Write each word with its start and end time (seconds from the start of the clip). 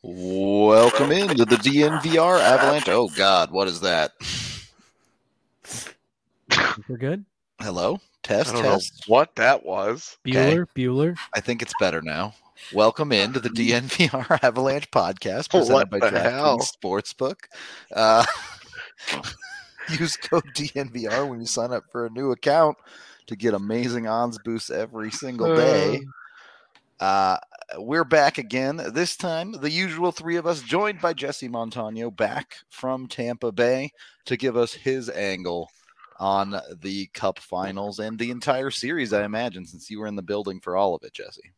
Welcome 0.00 1.10
into 1.10 1.44
the 1.44 1.56
DNVR 1.56 2.38
Avalanche. 2.38 2.88
Oh 2.88 3.08
God, 3.08 3.50
what 3.50 3.66
is 3.66 3.80
that? 3.80 4.12
We're 6.88 6.96
good. 6.96 7.24
Hello, 7.60 7.98
test, 8.22 8.50
I 8.50 8.52
don't 8.52 8.62
know 8.62 8.72
test. 8.74 9.04
what 9.08 9.34
that 9.34 9.66
was. 9.66 10.16
Bueller, 10.24 10.66
Bueller. 10.76 11.18
I 11.34 11.40
think 11.40 11.62
it's 11.62 11.74
better 11.80 12.00
now. 12.00 12.34
Welcome 12.72 13.10
into 13.10 13.40
the 13.40 13.48
DNVR 13.48 14.38
Avalanche 14.44 14.88
podcast 14.92 15.52
What 15.52 15.62
presented 15.62 15.90
by 15.90 16.10
the 16.10 16.20
hell? 16.20 16.58
DraftKings 16.58 16.76
Sportsbook. 16.80 17.36
Uh, 17.92 18.24
use 19.98 20.16
code 20.16 20.44
DNVR 20.54 21.28
when 21.28 21.40
you 21.40 21.46
sign 21.46 21.72
up 21.72 21.82
for 21.90 22.06
a 22.06 22.10
new 22.10 22.30
account 22.30 22.76
to 23.26 23.34
get 23.34 23.52
amazing 23.52 24.06
odds 24.06 24.38
boosts 24.38 24.70
every 24.70 25.10
single 25.10 25.56
day. 25.56 26.02
Uh, 27.00 27.38
we're 27.76 28.04
back 28.04 28.38
again. 28.38 28.80
This 28.92 29.16
time, 29.16 29.52
the 29.52 29.70
usual 29.70 30.12
three 30.12 30.36
of 30.36 30.46
us, 30.46 30.62
joined 30.62 31.00
by 31.00 31.12
Jesse 31.12 31.48
Montano, 31.48 32.10
back 32.10 32.56
from 32.70 33.06
Tampa 33.06 33.52
Bay 33.52 33.90
to 34.24 34.36
give 34.36 34.56
us 34.56 34.72
his 34.72 35.10
angle 35.10 35.70
on 36.18 36.58
the 36.80 37.06
Cup 37.14 37.38
Finals 37.38 37.98
and 37.98 38.18
the 38.18 38.30
entire 38.30 38.70
series. 38.70 39.12
I 39.12 39.24
imagine, 39.24 39.66
since 39.66 39.90
you 39.90 40.00
were 40.00 40.06
in 40.06 40.16
the 40.16 40.22
building 40.22 40.60
for 40.60 40.76
all 40.76 40.94
of 40.94 41.02
it, 41.02 41.12
Jesse. 41.12 41.52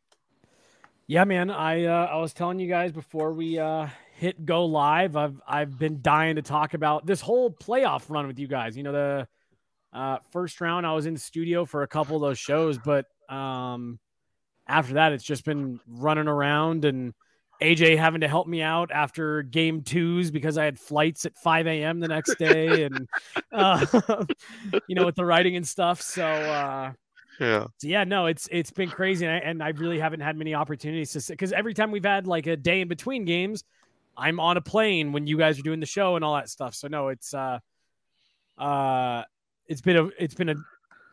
Yeah, 1.07 1.25
man. 1.25 1.51
I 1.51 1.85
uh, 1.87 2.07
I 2.07 2.17
was 2.17 2.33
telling 2.33 2.61
you 2.61 2.69
guys 2.69 2.93
before 2.93 3.33
we 3.33 3.59
uh, 3.59 3.89
hit 4.15 4.45
go 4.45 4.65
live. 4.65 5.17
I've 5.17 5.41
I've 5.47 5.79
been 5.79 6.01
dying 6.03 6.37
to 6.37 6.43
talk 6.43 6.75
about 6.75 7.07
this 7.07 7.21
whole 7.21 7.51
playoff 7.51 8.05
run 8.09 8.27
with 8.27 8.39
you 8.39 8.47
guys. 8.47 8.77
You 8.77 8.85
know, 8.85 8.93
the 8.93 9.29
uh, 9.93 10.19
first 10.31 10.61
round 10.61 10.87
I 10.87 10.93
was 10.93 11.07
in 11.07 11.15
the 11.15 11.21
studio 11.21 11.65
for 11.65 11.83
a 11.83 11.89
couple 11.89 12.15
of 12.17 12.23
those 12.23 12.39
shows, 12.39 12.79
but 12.79 13.07
um, 13.29 13.99
after 14.71 14.95
that 14.95 15.13
it's 15.13 15.25
just 15.25 15.45
been 15.45 15.81
running 15.89 16.29
around 16.29 16.85
and 16.85 17.13
AJ 17.63 17.99
having 17.99 18.23
to 18.23 18.29
help 18.29 18.47
me 18.47 18.63
out 18.63 18.91
after 18.91 19.43
game 19.43 19.83
twos 19.83 20.31
because 20.31 20.57
I 20.57 20.65
had 20.65 20.79
flights 20.79 21.27
at 21.27 21.37
5 21.37 21.67
a.m. 21.67 22.01
the 22.01 22.09
next 22.09 22.39
day 22.39 22.83
and 22.85 23.07
uh, 23.53 23.85
you 24.87 24.95
know 24.95 25.05
with 25.05 25.17
the 25.17 25.25
writing 25.25 25.57
and 25.57 25.67
stuff. 25.69 26.01
So 26.01 26.25
uh, 26.25 26.93
Yeah. 27.39 27.67
so 27.77 27.89
yeah, 27.89 28.05
no, 28.05 28.27
it's 28.27 28.49
it's 28.51 28.71
been 28.71 28.91
crazy, 28.91 29.27
and 29.27 29.35
I, 29.35 29.39
and 29.39 29.63
I 29.63 29.69
really 29.71 29.99
haven't 29.99 30.21
had 30.21 30.37
many 30.37 30.55
opportunities 30.55 31.13
to 31.13 31.33
because 31.33 31.53
every 31.53 31.75
time 31.75 31.91
we've 31.91 32.05
had 32.05 32.27
like 32.27 32.47
a 32.47 32.57
day 32.57 32.81
in 32.81 32.89
between 32.89 33.25
games, 33.27 33.65
I'm 34.17 34.41
on 34.41 34.57
a 34.57 34.61
plane 34.63 35.13
when 35.13 35.27
you 35.27 35.37
guys 35.37 35.59
are 35.59 35.63
doing 35.63 35.81
the 35.81 35.87
show 35.87 36.17
and 36.17 36.25
all 36.25 36.37
that 36.37 36.49
stuff. 36.49 36.75
So 36.75 36.89
no, 36.89 37.09
it's 37.09 37.35
uh, 37.35 37.59
uh, 38.57 39.25
it's 39.67 39.81
been 39.83 39.97
a 39.97 40.09
it's 40.19 40.35
been 40.35 40.49
a 40.49 40.57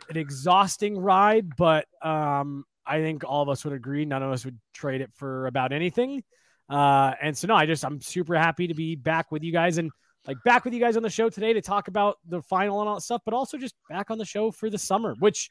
an 0.09 0.15
exhausting 0.15 0.97
ride, 0.97 1.55
but 1.57 1.85
um, 2.01 2.63
I 2.87 3.01
think 3.01 3.23
all 3.25 3.41
of 3.43 3.49
us 3.49 3.63
would 3.65 3.73
agree 3.73 4.05
none 4.05 4.23
of 4.23 4.31
us 4.31 4.45
would 4.45 4.57
trade 4.73 5.01
it 5.01 5.11
for 5.13 5.47
about 5.47 5.71
anything. 5.73 6.23
Uh, 6.69 7.13
and 7.21 7.37
so 7.37 7.47
no, 7.47 7.55
I 7.55 7.65
just 7.65 7.83
I'm 7.85 8.01
super 8.01 8.35
happy 8.35 8.67
to 8.67 8.73
be 8.73 8.95
back 8.95 9.31
with 9.31 9.43
you 9.43 9.51
guys 9.51 9.77
and 9.77 9.91
like 10.25 10.37
back 10.43 10.65
with 10.65 10.73
you 10.73 10.79
guys 10.79 10.97
on 10.97 11.03
the 11.03 11.09
show 11.09 11.29
today 11.29 11.53
to 11.53 11.61
talk 11.61 11.87
about 11.87 12.17
the 12.27 12.41
final 12.41 12.81
and 12.81 12.89
all 12.89 12.95
that 12.95 13.01
stuff, 13.01 13.21
but 13.23 13.33
also 13.33 13.57
just 13.57 13.75
back 13.89 14.11
on 14.11 14.17
the 14.17 14.25
show 14.25 14.51
for 14.51 14.69
the 14.69 14.77
summer, 14.77 15.15
which 15.19 15.49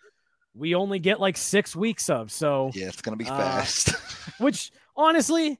we 0.54 0.74
only 0.74 0.98
get 0.98 1.18
like 1.20 1.36
six 1.36 1.74
weeks 1.74 2.10
of. 2.10 2.30
So 2.30 2.70
Yeah, 2.74 2.88
it's 2.88 3.00
gonna 3.02 3.16
be 3.16 3.26
Uh, 3.26 3.36
fast. 3.36 3.90
which 4.38 4.70
honestly, 4.96 5.58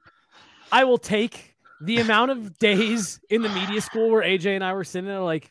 I 0.71 0.85
will 0.85 0.99
take 0.99 1.55
the 1.81 1.99
amount 2.01 2.31
of 2.31 2.59
days 2.59 3.21
in 3.31 3.43
the 3.43 3.49
media 3.51 3.81
school 3.81 4.11
where 4.11 4.23
AJ 4.23 4.55
and 4.55 4.65
I 4.65 4.73
were 4.75 4.85
sitting 4.85 5.09
there 5.09 5.21
like, 5.21 5.51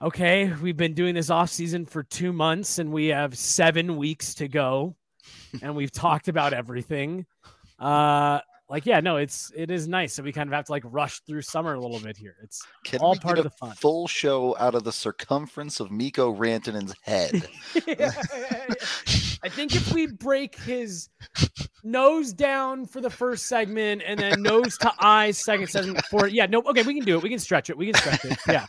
okay, 0.00 0.52
we've 0.62 0.76
been 0.76 0.94
doing 0.94 1.14
this 1.14 1.30
off 1.30 1.50
season 1.50 1.84
for 1.86 2.02
two 2.02 2.32
months 2.32 2.78
and 2.78 2.92
we 2.92 3.06
have 3.06 3.36
seven 3.36 3.96
weeks 3.96 4.34
to 4.36 4.48
go, 4.48 4.94
and 5.62 5.74
we've 5.74 5.92
talked 5.92 6.28
about 6.28 6.52
everything. 6.52 7.26
Uh, 7.78 8.40
like 8.68 8.84
yeah, 8.84 9.00
no, 9.00 9.16
it's 9.16 9.50
it 9.56 9.70
is 9.70 9.88
nice. 9.88 10.14
So 10.14 10.22
we 10.22 10.30
kind 10.30 10.48
of 10.48 10.52
have 10.52 10.66
to 10.66 10.72
like 10.72 10.82
rush 10.86 11.20
through 11.20 11.42
summer 11.42 11.74
a 11.74 11.80
little 11.80 12.00
bit 12.00 12.18
here. 12.18 12.36
It's 12.42 12.62
Can 12.84 13.00
all 13.00 13.16
part 13.16 13.38
of 13.38 13.44
the 13.44 13.50
fun. 13.50 13.74
full 13.74 14.06
show 14.06 14.56
out 14.58 14.74
of 14.74 14.84
the 14.84 14.92
circumference 14.92 15.80
of 15.80 15.90
Mikko 15.90 16.34
Rantanen's 16.34 16.94
head? 17.02 17.48
I 19.42 19.48
think 19.48 19.74
if 19.74 19.92
we 19.92 20.06
break 20.06 20.56
his 20.56 21.08
nose 21.82 22.34
down 22.34 22.84
for 22.84 23.00
the 23.00 23.08
first 23.08 23.46
segment 23.46 24.02
and 24.04 24.20
then 24.20 24.42
nose 24.42 24.76
to 24.78 24.92
eyes 25.00 25.38
second 25.38 25.68
segment 25.68 26.04
for 26.06 26.26
yeah 26.26 26.44
no 26.44 26.60
okay 26.62 26.82
we 26.82 26.92
can 26.92 27.04
do 27.04 27.16
it 27.16 27.22
we 27.22 27.30
can 27.30 27.38
stretch 27.38 27.70
it 27.70 27.78
we 27.78 27.86
can 27.86 27.94
stretch 27.94 28.24
it 28.24 28.36
yeah 28.48 28.66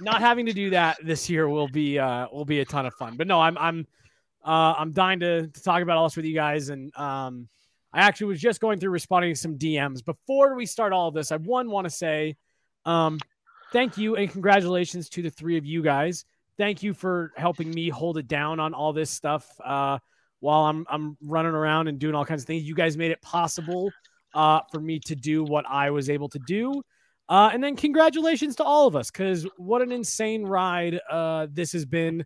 not 0.00 0.20
having 0.20 0.46
to 0.46 0.52
do 0.52 0.70
that 0.70 0.96
this 1.04 1.28
year 1.28 1.48
will 1.48 1.68
be 1.68 1.98
uh 1.98 2.26
will 2.32 2.46
be 2.46 2.60
a 2.60 2.64
ton 2.64 2.86
of 2.86 2.94
fun 2.94 3.16
but 3.16 3.26
no 3.26 3.40
I'm 3.40 3.56
I'm 3.58 3.86
uh 4.48 4.74
I'm 4.78 4.92
dying 4.92 5.20
to, 5.20 5.46
to 5.46 5.62
talk 5.62 5.82
about 5.82 5.96
all 5.96 6.06
this 6.06 6.16
with 6.16 6.26
you 6.26 6.34
guys 6.34 6.68
and 6.70 6.96
um 6.96 7.48
I 7.92 8.00
actually 8.00 8.28
was 8.28 8.40
just 8.40 8.60
going 8.60 8.80
through 8.80 8.90
responding 8.90 9.32
to 9.32 9.40
some 9.40 9.58
DMs 9.58 10.04
before 10.04 10.54
we 10.54 10.66
start 10.66 10.92
all 10.92 11.08
of 11.08 11.14
this 11.14 11.30
I 11.32 11.36
one 11.36 11.70
want 11.70 11.84
to 11.84 11.90
say 11.90 12.36
um 12.84 13.18
thank 13.72 13.98
you 13.98 14.16
and 14.16 14.30
congratulations 14.30 15.08
to 15.10 15.22
the 15.22 15.30
three 15.30 15.58
of 15.58 15.66
you 15.66 15.82
guys 15.82 16.24
thank 16.58 16.82
you 16.82 16.92
for 16.92 17.32
helping 17.36 17.70
me 17.70 17.88
hold 17.88 18.18
it 18.18 18.28
down 18.28 18.60
on 18.60 18.74
all 18.74 18.92
this 18.92 19.10
stuff 19.10 19.48
uh, 19.64 19.98
while 20.40 20.66
I'm 20.66 20.84
I'm 20.90 21.16
running 21.22 21.52
around 21.52 21.88
and 21.88 21.98
doing 21.98 22.14
all 22.14 22.24
kinds 22.26 22.42
of 22.42 22.46
things. 22.46 22.64
You 22.64 22.74
guys 22.74 22.96
made 22.98 23.12
it 23.12 23.22
possible 23.22 23.90
uh, 24.34 24.60
for 24.70 24.80
me 24.80 24.98
to 25.06 25.16
do 25.16 25.44
what 25.44 25.64
I 25.66 25.90
was 25.90 26.10
able 26.10 26.28
to 26.30 26.40
do. 26.46 26.82
Uh, 27.28 27.50
and 27.52 27.62
then 27.62 27.76
congratulations 27.76 28.56
to 28.56 28.64
all 28.64 28.86
of 28.86 28.96
us 28.96 29.10
because 29.10 29.46
what 29.56 29.82
an 29.82 29.92
insane 29.92 30.44
ride 30.44 30.98
uh, 31.10 31.46
this 31.50 31.72
has 31.72 31.84
been, 31.84 32.24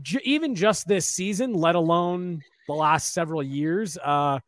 J- 0.00 0.22
even 0.24 0.54
just 0.54 0.88
this 0.88 1.06
season, 1.06 1.52
let 1.52 1.74
alone 1.74 2.42
the 2.66 2.74
last 2.74 3.12
several 3.12 3.42
years. 3.42 3.98
Uh, 3.98 4.40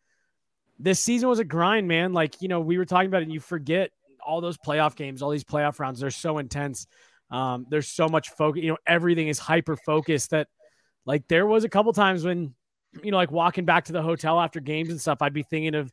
this 0.78 1.00
season 1.00 1.28
was 1.28 1.38
a 1.38 1.44
grind, 1.44 1.86
man. 1.86 2.12
Like, 2.12 2.40
you 2.40 2.48
know, 2.48 2.60
we 2.60 2.78
were 2.78 2.84
talking 2.84 3.08
about 3.08 3.22
it 3.22 3.24
and 3.24 3.32
you 3.32 3.40
forget 3.40 3.90
all 4.24 4.40
those 4.40 4.56
playoff 4.56 4.96
games, 4.96 5.22
all 5.22 5.30
these 5.30 5.44
playoff 5.44 5.78
rounds, 5.78 6.00
they're 6.00 6.10
so 6.10 6.38
intense. 6.38 6.86
Um, 7.30 7.66
there's 7.68 7.88
so 7.88 8.08
much 8.08 8.30
focus, 8.30 8.62
you 8.62 8.70
know, 8.70 8.78
everything 8.86 9.28
is 9.28 9.38
hyper 9.38 9.76
focused 9.76 10.30
that 10.30 10.48
like 11.04 11.28
there 11.28 11.46
was 11.46 11.64
a 11.64 11.68
couple 11.68 11.92
times 11.92 12.24
when, 12.24 12.54
you 13.02 13.10
know, 13.10 13.16
like 13.16 13.30
walking 13.30 13.64
back 13.64 13.86
to 13.86 13.92
the 13.92 14.02
hotel 14.02 14.40
after 14.40 14.60
games 14.60 14.88
and 14.90 15.00
stuff, 15.00 15.18
I'd 15.20 15.34
be 15.34 15.42
thinking 15.42 15.74
of, 15.74 15.92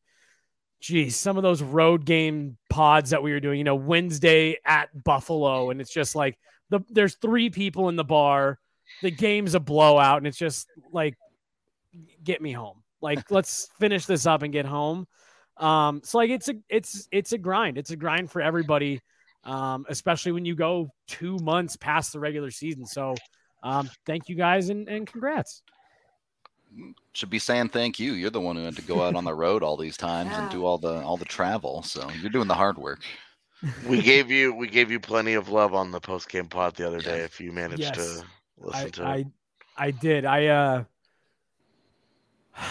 geez, 0.79 1.15
some 1.15 1.37
of 1.37 1.43
those 1.43 1.61
road 1.61 2.05
game 2.05 2.57
pods 2.69 3.11
that 3.11 3.21
we 3.21 3.31
were 3.31 3.39
doing, 3.39 3.57
you 3.57 3.63
know, 3.63 3.75
Wednesday 3.75 4.57
at 4.65 5.03
Buffalo. 5.03 5.69
And 5.69 5.81
it's 5.81 5.93
just 5.93 6.15
like 6.15 6.37
the 6.69 6.81
there's 6.89 7.15
three 7.15 7.49
people 7.49 7.89
in 7.89 7.95
the 7.95 8.03
bar, 8.03 8.59
the 9.01 9.11
game's 9.11 9.55
a 9.55 9.59
blowout, 9.59 10.17
and 10.17 10.27
it's 10.27 10.37
just 10.37 10.67
like, 10.91 11.15
get 12.23 12.41
me 12.41 12.51
home. 12.51 12.83
Like, 13.01 13.19
let's 13.31 13.69
finish 13.79 14.05
this 14.05 14.25
up 14.25 14.43
and 14.43 14.51
get 14.53 14.65
home. 14.65 15.07
Um, 15.57 16.01
so 16.03 16.17
like 16.17 16.29
it's 16.29 16.49
a 16.49 16.55
it's 16.69 17.07
it's 17.11 17.33
a 17.33 17.37
grind. 17.37 17.77
It's 17.77 17.91
a 17.91 17.95
grind 17.95 18.31
for 18.31 18.41
everybody 18.41 19.01
um, 19.43 19.85
especially 19.89 20.31
when 20.31 20.45
you 20.45 20.55
go 20.55 20.89
two 21.07 21.37
months 21.39 21.75
past 21.75 22.13
the 22.13 22.19
regular 22.19 22.51
season. 22.51 22.85
So, 22.85 23.15
um, 23.63 23.89
thank 24.05 24.29
you 24.29 24.35
guys 24.35 24.69
and, 24.69 24.87
and 24.87 25.07
congrats. 25.07 25.61
Should 27.13 27.29
be 27.29 27.39
saying 27.39 27.69
thank 27.69 27.99
you. 27.99 28.13
You're 28.13 28.29
the 28.29 28.39
one 28.39 28.55
who 28.55 28.63
had 28.63 28.75
to 28.77 28.81
go 28.81 29.01
out 29.01 29.15
on 29.15 29.25
the 29.25 29.33
road 29.35 29.61
all 29.61 29.77
these 29.77 29.97
times 29.97 30.37
and 30.37 30.49
do 30.49 30.65
all 30.65 30.77
the 30.77 31.01
all 31.01 31.17
the 31.17 31.25
travel. 31.25 31.83
So 31.83 32.09
you're 32.21 32.29
doing 32.29 32.47
the 32.47 32.55
hard 32.55 32.77
work. 32.77 33.01
We 33.87 34.01
gave 34.01 34.31
you 34.31 34.55
we 34.55 34.67
gave 34.67 34.89
you 34.89 34.99
plenty 34.99 35.35
of 35.35 35.49
love 35.49 35.75
on 35.75 35.91
the 35.91 35.99
post 35.99 36.29
game 36.29 36.47
pod 36.47 36.73
the 36.75 36.87
other 36.87 36.97
Yeah. 36.97 37.03
day. 37.11 37.19
If 37.19 37.39
you 37.39 37.51
managed 37.51 37.81
Yes. 37.81 37.95
to 37.95 38.23
listen 38.61 38.85
I, 38.85 38.89
to 38.89 39.03
I, 39.03 39.15
it. 39.15 39.27
I 39.77 39.91
did. 39.91 40.25
I, 40.25 40.47
uh, 40.47 40.83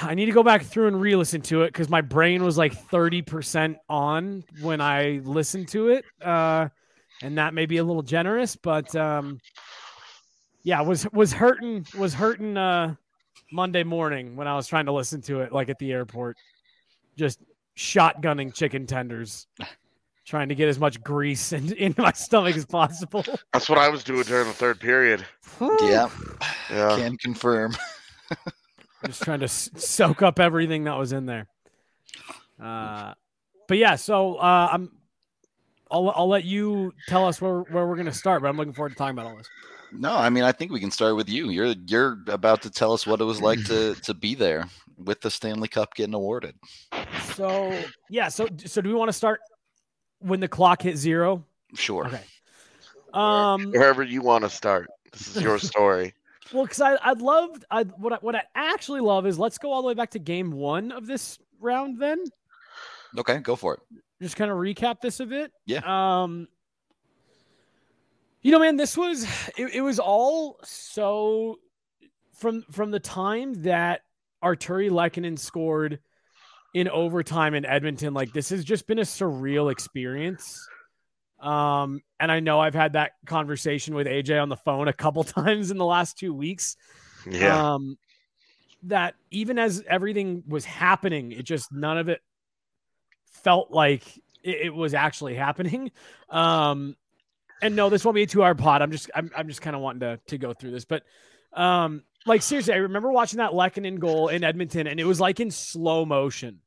I 0.03 0.15
need 0.15 0.27
to 0.27 0.33
go 0.33 0.43
back 0.43 0.63
through 0.65 0.89
and 0.89 1.01
re-listen 1.01 1.41
to 1.43 1.63
it 1.63 1.69
because 1.69 1.89
my 1.89 2.01
brain 2.01 2.45
was 2.45 2.59
like 2.59 2.75
30% 2.89 3.77
on 3.89 4.45
when 4.61 4.81
I 4.81 5.21
listened 5.25 5.69
to 5.69 5.89
it. 5.89 6.05
Uh, 6.23 6.69
and 7.23 7.39
that 7.39 7.55
may 7.55 7.67
be 7.67 7.79
a 7.79 7.85
little 7.85 8.03
generous, 8.03 8.57
but 8.57 8.95
um, 8.97 9.41
yeah, 10.63 10.81
was 10.81 11.11
was 11.13 11.33
hurting 11.33 11.87
was 11.99 12.15
hurting 12.15 12.57
uh, 12.57 12.95
Monday 13.53 13.83
morning 13.83 14.37
when 14.37 14.47
I 14.47 14.57
was 14.57 14.67
trying 14.67 14.87
to 14.87 14.93
listen 14.93 15.21
to 15.23 15.41
it, 15.41 15.53
like 15.53 15.69
at 15.69 15.79
the 15.79 15.93
airport, 15.93 16.37
just 17.17 17.41
shotgunning 17.77 18.55
chicken 18.55 18.87
tenders, 18.87 19.47
trying 20.31 20.49
to 20.49 20.55
get 20.55 20.69
as 20.69 20.79
much 20.79 21.03
grease 21.03 21.53
in, 21.53 21.73
into 21.77 22.01
my 22.01 22.13
stomach 22.13 22.57
as 22.57 22.65
possible. 22.65 23.25
That's 23.53 23.69
what 23.69 23.79
I 23.79 23.89
was 23.89 24.05
doing 24.05 24.23
during 24.23 24.47
the 24.47 24.55
third 24.55 24.79
period. 24.81 25.27
Yeah, 25.61 26.09
Yeah. 26.71 26.97
can 26.97 27.19
confirm. 27.19 27.77
just 29.07 29.23
trying 29.23 29.41
to 29.41 29.45
s- 29.45 29.71
soak 29.77 30.23
up 30.23 30.39
everything 30.39 30.85
that 30.85 30.97
was 30.97 31.13
in 31.13 31.27
there. 31.27 31.49
Uh, 32.63 33.13
but 33.69 33.77
yeah, 33.77 33.97
so 33.97 34.37
uh, 34.37 34.69
I'm. 34.73 34.93
I'll, 35.93 36.09
I'll 36.11 36.29
let 36.29 36.45
you 36.45 36.93
tell 37.09 37.27
us 37.27 37.41
where, 37.41 37.63
where 37.63 37.85
we're 37.85 37.97
going 37.97 38.07
to 38.07 38.13
start, 38.13 38.43
but 38.43 38.49
I'm 38.49 38.57
looking 38.57 38.73
forward 38.73 38.91
to 38.91 38.95
talking 38.95 39.19
about 39.19 39.27
all 39.29 39.37
this. 39.37 39.49
No, 39.93 40.15
I 40.15 40.31
mean 40.31 40.45
I 40.45 40.53
think 40.53 40.71
we 40.71 40.79
can 40.79 40.93
start 40.93 41.17
with 41.17 41.29
you. 41.29 41.51
You're 41.51 41.75
you're 41.89 42.19
about 42.29 42.63
to 42.63 42.71
tell 42.71 42.93
us 42.93 43.09
what 43.09 43.21
it 43.21 43.25
was 43.25 43.41
like 43.41 43.65
to 43.65 43.95
to 44.05 44.15
be 44.15 44.37
there 44.37 44.67
with 44.99 45.21
the 45.21 45.31
Stanley 45.33 45.67
Cup 45.67 45.95
getting 45.97 46.15
awarded. 46.15 46.55
So 47.35 47.77
yeah, 48.09 48.29
so 48.29 48.47
so 48.67 48.81
do 48.81 48.89
we 48.89 48.95
want 48.95 49.09
to 49.09 49.13
start 49.13 49.41
when 50.21 50.41
the 50.41 50.49
clock 50.49 50.83
hit 50.83 50.97
zero? 50.97 51.45
Sure. 51.75 52.07
Okay. 52.07 52.23
Um. 53.13 53.71
Wherever 53.73 54.03
you 54.03 54.23
want 54.23 54.45
to 54.45 54.51
start. 54.51 54.89
This 55.13 55.37
is 55.37 55.43
your 55.43 55.59
story. 55.73 56.15
Well, 56.53 56.65
because 56.65 56.81
I 56.81 56.97
I'd 57.03 57.21
love 57.21 57.51
I 57.71 57.83
what 57.85 58.13
I, 58.13 58.17
what 58.17 58.35
I 58.37 58.43
actually 58.55 59.01
love 59.01 59.27
is 59.27 59.39
let's 59.39 59.59
go 59.59 59.73
all 59.73 59.83
the 59.83 59.89
way 59.89 59.95
back 59.95 60.11
to 60.11 60.19
game 60.19 60.53
one 60.53 60.93
of 60.93 61.07
this 61.07 61.39
round. 61.61 61.99
Then 62.01 62.25
Okay, 63.19 63.39
go 63.39 63.57
for 63.57 63.75
it. 63.75 63.81
just 64.23 64.37
kind 64.37 64.51
of 64.51 64.57
recap 64.57 65.01
this 65.01 65.21
a 65.21 65.27
bit. 65.27 65.53
Yeah. 65.67 65.81
Um. 66.23 66.47
You 68.43 68.53
know, 68.53 68.59
man, 68.61 68.77
this 68.77 68.97
was 68.97 69.25
it, 69.59 69.75
it 69.75 69.81
was 69.81 69.99
all 69.99 70.59
so 70.65 71.59
from 72.35 72.63
from 72.71 72.91
the 72.91 73.01
time 73.01 73.63
that 73.65 74.03
Artturi 74.43 74.91
Lehkonen 74.91 75.39
scored 75.39 75.99
in 76.75 76.89
overtime 76.89 77.55
in 77.55 77.65
Edmonton. 77.65 78.15
Like 78.15 78.33
this 78.33 78.51
has 78.51 78.65
just 78.65 78.87
been 78.87 78.99
a 78.99 79.03
surreal 79.03 79.71
experience. 79.71 80.69
Um, 81.41 82.03
and 82.19 82.31
I 82.31 82.41
know 82.41 82.61
I've 82.61 82.75
had 82.75 82.93
that 82.93 83.13
conversation 83.27 83.95
with 83.95 84.07
AJ 84.07 84.41
on 84.41 84.49
the 84.49 84.57
phone 84.57 84.89
a 84.89 84.93
couple 84.93 85.25
times 85.25 85.71
in 85.71 85.79
the 85.79 85.85
last 85.85 86.19
two 86.19 86.35
weeks. 86.35 86.77
Yeah. 87.29 87.75
Um, 87.75 87.99
that 88.85 89.15
even 89.31 89.59
as 89.59 89.83
everything 89.89 90.43
was 90.49 90.65
happening, 90.65 91.33
it 91.33 91.45
just 91.45 91.73
none 91.73 91.99
of 91.99 92.09
it 92.09 92.21
felt 93.27 93.71
like 93.71 94.07
it, 94.43 94.67
it 94.67 94.75
was 94.75 94.95
actually 94.95 95.35
happening. 95.35 95.91
Um, 96.29 96.97
and 97.63 97.77
no, 97.77 97.91
this 97.91 98.05
won't 98.05 98.15
be 98.15 98.23
a 98.23 98.27
two 98.27 98.43
hour 98.43 98.55
pod. 98.55 98.83
I'm 98.83 98.91
just 98.91 99.11
I'm 99.15 99.31
I'm 99.37 99.49
just 99.49 99.61
kind 99.61 99.77
of 99.77 99.83
wanting 99.83 100.01
to 100.01 100.21
to 100.29 100.39
go 100.39 100.55
through 100.55 100.71
this, 100.71 100.85
but 100.85 101.03
um, 101.53 102.05
like 102.27 102.43
seriously, 102.43 102.75
I 102.75 102.79
remember 102.79 103.11
watching 103.11 103.39
that 103.39 103.53
Lehkonen 103.53 103.99
goal 103.99 104.29
in 104.29 104.45
Edmonton, 104.45 104.87
and 104.87 105.01
it 105.01 105.05
was 105.05 105.21
like 105.21 105.41
in 105.41 105.51
slow 105.51 106.05
motion 106.05 106.59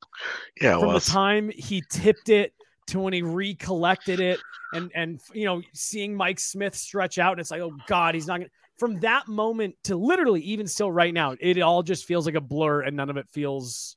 yeah, 0.61 0.77
it 0.77 0.79
from 0.79 0.93
was. 0.93 1.05
the 1.05 1.11
time 1.11 1.51
he 1.55 1.83
tipped 1.89 2.29
it 2.29 2.53
to 2.87 2.99
when 2.99 3.13
he 3.13 3.21
recollected 3.21 4.19
it 4.19 4.39
and 4.73 4.91
and 4.93 5.19
you 5.33 5.45
know 5.45 5.61
seeing 5.73 6.15
Mike 6.15 6.39
Smith 6.39 6.75
stretch 6.75 7.17
out 7.17 7.31
and 7.33 7.39
it's 7.41 7.49
like 7.51 7.61
oh 7.61 7.73
god 7.87 8.13
he's 8.13 8.27
not 8.27 8.39
gonna 8.39 8.49
from 8.77 8.99
that 8.99 9.27
moment 9.27 9.75
to 9.83 9.95
literally 9.95 10.41
even 10.41 10.67
still 10.67 10.91
right 10.91 11.13
now 11.13 11.35
it 11.39 11.59
all 11.61 11.81
just 11.81 12.05
feels 12.05 12.25
like 12.25 12.35
a 12.35 12.41
blur 12.41 12.81
and 12.81 12.95
none 12.97 13.09
of 13.09 13.17
it 13.17 13.27
feels 13.29 13.95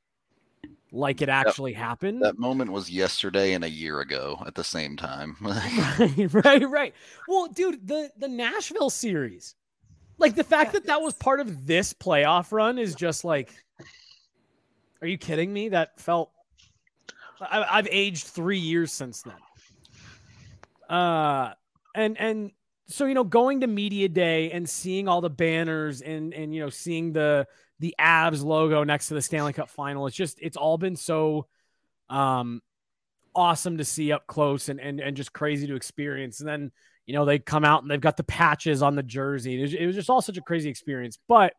like 0.93 1.21
it 1.21 1.29
actually 1.29 1.73
happened 1.73 2.23
That 2.23 2.39
moment 2.39 2.71
was 2.71 2.89
yesterday 2.89 3.55
and 3.55 3.65
a 3.65 3.71
year 3.71 4.01
ago 4.01 4.43
at 4.47 4.55
the 4.55 4.65
same 4.65 4.97
time. 4.97 5.37
right 5.41 6.29
right 6.33 6.71
right 6.71 6.95
well 7.29 7.49
dude 7.49 7.87
the 7.87 8.11
the 8.17 8.29
Nashville 8.29 8.91
series 8.91 9.55
like 10.19 10.35
the 10.35 10.45
fact 10.45 10.73
that 10.73 10.87
that 10.87 11.03
was 11.03 11.15
part 11.15 11.41
of 11.41 11.67
this 11.67 11.93
playoff 11.93 12.53
run 12.53 12.79
is 12.79 12.95
just 12.95 13.25
like 13.25 13.53
are 15.03 15.09
you 15.09 15.19
kidding 15.19 15.53
me 15.53 15.71
that 15.71 16.01
felt 16.01 16.31
I, 17.41 17.67
I've 17.71 17.89
aged 17.91 18.27
three 18.27 18.59
years 18.59 18.93
since 18.93 19.23
then. 19.23 19.35
Uh, 20.89 21.53
and 21.95 22.19
and 22.19 22.51
so 22.89 23.07
you 23.07 23.15
know, 23.15 23.25
going 23.25 23.61
to 23.61 23.67
media 23.67 24.09
day 24.09 24.51
and 24.53 24.69
seeing 24.69 25.09
all 25.09 25.21
the 25.21 25.31
banners 25.31 26.03
and 26.03 26.33
and 26.33 26.55
you 26.55 26.61
know 26.61 26.71
seeing 26.71 27.13
the 27.13 27.47
the 27.79 27.95
Avs 28.01 28.43
logo 28.43 28.85
next 28.85 29.09
to 29.09 29.15
the 29.15 29.23
Stanley 29.23 29.53
Cup 29.53 29.71
final, 29.71 30.07
it's 30.07 30.17
just 30.17 30.39
it's 30.41 30.57
all 30.57 30.79
been 30.79 30.97
so 30.97 31.47
um 32.09 32.63
awesome 33.35 33.79
to 33.79 33.85
see 33.85 34.13
up 34.13 34.27
close 34.27 34.69
and 34.69 34.81
and 34.81 35.01
and 35.01 35.17
just 35.17 35.33
crazy 35.33 35.67
to 35.67 35.75
experience. 35.75 36.41
And 36.41 36.49
then 36.49 36.73
you 37.07 37.15
know 37.15 37.25
they 37.25 37.39
come 37.39 37.65
out 37.65 37.83
and 37.83 37.91
they've 37.91 38.01
got 38.01 38.17
the 38.17 38.25
patches 38.25 38.83
on 38.83 38.97
the 38.97 39.03
jersey. 39.03 39.59
It 39.59 39.63
was, 39.63 39.75
it 39.75 39.87
was 39.87 39.95
just 39.95 40.11
all 40.11 40.21
such 40.21 40.37
a 40.37 40.43
crazy 40.43 40.69
experience. 40.69 41.19
But 41.29 41.55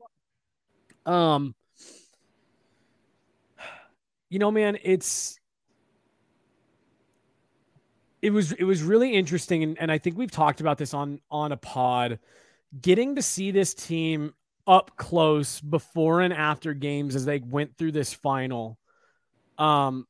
um, 1.05 1.55
you 4.29 4.39
know, 4.39 4.51
man, 4.51 4.77
it's 4.83 5.39
it 8.21 8.31
was 8.31 8.51
it 8.51 8.63
was 8.63 8.83
really 8.83 9.13
interesting 9.13 9.63
and, 9.63 9.77
and 9.79 9.91
i 9.91 9.97
think 9.97 10.17
we've 10.17 10.31
talked 10.31 10.59
about 10.59 10.77
this 10.77 10.93
on 10.93 11.19
on 11.29 11.51
a 11.51 11.57
pod 11.57 12.19
getting 12.81 13.15
to 13.15 13.21
see 13.21 13.51
this 13.51 13.73
team 13.73 14.33
up 14.65 14.97
close 14.97 15.61
before 15.61 16.21
and 16.21 16.33
after 16.33 16.73
games 16.73 17.15
as 17.15 17.25
they 17.25 17.39
went 17.39 17.77
through 17.77 17.91
this 17.91 18.13
final 18.13 18.77
um 19.57 20.05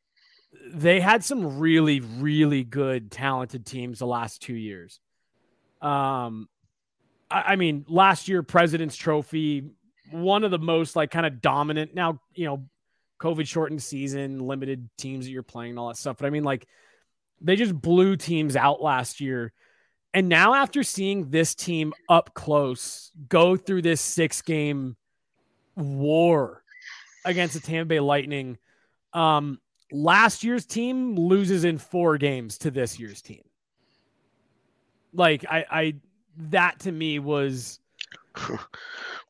they 0.74 1.00
had 1.00 1.24
some 1.24 1.60
really 1.60 2.00
really 2.00 2.63
good 2.63 3.12
talented 3.12 3.66
teams 3.66 4.00
the 4.00 4.07
last 4.07 4.42
two 4.42 4.56
years 4.56 5.00
um 5.82 6.48
i, 7.30 7.54
I 7.54 7.56
mean 7.56 7.86
last 7.88 8.28
year 8.28 8.44
president's 8.44 8.96
trophy 8.96 9.72
one 10.12 10.44
of 10.44 10.52
the 10.52 10.60
most 10.60 10.96
like 10.96 11.12
kind 11.12 11.26
of 11.26 11.42
dominant 11.42 11.94
now 11.94 12.20
you 12.34 12.46
know 12.46 12.66
covid 13.20 13.48
shortened 13.48 13.84
season 13.84 14.40
limited 14.40 14.90
teams 14.98 15.26
that 15.26 15.32
you're 15.32 15.44
playing 15.44 15.72
and 15.72 15.80
all 15.80 15.88
that 15.88 15.98
stuff 15.98 16.18
but 16.18 16.26
i 16.28 16.30
mean 16.30 16.44
like 16.44 16.68
they 17.42 17.56
just 17.56 17.80
blew 17.80 18.16
teams 18.16 18.56
out 18.56 18.82
last 18.82 19.22
year. 19.22 19.54
And 20.14 20.30
now, 20.30 20.54
after 20.54 20.84
seeing 20.84 21.30
this 21.30 21.54
team 21.54 21.94
up 22.10 22.34
close 22.34 23.12
go 23.30 23.56
through 23.56 23.84
this 23.84 24.02
six 24.02 24.42
game 24.42 24.96
war 25.76 26.64
against 27.26 27.54
the 27.54 27.60
Tampa 27.60 27.90
Bay 27.90 28.00
Lightning, 28.00 28.58
um, 29.14 29.60
last 29.92 30.44
year's 30.44 30.66
team 30.66 31.16
loses 31.16 31.66
in 31.66 31.78
four 31.78 32.18
games 32.18 32.58
to 32.60 32.72
this 32.72 33.00
year's 33.00 33.22
team. 33.22 33.44
Like, 35.13 35.45
I, 35.50 35.65
I, 35.69 35.95
that 36.50 36.80
to 36.81 36.92
me 36.92 37.19
was. 37.19 37.80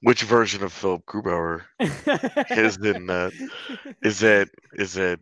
Which 0.03 0.23
version 0.23 0.63
of 0.63 0.71
Philipp 0.71 1.05
Grubauer 1.05 1.63
is 1.79 2.77
in 2.77 3.07
that? 3.07 3.31
Is 4.03 4.21
it 4.21 4.49
is 4.73 4.95
it 4.95 5.19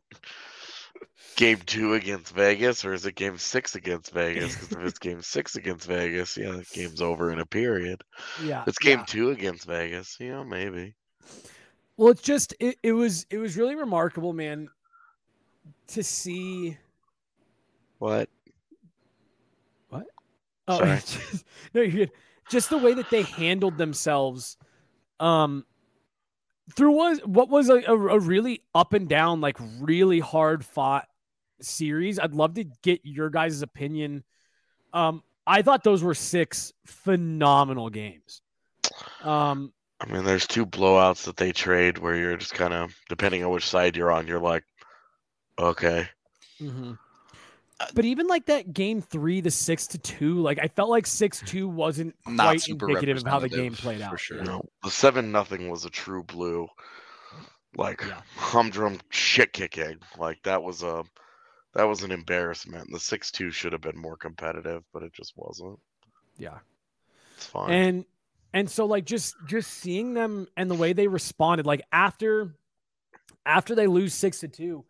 game 1.36 1.60
two 1.66 1.94
against 1.94 2.34
Vegas 2.34 2.84
or 2.84 2.94
is 2.94 3.06
it 3.06 3.16
game 3.16 3.38
six 3.38 3.76
against 3.76 4.12
Vegas? 4.12 4.56
Because 4.56 4.72
if 4.72 4.80
it's 4.80 5.00
game 5.00 5.22
six 5.22 5.56
against 5.56 5.88
Vegas, 5.88 6.36
yeah, 6.38 6.52
the 6.52 6.66
game's 6.74 7.02
over 7.02 7.32
in 7.32 7.40
a 7.40 7.46
period. 7.46 8.02
yeah. 8.44 8.64
It's 8.68 8.78
game 8.78 9.00
yeah. 9.00 9.06
two 9.06 9.30
against 9.32 9.66
Vegas, 9.66 10.18
yeah, 10.20 10.44
maybe. 10.44 10.96
Well, 11.98 12.10
it's 12.10 12.22
just 12.22 12.54
it, 12.60 12.78
it 12.84 12.94
was 12.94 13.26
it 13.30 13.38
was 13.38 13.58
really 13.58 13.76
remarkable, 13.76 14.34
man, 14.34 14.70
to 15.88 16.04
see 16.04 16.78
What? 18.00 18.30
Oh, 20.68 20.84
just, 20.84 21.46
no, 21.74 21.82
you're 21.82 21.92
good. 21.92 22.12
Just 22.50 22.70
the 22.70 22.78
way 22.78 22.94
that 22.94 23.10
they 23.10 23.24
handled 23.24 23.78
themselves, 23.78 24.58
um, 25.20 25.66
through 26.76 26.92
was 26.92 27.20
what 27.26 27.50
was 27.50 27.70
a, 27.70 27.76
a, 27.88 28.20
really 28.20 28.64
up 28.74 28.94
and 28.94 29.08
down, 29.08 29.42
like 29.42 29.58
really 29.80 30.20
hard 30.20 30.66
fought 30.66 31.08
series. 31.62 32.20
I'd 32.20 32.34
love 32.34 32.56
to 32.56 32.64
get 32.82 33.02
your 33.04 33.30
guys' 33.30 33.62
opinion. 33.62 34.24
Um, 34.94 35.24
I 35.46 35.62
thought 35.62 35.84
those 35.84 36.04
were 36.04 36.16
six 36.16 36.74
phenomenal 36.86 37.90
games. 37.90 38.42
Um, 39.24 39.72
I 40.02 40.12
mean, 40.12 40.24
there's 40.24 40.48
two 40.48 40.66
blowouts 40.66 41.26
that 41.26 41.38
they 41.38 41.52
trade 41.52 41.98
where 42.00 42.16
you're 42.16 42.38
just 42.38 42.54
kind 42.54 42.74
of, 42.74 42.96
depending 43.10 43.44
on 43.44 43.52
which 43.52 43.68
side 43.68 43.96
you're 43.96 44.12
on, 44.12 44.28
you're 44.28 44.40
like, 44.40 44.64
okay. 45.60 46.08
mhm. 46.60 46.98
Uh, 47.80 47.88
but 47.94 48.06
even 48.06 48.28
like 48.28 48.46
that 48.46 48.74
game 48.74 49.02
three, 49.02 49.42
the 49.42 49.52
six 49.52 49.86
to 49.88 49.98
two, 49.98 50.36
like 50.40 50.60
I 50.62 50.68
felt 50.70 50.90
like 50.90 51.06
six 51.06 51.42
two 51.46 51.68
wasn't 51.68 52.16
Not 52.26 52.44
quite 52.46 52.62
super 52.62 52.88
indicative 52.90 53.18
of 53.18 53.24
how 53.28 53.40
the 53.40 53.50
game 53.50 53.74
representative, 53.74 53.84
played 53.84 54.02
out. 54.02 54.12
for 54.12 54.18
sure. 54.18 54.38
You 54.38 54.44
know, 54.46 54.62
the 54.84 54.92
seven 54.92 55.32
nothing 55.32 55.70
was 55.70 55.84
a 55.84 55.90
true 55.90 56.24
blue, 56.24 56.68
like 57.76 58.02
Yeah. 58.02 58.22
humdrum 58.38 59.00
shit 59.10 59.52
kicking. 59.52 59.98
Like 60.18 60.42
that 60.44 60.64
was 60.64 60.84
a 60.84 61.04
that 61.74 61.84
was 61.84 62.04
an 62.04 62.12
embarrassment. 62.12 62.90
The 62.92 63.00
six 63.00 63.30
two 63.32 63.52
should 63.52 63.74
have 63.74 63.82
been 63.82 63.98
more 63.98 64.16
competitive, 64.16 64.84
but 64.94 65.04
it 65.04 65.12
just 65.12 65.34
wasn't. 65.36 65.78
Yeah. 66.38 66.60
It's 67.36 67.46
fine. 67.48 67.72
and 67.72 68.06
and 68.54 68.70
so 68.70 68.86
like 68.86 69.04
just 69.04 69.36
just 69.46 69.70
seeing 69.70 70.14
them 70.14 70.48
and 70.56 70.72
the 70.72 70.76
way 70.76 70.94
they 70.94 71.08
responded 71.10 71.66
like 71.66 71.82
after 71.92 72.56
after 73.46 73.76
they 73.76 73.88
lose 73.88 74.14
six 74.14 74.40
to 74.40 74.48
two 74.48 74.86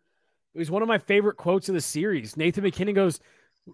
it 0.56 0.58
was 0.58 0.70
one 0.70 0.82
of 0.82 0.88
my 0.88 0.98
favorite 0.98 1.36
quotes 1.36 1.68
of 1.68 1.74
the 1.74 1.80
series 1.80 2.36
nathan 2.36 2.64
mackinnon 2.64 2.94
goes 2.94 3.20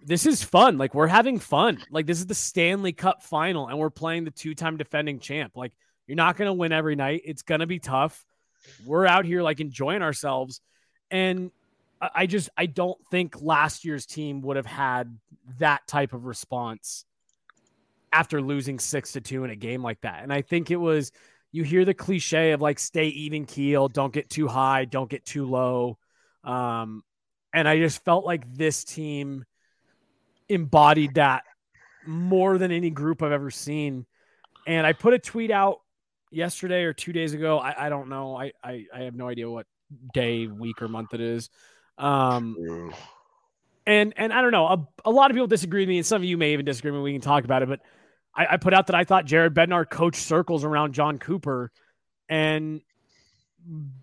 this 0.01 0.25
is 0.25 0.43
fun. 0.43 0.77
Like 0.77 0.95
we're 0.95 1.07
having 1.07 1.39
fun. 1.39 1.77
Like 1.91 2.05
this 2.05 2.19
is 2.19 2.25
the 2.25 2.35
Stanley 2.35 2.93
Cup 2.93 3.21
final 3.21 3.67
and 3.67 3.77
we're 3.77 3.89
playing 3.89 4.23
the 4.23 4.31
two-time 4.31 4.77
defending 4.77 5.19
champ. 5.19 5.53
Like 5.55 5.73
you're 6.07 6.15
not 6.15 6.35
going 6.35 6.47
to 6.47 6.53
win 6.53 6.71
every 6.71 6.95
night. 6.95 7.21
It's 7.25 7.43
going 7.43 7.59
to 7.59 7.67
be 7.67 7.79
tough. 7.79 8.25
We're 8.85 9.05
out 9.05 9.25
here 9.25 9.41
like 9.41 9.59
enjoying 9.59 10.01
ourselves 10.01 10.61
and 11.11 11.51
I 12.01 12.25
just 12.25 12.49
I 12.57 12.65
don't 12.65 12.97
think 13.11 13.41
last 13.41 13.85
year's 13.85 14.05
team 14.05 14.41
would 14.41 14.57
have 14.57 14.65
had 14.65 15.17
that 15.59 15.87
type 15.87 16.13
of 16.13 16.25
response 16.25 17.05
after 18.11 18.41
losing 18.41 18.77
6 18.77 19.11
to 19.13 19.21
2 19.21 19.45
in 19.45 19.51
a 19.51 19.55
game 19.55 19.81
like 19.81 20.01
that. 20.01 20.23
And 20.23 20.33
I 20.33 20.41
think 20.41 20.69
it 20.69 20.75
was 20.75 21.11
you 21.51 21.63
hear 21.63 21.85
the 21.85 21.93
cliche 21.93 22.51
of 22.51 22.61
like 22.61 22.79
stay 22.79 23.07
even 23.07 23.45
keel, 23.45 23.87
don't 23.87 24.13
get 24.13 24.29
too 24.29 24.47
high, 24.47 24.85
don't 24.85 25.09
get 25.09 25.23
too 25.23 25.45
low. 25.45 25.97
Um 26.43 27.03
and 27.53 27.67
I 27.67 27.77
just 27.77 28.03
felt 28.03 28.25
like 28.25 28.51
this 28.51 28.83
team 28.83 29.45
embodied 30.49 31.15
that 31.15 31.43
more 32.05 32.57
than 32.57 32.71
any 32.71 32.89
group 32.89 33.21
I've 33.21 33.31
ever 33.31 33.51
seen. 33.51 34.05
And 34.65 34.87
I 34.87 34.93
put 34.93 35.13
a 35.13 35.19
tweet 35.19 35.51
out 35.51 35.81
yesterday 36.31 36.83
or 36.83 36.93
two 36.93 37.13
days 37.13 37.33
ago. 37.33 37.59
I, 37.59 37.85
I 37.85 37.89
don't 37.89 38.09
know. 38.09 38.35
I, 38.35 38.51
I, 38.63 38.85
I 38.93 39.01
have 39.01 39.15
no 39.15 39.27
idea 39.27 39.49
what 39.49 39.67
day, 40.13 40.47
week, 40.47 40.81
or 40.81 40.87
month 40.87 41.13
it 41.13 41.21
is. 41.21 41.49
Um, 41.97 42.91
and 43.85 44.13
and 44.17 44.33
I 44.33 44.41
don't 44.41 44.51
know. 44.51 44.65
A, 44.65 44.87
a 45.05 45.11
lot 45.11 45.29
of 45.29 45.35
people 45.35 45.47
disagree 45.47 45.81
with 45.81 45.89
me, 45.89 45.97
and 45.97 46.05
some 46.05 46.21
of 46.21 46.25
you 46.27 46.37
may 46.37 46.53
even 46.53 46.65
disagree 46.65 46.91
with 46.91 46.99
me. 46.99 47.03
We 47.03 47.11
can 47.13 47.21
talk 47.21 47.43
about 47.43 47.61
it, 47.61 47.69
but 47.69 47.81
I, 48.33 48.53
I 48.53 48.57
put 48.57 48.73
out 48.73 48.87
that 48.87 48.95
I 48.95 49.03
thought 49.03 49.25
Jared 49.25 49.53
Bednar 49.53 49.87
coached 49.87 50.21
circles 50.21 50.63
around 50.63 50.93
John 50.93 51.19
Cooper, 51.19 51.71
and 52.29 52.81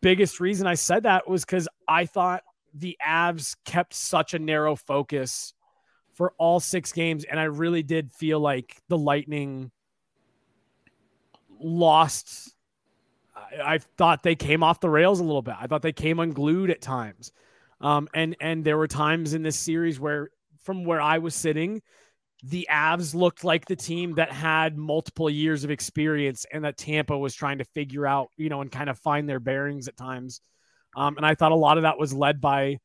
biggest 0.00 0.40
reason 0.40 0.66
I 0.66 0.74
said 0.74 1.04
that 1.04 1.28
was 1.28 1.44
because 1.44 1.68
I 1.86 2.06
thought 2.06 2.42
the 2.74 2.96
Avs 3.06 3.56
kept 3.64 3.94
such 3.94 4.34
a 4.34 4.38
narrow 4.38 4.76
focus 4.76 5.54
for 6.14 6.32
all 6.38 6.60
six 6.60 6.92
games, 6.92 7.24
and 7.24 7.38
I 7.38 7.44
really 7.44 7.82
did 7.82 8.12
feel 8.12 8.40
like 8.40 8.76
the 8.88 8.98
Lightning 8.98 9.70
lost. 11.58 12.54
I, 13.34 13.74
I 13.74 13.78
thought 13.78 14.22
they 14.22 14.34
came 14.34 14.62
off 14.62 14.80
the 14.80 14.90
rails 14.90 15.20
a 15.20 15.24
little 15.24 15.42
bit. 15.42 15.54
I 15.58 15.66
thought 15.66 15.82
they 15.82 15.92
came 15.92 16.18
unglued 16.18 16.70
at 16.70 16.80
times, 16.80 17.32
um, 17.80 18.08
and 18.14 18.36
and 18.40 18.64
there 18.64 18.76
were 18.76 18.88
times 18.88 19.34
in 19.34 19.42
this 19.42 19.58
series 19.58 19.98
where, 19.98 20.30
from 20.62 20.84
where 20.84 21.00
I 21.00 21.18
was 21.18 21.34
sitting, 21.34 21.82
the 22.42 22.68
Avs 22.70 23.14
looked 23.14 23.44
like 23.44 23.66
the 23.66 23.76
team 23.76 24.14
that 24.14 24.32
had 24.32 24.76
multiple 24.76 25.28
years 25.28 25.64
of 25.64 25.70
experience, 25.70 26.46
and 26.52 26.64
that 26.64 26.76
Tampa 26.76 27.16
was 27.16 27.34
trying 27.34 27.58
to 27.58 27.64
figure 27.64 28.06
out, 28.06 28.28
you 28.36 28.48
know, 28.48 28.60
and 28.60 28.72
kind 28.72 28.88
of 28.88 28.98
find 28.98 29.28
their 29.28 29.40
bearings 29.40 29.88
at 29.88 29.96
times. 29.96 30.40
Um, 30.96 31.16
and 31.16 31.26
I 31.26 31.34
thought 31.34 31.52
a 31.52 31.56
lot 31.56 31.76
of 31.76 31.82
that 31.82 31.98
was 31.98 32.12
led 32.12 32.40
by 32.40 32.78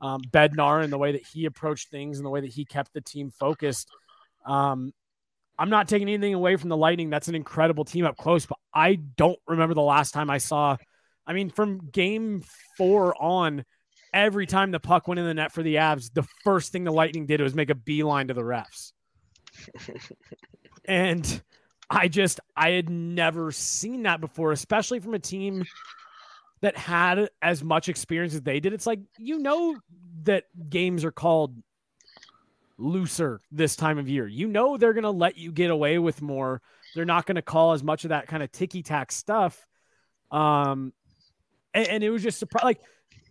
um, 0.00 0.22
Bednar 0.30 0.82
and 0.82 0.92
the 0.92 0.98
way 0.98 1.12
that 1.12 1.26
he 1.26 1.44
approached 1.44 1.90
things 1.90 2.18
and 2.18 2.26
the 2.26 2.30
way 2.30 2.40
that 2.40 2.50
he 2.50 2.64
kept 2.64 2.92
the 2.92 3.00
team 3.00 3.30
focused. 3.30 3.88
Um, 4.44 4.92
I'm 5.58 5.70
not 5.70 5.88
taking 5.88 6.08
anything 6.08 6.34
away 6.34 6.56
from 6.56 6.70
the 6.70 6.76
Lightning. 6.76 7.10
That's 7.10 7.28
an 7.28 7.34
incredible 7.34 7.84
team 7.84 8.04
up 8.04 8.16
close, 8.16 8.46
but 8.46 8.58
I 8.74 8.96
don't 8.96 9.38
remember 9.46 9.74
the 9.74 9.82
last 9.82 10.12
time 10.12 10.30
I 10.30 10.38
saw. 10.38 10.76
I 11.26 11.34
mean, 11.34 11.50
from 11.50 11.90
game 11.90 12.42
four 12.76 13.14
on, 13.22 13.64
every 14.12 14.46
time 14.46 14.70
the 14.70 14.80
puck 14.80 15.06
went 15.06 15.20
in 15.20 15.26
the 15.26 15.34
net 15.34 15.52
for 15.52 15.62
the 15.62 15.76
Avs, 15.76 16.12
the 16.12 16.26
first 16.42 16.72
thing 16.72 16.82
the 16.84 16.92
Lightning 16.92 17.26
did 17.26 17.40
was 17.40 17.54
make 17.54 17.70
a 17.70 17.74
beeline 17.76 18.28
to 18.28 18.34
the 18.34 18.42
refs. 18.42 18.92
And 20.84 21.42
I 21.90 22.08
just, 22.08 22.40
I 22.56 22.70
had 22.70 22.88
never 22.88 23.52
seen 23.52 24.04
that 24.04 24.20
before, 24.20 24.52
especially 24.52 25.00
from 25.00 25.14
a 25.14 25.18
team 25.18 25.64
that 26.60 26.76
had 26.76 27.28
as 27.40 27.62
much 27.62 27.88
experience 27.88 28.34
as 28.34 28.42
they 28.42 28.60
did. 28.60 28.72
It's 28.72 28.86
like, 28.86 29.00
you 29.18 29.38
know, 29.38 29.76
that 30.24 30.44
games 30.70 31.04
are 31.04 31.12
called 31.12 31.56
looser 32.78 33.40
this 33.50 33.76
time 33.76 33.98
of 33.98 34.08
year. 34.08 34.26
You 34.26 34.48
know, 34.48 34.76
they're 34.76 34.92
going 34.92 35.02
to 35.02 35.10
let 35.10 35.36
you 35.36 35.52
get 35.52 35.70
away 35.70 35.98
with 35.98 36.22
more. 36.22 36.62
They're 36.94 37.04
not 37.04 37.26
going 37.26 37.36
to 37.36 37.42
call 37.42 37.72
as 37.72 37.82
much 37.82 38.04
of 38.04 38.10
that 38.10 38.26
kind 38.26 38.42
of 38.42 38.52
ticky 38.52 38.82
tack 38.82 39.12
stuff. 39.12 39.66
Um, 40.30 40.92
and, 41.74 41.88
and 41.88 42.04
it 42.04 42.10
was 42.10 42.22
just 42.22 42.38
surprised. 42.38 42.64
Like 42.64 42.80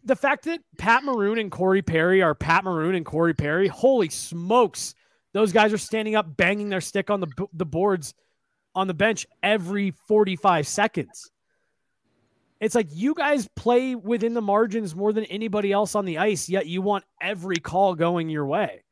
the 0.04 0.16
fact 0.16 0.46
that 0.46 0.60
Pat 0.78 1.04
Maroon 1.04 1.38
and 1.38 1.52
Corey 1.52 1.82
Perry 1.82 2.22
are 2.22 2.36
Pat 2.36 2.64
Maroon 2.64 2.96
and 2.96 3.06
Corey 3.06 3.34
Perry. 3.34 3.68
Holy 3.68 4.10
smokes. 4.10 4.96
Those 5.34 5.52
guys 5.52 5.72
are 5.74 5.78
standing 5.78 6.16
up, 6.16 6.36
banging 6.36 6.70
their 6.70 6.82
stick 6.82 7.10
on 7.10 7.22
the, 7.22 7.48
the 7.54 7.66
boards 7.66 8.14
on 8.76 8.88
the 8.88 8.94
bench 8.94 9.26
every 9.44 9.92
45 10.08 10.68
seconds. 10.68 11.32
It's 12.60 12.76
like 12.76 12.88
you 12.92 13.16
guys 13.16 13.50
play 13.56 13.96
within 13.96 14.34
the 14.34 14.42
margins 14.42 14.96
more 14.96 15.12
than 15.14 15.26
anybody 15.26 15.72
else 15.72 15.96
on 15.96 16.06
the 16.06 16.20
ice, 16.20 16.48
yet 16.48 16.68
you 16.68 16.82
want 16.82 17.04
every 17.20 17.58
call 17.58 17.96
going 17.96 18.30
your 18.30 18.46
way. 18.46 18.84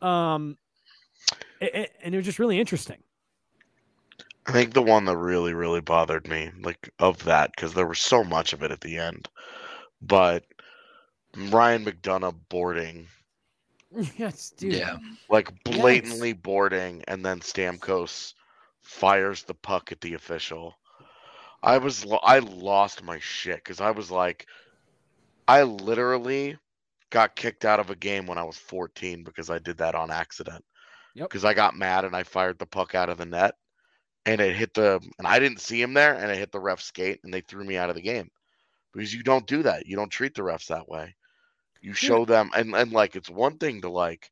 Um, 0.00 0.56
it, 1.60 1.74
it, 1.74 1.92
and 2.02 2.14
it 2.14 2.18
was 2.18 2.24
just 2.24 2.38
really 2.38 2.58
interesting. 2.58 2.96
I 4.46 4.52
think 4.52 4.72
the 4.72 4.82
one 4.82 5.04
that 5.04 5.16
really, 5.18 5.52
really 5.52 5.82
bothered 5.82 6.26
me, 6.26 6.50
like 6.62 6.90
of 6.98 7.22
that, 7.24 7.50
because 7.54 7.74
there 7.74 7.86
was 7.86 7.98
so 7.98 8.24
much 8.24 8.54
of 8.54 8.62
it 8.62 8.70
at 8.70 8.80
the 8.80 8.96
end, 8.96 9.28
but 10.00 10.44
Ryan 11.36 11.84
McDonagh 11.84 12.36
boarding. 12.48 13.08
Yes, 14.16 14.50
dude. 14.50 14.74
Yeah. 14.74 14.98
Like 15.28 15.52
blatantly 15.64 16.30
yes. 16.30 16.38
boarding, 16.42 17.02
and 17.08 17.24
then 17.24 17.40
Stamkos 17.40 18.34
fires 18.82 19.44
the 19.44 19.54
puck 19.54 19.92
at 19.92 20.00
the 20.00 20.14
official. 20.14 20.74
I 21.62 21.78
was 21.78 22.06
I 22.22 22.38
lost 22.38 23.02
my 23.02 23.18
shit 23.18 23.56
because 23.56 23.80
I 23.80 23.90
was 23.90 24.10
like, 24.10 24.46
I 25.46 25.62
literally 25.62 26.56
got 27.10 27.36
kicked 27.36 27.64
out 27.64 27.80
of 27.80 27.90
a 27.90 27.96
game 27.96 28.26
when 28.26 28.38
I 28.38 28.44
was 28.44 28.56
14 28.56 29.24
because 29.24 29.50
I 29.50 29.58
did 29.58 29.78
that 29.78 29.94
on 29.94 30.10
accident. 30.10 30.64
Yep. 31.14 31.30
Because 31.30 31.44
I 31.44 31.54
got 31.54 31.76
mad 31.76 32.04
and 32.04 32.14
I 32.14 32.22
fired 32.22 32.58
the 32.58 32.66
puck 32.66 32.94
out 32.94 33.08
of 33.08 33.18
the 33.18 33.24
net, 33.26 33.54
and 34.26 34.40
it 34.40 34.54
hit 34.54 34.74
the 34.74 35.00
and 35.18 35.26
I 35.26 35.38
didn't 35.38 35.60
see 35.60 35.80
him 35.80 35.94
there, 35.94 36.14
and 36.14 36.30
it 36.30 36.38
hit 36.38 36.52
the 36.52 36.60
ref 36.60 36.80
skate, 36.80 37.20
and 37.24 37.32
they 37.32 37.40
threw 37.40 37.64
me 37.64 37.76
out 37.76 37.90
of 37.90 37.96
the 37.96 38.02
game 38.02 38.28
because 38.92 39.12
you 39.12 39.22
don't 39.22 39.46
do 39.46 39.62
that. 39.62 39.86
You 39.86 39.96
don't 39.96 40.10
treat 40.10 40.34
the 40.34 40.42
refs 40.42 40.66
that 40.66 40.88
way. 40.88 41.14
You 41.80 41.92
show 41.92 42.20
yeah. 42.20 42.24
them 42.26 42.50
and 42.56 42.74
and 42.74 42.92
like 42.92 43.16
it's 43.16 43.30
one 43.30 43.58
thing 43.58 43.82
to 43.82 43.88
like 43.88 44.30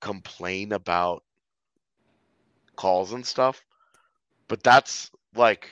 complain 0.00 0.72
about 0.72 1.22
calls 2.76 3.12
and 3.12 3.24
stuff, 3.24 3.64
but 4.48 4.62
that's 4.62 5.10
like 5.34 5.70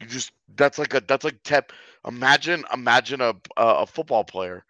you 0.00 0.06
just 0.06 0.32
that's 0.56 0.78
like 0.78 0.94
a 0.94 1.00
that's 1.00 1.24
like 1.24 1.42
tep. 1.42 1.72
Imagine 2.06 2.64
imagine 2.72 3.20
a 3.20 3.34
a, 3.56 3.86
football 3.86 4.24
player, 4.24 4.64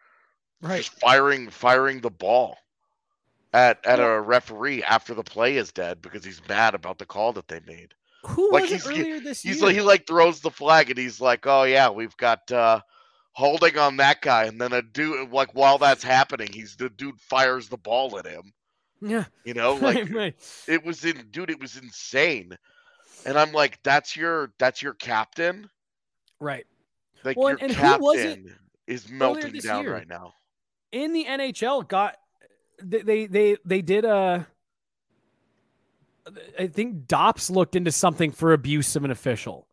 right, 0.62 0.78
just 0.78 0.98
firing 1.00 1.50
firing 1.50 2.00
the 2.00 2.10
ball 2.10 2.56
at 3.52 3.84
at 3.84 3.98
yeah. 3.98 4.06
a 4.06 4.20
referee 4.20 4.82
after 4.82 5.14
the 5.14 5.24
play 5.24 5.56
is 5.56 5.72
dead 5.72 6.00
because 6.00 6.24
he's 6.24 6.40
mad 6.48 6.74
about 6.74 6.98
the 6.98 7.06
call 7.06 7.32
that 7.32 7.48
they 7.48 7.60
made. 7.66 7.94
Who 8.26 8.52
like 8.52 8.62
was 8.62 8.70
he's, 8.72 8.86
earlier 8.86 9.20
this 9.20 9.42
he's 9.42 9.56
year? 9.56 9.66
like 9.66 9.74
he 9.74 9.80
like 9.80 10.06
throws 10.06 10.40
the 10.40 10.50
flag 10.50 10.90
and 10.90 10.98
he's 10.98 11.20
like, 11.20 11.46
oh 11.46 11.64
yeah, 11.64 11.90
we've 11.90 12.16
got 12.16 12.50
uh 12.52 12.80
holding 13.34 13.76
on 13.76 13.96
that 13.98 14.22
guy, 14.22 14.44
and 14.44 14.60
then 14.60 14.72
a 14.72 14.82
dude 14.82 15.30
like 15.30 15.54
while 15.54 15.78
that's 15.78 16.02
happening, 16.02 16.48
he's 16.52 16.76
the 16.76 16.88
dude 16.88 17.20
fires 17.20 17.68
the 17.68 17.76
ball 17.76 18.18
at 18.18 18.26
him. 18.26 18.52
Yeah, 19.00 19.24
you 19.44 19.54
know, 19.54 19.74
like 19.82 19.96
right, 19.96 20.14
right. 20.14 20.64
it 20.66 20.84
was 20.84 21.04
in, 21.04 21.26
dude, 21.30 21.50
it 21.50 21.60
was 21.60 21.76
insane. 21.76 22.56
And 23.26 23.38
I'm 23.38 23.52
like, 23.52 23.82
that's 23.82 24.16
your 24.16 24.52
that's 24.58 24.82
your 24.82 24.94
captain, 24.94 25.68
right? 26.40 26.66
Like 27.24 27.36
well, 27.36 27.50
your 27.50 27.58
and 27.60 27.72
captain 27.72 28.54
is 28.86 29.08
melting 29.08 29.52
down 29.54 29.84
year? 29.84 29.92
right 29.92 30.08
now. 30.08 30.34
In 30.92 31.12
the 31.12 31.24
NHL, 31.24 31.88
got 31.88 32.16
they 32.82 33.02
they 33.02 33.26
they, 33.26 33.56
they 33.64 33.82
did 33.82 34.04
a. 34.04 34.46
I 36.58 36.68
think 36.68 37.06
Dops 37.06 37.50
looked 37.50 37.76
into 37.76 37.92
something 37.92 38.30
for 38.32 38.54
abuse 38.54 38.96
of 38.96 39.04
an 39.04 39.10
official, 39.10 39.68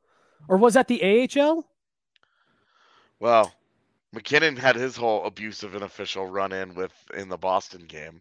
or 0.50 0.58
was 0.58 0.74
that 0.74 0.88
the 0.88 1.30
AHL? 1.38 1.66
Well, 3.22 3.54
MacKinnon 4.14 4.58
had 4.58 4.76
his 4.76 4.98
whole 4.98 5.26
abuse 5.26 5.62
of 5.62 5.76
an 5.76 5.84
official 5.84 6.26
run 6.26 6.52
in 6.52 6.74
with 6.74 6.92
in 7.16 7.30
the 7.30 7.38
Boston 7.38 7.86
game, 7.88 8.20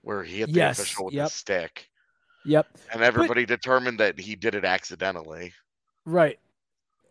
where 0.00 0.24
he 0.24 0.38
hit 0.38 0.46
the 0.46 0.54
yes, 0.54 0.78
official 0.78 1.04
with 1.04 1.14
yep. 1.14 1.28
a 1.28 1.30
stick. 1.30 1.88
Yep. 2.46 2.66
And 2.90 3.02
everybody 3.02 3.44
but, 3.44 3.60
determined 3.60 4.00
that 4.00 4.18
he 4.18 4.34
did 4.34 4.54
it 4.54 4.64
accidentally. 4.64 5.52
Right. 6.06 6.38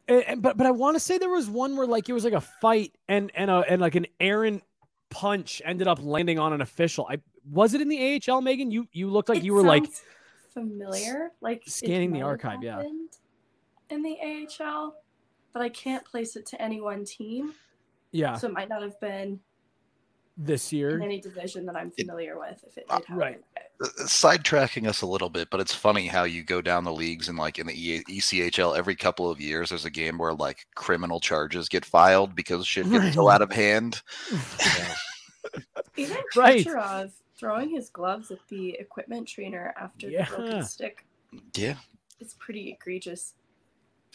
And, 0.08 0.24
and, 0.24 0.42
but 0.42 0.58
but 0.58 0.66
I 0.66 0.72
want 0.72 0.96
to 0.96 1.00
say 1.00 1.20
there 1.20 1.30
was 1.30 1.48
one 1.48 1.78
where 1.78 1.86
like 1.86 2.10
it 2.10 2.14
was 2.14 2.24
like 2.24 2.34
a 2.34 2.42
fight 2.42 2.96
and 3.08 3.32
and 3.36 3.52
a 3.52 3.64
and 3.70 3.80
like 3.80 3.94
an 3.94 4.08
errant 4.20 4.64
punch 5.12 5.62
ended 5.64 5.88
up 5.88 6.00
landing 6.02 6.40
on 6.40 6.52
an 6.52 6.62
official. 6.62 7.08
I 7.10 7.20
was 7.50 7.76
it 7.76 7.82
in 7.82 7.90
the 7.90 8.20
AHL, 8.28 8.42
Megan? 8.42 8.72
You 8.72 8.88
you 8.92 9.08
looked 9.08 9.30
like 9.30 9.40
it 9.40 9.44
you 9.44 9.54
were 9.54 9.62
like 9.62 9.86
familiar, 10.52 11.30
like 11.42 11.62
scanning 11.68 12.12
the 12.12 12.24
archive. 12.24 12.64
Yeah. 12.64 12.82
In 13.92 14.02
the 14.02 14.18
AHL, 14.60 14.96
but 15.54 15.62
I 15.62 15.70
can't 15.70 16.04
place 16.06 16.36
it 16.36 16.46
to 16.48 16.62
any 16.62 16.82
one 16.82 17.06
team. 17.06 17.54
Yeah. 18.12 18.36
So 18.36 18.48
it 18.48 18.54
might 18.54 18.70
not 18.70 18.82
have 18.82 19.00
been 19.00 19.40
this 20.42 20.72
year 20.72 20.96
in 20.96 21.04
any 21.04 21.20
division 21.20 21.66
that 21.66 21.76
I'm 21.76 21.92
familiar 21.92 22.34
it, 22.34 22.40
with. 22.40 22.64
If 22.66 22.78
it 22.78 22.88
did 22.88 22.92
happen. 22.92 23.16
right, 23.16 23.42
uh, 23.84 23.88
sidetracking 24.04 24.88
us 24.88 25.02
a 25.02 25.06
little 25.06 25.30
bit, 25.30 25.50
but 25.50 25.60
it's 25.60 25.74
funny 25.74 26.08
how 26.08 26.24
you 26.24 26.44
go 26.44 26.62
down 26.62 26.84
the 26.86 26.94
leagues 26.94 27.28
and 27.30 27.38
like 27.38 27.60
in 27.60 27.68
the 27.68 28.04
ECHL 28.06 28.78
every 28.78 28.96
couple 28.96 29.30
of 29.30 29.42
years, 29.42 29.70
there's 29.70 29.86
a 29.86 29.90
game 29.90 30.18
where 30.18 30.34
like 30.34 30.66
criminal 30.76 31.20
charges 31.20 31.68
get 31.68 31.84
filed 31.86 32.36
because 32.36 32.66
shit 32.66 32.90
gets 32.90 33.16
so 33.16 33.30
out 33.30 33.42
of 33.42 33.52
hand. 33.52 34.02
Even 35.98 36.18
Right. 36.36 36.66
Kucherov 36.66 37.12
throwing 37.38 37.70
his 37.70 37.90
gloves 37.90 38.32
at 38.32 38.40
the 38.50 38.72
equipment 38.80 39.28
trainer 39.28 39.74
after 39.80 40.10
Yeah. 40.10 40.26
the 40.30 40.36
broken 40.38 40.64
stick 40.64 41.06
Yeah. 41.56 41.76
It's 42.20 42.36
pretty 42.40 42.72
egregious. 42.72 43.34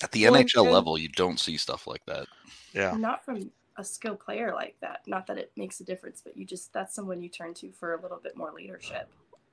At 0.03 0.11
the 0.13 0.25
Well, 0.29 0.35
NHL 0.43 0.71
level, 0.71 0.99
you 0.99 1.09
don't 1.09 1.39
see 1.39 1.57
stuff 1.57 1.87
like 1.87 2.05
that. 2.07 2.27
Yeah. 2.73 2.97
Not 2.97 3.25
from 3.25 3.51
a 3.77 3.85
skilled 3.85 4.21
player 4.21 4.53
like 4.53 4.77
that. 4.81 5.03
Not 5.07 5.27
that 5.29 5.39
it 5.39 5.53
makes 5.57 5.81
a 5.81 5.85
difference, 5.85 6.21
but 6.25 6.37
you 6.37 6.45
just 6.45 6.73
that's 6.73 6.95
someone 6.95 7.23
you 7.23 7.29
turn 7.29 7.55
to 7.55 7.71
for 7.73 7.95
a 7.95 8.01
little 8.03 8.19
bit 8.23 8.37
more 8.37 8.53
leadership. 8.53 9.09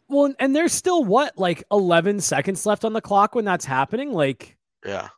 Well, 0.07 0.25
and- 0.25 0.35
and 0.39 0.55
there's 0.55 0.73
still 0.73 1.03
what, 1.03 1.37
like 1.37 1.63
11 1.71 2.19
seconds 2.21 2.65
left 2.65 2.83
on 2.85 2.93
the 2.93 3.01
clock 3.01 3.35
when 3.35 3.45
that's 3.45 3.65
happening. 3.65 4.11
Like, 4.11 4.57
Yeah. 4.85 5.09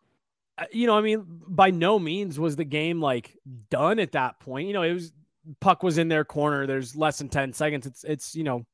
uh, 0.57 0.65
you 0.71 0.85
know, 0.87 0.97
I 0.97 1.01
mean, 1.01 1.25
by 1.47 1.71
no 1.71 1.97
means 1.99 2.39
was 2.39 2.55
the 2.55 2.63
game 2.65 3.01
like 3.01 3.37
done 3.69 3.99
at 3.99 4.11
that 4.11 4.39
point. 4.39 4.67
You 4.67 4.73
know, 4.73 4.83
it 4.83 4.93
was 4.93 5.11
puck 5.59 5.83
was 5.83 5.97
in 5.97 6.09
their 6.09 6.23
corner. 6.23 6.67
There's 6.67 6.95
less 6.95 7.17
than 7.17 7.27
10 7.29 7.53
seconds. 7.53 7.85
It's, 7.87 8.03
it's, 8.03 8.35
you 8.35 8.43
know, 8.43 8.65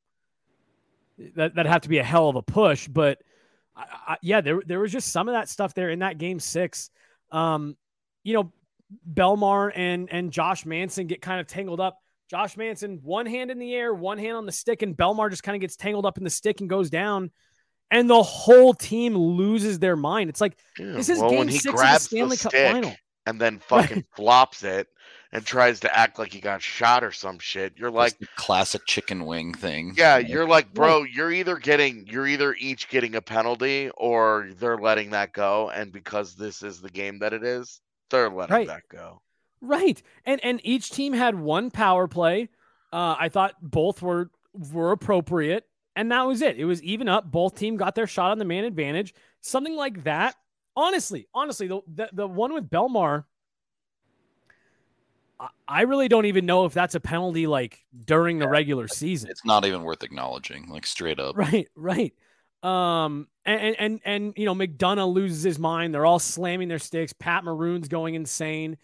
that, 1.36 1.54
that'd 1.54 1.70
have 1.70 1.82
to 1.82 1.88
be 1.88 1.98
a 1.98 2.04
hell 2.04 2.28
of 2.28 2.36
a 2.36 2.42
push. 2.42 2.86
But 2.86 3.22
I, 3.80 4.12
I, 4.12 4.16
yeah, 4.22 4.40
there, 4.40 4.60
there 4.66 4.80
was 4.80 4.92
just 4.92 5.12
some 5.12 5.28
of 5.28 5.34
that 5.34 5.48
stuff 5.48 5.74
there 5.74 5.90
in 5.90 6.00
that 6.00 6.18
game 6.18 6.40
six. 6.40 6.90
Um, 7.30 7.76
you 8.22 8.34
know, 8.34 8.52
Bellemare 9.12 9.72
and, 9.74 10.08
and 10.10 10.32
Josh 10.32 10.66
Manson 10.66 11.06
get 11.06 11.22
kind 11.22 11.40
of 11.40 11.46
tangled 11.46 11.80
up. 11.80 11.98
Josh 12.28 12.56
Manson, 12.56 13.00
one 13.02 13.26
hand 13.26 13.50
in 13.50 13.58
the 13.58 13.74
air, 13.74 13.92
one 13.92 14.18
hand 14.18 14.36
on 14.36 14.46
the 14.46 14.52
stick, 14.52 14.82
and 14.82 14.96
Bellemare 14.96 15.30
just 15.30 15.42
kind 15.42 15.56
of 15.56 15.60
gets 15.60 15.76
tangled 15.76 16.06
up 16.06 16.16
in 16.18 16.24
the 16.24 16.30
stick 16.30 16.60
and 16.60 16.70
goes 16.70 16.90
down. 16.90 17.30
And 17.90 18.08
the 18.08 18.22
whole 18.22 18.72
team 18.72 19.16
loses 19.16 19.80
their 19.80 19.96
mind. 19.96 20.30
It's 20.30 20.40
like, 20.40 20.56
Yeah, 20.78 20.92
This 20.92 21.08
is 21.08 21.18
well, 21.18 21.30
game 21.30 21.50
six 21.50 21.66
of 21.66 21.74
the 21.74 21.98
Stanley 21.98 22.36
Cup 22.36 22.52
final. 22.52 22.94
and 23.26 23.40
then 23.40 23.58
fucking 23.68 24.04
flops 24.14 24.62
it 24.62 24.86
and 25.32 25.44
tries 25.46 25.80
to 25.80 25.96
act 25.96 26.18
like 26.18 26.32
he 26.32 26.40
got 26.40 26.62
shot 26.62 27.04
or 27.04 27.12
some 27.12 27.38
shit, 27.38 27.76
you're 27.78 27.90
Like 27.96 28.14
like, 28.20 28.20
classic 28.36 28.84
chicken 28.86 29.24
wing 29.26 29.54
thing. 29.54 29.96
yeah, 29.96 30.18
you 30.18 30.28
know? 30.28 30.28
you're 30.28 30.46
like, 30.46 30.72
bro, 30.74 31.02
you're 31.04 31.30
either 31.32 31.56
getting, 31.58 32.06
you're 32.06 32.26
either 32.26 32.54
each 32.54 32.88
getting 32.88 33.14
a 33.16 33.22
penalty 33.22 33.90
or 33.96 34.50
they're 34.56 34.78
letting 34.78 35.10
that 35.10 35.32
go, 35.32 35.70
and 35.70 35.92
because 35.92 36.34
this 36.36 36.62
is 36.62 36.80
the 36.80 36.90
game 36.90 37.18
that 37.20 37.32
it 37.32 37.44
is, 37.44 37.80
they're 38.10 38.30
letting 38.30 38.56
Right. 38.56 38.66
that 38.66 38.88
go. 38.88 39.22
Right. 39.60 40.02
And 40.24 40.42
and 40.44 40.60
each 40.64 40.90
team 40.90 41.12
had 41.12 41.34
one 41.38 41.70
power 41.70 42.08
play. 42.08 42.48
Uh, 42.92 43.16
I 43.18 43.28
thought 43.28 43.54
both 43.60 44.00
were 44.02 44.30
were 44.54 44.92
appropriate, 44.92 45.66
and 45.94 46.10
that 46.12 46.22
was 46.26 46.40
it. 46.42 46.56
It 46.58 46.64
was 46.64 46.82
even 46.82 47.08
up. 47.08 47.30
Both 47.30 47.56
team 47.56 47.76
got 47.76 47.94
their 47.94 48.06
shot 48.06 48.30
on 48.30 48.38
the 48.38 48.44
man 48.44 48.64
advantage. 48.64 49.14
Something 49.42 49.76
like 49.76 50.04
that. 50.04 50.36
Honestly, 50.76 51.28
honestly, 51.34 51.68
the 51.68 51.80
the, 51.86 52.08
the 52.12 52.26
one 52.26 52.54
with 52.54 52.70
Bellemare, 52.70 53.24
I, 55.40 55.48
I 55.66 55.80
really 55.82 56.08
don't 56.08 56.26
even 56.26 56.46
know 56.46 56.66
if 56.66 56.72
that's 56.74 56.94
a 56.94 57.00
penalty 57.00 57.46
like 57.46 57.84
during 58.04 58.38
the 58.38 58.48
regular 58.48 58.86
season. 58.86 59.30
It's 59.30 59.44
not 59.44 59.64
even 59.64 59.82
worth 59.82 60.02
acknowledging, 60.02 60.68
like 60.68 60.86
straight 60.86 61.18
up. 61.18 61.36
Right, 61.36 61.68
right. 61.74 62.14
Um, 62.62 63.26
and 63.46 63.74
and 63.78 64.00
and 64.04 64.34
you 64.36 64.44
know 64.44 64.54
McDonagh 64.54 65.12
loses 65.12 65.42
his 65.42 65.58
mind. 65.58 65.94
They're 65.94 66.04
all 66.04 66.18
slamming 66.18 66.68
their 66.68 66.78
sticks. 66.78 67.12
Pat 67.14 67.42
Maroon's 67.42 67.88
going 67.88 68.14
insane. 68.14 68.76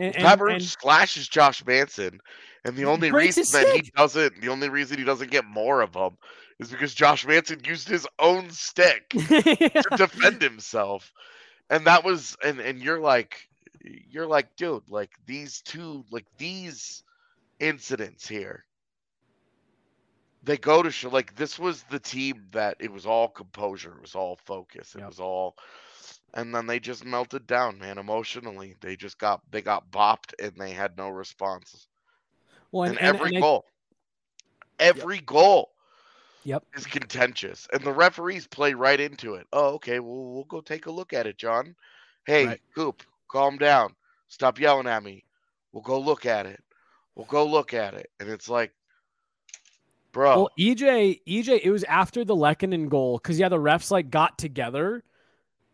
And, 0.00 0.16
and- 0.16 0.24
Pepper 0.24 0.48
and- 0.48 0.62
slashes 0.62 1.28
Josh 1.28 1.64
Manson, 1.64 2.20
and 2.64 2.74
the 2.74 2.84
only 2.86 3.12
reason 3.12 3.42
his 3.42 3.52
that 3.52 3.68
he 3.68 3.82
doesn't, 3.96 4.40
the 4.40 4.48
only 4.48 4.68
reason 4.68 4.98
he 4.98 5.04
doesn't 5.04 5.30
get 5.30 5.44
more 5.44 5.80
of 5.80 5.92
them, 5.92 6.18
is 6.58 6.70
because 6.70 6.92
Josh 6.92 7.24
Manson 7.24 7.60
used 7.64 7.88
his 7.88 8.04
own 8.18 8.50
stick 8.50 9.08
to 9.10 9.84
defend 9.96 10.42
himself, 10.42 11.12
and 11.70 11.86
that 11.86 12.02
was, 12.02 12.36
and 12.44 12.58
and 12.58 12.80
you're 12.80 12.98
like, 12.98 13.48
you're 13.82 14.26
like, 14.26 14.56
dude, 14.56 14.88
like 14.90 15.12
these 15.26 15.60
two, 15.62 16.04
like 16.10 16.26
these 16.38 17.02
incidents 17.60 18.26
here, 18.28 18.64
they 20.42 20.56
go 20.56 20.82
to 20.82 20.90
show, 20.90 21.08
like 21.10 21.34
this 21.36 21.58
was 21.58 21.82
the 21.84 21.98
team 22.00 22.46
that 22.52 22.76
it 22.80 22.92
was 22.92 23.06
all 23.06 23.28
composure, 23.28 23.94
it 23.94 24.00
was 24.02 24.14
all 24.14 24.36
focus, 24.36 24.94
it 24.94 25.02
Yep. 25.02 25.06
was 25.06 25.20
all 25.20 25.56
and 26.34 26.54
then 26.54 26.66
they 26.66 26.78
just 26.80 27.04
melted 27.04 27.46
down 27.46 27.78
man 27.78 27.98
emotionally 27.98 28.76
they 28.80 28.96
just 28.96 29.18
got 29.18 29.40
they 29.50 29.60
got 29.62 29.90
bopped 29.90 30.32
and 30.42 30.52
they 30.56 30.70
had 30.72 30.96
no 30.96 31.08
response 31.08 31.88
well, 32.72 32.84
and, 32.84 32.96
and, 32.96 32.98
and- 33.00 33.18
every 33.18 33.30
and 33.30 33.38
I- 33.38 33.42
goal 33.42 33.64
every 34.78 35.20
goal 35.20 35.70
Yep. 36.44 36.64
is 36.74 36.86
contentious 36.86 37.66
and 37.72 37.82
the 37.82 37.92
referees 37.92 38.46
play 38.46 38.74
right 38.74 39.00
into 39.00 39.34
it 39.34 39.46
oh 39.52 39.74
okay 39.74 39.98
well 40.00 40.32
we'll 40.34 40.44
go 40.44 40.60
take 40.60 40.86
a 40.86 40.90
look 40.90 41.12
at 41.12 41.26
it 41.26 41.36
john 41.38 41.74
hey 42.26 42.46
Right. 42.46 42.60
coop 42.74 43.02
calm 43.30 43.56
down. 43.56 43.94
Stop 44.28 44.58
yelling 44.58 44.86
at 44.86 45.02
me. 45.02 45.24
We'll 45.72 45.82
go 45.82 45.98
look 45.98 46.26
at 46.26 46.46
it. 46.46 46.62
We'll 47.14 47.26
go 47.26 47.46
look 47.46 47.74
at 47.74 47.94
it. 47.94 48.10
And 48.18 48.28
it's 48.28 48.48
like 48.48 48.72
bro 50.12 50.36
Well, 50.36 50.50
EJ, 50.58 51.20
EJ, 51.26 51.60
it 51.62 51.70
was 51.70 51.84
after 51.84 52.24
the 52.24 52.34
Lehkonen 52.34 52.88
goal 52.88 53.18
because 53.18 53.38
yeah, 53.38 53.48
the 53.48 53.58
refs 53.58 53.90
like 53.90 54.10
got 54.10 54.38
together, 54.38 55.04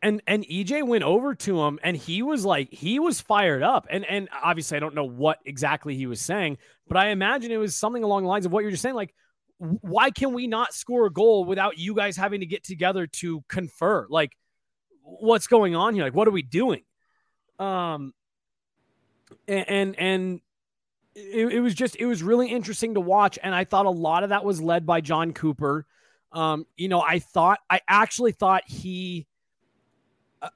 and 0.02 0.22
and 0.26 0.44
EJ 0.44 0.86
went 0.86 1.04
over 1.04 1.34
to 1.34 1.62
him, 1.62 1.78
and 1.82 1.96
he 1.96 2.22
was 2.22 2.44
like, 2.44 2.72
he 2.72 2.98
was 2.98 3.20
fired 3.20 3.62
up, 3.62 3.86
and 3.90 4.04
and 4.04 4.28
obviously 4.42 4.76
I 4.76 4.80
don't 4.80 4.94
know 4.94 5.04
what 5.04 5.38
exactly 5.44 5.96
he 5.96 6.06
was 6.06 6.20
saying, 6.20 6.58
but 6.88 6.96
I 6.96 7.08
imagine 7.08 7.50
it 7.50 7.56
was 7.58 7.74
something 7.74 8.02
along 8.02 8.22
the 8.22 8.28
lines 8.28 8.46
of 8.46 8.52
what 8.52 8.62
you're 8.62 8.70
just 8.70 8.82
saying, 8.82 8.94
like, 8.94 9.14
why 9.58 10.10
can 10.10 10.32
we 10.32 10.46
not 10.46 10.74
score 10.74 11.06
a 11.06 11.12
goal 11.12 11.44
without 11.44 11.78
you 11.78 11.94
guys 11.94 12.16
having 12.16 12.40
to 12.40 12.46
get 12.46 12.64
together 12.64 13.06
to 13.06 13.42
confer, 13.48 14.06
like, 14.10 14.32
what's 15.02 15.46
going 15.46 15.74
on 15.74 15.94
here, 15.94 16.04
like, 16.04 16.14
what 16.14 16.28
are 16.28 16.32
we 16.32 16.42
doing, 16.42 16.82
um, 17.58 18.12
and 19.48 19.96
and, 19.98 20.40
it, 21.16 21.54
it 21.54 21.60
was 21.60 21.74
just 21.74 21.96
it 21.96 22.06
was 22.06 22.22
really 22.22 22.48
interesting 22.48 22.94
to 22.94 23.00
watch. 23.00 23.38
And 23.42 23.54
i 23.54 23.64
thought 23.64 23.86
a 23.86 23.90
lot 23.90 24.22
of 24.22 24.28
that 24.30 24.44
was 24.44 24.60
led 24.60 24.86
by 24.86 25.00
john 25.00 25.32
cooper. 25.32 25.86
Um 26.32 26.66
you 26.76 26.88
know 26.88 27.00
i 27.00 27.18
thought 27.18 27.58
i 27.70 27.80
actually 27.88 28.32
thought 28.32 28.64
he 28.66 29.26
uh, 30.42 30.50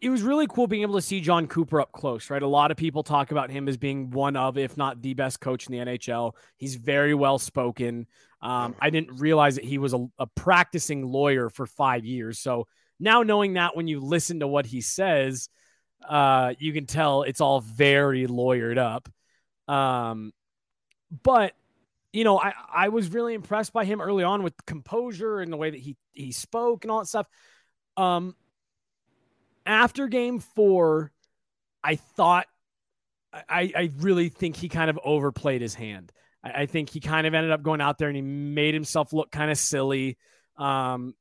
it 0.00 0.08
was 0.08 0.22
really 0.22 0.46
cool 0.46 0.68
being 0.68 0.82
able 0.82 0.94
to 0.94 1.02
see 1.02 1.20
john 1.20 1.48
cooper 1.48 1.80
up 1.80 1.90
close 1.90 2.30
right? 2.30 2.42
A 2.42 2.46
lot 2.46 2.70
of 2.70 2.76
people 2.76 3.02
talk 3.02 3.32
about 3.32 3.50
him 3.50 3.68
as 3.68 3.76
being 3.76 4.10
one 4.10 4.36
of 4.36 4.56
if 4.56 4.76
not 4.76 5.02
the 5.02 5.14
best 5.14 5.40
coach 5.40 5.66
in 5.66 5.72
the 5.72 5.78
nhl 5.84 6.32
he's 6.56 6.76
very 6.76 7.14
well 7.14 7.38
spoken. 7.38 8.06
Um, 8.42 8.76
i 8.80 8.88
didn't 8.88 9.18
realize 9.18 9.56
that 9.56 9.64
he 9.64 9.78
was 9.78 9.94
a, 9.94 10.06
a 10.18 10.26
practicing 10.28 11.04
lawyer 11.04 11.50
for 11.50 11.66
five 11.66 12.04
years. 12.04 12.38
So 12.38 12.68
now 13.00 13.22
knowing 13.22 13.54
that 13.54 13.74
when 13.74 13.88
you 13.88 13.98
listen 13.98 14.40
to 14.40 14.46
what 14.46 14.66
he 14.66 14.80
says 14.80 15.48
uh, 16.08 16.54
you 16.58 16.72
can 16.72 16.86
tell 16.86 17.22
it's 17.22 17.40
all 17.40 17.60
very 17.60 18.26
lawyered 18.26 18.78
up 18.78 19.08
um, 19.70 20.32
but 21.22 21.54
you 22.12 22.24
know, 22.24 22.38
I 22.38 22.52
I 22.74 22.88
was 22.88 23.08
really 23.10 23.34
impressed 23.34 23.72
by 23.72 23.84
him 23.84 24.00
early 24.00 24.24
on 24.24 24.42
with 24.42 24.54
composure 24.66 25.40
and 25.40 25.52
the 25.52 25.56
way 25.56 25.70
that 25.70 25.78
he 25.78 25.96
he 26.12 26.32
spoke 26.32 26.84
and 26.84 26.90
all 26.90 26.98
that 26.98 27.06
stuff. 27.06 27.28
Um, 27.96 28.34
after 29.64 30.08
game 30.08 30.40
four, 30.40 31.12
I 31.84 31.96
thought 31.96 32.46
I 33.32 33.72
I 33.76 33.92
really 33.98 34.28
think 34.28 34.56
he 34.56 34.68
kind 34.68 34.90
of 34.90 34.98
overplayed 35.04 35.62
his 35.62 35.74
hand. 35.74 36.10
I, 36.42 36.62
I 36.62 36.66
think 36.66 36.90
he 36.90 36.98
kind 36.98 37.28
of 37.28 37.34
ended 37.34 37.52
up 37.52 37.62
going 37.62 37.80
out 37.80 37.98
there 37.98 38.08
and 38.08 38.16
he 38.16 38.22
made 38.22 38.74
himself 38.74 39.12
look 39.12 39.30
kind 39.30 39.52
of 39.52 39.58
silly. 39.58 40.18
Um, 40.56 41.14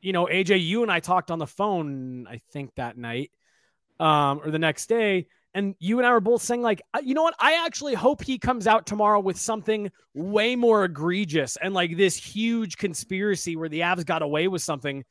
you 0.00 0.12
know, 0.12 0.26
AJ, 0.26 0.64
you 0.64 0.84
and 0.84 0.92
I 0.92 1.00
talked 1.00 1.32
on 1.32 1.40
the 1.40 1.48
phone, 1.48 2.28
I 2.28 2.40
think 2.52 2.76
that 2.76 2.96
night, 2.96 3.32
um, 4.00 4.40
or 4.44 4.50
the 4.50 4.58
next 4.58 4.88
day, 4.88 5.26
and 5.54 5.74
you 5.78 5.98
and 5.98 6.06
I 6.06 6.12
were 6.12 6.20
both 6.20 6.42
saying, 6.42 6.62
like, 6.62 6.82
"Uh, 6.94 7.00
you 7.02 7.14
know 7.14 7.22
what? 7.22 7.34
I 7.40 7.64
actually 7.64 7.94
hope 7.94 8.22
he 8.22 8.38
comes 8.38 8.66
out 8.66 8.86
tomorrow 8.86 9.20
with 9.20 9.38
something 9.38 9.90
way 10.14 10.56
more 10.56 10.84
egregious 10.84 11.56
and 11.56 11.74
like 11.74 11.96
this 11.96 12.16
huge 12.16 12.76
conspiracy 12.76 13.56
where 13.56 13.68
the 13.68 13.80
Avs 13.80 14.04
got 14.04 14.22
away 14.22 14.48
with 14.48 14.62
something. 14.62 15.04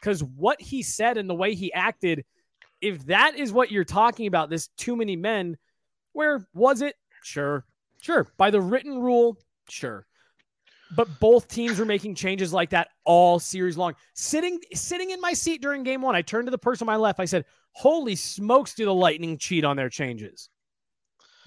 Because 0.00 0.22
what 0.22 0.60
he 0.60 0.82
said 0.82 1.16
and 1.16 1.28
the 1.28 1.34
way 1.34 1.54
he 1.54 1.72
acted, 1.72 2.24
if 2.80 3.06
that 3.06 3.38
is 3.38 3.52
what 3.52 3.70
you're 3.70 3.84
talking 3.84 4.26
about, 4.26 4.50
this 4.50 4.68
too 4.76 4.96
many 4.96 5.16
men, 5.16 5.56
where 6.12 6.46
was 6.54 6.82
it? 6.82 6.96
Sure. 7.22 7.64
Sure. 8.00 8.26
By 8.36 8.50
the 8.50 8.60
written 8.60 8.98
rule, 9.00 9.38
sure. 9.68 10.06
But 10.94 11.08
both 11.20 11.48
teams 11.48 11.78
were 11.78 11.86
making 11.86 12.14
changes 12.14 12.52
like 12.52 12.70
that 12.70 12.88
all 13.04 13.38
series 13.38 13.76
long. 13.76 13.94
Sitting 14.12 14.60
sitting 14.74 15.10
in 15.10 15.20
my 15.20 15.32
seat 15.32 15.62
during 15.62 15.82
game 15.82 16.02
one, 16.02 16.14
I 16.14 16.22
turned 16.22 16.46
to 16.46 16.50
the 16.50 16.58
person 16.58 16.86
on 16.86 16.92
my 16.92 16.96
left. 16.96 17.18
I 17.18 17.24
said, 17.24 17.46
Holy 17.74 18.16
smokes, 18.16 18.74
do 18.74 18.84
the 18.84 18.94
Lightning 18.94 19.36
cheat 19.36 19.64
on 19.64 19.76
their 19.76 19.90
changes? 19.90 20.48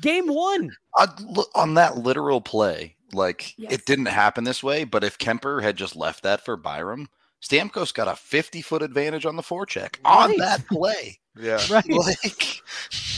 Game 0.02 0.28
one. 0.28 0.76
Uh, 0.98 1.08
on 1.56 1.74
that 1.76 1.98
literal 1.98 2.42
play, 2.42 2.96
like 3.14 3.54
Yes. 3.58 3.74
it 3.74 3.86
didn't 3.86 4.08
happen 4.08 4.44
this 4.44 4.62
way, 4.62 4.84
but 4.84 5.04
if 5.04 5.18
Kuemper 5.18 5.64
had 5.64 5.76
just 5.78 5.96
left 5.96 6.24
that 6.24 6.44
for 6.44 6.56
Byram, 6.58 7.08
Stamkos 7.42 7.94
got 7.94 8.08
a 8.08 8.16
50 8.16 8.62
foot 8.62 8.82
advantage 8.82 9.26
on 9.26 9.36
the 9.36 9.44
forecheck 9.44 9.98
on 10.06 10.30
Right. 10.30 10.40
that 10.40 10.68
play. 10.68 11.20
yeah 11.40 11.66
Right. 11.70 11.86
like, 11.90 12.62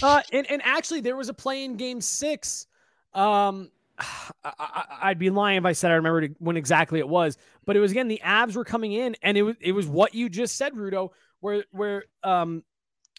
Uh, 0.01 0.21
and, 0.31 0.49
and 0.49 0.61
actually, 0.63 1.01
there 1.01 1.15
was 1.17 1.29
a 1.29 1.33
play 1.33 1.63
in 1.65 1.75
game 1.75 1.99
six. 2.01 2.67
Um, 3.13 3.71
I, 3.99 4.51
I, 4.59 4.85
I'd 5.03 5.19
be 5.19 5.29
lying 5.29 5.57
if 5.57 5.65
I 5.65 5.73
said 5.73 5.91
I 5.91 5.95
remembered 5.95 6.35
when 6.39 6.55
exactly 6.57 6.99
it 6.99 7.07
was, 7.09 7.37
but 7.65 7.75
it 7.75 7.79
was 7.79 7.91
again 7.91 8.07
the 8.07 8.21
Avs 8.23 8.55
were 8.55 8.63
coming 8.65 8.93
in, 8.93 9.15
and 9.23 9.37
it 9.37 9.41
was 9.41 9.55
it 9.59 9.71
was 9.73 9.87
what 9.87 10.13
you 10.13 10.29
just 10.29 10.55
said, 10.55 10.73
Rudo, 10.73 11.09
where 11.41 11.65
where 11.71 12.05
um 12.23 12.63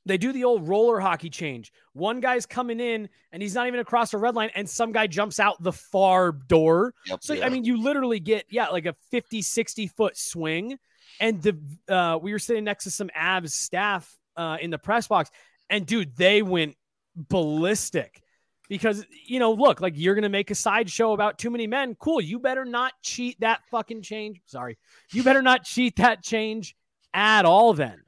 they 0.06 0.16
do 0.18 0.32
the 0.32 0.44
old 0.44 0.66
roller 0.66 0.98
hockey 0.98 1.30
change. 1.30 1.72
One 1.92 2.20
guy's 2.20 2.46
coming 2.46 2.80
in 2.80 3.08
and 3.32 3.42
he's 3.42 3.54
not 3.54 3.66
even 3.66 3.80
across 3.80 4.10
the 4.12 4.18
red 4.18 4.34
line, 4.34 4.50
and 4.54 4.68
some 4.68 4.92
guy 4.92 5.06
jumps 5.06 5.38
out 5.38 5.62
the 5.62 5.72
far 5.72 6.32
door. 6.32 6.94
Yep, 7.06 7.22
So, 7.22 7.34
yeah. 7.34 7.46
I 7.46 7.48
mean, 7.50 7.64
you 7.64 7.80
literally 7.82 8.18
get, 8.20 8.46
yeah, 8.48 8.68
like 8.68 8.86
a 8.86 8.94
50, 9.10 9.42
60 9.42 9.86
foot 9.88 10.16
swing. 10.16 10.78
And 11.20 11.42
the 11.42 11.58
uh, 11.88 12.18
we 12.20 12.32
were 12.32 12.38
sitting 12.38 12.64
next 12.64 12.84
to 12.84 12.90
some 12.90 13.10
Avs 13.16 13.50
staff 13.50 14.10
uh, 14.36 14.56
in 14.60 14.70
the 14.70 14.78
press 14.78 15.06
box, 15.06 15.30
and 15.68 15.84
dude, 15.84 16.16
they 16.16 16.40
went 16.40 16.76
ballistic 17.14 18.22
because, 18.68 19.04
you 19.26 19.38
know, 19.38 19.52
look, 19.52 19.80
like 19.80 19.94
you're 19.96 20.14
going 20.14 20.22
to 20.22 20.28
make 20.28 20.50
a 20.50 20.54
sideshow 20.54 21.12
about 21.12 21.38
too 21.38 21.50
many 21.50 21.66
men. 21.66 21.94
Cool. 21.96 22.20
You 22.20 22.38
better 22.38 22.64
not 22.64 22.92
cheat 23.02 23.38
that 23.40 23.60
fucking 23.70 24.02
change. 24.02 24.40
Sorry. 24.46 24.78
You 25.12 25.22
better 25.22 25.42
not 25.42 25.64
cheat 25.64 25.96
that 25.96 26.22
change 26.22 26.74
at 27.12 27.44
all 27.44 27.74
then. 27.74 28.00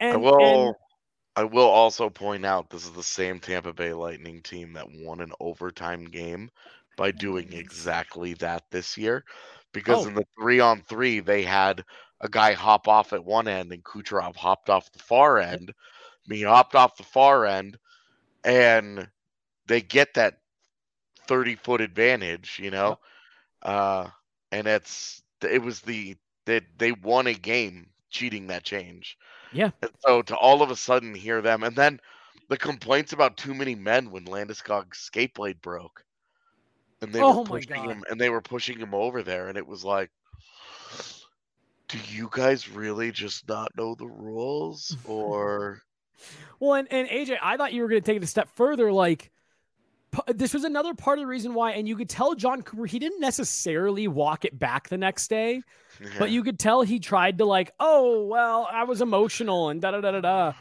And, 0.00 0.14
I 0.14 0.16
will. 0.18 0.40
and- 0.68 0.74
I 1.36 1.44
will 1.44 1.68
also 1.68 2.10
point 2.10 2.44
out 2.44 2.70
this 2.70 2.84
is 2.84 2.92
the 2.92 3.02
same 3.02 3.40
Tampa 3.40 3.72
Bay 3.72 3.92
Lightning 3.92 4.42
team 4.42 4.74
that 4.74 4.90
won 4.90 5.20
an 5.20 5.32
overtime 5.40 6.04
game 6.06 6.50
by 6.96 7.10
doing 7.12 7.52
exactly 7.52 8.34
that 8.34 8.70
this 8.70 8.96
year. 8.98 9.24
Because 9.72 10.04
Oh. 10.04 10.06
in 10.06 10.14
the 10.14 10.26
three 10.38 10.60
on 10.60 10.82
three, 10.82 11.20
they 11.20 11.42
had 11.42 11.84
a 12.20 12.28
guy 12.28 12.52
hop 12.52 12.88
off 12.88 13.12
at 13.12 13.24
one 13.24 13.48
end 13.48 13.72
and 13.72 13.84
Kucherov 13.84 14.36
hopped 14.36 14.68
off 14.70 14.92
the 14.92 14.98
far 14.98 15.38
end. 15.38 15.72
I 15.72 16.28
mean, 16.28 16.38
he 16.40 16.44
hopped 16.44 16.74
off 16.74 16.96
the 16.96 17.02
far 17.04 17.46
end 17.46 17.78
and 18.44 19.08
they 19.66 19.80
get 19.80 20.14
that 20.14 20.38
30 21.26 21.56
foot 21.56 21.80
advantage, 21.80 22.58
you 22.62 22.70
know? 22.70 22.98
Uh, 23.62 24.08
and 24.52 24.66
it's, 24.66 25.22
it 25.42 25.62
was 25.62 25.80
the, 25.82 26.16
that 26.46 26.64
they 26.78 26.92
won 26.92 27.26
a 27.26 27.34
game 27.34 27.90
cheating 28.10 28.48
that 28.48 28.64
change. 28.64 29.16
Yeah. 29.52 29.70
And 29.82 29.90
so 30.00 30.22
to 30.22 30.36
all 30.36 30.62
of 30.62 30.70
a 30.70 30.76
sudden 30.76 31.14
hear 31.14 31.40
them, 31.40 31.62
and 31.62 31.74
then 31.74 32.00
the 32.48 32.56
complaints 32.56 33.12
about 33.12 33.36
too 33.36 33.54
many 33.54 33.74
men 33.74 34.10
when 34.10 34.24
Landeskog's 34.24 34.98
skate 34.98 35.34
blade 35.34 35.60
broke, 35.60 36.04
and 37.00 37.12
they 37.12 37.20
Oh 37.20 37.38
were 37.38 37.44
pushing 37.44 37.82
him, 37.82 38.04
and 38.08 38.20
they 38.20 38.30
were 38.30 38.40
pushing 38.40 38.78
him 38.78 38.94
over 38.94 39.22
there, 39.22 39.48
and 39.48 39.58
it 39.58 39.66
was 39.66 39.84
like, 39.84 40.10
do 41.88 41.98
you 42.08 42.28
guys 42.30 42.68
really 42.68 43.10
just 43.10 43.48
not 43.48 43.76
know 43.76 43.94
the 43.94 44.06
rules, 44.06 44.96
or 45.06 45.82
Well, 46.60 46.74
and, 46.74 46.88
and 46.92 47.08
AJ, 47.08 47.38
I 47.42 47.56
thought 47.56 47.72
you 47.72 47.82
were 47.82 47.88
going 47.88 48.02
to 48.02 48.06
take 48.06 48.16
it 48.16 48.24
a 48.24 48.28
step 48.28 48.48
further. 48.54 48.92
Like, 48.92 49.31
this 50.28 50.52
was 50.52 50.64
another 50.64 50.94
part 50.94 51.18
of 51.18 51.22
the 51.22 51.26
reason 51.26 51.54
why, 51.54 51.72
and 51.72 51.88
you 51.88 51.96
could 51.96 52.08
tell 52.08 52.34
John 52.34 52.62
Cooper, 52.62 52.86
he 52.86 52.98
didn't 52.98 53.20
necessarily 53.20 54.08
walk 54.08 54.44
it 54.44 54.58
back 54.58 54.88
the 54.88 54.98
next 54.98 55.28
day, 55.28 55.62
but 56.18 56.30
you 56.30 56.42
could 56.42 56.58
tell 56.58 56.82
he 56.82 56.98
tried 56.98 57.38
to, 57.38 57.44
like, 57.44 57.72
oh, 57.80 58.26
well, 58.26 58.68
I 58.70 58.84
was 58.84 59.00
emotional 59.00 59.70
and 59.70 59.80
da 59.80 59.92
da 59.92 60.00
da 60.00 60.10
da 60.12 60.20
da. 60.20 60.52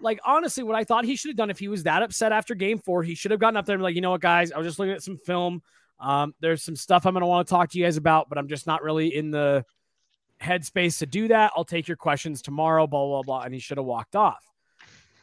Like, 0.00 0.20
honestly, 0.24 0.62
what 0.62 0.74
I 0.74 0.84
thought 0.84 1.04
he 1.04 1.16
should 1.16 1.30
have 1.30 1.36
done 1.36 1.50
if 1.50 1.58
he 1.58 1.68
was 1.68 1.82
that 1.84 2.02
upset 2.02 2.32
after 2.32 2.54
game 2.54 2.78
four, 2.78 3.02
he 3.02 3.14
should 3.14 3.30
have 3.30 3.40
gotten 3.40 3.56
up 3.56 3.66
there 3.66 3.74
and 3.74 3.80
be 3.80 3.84
like, 3.84 3.94
you 3.94 4.00
know 4.00 4.10
what, 4.10 4.20
guys, 4.20 4.52
I 4.52 4.58
was 4.58 4.66
just 4.66 4.78
looking 4.78 4.94
at 4.94 5.02
some 5.02 5.18
film. 5.18 5.62
Um, 6.00 6.34
there's 6.40 6.62
some 6.62 6.76
stuff 6.76 7.06
I'm 7.06 7.14
going 7.14 7.20
to 7.22 7.26
want 7.26 7.46
to 7.46 7.50
talk 7.54 7.70
to 7.70 7.78
you 7.78 7.84
guys 7.84 7.96
about, 7.96 8.28
but 8.28 8.38
I'm 8.38 8.48
just 8.48 8.66
not 8.66 8.82
really 8.82 9.14
in 9.14 9.30
the 9.30 9.64
headspace 10.42 10.98
to 10.98 11.06
do 11.06 11.28
that. 11.28 11.52
I'll 11.56 11.64
take 11.64 11.88
your 11.88 11.96
questions 11.96 12.42
tomorrow, 12.42 12.86
blah, 12.86 13.06
blah, 13.06 13.22
blah. 13.22 13.42
And 13.42 13.54
he 13.54 13.60
should 13.60 13.78
have 13.78 13.86
walked 13.86 14.16
off 14.16 14.44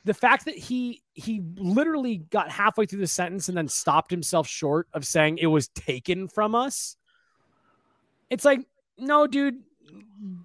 the 0.03 0.13
fact 0.13 0.45
that 0.45 0.57
he 0.57 1.01
he 1.13 1.41
literally 1.55 2.17
got 2.17 2.49
halfway 2.49 2.85
through 2.85 2.99
the 2.99 3.07
sentence 3.07 3.47
and 3.49 3.57
then 3.57 3.67
stopped 3.67 4.11
himself 4.11 4.47
short 4.47 4.87
of 4.93 5.05
saying 5.05 5.37
it 5.37 5.47
was 5.47 5.67
taken 5.69 6.27
from 6.27 6.55
us. 6.55 6.95
It's 8.29 8.45
like 8.45 8.65
no 8.97 9.27
dude 9.27 9.59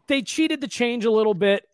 they 0.08 0.22
cheated 0.22 0.60
the 0.60 0.68
change 0.68 1.04
a 1.04 1.10
little 1.10 1.34
bit. 1.34 1.64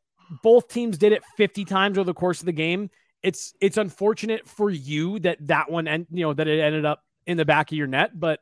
Both 0.42 0.68
teams 0.68 0.98
did 0.98 1.12
it 1.12 1.22
50 1.36 1.64
times 1.64 1.98
over 1.98 2.04
the 2.04 2.14
course 2.14 2.40
of 2.40 2.46
the 2.46 2.52
game. 2.52 2.90
It's 3.22 3.54
it's 3.60 3.76
unfortunate 3.76 4.46
for 4.48 4.70
you 4.70 5.18
that 5.20 5.38
that 5.46 5.70
one 5.70 5.88
and 5.88 6.06
you 6.10 6.24
know 6.24 6.34
that 6.34 6.48
it 6.48 6.60
ended 6.60 6.84
up 6.84 7.04
in 7.26 7.36
the 7.36 7.44
back 7.44 7.70
of 7.70 7.78
your 7.78 7.86
net 7.86 8.18
but 8.18 8.40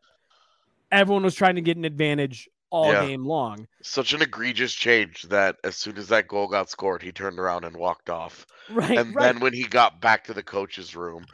everyone 0.90 1.22
was 1.22 1.35
trying 1.35 1.57
to 1.57 1.61
get 1.61 1.76
an 1.76 1.85
advantage 1.85 2.48
all 2.71 2.93
Yeah. 2.93 3.07
game 3.07 3.25
long 3.25 3.67
such 3.83 4.13
an 4.13 4.23
egregious 4.23 4.73
change 4.73 5.23
that 5.25 5.57
as 5.65 5.77
soon 5.77 5.97
as 5.97 6.09
that 6.09 6.29
goal 6.29 6.47
got 6.47 6.69
scored, 6.69 7.03
he 7.03 7.13
turned 7.13 7.39
around 7.39 7.65
and 7.65 7.77
walked 7.77 8.11
off. 8.11 8.47
right 8.71 8.99
and 8.99 9.15
right 9.15 9.33
then 9.35 9.41
when 9.41 9.53
he 9.53 9.65
got 9.65 10.01
back 10.01 10.25
to 10.25 10.35
the 10.35 10.43
coach's 10.43 10.95
room, 10.95 11.25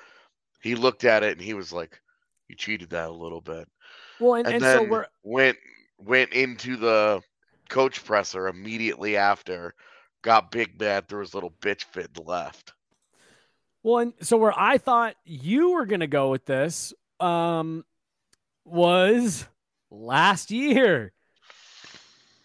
he 0.61 0.75
looked 0.75 1.05
at 1.05 1.22
it 1.22 1.33
and 1.33 1.40
he 1.40 1.55
was 1.55 1.72
like, 1.72 2.01
"You 2.49 2.57
cheated 2.57 2.90
that 2.90 3.09
a 3.09 3.12
little 3.12 3.40
bit." 3.40 3.68
well 4.20 4.35
and, 4.35 4.46
and, 4.46 4.57
and 4.57 4.64
so 4.64 4.83
we're 4.83 5.07
went 5.22 5.59
went 5.99 6.33
into 6.33 6.77
the 6.77 7.22
coach 7.68 8.05
presser 8.05 8.49
immediately 8.49 9.16
after, 9.16 9.75
got 10.22 10.51
big 10.51 10.79
mad, 10.81 11.09
threw 11.09 11.20
his 11.20 11.35
little 11.35 11.53
bitch 11.61 11.85
fit 11.85 12.11
and 12.16 12.27
left. 12.27 12.72
Well, 13.83 13.99
and 13.99 14.12
so 14.20 14.37
where 14.37 14.55
I 14.57 14.79
thought 14.79 15.16
you 15.25 15.72
were 15.72 15.87
going 15.87 16.01
to 16.01 16.07
go 16.07 16.31
with 16.31 16.44
this 16.44 16.92
um, 17.20 17.85
was 18.64 19.46
last 19.90 20.51
year 20.51 21.12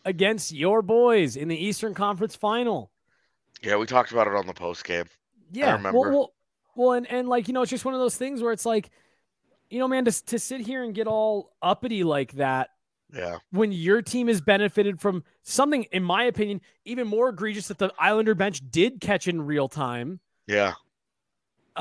against 0.05 0.51
your 0.51 0.81
boys 0.81 1.35
in 1.35 1.47
the 1.47 1.57
Eastern 1.57 1.93
Conference 1.93 2.35
Final. 2.35 2.91
Yeah, 3.61 3.77
we 3.77 3.85
talked 3.85 4.11
about 4.11 4.27
it 4.27 4.33
on 4.35 4.47
the 4.47 4.53
post 4.53 4.83
game. 4.83 5.05
Yeah, 5.51 5.73
remember. 5.73 5.99
Well, 5.99 6.11
well, 6.11 6.33
well, 6.75 6.91
and 6.93 7.09
and 7.11 7.27
like 7.27 7.47
you 7.47 7.53
know, 7.53 7.61
it's 7.61 7.69
just 7.71 7.85
one 7.85 7.93
of 7.93 7.99
those 7.99 8.17
things 8.17 8.41
where 8.41 8.53
it's 8.53 8.65
like, 8.65 8.89
you 9.69 9.79
know, 9.79 9.87
man, 9.87 10.05
to 10.05 10.25
to 10.27 10.39
sit 10.39 10.61
here 10.61 10.83
and 10.83 10.93
get 10.95 11.07
all 11.07 11.53
uppity 11.61 12.03
like 12.03 12.33
that 12.33 12.69
Yeah, 13.13 13.39
when 13.51 13.71
your 13.71 14.01
team 14.01 14.27
has 14.27 14.41
benefited 14.41 14.99
from 15.01 15.23
something, 15.43 15.83
in 15.91 16.03
my 16.03 16.23
opinion, 16.23 16.61
even 16.85 17.07
more 17.07 17.29
egregious 17.29 17.67
that 17.67 17.77
the 17.77 17.91
Islander 17.99 18.35
bench 18.35 18.61
did 18.71 19.01
catch 19.01 19.27
in 19.27 19.41
real 19.41 19.67
time. 19.67 20.19
yeah. 20.47 20.73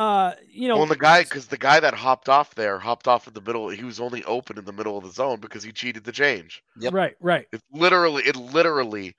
Uh, 0.01 0.35
you 0.51 0.67
know, 0.67 0.77
well, 0.77 0.85
and 0.85 0.91
the 0.91 0.97
guy, 0.97 1.23
because 1.23 1.47
the 1.49 1.59
guy 1.59 1.79
that 1.79 1.93
hopped 1.93 2.31
off 2.31 2.55
there 2.55 2.79
hopped 2.79 3.07
off 3.07 3.29
in 3.29 3.35
the 3.35 3.41
middle. 3.43 3.69
He 3.69 3.85
was 3.85 4.01
only 4.01 4.25
open 4.25 4.57
in 4.57 4.65
the 4.65 4.73
middle 4.73 4.97
of 4.97 5.05
the 5.05 5.11
zone 5.11 5.41
because 5.41 5.63
he 5.63 5.73
cheated 5.73 6.05
the 6.05 6.13
change. 6.13 6.63
Yep. 6.79 6.95
right, 6.95 7.15
right. 7.21 7.47
It 7.53 7.61
literally, 7.71 8.23
it 8.23 8.35
literally. 8.35 9.15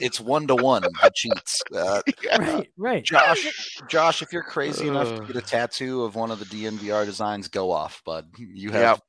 It's 0.00 0.18
one 0.20 0.48
to 0.48 0.56
one 0.56 0.82
the 0.82 1.10
cheats. 1.14 1.62
Uh, 1.72 2.02
Right, 2.36 2.68
right. 2.76 3.04
Josh, 3.04 3.78
Josh, 3.88 4.22
if 4.22 4.32
you're 4.32 4.42
crazy 4.42 4.88
enough 4.88 5.14
to 5.14 5.24
get 5.32 5.36
a 5.36 5.40
tattoo 5.46 6.02
of 6.02 6.16
one 6.16 6.32
of 6.32 6.40
the 6.40 6.44
DNVR 6.46 7.04
designs, 7.04 7.46
go 7.46 7.70
off, 7.70 8.02
bud. 8.04 8.26
You 8.38 8.72
have 8.72 8.96
Yep. 8.96 9.00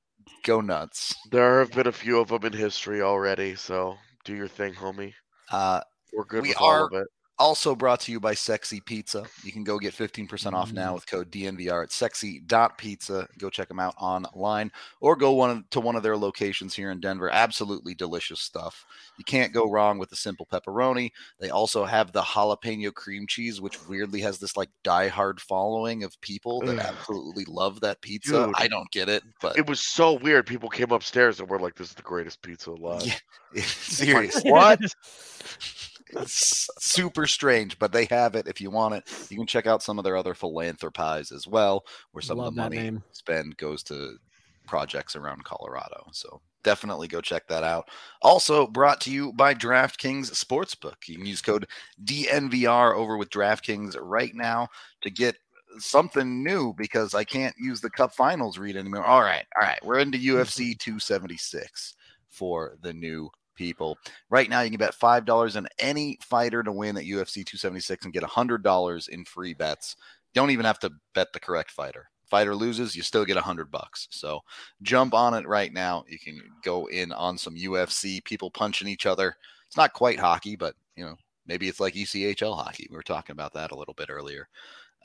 go 0.46 0.62
nuts. 0.62 1.16
There 1.32 1.60
have 1.62 1.72
been 1.72 1.88
a 1.88 1.92
few 1.92 2.20
of 2.20 2.28
them 2.28 2.46
in 2.46 2.54
history 2.54 3.02
already, 3.02 3.56
so 3.56 3.98
do 4.26 4.36
your 4.36 4.48
thing, 4.48 4.76
homie. 4.76 5.14
Uh, 5.52 5.82
We're 6.14 6.26
good 6.26 6.44
We 6.44 6.50
with 6.50 6.58
all 6.62 6.86
of 6.86 6.94
are- 6.94 7.02
it. 7.02 7.08
Also 7.40 7.74
brought 7.76 8.02
to 8.02 8.12
you 8.12 8.20
by 8.20 8.34
Sexy 8.34 8.82
Pizza. 8.82 9.26
You 9.44 9.52
can 9.52 9.64
go 9.64 9.80
get 9.80 9.94
15% 9.94 10.54
off 10.54 10.72
now 10.74 10.88
mm-hmm. 10.88 10.96
with 10.96 11.08
code 11.08 11.32
DNVR 11.32 11.84
at 11.84 11.92
sexy.pizza. 11.92 13.28
Go 13.38 13.50
check 13.50 13.70
them 13.70 13.80
out 13.80 13.96
online 13.98 14.72
or 15.00 15.16
go 15.16 15.32
one 15.32 15.66
to 15.72 15.80
one 15.80 15.96
of 15.96 16.04
their 16.04 16.18
locations 16.18 16.76
here 16.76 16.92
in 16.92 17.00
Denver. 17.00 17.30
Absolutely 17.30 17.96
delicious 17.96 18.42
stuff. 18.42 18.86
You 19.18 19.24
can't 19.24 19.54
go 19.54 19.70
wrong 19.70 19.98
with 19.98 20.10
the 20.10 20.16
simple 20.16 20.46
pepperoni. 20.46 21.12
They 21.40 21.50
also 21.50 21.86
have 21.86 22.12
the 22.12 22.22
jalapeno 22.22 22.94
cream 22.94 23.26
cheese, 23.28 23.62
which 23.62 23.88
weirdly 23.88 24.22
has 24.22 24.40
this 24.40 24.58
like 24.58 24.70
diehard 24.84 25.40
following 25.40 26.04
of 26.04 26.20
people 26.22 26.62
that 26.62 26.80
Ugh. 26.80 26.86
absolutely 26.86 27.46
love 27.48 27.80
that 27.82 28.02
pizza. 28.02 28.46
Dude. 28.46 28.56
I 28.58 28.68
don't 28.68 28.92
get 28.92 29.10
it, 29.10 29.24
but 29.42 29.58
It 29.58 29.68
was 29.68 29.82
so 29.82 30.14
weird. 30.14 30.46
People 30.46 30.70
came 30.70 30.92
upstairs 30.92 31.40
and 31.40 31.50
were 31.50 31.60
like, 31.60 31.76
"This 31.76 31.90
is 31.90 31.94
the 31.94 32.02
greatest 32.02 32.42
pizza 32.42 32.72
alive." 32.72 33.06
Yeah, 33.06 33.14
Like, 33.56 33.64
seriously. 33.64 34.52
what? 34.52 34.80
It's 36.12 36.70
super 36.80 37.28
strange, 37.28 37.78
but 37.80 37.92
they 37.92 38.06
have 38.06 38.36
it 38.36 38.48
if 38.48 38.60
you 38.60 38.70
want 38.70 38.96
it. 38.96 39.28
You 39.30 39.38
can 39.38 39.48
check 39.48 39.68
out 39.68 39.84
some 39.84 39.98
of 39.98 40.04
their 40.04 40.18
other 40.18 40.34
philanthropies 40.34 41.32
as 41.32 41.48
well, 41.48 41.86
where 42.12 42.22
some 42.22 42.38
Love 42.38 42.48
of 42.48 42.56
the 42.56 42.62
money 42.62 42.78
name. 42.78 43.04
spent 43.12 43.58
goes 43.58 43.84
to 43.84 44.18
projects 44.66 45.16
around 45.16 45.44
Colorado. 45.44 46.06
So 46.12 46.42
definitely 46.64 47.08
go 47.08 47.22
check 47.22 47.48
that 47.48 47.64
out. 47.64 47.90
Also 48.22 48.68
brought 48.68 49.02
to 49.02 49.12
you 49.12 49.34
by 49.34 49.54
DraftKings 49.54 50.32
Sportsbook. 50.32 51.08
You 51.08 51.18
can 51.18 51.26
use 51.26 51.42
code 51.42 51.68
DNVR 52.04 52.96
over 52.96 53.18
with 53.18 53.30
DraftKings 53.30 53.98
right 54.00 54.34
now 54.34 54.68
to 55.02 55.10
get 55.10 55.36
something 55.78 56.44
new 56.44 56.74
because 56.78 57.14
I 57.14 57.24
can't 57.24 57.56
use 57.58 57.82
the 57.82 57.90
Cup 57.90 58.14
Finals 58.14 58.58
read 58.58 58.76
anymore. 58.76 59.06
All 59.06 59.22
right, 59.22 59.46
all 59.62 59.68
right, 59.68 59.80
we're 59.84 60.00
into 60.00 60.18
UFC 60.36 60.78
276 60.78 61.96
for 62.30 62.78
the 62.82 62.94
new 62.94 63.30
people. 63.60 63.98
Right 64.30 64.50
now, 64.50 64.62
you 64.62 64.72
can 64.72 64.80
bet 64.80 64.96
five 64.96 65.26
dollars 65.26 65.56
on 65.58 65.68
any 65.78 66.18
fighter 66.22 66.64
to 66.64 66.72
win 66.72 66.98
at 66.98 67.04
UFC 67.04 67.46
276 67.46 68.06
and 68.06 68.14
get 68.14 68.24
hundred 68.24 68.64
dollars 68.64 69.10
in 69.10 69.26
free 69.26 69.54
bets. 69.54 69.98
Don't 70.34 70.50
even 70.50 70.66
have 70.66 70.80
to 70.80 70.92
bet 71.14 71.28
the 71.34 71.40
correct 71.40 71.70
fighter. 71.70 72.10
Fighter 72.26 72.56
loses, 72.56 72.96
you 72.96 73.04
still 73.04 73.26
get 73.26 73.38
a 73.38 73.42
hundred 73.42 73.70
bucks. 73.70 74.08
So 74.12 74.40
jump 74.82 75.14
on 75.14 75.34
it 75.34 75.48
right 75.48 75.74
now. 75.74 76.06
You 76.08 76.18
can 76.18 76.42
go 76.64 76.86
in 76.88 77.12
on 77.12 77.38
some 77.38 77.56
UFC, 77.56 78.24
people 78.24 78.50
punching 78.50 78.88
each 78.88 79.06
other. 79.06 79.36
It's 79.68 79.78
not 79.78 79.94
quite 79.94 80.20
hockey, 80.20 80.56
but 80.56 80.76
you 80.96 81.06
know 81.06 81.16
maybe 81.46 81.68
it's 81.68 81.82
like 81.82 81.96
ECHL 81.96 82.56
hockey. 82.56 82.88
We 82.90 82.96
were 82.96 83.04
talking 83.04 83.34
about 83.34 83.54
that 83.56 83.72
a 83.72 83.76
little 83.76 83.94
bit 83.94 84.10
earlier. 84.10 84.48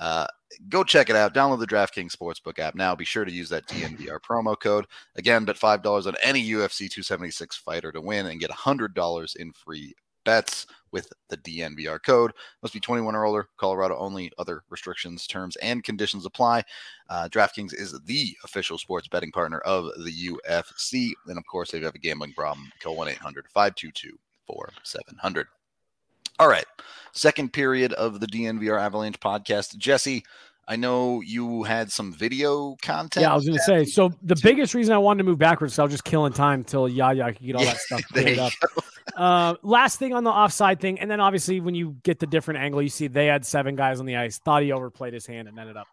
Uh, 0.00 0.26
go 0.68 0.84
check 0.84 1.10
it 1.10 1.16
out. 1.16 1.34
Download 1.34 1.58
the 1.58 1.66
DraftKings 1.66 2.14
Sportsbook 2.14 2.58
app 2.58 2.74
now. 2.74 2.94
Be 2.94 3.04
sure 3.04 3.24
to 3.24 3.32
use 3.32 3.48
that 3.48 3.66
DNVR 3.66 4.18
promo 4.20 4.58
code. 4.58 4.86
Again, 5.16 5.44
bet 5.44 5.56
five 5.56 5.82
dollars 5.82 6.06
on 6.06 6.16
any 6.22 6.42
UFC 6.42 6.90
276 6.90 7.56
fighter 7.56 7.92
to 7.92 8.00
win 8.00 8.26
and 8.26 8.40
get 8.40 8.50
hundred 8.50 8.94
dollars 8.94 9.36
in 9.36 9.52
free 9.52 9.94
bets 10.24 10.66
with 10.90 11.12
the 11.28 11.36
DNVR 11.36 12.02
code. 12.02 12.32
Must 12.62 12.74
be 12.74 12.80
21 12.80 13.14
or 13.14 13.24
older, 13.24 13.48
Colorado 13.56 13.96
only. 13.98 14.30
Other 14.38 14.62
restrictions, 14.70 15.26
terms, 15.26 15.56
and 15.56 15.84
conditions 15.84 16.24
apply. 16.26 16.62
Uh, 17.08 17.28
DraftKings 17.28 17.74
is 17.74 17.98
the 18.06 18.36
official 18.44 18.78
sports 18.78 19.08
betting 19.08 19.32
partner 19.32 19.58
of 19.60 19.86
the 20.04 20.28
UFC. 20.28 21.12
And 21.26 21.38
of 21.38 21.44
course, 21.46 21.74
if 21.74 21.80
you 21.80 21.86
have 21.86 21.94
a 21.94 21.98
gambling 21.98 22.32
problem, 22.32 22.70
call 22.80 22.96
1 22.96 23.08
800 23.08 23.46
522 23.52 24.18
4700. 24.46 25.46
All 26.38 26.48
right. 26.48 26.64
Second 27.12 27.52
period 27.52 27.92
of 27.92 28.20
the 28.20 28.26
DNVR 28.26 28.80
Avalanche 28.80 29.20
podcast. 29.20 29.76
Jesse, 29.76 30.24
I 30.66 30.76
know 30.76 31.20
you 31.20 31.62
had 31.62 31.92
some 31.92 32.12
video 32.12 32.76
content. 32.82 33.22
Yeah, 33.22 33.32
I 33.32 33.36
was 33.36 33.44
going 33.44 33.58
to 33.58 33.64
say. 33.64 33.84
So 33.84 34.10
the 34.22 34.36
biggest 34.42 34.74
reason 34.74 34.94
I 34.94 34.98
wanted 34.98 35.18
to 35.18 35.24
move 35.24 35.38
backwards, 35.38 35.74
so 35.74 35.82
I 35.82 35.84
was 35.84 35.92
just 35.92 36.04
killing 36.04 36.32
time 36.32 36.60
until 36.60 36.88
Yaya 36.88 37.32
could 37.32 37.46
get 37.46 37.56
all 37.56 37.64
that 37.64 37.78
stuff 37.78 38.02
cleared 38.12 38.38
up. 38.38 38.52
Uh, 39.16 39.54
last 39.62 39.98
thing 39.98 40.12
on 40.12 40.24
the 40.24 40.30
offside 40.30 40.80
thing, 40.80 40.98
and 40.98 41.08
then 41.08 41.20
obviously 41.20 41.60
when 41.60 41.74
you 41.74 41.94
get 42.02 42.18
the 42.18 42.26
different 42.26 42.58
angle, 42.58 42.82
you 42.82 42.88
see 42.88 43.06
they 43.06 43.26
had 43.26 43.44
seven 43.44 43.76
guys 43.76 44.00
on 44.00 44.06
the 44.06 44.16
ice. 44.16 44.38
Thought 44.38 44.62
he 44.62 44.72
overplayed 44.72 45.12
his 45.12 45.24
hand 45.24 45.46
and 45.46 45.56
ended 45.56 45.76
up 45.76 45.86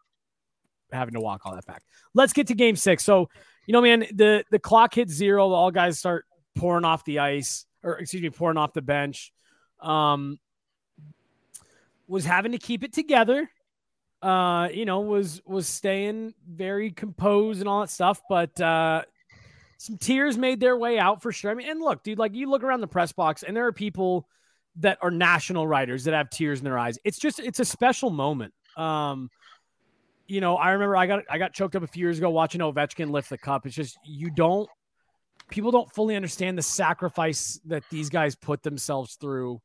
having 0.91 1.13
to 1.13 1.19
walk 1.19 1.41
all 1.45 1.53
that 1.53 1.65
back. 1.67 1.83
Let's 2.15 2.33
get 2.33 2.47
to 2.47 2.55
game 2.55 2.75
six. 2.75 3.03
So 3.03 3.29
you 3.67 3.73
know, 3.73 3.81
man, 3.81 4.07
the 4.13 4.43
the 4.49 4.57
clock 4.57 4.95
hits 4.95 5.13
zero. 5.13 5.51
All 5.51 5.69
guys 5.69 5.99
start 5.99 6.25
pouring 6.55 6.85
off 6.85 7.03
the 7.05 7.19
ice, 7.19 7.65
or 7.83 7.99
excuse 7.99 8.23
me, 8.23 8.29
pouring 8.29 8.57
off 8.57 8.73
the 8.73 8.81
bench. 8.81 9.31
Um, 9.81 10.39
was 12.07 12.25
having 12.25 12.51
to 12.51 12.57
keep 12.57 12.83
it 12.83 12.93
together 12.93 13.49
uh, 14.21 14.69
you 14.71 14.85
know, 14.85 14.99
was 15.01 15.41
was 15.45 15.67
staying 15.67 16.33
very 16.47 16.91
composed 16.91 17.59
and 17.59 17.67
all 17.67 17.81
that 17.81 17.89
stuff, 17.89 18.21
but 18.29 18.59
uh, 18.61 19.01
some 19.77 19.97
tears 19.97 20.37
made 20.37 20.59
their 20.59 20.77
way 20.77 20.99
out 20.99 21.21
for 21.21 21.31
sure. 21.31 21.49
I 21.49 21.55
mean, 21.55 21.69
and 21.69 21.79
look, 21.79 22.03
dude, 22.03 22.19
like 22.19 22.35
you 22.35 22.49
look 22.49 22.63
around 22.63 22.81
the 22.81 22.87
press 22.87 23.11
box, 23.11 23.43
and 23.43 23.57
there 23.57 23.65
are 23.65 23.71
people 23.71 24.27
that 24.77 24.99
are 25.01 25.11
national 25.11 25.67
writers 25.67 26.03
that 26.03 26.13
have 26.13 26.29
tears 26.29 26.59
in 26.59 26.65
their 26.65 26.77
eyes. 26.77 26.99
It's 27.03 27.17
just 27.17 27.39
it's 27.39 27.59
a 27.59 27.65
special 27.65 28.11
moment. 28.11 28.53
Um, 28.77 29.29
you 30.27 30.39
know, 30.39 30.55
I 30.55 30.71
remember 30.71 30.95
I 30.95 31.07
got 31.07 31.23
I 31.27 31.39
got 31.39 31.53
choked 31.53 31.75
up 31.75 31.81
a 31.81 31.87
few 31.87 32.01
years 32.01 32.19
ago 32.19 32.29
watching 32.29 32.61
Ovechkin 32.61 33.09
lift 33.09 33.29
the 33.29 33.39
cup. 33.39 33.65
It's 33.65 33.75
just 33.75 33.97
you 34.05 34.29
don't 34.29 34.69
people 35.49 35.71
don't 35.71 35.91
fully 35.91 36.15
understand 36.15 36.59
the 36.59 36.61
sacrifice 36.61 37.59
that 37.65 37.83
these 37.89 38.09
guys 38.09 38.35
put 38.35 38.61
themselves 38.61 39.15
through 39.15 39.59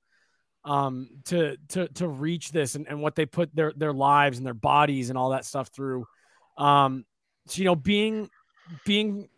um, 0.66 1.08
to 1.26 1.56
to 1.68 1.88
to 1.88 2.08
reach 2.08 2.50
this 2.50 2.74
and, 2.74 2.86
and 2.88 3.00
what 3.00 3.14
they 3.14 3.24
put 3.24 3.54
their 3.54 3.72
their 3.74 3.92
lives 3.92 4.36
and 4.36 4.46
their 4.46 4.52
bodies 4.52 5.08
and 5.08 5.16
all 5.16 5.30
that 5.30 5.44
stuff 5.44 5.68
through. 5.68 6.06
Um, 6.58 7.06
so 7.46 7.58
you 7.58 7.64
know, 7.64 7.76
being 7.76 8.28
being 8.84 9.28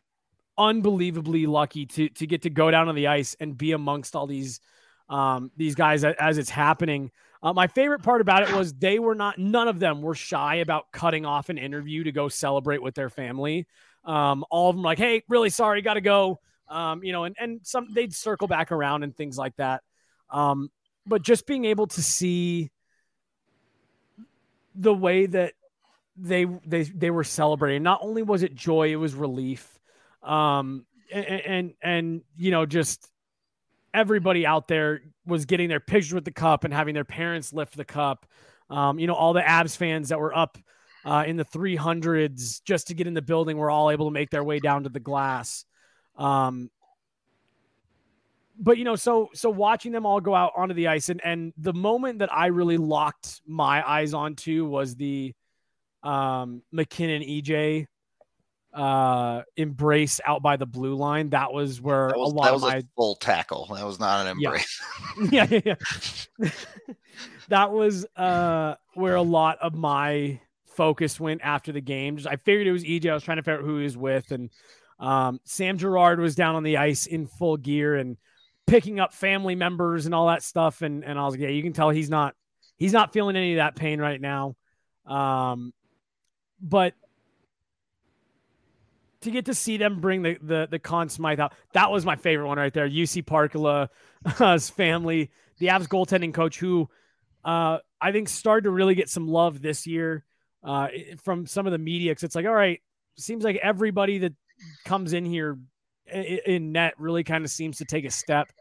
unbelievably 0.57 1.47
lucky 1.47 1.87
to 1.87 2.09
to 2.09 2.27
get 2.27 2.43
to 2.43 2.51
go 2.51 2.71
down 2.71 2.89
on 2.89 2.95
the 2.95 3.07
ice 3.07 3.37
and 3.39 3.57
be 3.57 3.73
amongst 3.73 4.17
all 4.17 4.27
these 4.27 4.61
um, 5.11 5.51
these 5.57 5.75
guys 5.75 6.03
as 6.03 6.39
it's 6.39 6.51
happening. 6.51 7.11
Uh, 7.43 7.53
my 7.53 7.67
favorite 7.69 8.03
part 8.03 8.21
about 8.21 8.43
it 8.43 8.53
was 8.53 8.73
they 8.73 8.99
were 8.99 9.15
not 9.15 9.39
none 9.39 9.69
of 9.69 9.79
them 9.79 10.01
were 10.01 10.15
shy 10.15 10.57
about 10.57 10.91
cutting 10.93 11.27
off 11.27 11.51
an 11.51 11.59
interview 11.59 12.05
to 12.05 12.11
go 12.11 12.29
celebrate 12.29 12.83
with 12.83 12.95
their 12.95 13.11
family. 13.11 13.67
Um, 14.05 14.45
all 14.51 14.71
of 14.71 14.77
them 14.77 14.83
like, 14.83 14.99
hey, 14.99 15.23
really 15.29 15.51
sorry, 15.51 15.83
got 15.83 15.95
to 15.95 16.01
go. 16.01 16.41
Um, 16.69 17.05
you 17.05 17.13
know, 17.13 17.25
and 17.25 17.37
and 17.39 17.61
some 17.63 17.93
they'd 17.93 18.15
circle 18.15 18.49
back 18.49 18.73
around 18.73 19.03
and 19.03 19.15
things 19.15 19.37
like 19.37 19.55
that. 19.57 19.83
Um, 20.31 20.71
but 21.09 21.23
just 21.23 21.47
being 21.47 21.65
able 21.65 21.87
to 21.89 22.03
see 22.03 22.71
the 24.75 24.95
way 24.95 25.27
that 25.27 25.55
they 26.17 26.45
they 26.67 26.83
they 26.83 27.11
were 27.11 27.25
celebrating. 27.25 27.83
Not 27.83 28.01
only 28.03 28.23
was 28.23 28.43
it 28.43 28.55
joy 28.55 28.93
it 28.93 28.97
was 28.97 29.15
relief. 29.15 29.79
Um 30.23 30.85
and 31.13 31.27
and, 31.27 31.75
and 31.83 32.23
you 32.37 32.51
know 32.51 32.67
just 32.67 33.09
everybody 33.95 34.47
out 34.47 34.69
there 34.69 35.01
was 35.27 35.47
getting 35.47 35.69
their 35.69 35.81
pictures 35.81 36.15
with 36.15 36.25
the 36.25 36.33
cup 36.33 36.65
and 36.65 36.73
having 36.73 36.95
their 36.95 37.05
parents 37.05 37.53
lift 37.53 37.77
the 37.77 37.85
cup. 37.85 38.27
Um 38.69 38.99
you 38.99 39.07
know 39.07 39.15
all 39.15 39.33
the 39.33 39.41
Avs 39.41 39.77
fans 39.77 40.11
that 40.11 40.21
were 40.21 40.37
up 40.37 40.59
uh, 41.05 41.25
in 41.27 41.37
the 41.37 41.45
300s 41.45 42.63
just 42.65 42.89
to 42.89 42.95
get 42.95 43.07
in 43.07 43.15
the 43.15 43.23
building 43.23 43.57
were 43.57 43.71
all 43.71 43.91
able 43.91 44.07
to 44.07 44.13
make 44.13 44.31
their 44.31 44.45
way 44.45 44.59
down 44.59 44.83
to 44.83 44.89
the 44.89 45.01
glass. 45.01 45.65
Um 46.17 46.71
but 48.59 48.79
you 48.79 48.85
know, 48.85 48.97
so 48.97 49.29
so 49.35 49.51
watching 49.51 49.93
them 49.93 50.05
all 50.05 50.21
go 50.21 50.35
out 50.35 50.53
onto 50.57 50.75
the 50.75 50.89
ice, 50.89 51.09
and 51.09 51.21
and 51.25 51.53
the 51.57 51.73
moment 51.73 52.19
that 52.21 52.33
I 52.33 52.47
really 52.47 52.77
locked 52.77 53.41
my 53.47 53.89
eyes 53.89 54.15
onto 54.15 54.65
was 54.67 54.97
the 54.97 55.35
um 56.03 56.63
MacKinnon 56.73 57.23
EJ 57.23 57.87
uh 58.75 59.43
embrace 59.57 60.21
out 60.27 60.43
by 60.43 60.57
the 60.57 60.67
blue 60.67 60.95
line. 60.95 61.31
That 61.31 61.53
was 61.53 61.81
where 61.81 62.09
that 62.09 62.19
was, 62.19 62.33
a 62.33 62.35
lot 62.35 62.45
that 62.45 62.53
was 62.55 62.63
of 62.65 62.69
my 62.69 62.83
full 62.97 63.15
tackle. 63.17 63.69
That 63.75 63.87
was 63.87 64.01
not 64.01 64.27
an 64.27 64.33
embrace. 64.33 64.83
yeah, 65.31 65.47
yeah, 65.51 65.61
yeah. 65.65 66.51
that 67.49 67.73
was 67.73 68.07
uh 68.17 68.75
where 68.95 69.15
a 69.15 69.23
lot 69.23 69.59
of 69.61 69.75
my 69.75 70.41
focus 70.79 71.19
went 71.19 71.41
after 71.43 71.73
the 71.73 71.81
game. 71.81 72.17
Just 72.17 72.29
I 72.29 72.37
figured 72.37 72.67
it 72.67 72.73
was 72.73 72.85
EJ. 72.85 73.11
I 73.11 73.15
was 73.15 73.25
trying 73.25 73.39
to 73.39 73.43
figure 73.43 73.59
out 73.59 73.65
who 73.65 73.79
he 73.79 73.85
was 73.85 73.97
with, 73.97 74.31
and 74.31 74.51
um, 75.01 75.41
Sam 75.45 75.77
Girard 75.77 76.21
was 76.21 76.35
down 76.35 76.55
on 76.55 76.63
the 76.63 76.77
ice 76.77 77.07
in 77.07 77.27
full 77.27 77.57
gear, 77.57 77.97
and 77.97 78.17
picking 78.69 79.01
up 79.01 79.13
family 79.13 79.55
members 79.55 80.07
and 80.07 80.15
all 80.15 80.29
that 80.29 80.43
stuff. 80.43 80.83
And 80.83 81.05
and 81.05 81.19
I 81.19 81.25
was 81.25 81.35
like, 81.35 81.41
yeah, 81.41 81.49
you 81.49 81.63
can 81.63 81.73
tell 81.73 81.91
he's 81.91 82.11
not 82.11 82.35
he's 82.77 82.93
not 82.93 83.13
feeling 83.13 83.37
any 83.37 83.55
of 83.55 83.57
that 83.57 83.77
pain 83.77 84.01
right 84.01 84.21
now. 84.21 84.57
Um, 85.07 85.73
but 86.61 86.95
to 89.23 89.31
get 89.31 89.47
to 89.47 89.55
see 89.55 89.77
them 89.77 90.01
bring 90.01 90.23
the 90.23 90.39
the 90.41 90.69
the 90.71 90.79
Conn 90.79 91.09
Smythe 91.09 91.41
out, 91.41 91.55
that 91.73 91.91
was 91.91 92.05
my 92.05 92.17
favorite 92.17 92.47
one 92.47 92.59
right 92.59 92.73
there. 92.73 92.89
Jussi 92.89 93.25
Parkkila's 93.25 94.71
family, 94.71 95.31
the 95.59 95.69
Avs 95.69 95.89
goaltending 95.89 96.35
coach, 96.35 96.59
who 96.59 96.89
uh, 97.45 97.79
I 98.01 98.13
think 98.13 98.29
started 98.29 98.65
to 98.65 98.71
really 98.71 98.95
get 98.95 99.09
some 99.09 99.27
love 99.27 99.61
this 99.61 99.87
year 99.87 100.25
uh, 100.63 100.89
from 101.23 101.47
some 101.47 101.67
of 101.67 101.73
the 101.73 101.79
media. 101.79 102.15
Cause 102.15 102.25
it's 102.25 102.35
like, 102.35 102.47
all 102.47 102.55
right, 102.55 102.81
seems 103.17 103.45
like 103.45 103.57
everybody 103.57 104.19
that 104.19 104.35
comes 104.85 105.13
in 105.13 105.25
here 105.25 105.59
in 106.13 106.73
net 106.73 106.95
really 106.99 107.25
kind 107.25 107.45
of 107.45 107.51
seems 107.51 107.79
to 107.79 107.85
take 107.85 108.05
a 108.05 108.11
step. 108.11 108.53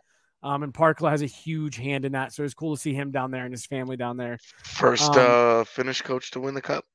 Um, 0.43 0.63
and 0.63 0.73
Parkkila 0.73 1.09
has 1.09 1.21
a 1.21 1.27
huge 1.27 1.77
hand 1.77 2.05
in 2.05 2.11
that. 2.11 2.31
So 2.31 2.43
it's 2.43 2.53
cool 2.53 2.75
to 2.75 2.81
see 2.81 2.93
him 2.93 3.11
down 3.11 3.31
there 3.31 3.43
and 3.43 3.51
his 3.51 3.65
family 3.65 3.97
down 3.97 4.17
there. 4.17 4.37
First 4.63 5.11
Um, 5.11 5.17
uh, 5.17 5.63
Finnish 5.63 6.01
coach 6.01 6.31
to 6.31 6.39
win 6.39 6.53
the 6.53 6.61
cup. 6.61 6.85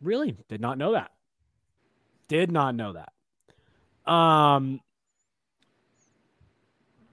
Really? 0.00 0.36
Did 0.48 0.60
not 0.60 0.78
know 0.78 0.92
that. 0.92 1.12
Did 2.28 2.50
not 2.50 2.74
know 2.74 2.94
that. 2.94 4.12
Um, 4.12 4.80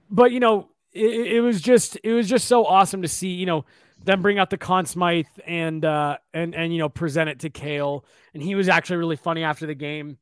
but 0.09 0.31
you 0.31 0.39
know, 0.39 0.69
it, 0.91 1.35
it 1.35 1.41
was 1.41 1.61
just 1.61 1.97
it 2.03 2.13
was 2.13 2.27
just 2.27 2.47
so 2.47 2.65
awesome 2.65 3.03
to 3.03 3.07
see, 3.07 3.29
you 3.29 3.45
know, 3.45 3.65
them 4.03 4.21
bring 4.21 4.39
out 4.39 4.49
the 4.49 4.57
Conn 4.57 4.85
Smythe 4.85 5.27
and 5.45 5.85
uh 5.85 6.17
and 6.33 6.55
and 6.55 6.73
you 6.73 6.79
know 6.79 6.89
present 6.89 7.29
it 7.29 7.39
to 7.41 7.49
Kale. 7.49 8.05
And 8.33 8.41
he 8.41 8.55
was 8.55 8.69
actually 8.69 8.97
really 8.97 9.17
funny 9.17 9.43
after 9.43 9.67
the 9.67 9.75
game. 9.75 10.17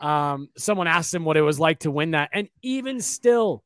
Um, 0.00 0.48
someone 0.56 0.86
asked 0.86 1.14
him 1.14 1.24
what 1.24 1.36
it 1.36 1.42
was 1.42 1.60
like 1.60 1.80
to 1.80 1.90
win 1.90 2.12
that, 2.12 2.30
and 2.32 2.48
even 2.62 3.00
still, 3.00 3.62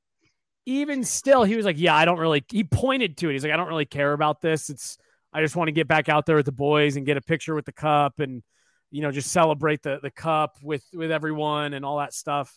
even 0.66 1.05
still, 1.05 1.44
he 1.44 1.57
was 1.57 1.64
like, 1.64 1.79
"Yeah, 1.79 1.94
I 1.94 2.05
don't 2.05 2.18
really." 2.18 2.44
He 2.51 2.64
pointed 2.64 3.16
to 3.18 3.31
it. 3.31 3.33
He's 3.33 3.44
like, 3.44 3.53
"I 3.53 3.57
don't 3.57 3.68
really 3.68 3.85
care 3.85 4.12
about 4.12 4.40
this. 4.40 4.70
It's 4.70 4.99
I 5.33 5.40
just 5.40 5.57
want 5.57 5.68
to 5.68 5.73
get 5.73 5.88
back 5.88 6.09
out 6.09 6.27
there 6.27 6.37
with 6.37 6.47
the 6.47 6.53
boys 6.53 6.97
and 6.97 7.07
get 7.07 7.16
a 7.16 7.20
picture 7.23 7.55
with 7.55 7.64
the 7.64 7.73
cup 7.73 8.20
and 8.20 8.42
you 8.90 9.03
know 9.03 9.11
just 9.11 9.31
celebrate 9.33 9.83
the 9.83 10.01
the 10.03 10.11
cup 10.11 10.57
with 10.62 10.85
with 10.92 11.11
everyone 11.11 11.75
and 11.75 11.85
all 11.85 11.99
that 11.99 12.12
stuff." 12.14 12.57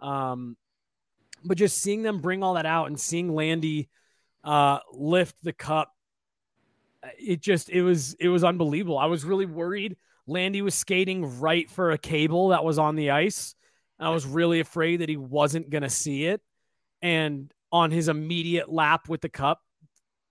Um, 0.00 0.56
but 1.44 1.58
just 1.58 1.78
seeing 1.78 2.02
them 2.02 2.20
bring 2.20 2.42
all 2.42 2.54
that 2.54 2.66
out 2.66 2.86
and 2.88 2.98
seeing 2.98 3.34
Landy 3.34 3.88
uh, 4.42 4.78
lift 4.92 5.36
the 5.42 5.52
cup, 5.52 5.92
it 7.18 7.40
just 7.40 7.70
it 7.70 7.82
was 7.82 8.14
it 8.14 8.28
was 8.28 8.44
unbelievable. 8.44 8.98
I 8.98 9.06
was 9.06 9.24
really 9.24 9.46
worried. 9.46 9.96
Landy 10.26 10.62
was 10.62 10.74
skating 10.74 11.40
right 11.40 11.68
for 11.70 11.90
a 11.90 11.98
cable 11.98 12.48
that 12.48 12.64
was 12.64 12.78
on 12.78 12.96
the 12.96 13.10
ice. 13.10 13.54
I 13.98 14.10
was 14.10 14.26
really 14.26 14.60
afraid 14.60 14.98
that 15.00 15.08
he 15.08 15.16
wasn't 15.16 15.70
going 15.70 15.82
to 15.82 15.90
see 15.90 16.24
it. 16.26 16.40
And 17.02 17.52
on 17.70 17.90
his 17.90 18.08
immediate 18.08 18.70
lap 18.72 19.08
with 19.08 19.20
the 19.20 19.28
cup, 19.28 19.60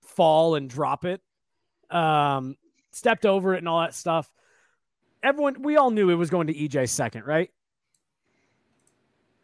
fall 0.01 0.55
and 0.55 0.69
drop 0.69 1.05
it. 1.05 1.21
Um, 1.89 2.55
stepped 2.91 3.25
over 3.25 3.53
it 3.53 3.59
and 3.59 3.67
all 3.69 3.81
that 3.81 3.93
stuff. 3.93 4.31
Everyone, 5.21 5.61
we 5.61 5.77
all 5.77 5.91
knew 5.91 6.09
it 6.09 6.15
was 6.15 6.29
going 6.29 6.47
to 6.47 6.53
EJ 6.53 6.89
second, 6.89 7.25
right? 7.25 7.49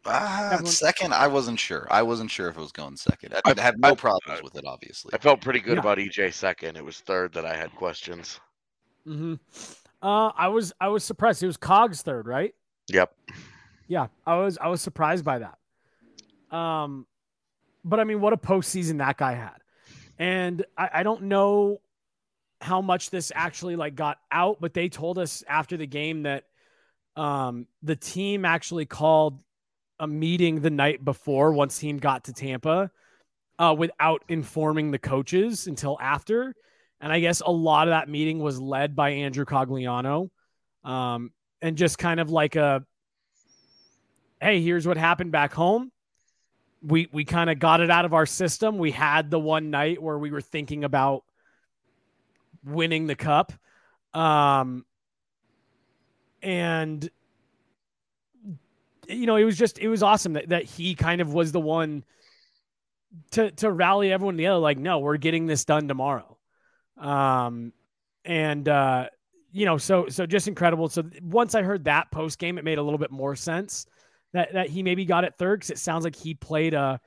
Ah, 0.06 0.46
Everyone- 0.52 0.66
second, 0.66 1.14
I 1.14 1.26
wasn't 1.26 1.58
sure. 1.60 1.86
I 1.90 2.02
wasn't 2.02 2.30
sure 2.30 2.48
if 2.48 2.56
it 2.56 2.60
was 2.60 2.72
going 2.72 2.96
second. 2.96 3.34
I, 3.34 3.40
I- 3.56 3.60
had 3.60 3.78
no 3.78 3.90
I- 3.90 3.94
problems 3.94 4.42
with 4.42 4.56
it, 4.56 4.64
obviously. 4.66 5.12
I 5.14 5.18
felt 5.18 5.40
pretty 5.40 5.60
good 5.60 5.74
Yeah. 5.74 5.80
about 5.80 5.98
EJ 5.98 6.32
second. 6.32 6.76
It 6.76 6.84
was 6.84 7.00
third 7.00 7.32
that 7.34 7.44
I 7.46 7.54
had 7.54 7.74
questions. 7.76 8.40
Mm-hmm. 9.06 9.34
Uh, 10.02 10.30
I 10.36 10.48
was 10.48 10.72
I 10.80 10.88
was 10.88 11.04
surprised. 11.04 11.42
It 11.42 11.46
was 11.46 11.56
Cogs 11.56 12.02
third, 12.02 12.26
right? 12.26 12.54
Yep. 12.88 13.14
Yeah, 13.88 14.06
I 14.26 14.36
was 14.38 14.58
I 14.58 14.68
was 14.68 14.80
surprised 14.80 15.24
by 15.24 15.40
that. 15.40 16.56
Um, 16.56 17.06
but 17.84 18.00
I 18.00 18.04
mean, 18.04 18.20
what 18.20 18.32
a 18.32 18.36
postseason 18.36 18.98
that 18.98 19.16
guy 19.16 19.34
had, 19.34 19.58
and 20.18 20.64
I, 20.76 20.90
I 20.94 21.02
don't 21.02 21.22
know 21.22 21.80
how 22.60 22.80
much 22.80 23.10
this 23.10 23.32
actually 23.34 23.76
like 23.76 23.94
got 23.94 24.18
out, 24.30 24.58
but 24.60 24.74
they 24.74 24.88
told 24.88 25.18
us 25.18 25.42
after 25.48 25.76
the 25.76 25.86
game 25.86 26.22
that 26.22 26.44
um 27.16 27.66
the 27.82 27.96
team 27.96 28.44
actually 28.44 28.86
called 28.86 29.40
a 29.98 30.06
meeting 30.06 30.60
the 30.60 30.70
night 30.70 31.04
before 31.04 31.52
once 31.52 31.78
team 31.78 31.98
got 31.98 32.24
to 32.24 32.32
Tampa 32.32 32.90
uh, 33.58 33.74
without 33.76 34.24
informing 34.28 34.90
the 34.90 34.98
coaches 34.98 35.66
until 35.66 35.98
after. 36.00 36.54
And 37.00 37.12
I 37.12 37.20
guess 37.20 37.40
a 37.40 37.50
lot 37.50 37.88
of 37.88 37.92
that 37.92 38.08
meeting 38.08 38.40
was 38.40 38.60
led 38.60 38.94
by 38.94 39.10
Andrew 39.10 39.44
Cogliano. 39.44 40.30
Um, 40.84 41.32
and 41.62 41.76
just 41.76 41.98
kind 41.98 42.20
of 42.20 42.30
like 42.30 42.56
a, 42.56 42.84
hey, 44.40 44.62
here's 44.62 44.86
what 44.86 44.96
happened 44.96 45.32
back 45.32 45.52
home. 45.52 45.92
We 46.82 47.08
we 47.12 47.26
kind 47.26 47.50
of 47.50 47.58
got 47.58 47.80
it 47.82 47.90
out 47.90 48.06
of 48.06 48.14
our 48.14 48.24
system. 48.24 48.78
We 48.78 48.90
had 48.90 49.30
the 49.30 49.38
one 49.38 49.70
night 49.70 50.02
where 50.02 50.18
we 50.18 50.30
were 50.30 50.40
thinking 50.40 50.84
about 50.84 51.24
winning 52.64 53.06
the 53.06 53.14
cup. 53.14 53.52
Um, 54.14 54.86
and 56.42 57.08
you 59.06 59.26
know, 59.26 59.36
it 59.36 59.44
was 59.44 59.58
just 59.58 59.78
it 59.78 59.88
was 59.88 60.02
awesome 60.02 60.34
that, 60.34 60.48
that 60.48 60.64
he 60.64 60.94
kind 60.94 61.20
of 61.20 61.34
was 61.34 61.52
the 61.52 61.60
one 61.60 62.04
to 63.32 63.50
to 63.52 63.70
rally 63.70 64.12
everyone 64.12 64.36
together. 64.36 64.58
Like, 64.58 64.78
no, 64.78 65.00
we're 65.00 65.16
getting 65.16 65.46
this 65.46 65.64
done 65.64 65.88
tomorrow. 65.88 66.29
Um, 67.00 67.72
and 68.24 68.68
uh, 68.68 69.06
you 69.52 69.66
know, 69.66 69.78
so 69.78 70.08
so 70.08 70.26
just 70.26 70.46
incredible. 70.46 70.88
So 70.88 71.04
once 71.22 71.54
I 71.54 71.62
heard 71.62 71.84
that 71.84 72.10
post 72.10 72.38
game, 72.38 72.58
it 72.58 72.64
made 72.64 72.78
a 72.78 72.82
little 72.82 72.98
bit 72.98 73.10
more 73.10 73.34
sense 73.34 73.86
that 74.32 74.52
that 74.52 74.68
he 74.68 74.82
maybe 74.82 75.04
got 75.04 75.24
it 75.24 75.34
third 75.38 75.60
because 75.60 75.70
it 75.70 75.78
sounds 75.78 76.04
like 76.04 76.14
he 76.14 76.34
played 76.34 76.74
a 76.74 77.00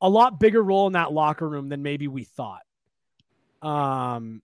a 0.00 0.08
lot 0.08 0.40
bigger 0.40 0.62
role 0.62 0.86
in 0.88 0.94
that 0.94 1.12
locker 1.12 1.48
room 1.48 1.68
than 1.68 1.82
maybe 1.82 2.08
we 2.08 2.24
thought. 2.24 2.62
Um, 3.62 4.42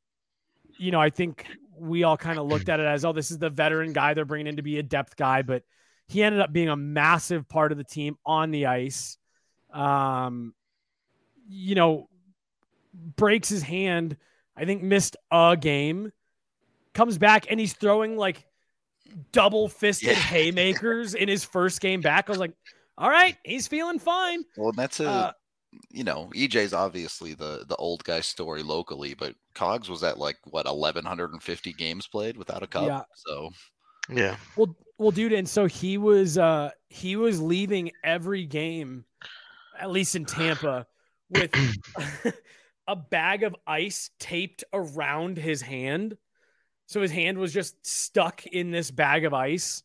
you 0.78 0.92
know, 0.92 1.00
I 1.00 1.10
think 1.10 1.46
we 1.76 2.04
all 2.04 2.16
kind 2.16 2.38
of 2.38 2.46
looked 2.46 2.68
at 2.68 2.78
it 2.78 2.86
as, 2.86 3.04
oh, 3.04 3.12
this 3.12 3.32
is 3.32 3.38
the 3.38 3.50
veteran 3.50 3.92
guy 3.92 4.14
they're 4.14 4.24
bringing 4.24 4.46
in 4.46 4.56
to 4.56 4.62
be 4.62 4.78
a 4.78 4.82
depth 4.82 5.16
guy, 5.16 5.42
but 5.42 5.64
he 6.06 6.22
ended 6.22 6.40
up 6.40 6.52
being 6.52 6.68
a 6.68 6.76
massive 6.76 7.48
part 7.48 7.72
of 7.72 7.78
the 7.78 7.84
team 7.84 8.16
on 8.24 8.52
the 8.52 8.66
ice. 8.66 9.18
Um, 9.72 10.54
you 11.48 11.74
know, 11.74 12.08
breaks 13.16 13.48
his 13.48 13.62
hand. 13.62 14.16
I 14.58 14.64
think 14.64 14.82
missed 14.82 15.16
a 15.30 15.56
game. 15.58 16.12
Comes 16.94 17.16
back 17.16 17.46
and 17.50 17.60
he's 17.60 17.74
throwing 17.74 18.16
like 18.16 18.44
double 19.32 19.68
fisted 19.68 20.08
Yeah. 20.08 20.14
haymakers 20.14 21.14
in 21.14 21.28
his 21.28 21.44
first 21.44 21.80
game 21.80 22.00
back. 22.00 22.28
I 22.28 22.32
was 22.32 22.40
like, 22.40 22.52
all 22.96 23.08
right, 23.08 23.36
he's 23.44 23.68
feeling 23.68 23.98
fine. 24.00 24.44
Well, 24.56 24.72
that's 24.72 25.00
a 25.00 25.08
Uh, 25.08 25.32
you 25.90 26.02
know 26.02 26.30
EJ's 26.34 26.72
obviously 26.72 27.34
the 27.34 27.64
the 27.68 27.76
old 27.76 28.02
guy 28.02 28.20
story 28.20 28.62
locally, 28.62 29.14
but 29.14 29.34
Cogs 29.54 29.88
was 29.88 30.02
at 30.02 30.18
like 30.18 30.38
what 30.44 30.66
eleven 30.66 31.04
hundred 31.04 31.32
and 31.32 31.42
fifty 31.42 31.72
games 31.72 32.06
played 32.06 32.36
without 32.36 32.62
a 32.62 32.66
cup. 32.66 32.86
Yeah. 32.86 33.02
So 33.14 33.50
Yeah. 34.10 34.36
Well, 34.56 34.74
well, 34.96 35.10
dude, 35.12 35.34
and 35.34 35.48
so 35.48 35.66
he 35.66 35.98
was 35.98 36.36
uh 36.38 36.70
he 36.88 37.14
was 37.16 37.40
leaving 37.40 37.92
every 38.02 38.44
game, 38.46 39.04
at 39.78 39.90
least 39.90 40.16
in 40.16 40.24
Tampa, 40.24 40.86
with 41.30 41.52
a 42.88 42.96
bag 42.96 43.44
of 43.44 43.54
ice 43.66 44.10
taped 44.18 44.64
around 44.72 45.36
his 45.36 45.60
hand. 45.62 46.16
So 46.86 47.02
his 47.02 47.12
hand 47.12 47.36
was 47.36 47.52
just 47.52 47.86
stuck 47.86 48.46
in 48.46 48.70
this 48.70 48.90
bag 48.90 49.26
of 49.26 49.34
ice. 49.34 49.82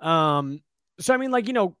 Um, 0.00 0.60
so 1.00 1.14
I 1.14 1.16
mean, 1.16 1.30
like, 1.30 1.48
you 1.48 1.54
know, 1.54 1.76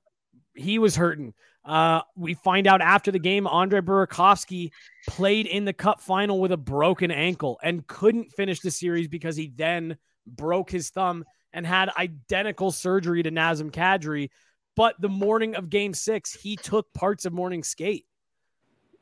he 0.54 0.78
was 0.78 0.96
hurting. 0.96 1.34
Uh, 1.64 2.00
we 2.16 2.34
find 2.34 2.66
out 2.66 2.80
after 2.80 3.10
the 3.10 3.18
game, 3.18 3.46
Andre 3.46 3.80
Burakovsky 3.80 4.70
played 5.08 5.46
in 5.46 5.64
the 5.64 5.72
cup 5.72 6.00
final 6.00 6.40
with 6.40 6.52
a 6.52 6.56
broken 6.56 7.10
ankle 7.10 7.58
and 7.62 7.86
couldn't 7.86 8.32
finish 8.32 8.60
the 8.60 8.70
series 8.70 9.08
because 9.08 9.36
he 9.36 9.52
then 9.54 9.96
broke 10.26 10.70
his 10.70 10.90
thumb 10.90 11.24
and 11.52 11.66
had 11.66 11.90
identical 11.98 12.70
surgery 12.70 13.22
to 13.22 13.30
Nazem 13.30 13.70
Kadri. 13.70 14.30
But 14.76 14.96
the 15.00 15.08
morning 15.08 15.54
of 15.54 15.70
game 15.70 15.94
six, 15.94 16.32
he 16.32 16.56
took 16.56 16.92
parts 16.94 17.26
of 17.26 17.32
morning 17.32 17.62
skate. 17.62 18.06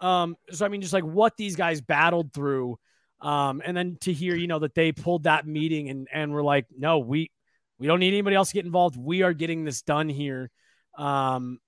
Um, 0.02 0.36
so 0.50 0.66
I 0.66 0.68
mean, 0.68 0.82
just 0.82 0.92
like 0.92 1.04
what 1.04 1.36
these 1.36 1.56
guys 1.56 1.80
battled 1.80 2.34
through. 2.34 2.78
Um, 3.20 3.62
and 3.64 3.76
then 3.76 3.96
to 4.00 4.12
hear, 4.12 4.34
you 4.34 4.48
know, 4.48 4.58
that 4.58 4.74
they 4.74 4.90
pulled 4.90 5.24
that 5.24 5.46
meeting 5.46 5.88
and 5.88 6.08
and 6.12 6.32
were 6.32 6.42
like, 6.42 6.66
no, 6.76 6.98
we 6.98 7.30
we 7.78 7.86
don't 7.86 8.00
need 8.00 8.08
anybody 8.08 8.36
else 8.36 8.48
to 8.48 8.54
get 8.54 8.64
involved. 8.64 8.96
We 8.96 9.22
are 9.22 9.32
getting 9.32 9.64
this 9.64 9.82
done 9.82 10.08
here. 10.08 10.50
Um, 10.98 11.60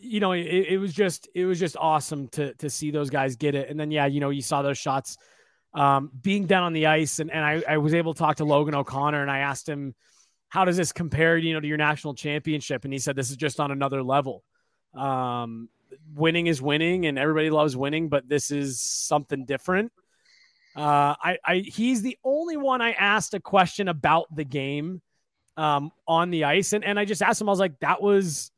you 0.00 0.20
know, 0.20 0.32
it, 0.32 0.44
it 0.44 0.78
was 0.78 0.92
just 0.92 1.28
it 1.34 1.46
was 1.46 1.58
just 1.58 1.76
awesome 1.78 2.28
to 2.28 2.52
to 2.54 2.68
see 2.68 2.90
those 2.90 3.08
guys 3.08 3.36
get 3.36 3.54
it. 3.54 3.70
And 3.70 3.80
then 3.80 3.90
yeah, 3.90 4.06
you 4.06 4.20
know, 4.20 4.30
you 4.30 4.42
saw 4.42 4.60
those 4.60 4.78
shots 4.78 5.16
um, 5.72 6.10
being 6.20 6.46
down 6.46 6.62
on 6.62 6.72
the 6.72 6.86
ice, 6.86 7.20
and, 7.20 7.30
and 7.30 7.44
I, 7.44 7.62
I 7.68 7.78
was 7.78 7.94
able 7.94 8.14
to 8.14 8.18
talk 8.18 8.36
to 8.36 8.44
Logan 8.44 8.74
O'Connor, 8.74 9.20
and 9.22 9.30
I 9.30 9.38
asked 9.38 9.68
him, 9.68 9.94
how 10.48 10.64
does 10.64 10.76
this 10.76 10.92
compare, 10.92 11.36
you 11.36 11.54
know, 11.54 11.60
to 11.60 11.66
your 11.66 11.76
national 11.76 12.14
championship? 12.14 12.84
And 12.84 12.92
he 12.92 12.98
said 12.98 13.16
this 13.16 13.30
is 13.30 13.36
just 13.36 13.60
on 13.60 13.70
another 13.70 14.02
level. 14.02 14.42
Um, 14.94 15.68
winning 16.14 16.46
is 16.46 16.60
winning, 16.62 17.06
and 17.06 17.18
everybody 17.18 17.50
loves 17.50 17.76
winning, 17.76 18.08
but 18.08 18.28
this 18.28 18.50
is 18.50 18.80
something 18.80 19.44
different. 19.44 19.92
Uh, 20.76 21.14
I, 21.20 21.38
I 21.44 21.56
he's 21.58 22.02
the 22.02 22.16
only 22.22 22.56
one 22.56 22.80
I 22.80 22.92
asked 22.92 23.34
a 23.34 23.40
question 23.40 23.88
about 23.88 24.34
the 24.34 24.44
game 24.44 25.02
um, 25.56 25.90
on 26.06 26.30
the 26.30 26.44
ice, 26.44 26.72
and 26.72 26.84
and 26.84 26.98
I 26.98 27.04
just 27.04 27.22
asked 27.22 27.40
him, 27.40 27.48
I 27.48 27.52
was 27.52 27.58
like, 27.58 27.80
that 27.80 28.00
was 28.00 28.52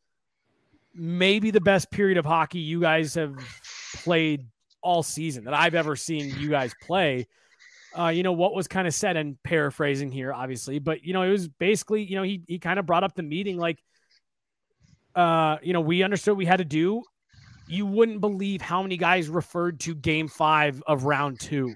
maybe 0.95 1.51
the 1.51 1.61
best 1.61 1.91
period 1.91 2.19
of 2.19 2.27
hockey 2.27 2.59
you 2.59 2.81
guys 2.81 3.15
have 3.15 3.35
played 3.97 4.47
all 4.83 5.03
season 5.03 5.45
that 5.45 5.55
I've 5.55 5.75
ever 5.75 5.97
seen 5.97 6.35
you 6.39 6.51
guys 6.51 6.75
play. 6.83 7.27
Uh, 7.99 8.09
you 8.09 8.23
know 8.23 8.33
what 8.33 8.55
was 8.55 8.69
kind 8.69 8.87
of 8.87 8.95
said 8.95 9.17
and 9.17 9.43
paraphrasing 9.43 10.13
here, 10.13 10.33
obviously, 10.33 10.79
but 10.79 11.05
you 11.05 11.13
know 11.13 11.23
it 11.23 11.31
was 11.31 11.49
basically 11.49 12.03
you 12.05 12.17
know 12.17 12.23
he 12.23 12.43
he 12.47 12.59
kind 12.59 12.79
of 12.79 12.87
brought 12.87 13.03
up 13.03 13.15
the 13.15 13.23
meeting 13.23 13.57
like, 13.57 13.83
uh, 15.15 15.57
you 15.63 15.73
know 15.73 15.81
we 15.81 16.03
understood 16.03 16.37
we 16.37 16.45
had 16.45 16.59
to 16.59 16.65
do. 16.65 17.03
You 17.71 17.87
wouldn't 17.87 18.21
believe 18.21 18.61
how 18.61 18.83
many 18.83 18.97
guys 18.97 19.29
referred 19.29 19.81
to 19.81 19.95
Game 19.95 20.29
Five 20.29 20.83
of 20.87 21.05
Round 21.05 21.39
Two, 21.39 21.75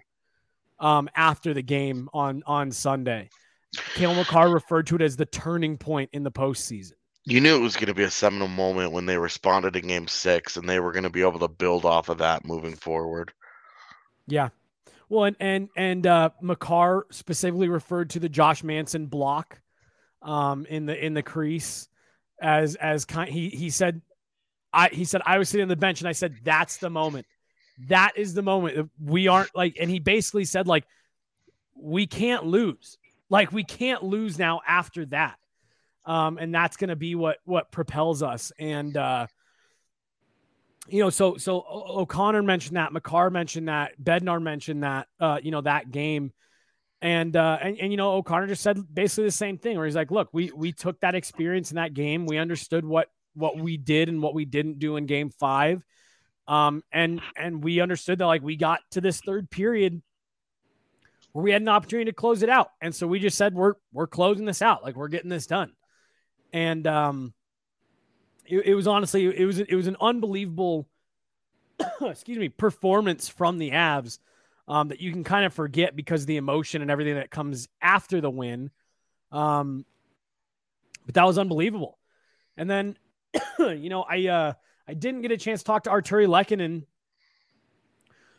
um, 0.80 1.08
after 1.14 1.54
the 1.54 1.62
game 1.62 2.08
on 2.12 2.42
on 2.46 2.72
Sunday. 2.72 3.30
Cale 3.94 4.14
Makar 4.14 4.52
referred 4.52 4.86
to 4.88 4.96
it 4.96 5.02
as 5.02 5.16
the 5.16 5.26
turning 5.26 5.78
point 5.78 6.10
in 6.12 6.22
the 6.22 6.30
postseason. 6.30 6.92
You 7.24 7.40
knew 7.40 7.56
it 7.56 7.60
was 7.60 7.74
going 7.74 7.86
to 7.86 7.94
be 7.94 8.02
a 8.02 8.10
seminal 8.10 8.48
moment 8.48 8.92
when 8.92 9.06
they 9.06 9.16
responded 9.16 9.76
in 9.76 9.86
game 9.86 10.08
six, 10.08 10.56
and 10.56 10.68
they 10.68 10.78
were 10.78 10.92
going 10.92 11.04
to 11.04 11.10
be 11.10 11.22
able 11.22 11.38
to 11.38 11.48
build 11.48 11.84
off 11.84 12.08
of 12.08 12.18
that 12.18 12.44
moving 12.44 12.74
forward. 12.74 13.32
Yeah. 14.26 14.50
Well, 15.08 15.24
and 15.24 15.36
and 15.40 15.68
and 15.76 16.06
uh, 16.06 16.30
Makar 16.42 17.06
specifically 17.10 17.68
referred 17.68 18.10
to 18.10 18.20
the 18.20 18.28
Josh 18.28 18.62
Manson 18.62 19.06
block 19.06 19.60
um, 20.22 20.66
in 20.66 20.86
the 20.86 21.04
in 21.04 21.14
the 21.14 21.22
crease 21.22 21.88
as 22.40 22.74
as 22.76 23.04
kind. 23.04 23.30
He 23.30 23.48
he 23.48 23.70
said, 23.70 24.02
I 24.74 24.88
he 24.88 25.04
said 25.04 25.22
I 25.24 25.38
was 25.38 25.48
sitting 25.48 25.62
on 25.62 25.68
the 25.68 25.76
bench 25.76 26.00
and 26.00 26.08
I 26.08 26.12
said 26.12 26.34
that's 26.42 26.78
the 26.78 26.90
moment. 26.90 27.26
That 27.88 28.12
is 28.16 28.34
the 28.34 28.42
moment. 28.42 28.90
We 29.02 29.28
aren't 29.28 29.54
like, 29.54 29.76
and 29.80 29.90
he 29.90 29.98
basically 29.98 30.44
said 30.44 30.66
like, 30.66 30.84
we 31.76 32.06
can't 32.06 32.44
lose. 32.44 32.98
Like 33.30 33.52
we 33.52 33.64
can't 33.64 34.02
lose 34.02 34.38
now 34.38 34.60
after 34.66 35.06
that. 35.06 35.36
Um, 36.06 36.38
and 36.38 36.54
that's 36.54 36.76
going 36.76 36.90
to 36.90 36.96
be 36.96 37.14
what 37.14 37.38
what 37.44 37.70
propels 37.72 38.22
us. 38.22 38.52
And 38.58 38.96
uh, 38.96 39.26
you 40.88 41.00
know, 41.00 41.10
so 41.10 41.36
so 41.36 41.64
O'Connor 41.68 42.42
mentioned 42.42 42.76
that, 42.76 42.92
Makar 42.92 43.30
mentioned 43.30 43.68
that, 43.68 43.92
Bednar 44.02 44.40
mentioned 44.40 44.82
that, 44.84 45.08
uh, 45.18 45.40
you 45.42 45.50
know, 45.50 45.62
that 45.62 45.90
game. 45.90 46.32
And, 47.00 47.36
uh, 47.36 47.58
and 47.60 47.78
and 47.78 47.90
you 47.92 47.98
know 47.98 48.12
O'Connor 48.12 48.46
just 48.46 48.62
said 48.62 48.78
basically 48.92 49.24
the 49.24 49.32
same 49.32 49.58
thing 49.58 49.76
where 49.76 49.84
he's 49.84 49.96
like, 49.96 50.10
look, 50.10 50.28
we 50.32 50.50
we 50.52 50.72
took 50.72 51.00
that 51.00 51.14
experience 51.14 51.70
in 51.70 51.76
that 51.76 51.92
game, 51.92 52.24
we 52.24 52.38
understood 52.38 52.84
what 52.84 53.08
what 53.34 53.58
we 53.58 53.76
did 53.76 54.08
and 54.08 54.22
what 54.22 54.34
we 54.34 54.44
didn't 54.44 54.78
do 54.78 54.96
in 54.96 55.06
game 55.06 55.30
five, 55.30 55.82
um, 56.46 56.82
and 56.92 57.20
and 57.36 57.62
we 57.62 57.80
understood 57.80 58.18
that 58.18 58.26
like 58.26 58.42
we 58.42 58.56
got 58.56 58.80
to 58.92 59.00
this 59.00 59.20
third 59.20 59.50
period 59.50 60.02
where 61.32 61.42
we 61.42 61.50
had 61.50 61.62
an 61.62 61.68
opportunity 61.68 62.10
to 62.10 62.14
close 62.14 62.42
it 62.42 62.48
out, 62.48 62.70
and 62.80 62.94
so 62.94 63.06
we 63.06 63.18
just 63.18 63.36
said 63.36 63.54
we're 63.54 63.74
we're 63.92 64.06
closing 64.06 64.44
this 64.44 64.62
out, 64.62 64.82
like 64.82 64.96
we're 64.96 65.08
getting 65.08 65.30
this 65.30 65.46
done, 65.46 65.72
and 66.52 66.86
um, 66.86 67.34
it, 68.46 68.66
it 68.66 68.74
was 68.74 68.86
honestly 68.86 69.24
it 69.26 69.44
was 69.44 69.58
it 69.58 69.74
was 69.74 69.86
an 69.86 69.96
unbelievable 70.00 70.88
excuse 72.02 72.38
me 72.38 72.48
performance 72.48 73.28
from 73.28 73.58
the 73.58 73.70
Avs 73.70 74.18
um, 74.68 74.88
that 74.88 75.00
you 75.00 75.12
can 75.12 75.24
kind 75.24 75.44
of 75.44 75.52
forget 75.52 75.94
because 75.94 76.26
the 76.26 76.36
emotion 76.36 76.82
and 76.82 76.90
everything 76.90 77.16
that 77.16 77.30
comes 77.30 77.68
after 77.82 78.20
the 78.20 78.30
win. 78.30 78.70
Um, 79.32 79.84
but 81.04 81.14
that 81.14 81.26
was 81.26 81.38
unbelievable. 81.38 81.98
And 82.56 82.70
then 82.70 82.96
you 83.58 83.88
know 83.88 84.02
I 84.02 84.26
uh, 84.26 84.52
I 84.88 84.94
didn't 84.94 85.22
get 85.22 85.32
a 85.32 85.36
chance 85.36 85.60
to 85.60 85.64
talk 85.64 85.84
to 85.84 85.90
Artturi 85.90 86.26
Lehkonen, 86.26 86.84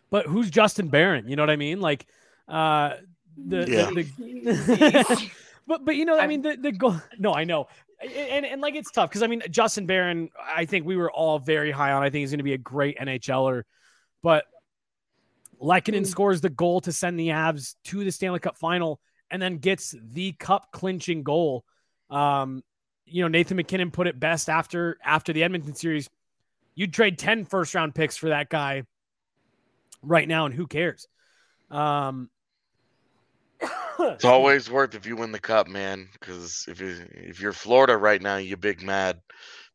but 0.09 0.25
who's 0.25 0.49
Justin 0.49 0.87
Barron? 0.89 1.27
You 1.27 1.35
know 1.35 1.43
what 1.43 1.49
I 1.49 1.55
mean? 1.55 1.81
Like 1.81 2.05
uh, 2.47 2.95
the, 3.37 3.65
Yeah. 3.69 3.89
the, 3.93 4.03
the 4.17 5.31
but 5.67 5.85
but 5.85 5.95
you 5.95 6.05
know 6.05 6.19
I 6.19 6.27
mean 6.27 6.41
the 6.41 6.57
the 6.57 6.71
goal. 6.71 6.95
No, 7.19 7.33
I 7.33 7.43
know 7.43 7.67
and, 8.01 8.45
and 8.45 8.61
like 8.61 8.75
it's 8.75 8.91
tough 8.91 9.09
because 9.09 9.23
I 9.23 9.27
mean 9.27 9.41
Justin 9.49 9.85
Barron, 9.85 10.29
I 10.55 10.65
think 10.65 10.85
we 10.85 10.97
were 10.97 11.11
all 11.11 11.39
very 11.39 11.71
high 11.71 11.91
on. 11.91 12.03
I 12.03 12.09
think 12.09 12.21
he's 12.21 12.31
going 12.31 12.39
to 12.39 12.43
be 12.43 12.53
a 12.53 12.57
great 12.57 12.97
NHLer, 12.97 13.63
but 14.21 14.45
Lekkinen 15.61 16.05
scores 16.05 16.41
the 16.41 16.49
goal 16.49 16.81
to 16.81 16.91
send 16.91 17.19
the 17.19 17.29
Avs 17.29 17.75
to 17.85 18.03
the 18.03 18.11
Stanley 18.11 18.39
Cup 18.39 18.57
final, 18.57 18.99
and 19.31 19.41
then 19.41 19.57
gets 19.57 19.95
the 20.01 20.33
cup 20.33 20.71
clinching 20.71 21.23
goal. 21.23 21.63
Um, 22.09 22.63
you 23.05 23.21
know 23.21 23.27
Nathan 23.27 23.57
MacKinnon 23.57 23.91
put 23.91 24.07
it 24.07 24.19
best 24.19 24.49
after 24.49 24.97
after 25.03 25.33
the 25.33 25.43
Edmonton 25.43 25.75
series. 25.75 26.09
you'd 26.75 26.93
trade 26.93 27.17
10 27.17 27.45
first 27.45 27.73
round 27.75 27.95
picks 27.95 28.17
for 28.17 28.29
that 28.29 28.49
guy 28.49 28.83
right 30.01 30.27
now, 30.27 30.45
and 30.45 30.53
who 30.53 30.67
cares? 30.67 31.07
Um, 31.71 32.29
It's 33.97 34.25
always 34.25 34.69
worth 34.69 34.93
if 34.93 35.05
you 35.05 35.15
win 35.15 35.31
the 35.31 35.39
cup, 35.39 35.67
man. 35.67 36.09
Because 36.13 36.65
if 36.67 36.81
you 36.81 37.05
if 37.11 37.39
you're 37.39 37.53
Florida 37.53 37.95
right 37.97 38.21
now, 38.21 38.37
you're 38.37 38.57
big 38.57 38.83
mad. 38.83 39.21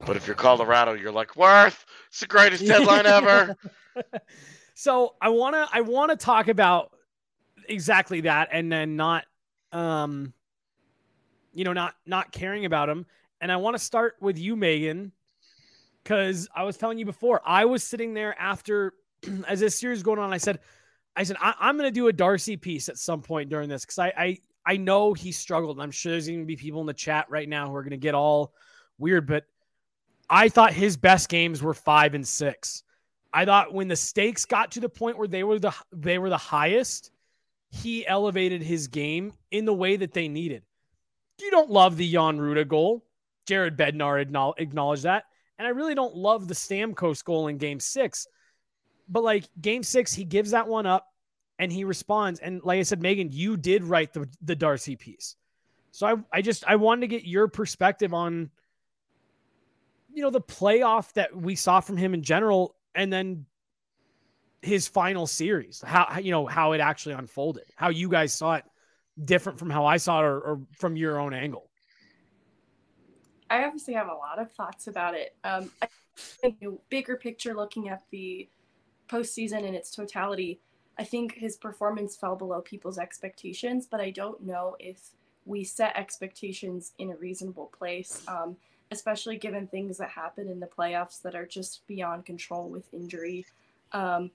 But 0.06 0.16
if 0.16 0.26
you're 0.26 0.36
Colorado, 0.36 0.92
you're 0.92 1.12
like 1.12 1.36
Worth. 1.36 1.84
It's 2.08 2.20
the 2.20 2.26
greatest 2.26 2.66
deadline 2.66 3.06
ever. 3.06 3.56
so 4.74 5.14
I 5.20 5.30
wanna 5.30 5.68
I 5.72 5.80
wanna 5.80 6.16
talk 6.16 6.48
about 6.48 6.92
exactly 7.68 8.22
that, 8.22 8.48
and 8.52 8.70
then 8.70 8.96
not, 8.96 9.24
um, 9.72 10.32
you 11.54 11.64
know, 11.64 11.72
not 11.72 11.94
not 12.06 12.30
caring 12.32 12.64
about 12.66 12.88
him. 12.88 13.06
And 13.40 13.50
I 13.50 13.56
want 13.56 13.74
to 13.74 13.82
start 13.82 14.16
with 14.20 14.38
you, 14.38 14.56
Megan, 14.56 15.12
because 16.02 16.48
I 16.54 16.64
was 16.64 16.76
telling 16.76 16.98
you 16.98 17.06
before, 17.06 17.40
I 17.44 17.64
was 17.64 17.82
sitting 17.82 18.14
there 18.14 18.38
after 18.38 18.94
as 19.48 19.60
this 19.60 19.78
series 19.78 20.02
going 20.02 20.18
on. 20.18 20.32
I 20.32 20.38
said, 20.38 20.60
I 21.16 21.22
said 21.22 21.36
I, 21.40 21.68
am 21.68 21.76
going 21.76 21.88
to 21.88 21.94
do 21.94 22.08
a 22.08 22.12
Darcy 22.12 22.56
piece 22.56 22.88
at 22.88 22.98
some 22.98 23.22
point 23.22 23.50
during 23.50 23.68
this 23.68 23.84
because 23.84 23.98
I, 23.98 24.12
I 24.16 24.38
I 24.66 24.76
know 24.76 25.14
he 25.14 25.32
struggled. 25.32 25.76
And 25.76 25.82
I'm 25.82 25.90
sure 25.90 26.12
there's 26.12 26.26
going 26.26 26.40
to 26.40 26.46
be 26.46 26.56
people 26.56 26.80
in 26.80 26.86
the 26.86 26.94
chat 26.94 27.26
right 27.28 27.48
now 27.48 27.68
who 27.68 27.74
are 27.74 27.82
going 27.82 27.90
to 27.90 27.96
get 27.96 28.14
all 28.14 28.52
weird, 28.98 29.26
but 29.26 29.44
I 30.28 30.48
thought 30.48 30.72
his 30.72 30.96
best 30.96 31.28
games 31.28 31.62
were 31.62 31.74
five 31.74 32.14
and 32.14 32.26
six. 32.26 32.84
I 33.32 33.44
thought 33.44 33.72
when 33.74 33.88
the 33.88 33.96
stakes 33.96 34.44
got 34.44 34.72
to 34.72 34.80
the 34.80 34.88
point 34.88 35.18
where 35.18 35.28
they 35.28 35.44
were 35.44 35.58
the 35.58 35.74
they 35.92 36.18
were 36.18 36.28
the 36.28 36.36
highest, 36.36 37.10
he 37.70 38.06
elevated 38.06 38.62
his 38.62 38.88
game 38.88 39.32
in 39.50 39.64
the 39.64 39.74
way 39.74 39.96
that 39.96 40.12
they 40.12 40.28
needed. 40.28 40.62
You 41.40 41.50
don't 41.50 41.70
love 41.70 41.96
the 41.96 42.10
Jan 42.10 42.38
Rutta 42.38 42.66
goal. 42.68 43.04
Jared 43.50 43.76
Bednar 43.76 44.20
acknowledged 44.58 45.02
that. 45.02 45.24
And 45.58 45.66
I 45.66 45.70
really 45.70 45.96
don't 45.96 46.14
love 46.14 46.46
the 46.46 46.54
Stamkos 46.54 47.24
goal 47.24 47.48
in 47.48 47.58
game 47.58 47.80
six. 47.80 48.28
But 49.08 49.24
like 49.24 49.48
game 49.60 49.82
six, 49.82 50.14
he 50.14 50.24
gives 50.24 50.52
that 50.52 50.68
one 50.68 50.86
up 50.86 51.08
and 51.58 51.72
he 51.72 51.82
responds. 51.82 52.38
And 52.38 52.62
like 52.62 52.78
I 52.78 52.84
said, 52.84 53.02
Megan, 53.02 53.32
you 53.32 53.56
did 53.56 53.82
write 53.82 54.12
the, 54.12 54.28
the 54.40 54.54
Darcy 54.54 54.94
piece. 54.94 55.34
So 55.90 56.06
I, 56.06 56.14
I 56.32 56.42
just 56.42 56.64
I 56.64 56.76
wanted 56.76 57.00
to 57.00 57.06
get 57.08 57.24
your 57.24 57.48
perspective 57.48 58.14
on 58.14 58.50
you 60.12 60.22
know 60.22 60.30
the 60.30 60.40
playoff 60.40 61.12
that 61.14 61.36
we 61.36 61.56
saw 61.56 61.80
from 61.80 61.96
him 61.96 62.14
in 62.14 62.22
general 62.22 62.76
and 62.94 63.12
then 63.12 63.46
his 64.62 64.86
final 64.86 65.26
series 65.26 65.82
how 65.84 66.18
you 66.18 66.30
know 66.30 66.46
how 66.46 66.72
it 66.72 66.80
actually 66.80 67.14
unfolded 67.14 67.64
how 67.76 67.88
you 67.88 68.08
guys 68.08 68.32
saw 68.32 68.54
it 68.54 68.64
different 69.24 69.58
from 69.58 69.70
how 69.70 69.86
i 69.86 69.96
saw 69.96 70.20
it 70.20 70.24
or, 70.24 70.40
or 70.40 70.60
from 70.72 70.96
your 70.96 71.20
own 71.20 71.32
angle 71.32 71.69
i 73.50 73.64
obviously 73.64 73.94
have 73.94 74.08
a 74.08 74.14
lot 74.14 74.38
of 74.38 74.50
thoughts 74.52 74.86
about 74.86 75.14
it 75.14 75.34
um 75.44 75.70
I 75.82 75.88
think 76.16 76.62
bigger 76.88 77.16
picture 77.16 77.54
looking 77.54 77.88
at 77.88 78.02
the 78.10 78.48
postseason 79.08 79.64
in 79.64 79.74
its 79.74 79.90
totality 79.90 80.60
i 80.98 81.04
think 81.04 81.34
his 81.34 81.56
performance 81.56 82.16
fell 82.16 82.36
below 82.36 82.60
people's 82.60 82.98
expectations 82.98 83.86
but 83.90 84.00
i 84.00 84.10
don't 84.10 84.42
know 84.42 84.76
if 84.78 85.00
we 85.46 85.64
set 85.64 85.96
expectations 85.96 86.92
in 86.98 87.10
a 87.10 87.16
reasonable 87.16 87.72
place 87.76 88.22
um, 88.28 88.56
especially 88.90 89.36
given 89.36 89.66
things 89.66 89.98
that 89.98 90.10
happen 90.10 90.48
in 90.48 90.60
the 90.60 90.66
playoffs 90.66 91.22
that 91.22 91.34
are 91.34 91.46
just 91.46 91.86
beyond 91.86 92.24
control 92.24 92.68
with 92.68 92.92
injury. 92.92 93.46
Um, 93.92 94.30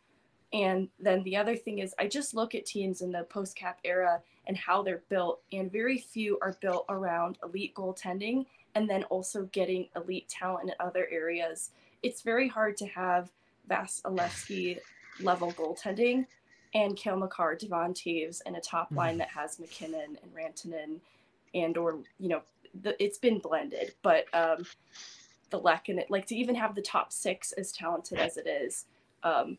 and 0.54 0.88
then 1.00 1.24
the 1.24 1.36
other 1.36 1.56
thing 1.56 1.80
is, 1.80 1.94
I 2.00 2.08
just 2.08 2.34
look 2.34 2.56
at 2.56 2.66
teams 2.66 3.02
in 3.02 3.12
the 3.12 3.24
post 3.24 3.56
cap 3.56 3.80
era 3.84 4.22
and 4.48 4.56
how 4.56 4.82
they're 4.82 5.04
built, 5.10 5.42
and 5.52 5.72
very 5.72 5.98
few 5.98 6.38
are 6.42 6.56
built 6.62 6.86
around 6.88 7.38
elite 7.44 7.74
goaltending 7.76 8.46
and 8.76 8.90
then 8.90 9.04
also 9.06 9.44
getting 9.52 9.88
elite 9.96 10.28
talent 10.30 10.70
in 10.70 10.76
other 10.80 11.08
areas. 11.10 11.72
It's 12.04 12.22
very 12.22 12.48
hard 12.48 12.78
to 12.78 12.86
have 12.88 13.32
Vasilevskiy 13.70 14.80
level 15.22 15.52
goaltending 15.54 16.26
and 16.74 16.96
Cale 16.98 17.18
Makar, 17.18 17.56
Devon 17.56 17.94
Toews, 17.94 18.42
and 18.46 18.58
a 18.58 18.62
top 18.62 18.92
line 18.92 19.12
mm-hmm. 19.12 19.20
that 19.20 19.30
has 19.30 19.60
MacKinnon 19.60 20.18
and 20.22 20.34
Rantanen 20.34 21.00
and 21.54 21.78
or 21.78 22.00
you 22.20 22.30
know 22.30 22.42
the, 22.82 23.02
it's 23.02 23.18
been 23.18 23.40
blended, 23.40 23.94
but 24.04 24.26
um, 24.34 24.66
the 25.50 25.58
Lek 25.58 25.88
and 25.88 26.00
it, 26.00 26.12
like 26.12 26.26
to 26.28 26.36
even 26.36 26.54
have 26.56 26.76
the 26.76 26.82
top 26.82 27.14
six 27.14 27.54
as 27.54 27.72
talented 27.72 28.20
as 28.20 28.36
it 28.36 28.46
is, 28.46 28.86
um, 29.24 29.58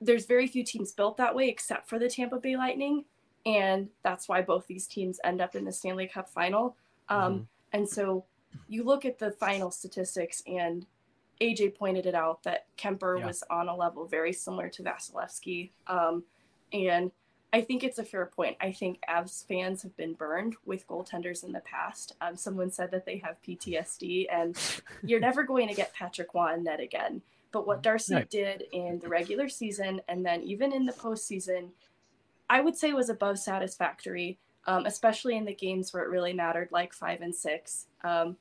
there's 0.00 0.26
very 0.26 0.46
few 0.46 0.62
teams 0.62 0.92
built 0.92 1.16
that 1.16 1.34
way 1.34 1.48
except 1.48 1.88
for 1.88 1.98
the 1.98 2.08
Tampa 2.08 2.38
Bay 2.38 2.56
Lightning, 2.56 3.06
and 3.46 3.88
that's 4.02 4.28
why 4.28 4.42
both 4.42 4.66
these 4.66 4.86
teams 4.86 5.18
end 5.24 5.40
up 5.40 5.54
in 5.54 5.64
the 5.64 5.72
Stanley 5.72 6.06
Cup 6.06 6.28
final. 6.28 6.76
Um, 7.08 7.32
mm-hmm. 7.32 7.42
And 7.72 7.88
so 7.88 8.24
you 8.68 8.84
look 8.84 9.04
at 9.04 9.18
the 9.18 9.30
final 9.32 9.70
statistics, 9.70 10.42
and 10.46 10.86
AJ 11.40 11.76
pointed 11.76 12.06
it 12.06 12.14
out 12.14 12.42
that 12.42 12.66
Kuemper 12.76 13.18
yeah. 13.18 13.26
was 13.26 13.42
on 13.50 13.68
a 13.68 13.76
level 13.76 14.06
very 14.06 14.32
similar 14.32 14.68
to 14.70 14.82
Vasilevskiy, 14.82 15.70
um, 15.86 16.24
and 16.72 17.10
I 17.52 17.62
think 17.62 17.82
it's 17.82 17.98
a 17.98 18.04
fair 18.04 18.26
point. 18.26 18.56
I 18.60 18.70
think 18.70 19.00
Avs 19.08 19.46
fans 19.46 19.82
have 19.82 19.96
been 19.96 20.14
burned 20.14 20.56
with 20.64 20.86
goaltenders 20.86 21.42
in 21.42 21.52
the 21.52 21.60
past. 21.60 22.14
Um, 22.20 22.36
someone 22.36 22.70
said 22.70 22.92
that 22.92 23.06
they 23.06 23.18
have 23.18 23.42
PTSD, 23.42 24.26
and 24.30 24.56
you're 25.02 25.20
never 25.20 25.42
going 25.42 25.68
to 25.68 25.74
get 25.74 25.92
Patrick 25.92 26.32
Roy 26.32 26.56
net 26.56 26.78
again. 26.78 27.22
But 27.52 27.66
what 27.66 27.82
Darcy 27.82 28.24
did 28.30 28.64
in 28.72 29.00
the 29.00 29.08
regular 29.08 29.48
season 29.48 30.00
and 30.08 30.24
then 30.24 30.42
even 30.42 30.72
in 30.72 30.86
the 30.86 30.92
postseason, 30.92 31.70
I 32.48 32.60
would 32.60 32.76
say 32.76 32.92
was 32.92 33.08
above 33.08 33.38
satisfactory, 33.38 34.38
um, 34.70 34.86
especially 34.86 35.36
in 35.36 35.44
the 35.44 35.54
games 35.54 35.92
where 35.92 36.04
it 36.04 36.10
really 36.10 36.32
mattered, 36.32 36.68
like 36.70 36.94
five 36.94 37.22
and 37.22 37.34
six. 37.34 37.86
Um, 38.04 38.36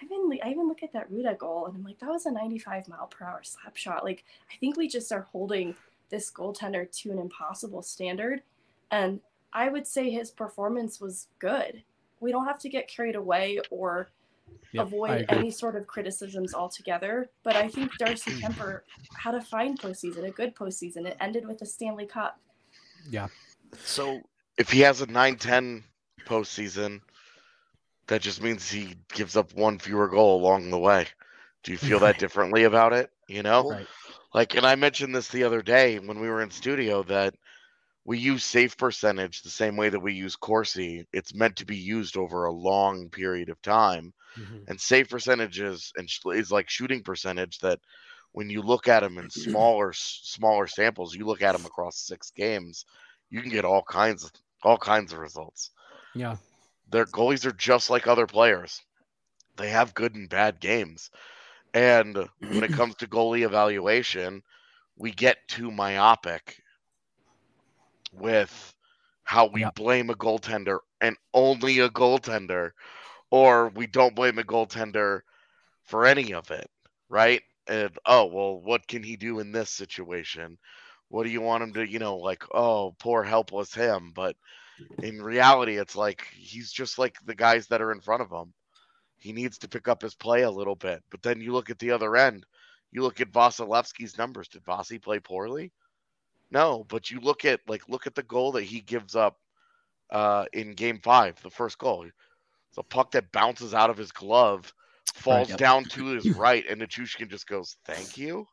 I 0.00 0.06
even 0.06 0.38
I 0.42 0.50
even 0.50 0.66
look 0.66 0.82
at 0.82 0.92
that 0.94 1.12
Rutta 1.12 1.36
goal 1.36 1.66
and 1.66 1.76
I'm 1.76 1.84
like, 1.84 1.98
that 1.98 2.08
was 2.08 2.24
a 2.24 2.30
95 2.30 2.88
mile 2.88 3.06
per 3.06 3.26
hour 3.26 3.42
slap 3.42 3.76
shot. 3.76 4.02
Like 4.02 4.24
I 4.50 4.56
think 4.56 4.78
we 4.78 4.88
just 4.88 5.12
are 5.12 5.28
holding 5.30 5.74
this 6.08 6.30
goaltender 6.30 6.90
to 7.02 7.10
an 7.10 7.18
impossible 7.18 7.82
standard. 7.82 8.40
And 8.90 9.20
I 9.52 9.68
would 9.68 9.86
say 9.86 10.08
his 10.08 10.30
performance 10.30 10.98
was 10.98 11.28
good. 11.38 11.82
We 12.20 12.32
don't 12.32 12.46
have 12.46 12.58
to 12.60 12.70
get 12.70 12.88
carried 12.88 13.14
away 13.14 13.60
or 13.70 14.08
yep, 14.72 14.86
avoid 14.86 15.26
any 15.28 15.50
sort 15.50 15.76
of 15.76 15.86
criticisms 15.86 16.54
altogether. 16.54 17.28
But 17.42 17.56
I 17.56 17.68
think 17.68 17.94
Darcy 17.98 18.30
Kuemper 18.40 18.80
had 19.14 19.34
a 19.34 19.42
fine 19.42 19.76
postseason, 19.76 20.24
a 20.24 20.30
good 20.30 20.54
postseason. 20.54 21.06
It 21.06 21.18
ended 21.20 21.46
with 21.46 21.60
a 21.60 21.66
Stanley 21.66 22.06
Cup. 22.06 22.40
Yeah. 23.10 23.28
So 23.84 24.22
if 24.56 24.70
he 24.70 24.80
has 24.80 25.00
a 25.00 25.06
9 25.06 25.36
10 25.36 25.84
postseason, 26.26 27.00
that 28.08 28.22
just 28.22 28.42
means 28.42 28.70
he 28.70 28.96
gives 29.12 29.36
up 29.36 29.54
one 29.54 29.78
fewer 29.78 30.08
goal 30.08 30.40
along 30.40 30.70
the 30.70 30.78
way. 30.78 31.06
Do 31.62 31.72
you 31.72 31.78
feel 31.78 32.00
that 32.00 32.18
differently 32.18 32.64
about 32.64 32.92
it? 32.92 33.10
You 33.28 33.42
know? 33.42 33.70
Right. 33.70 33.86
Like, 34.34 34.54
and 34.54 34.66
I 34.66 34.74
mentioned 34.76 35.14
this 35.14 35.28
the 35.28 35.44
other 35.44 35.62
day 35.62 35.98
when 35.98 36.20
we 36.20 36.28
were 36.28 36.42
in 36.42 36.50
studio 36.50 37.02
that 37.04 37.34
we 38.04 38.18
use 38.18 38.44
save 38.44 38.76
percentage 38.76 39.42
the 39.42 39.50
same 39.50 39.76
way 39.76 39.88
that 39.88 40.00
we 40.00 40.14
use 40.14 40.36
Corsi. 40.36 41.06
It's 41.12 41.34
meant 41.34 41.56
to 41.56 41.66
be 41.66 41.76
used 41.76 42.16
over 42.16 42.44
a 42.44 42.52
long 42.52 43.08
period 43.10 43.48
of 43.50 43.60
time. 43.62 44.12
Mm-hmm. 44.38 44.58
And 44.68 44.80
save 44.80 45.08
percentages 45.08 45.92
and 45.96 46.08
is 46.34 46.52
like 46.52 46.70
shooting 46.70 47.02
percentage 47.02 47.58
that 47.58 47.80
when 48.32 48.48
you 48.48 48.62
look 48.62 48.88
at 48.88 49.00
them 49.00 49.18
in 49.18 49.28
smaller 49.30 49.92
smaller 49.92 50.66
samples, 50.66 51.14
you 51.14 51.26
look 51.26 51.42
at 51.42 51.52
them 51.52 51.66
across 51.66 51.98
six 51.98 52.30
games, 52.30 52.86
you 53.30 53.40
can 53.40 53.50
get 53.50 53.64
all 53.64 53.82
kinds 53.82 54.24
of 54.24 54.32
all 54.62 54.76
kinds 54.76 55.12
of 55.12 55.18
results. 55.18 55.70
Yeah. 56.14 56.36
Their 56.90 57.06
goalies 57.06 57.46
are 57.46 57.52
just 57.52 57.88
like 57.88 58.06
other 58.06 58.26
players. 58.26 58.82
They 59.56 59.70
have 59.70 59.94
good 59.94 60.14
and 60.14 60.28
bad 60.28 60.60
games. 60.60 61.10
And 61.72 62.16
when 62.40 62.64
it 62.64 62.72
comes 62.72 62.96
to 62.96 63.06
goalie 63.06 63.46
evaluation, 63.46 64.42
we 64.96 65.12
get 65.12 65.36
too 65.48 65.70
myopic 65.70 66.60
with 68.12 68.74
how 69.22 69.46
we 69.46 69.60
yep. 69.60 69.76
blame 69.76 70.10
a 70.10 70.14
goaltender 70.14 70.78
and 71.00 71.16
only 71.32 71.78
a 71.78 71.88
goaltender, 71.88 72.72
or 73.30 73.68
we 73.68 73.86
don't 73.86 74.16
blame 74.16 74.38
a 74.38 74.42
goaltender 74.42 75.20
for 75.84 76.06
any 76.06 76.34
of 76.34 76.50
it, 76.50 76.68
right? 77.08 77.42
And 77.68 77.96
oh, 78.04 78.26
well, 78.26 78.60
what 78.60 78.88
can 78.88 79.04
he 79.04 79.16
do 79.16 79.38
in 79.38 79.52
this 79.52 79.70
situation? 79.70 80.58
What 81.10 81.24
do 81.24 81.30
you 81.30 81.42
want 81.42 81.62
him 81.62 81.72
to, 81.74 81.86
you 81.86 81.98
know, 81.98 82.16
like, 82.16 82.44
oh, 82.54 82.94
poor 82.98 83.22
helpless 83.22 83.74
him? 83.74 84.12
But 84.14 84.36
in 85.02 85.22
reality, 85.22 85.76
it's 85.76 85.96
like 85.96 86.26
he's 86.32 86.72
just 86.72 86.98
like 86.98 87.16
the 87.26 87.34
guys 87.34 87.66
that 87.66 87.82
are 87.82 87.92
in 87.92 88.00
front 88.00 88.22
of 88.22 88.30
him 88.30 88.54
he 89.20 89.32
needs 89.32 89.58
to 89.58 89.68
pick 89.68 89.86
up 89.86 90.02
his 90.02 90.14
play 90.14 90.42
a 90.42 90.50
little 90.50 90.74
bit. 90.74 91.02
But 91.10 91.22
then 91.22 91.40
you 91.40 91.52
look 91.52 91.70
at 91.70 91.78
the 91.78 91.90
other 91.90 92.16
end, 92.16 92.46
you 92.90 93.02
look 93.02 93.20
at 93.20 93.32
Vasilevskiy's 93.32 94.18
numbers. 94.18 94.48
Did 94.48 94.64
Vasi 94.64 95.00
play 95.00 95.20
poorly? 95.20 95.72
No, 96.50 96.84
but 96.88 97.10
you 97.10 97.20
look 97.20 97.44
at 97.44 97.60
like 97.68 97.88
look 97.88 98.06
at 98.06 98.14
the 98.14 98.24
goal 98.24 98.52
that 98.52 98.64
he 98.64 98.80
gives 98.80 99.14
up 99.14 99.38
uh, 100.10 100.46
in 100.52 100.72
Game 100.72 100.98
Five, 100.98 101.40
the 101.42 101.50
first 101.50 101.78
goal. 101.78 102.04
It's 102.04 102.78
a 102.78 102.82
puck 102.82 103.12
that 103.12 103.30
bounces 103.30 103.74
out 103.74 103.90
of 103.90 103.96
his 103.96 104.10
glove, 104.10 104.72
falls 105.14 105.50
right, 105.50 105.50
yep. 105.50 105.58
down 105.58 105.84
to 105.84 106.06
his 106.14 106.30
right, 106.30 106.64
and 106.68 106.80
Nichushkin 106.80 107.28
just 107.28 107.46
goes, 107.46 107.76
"Thank 107.84 108.18
you," 108.18 108.46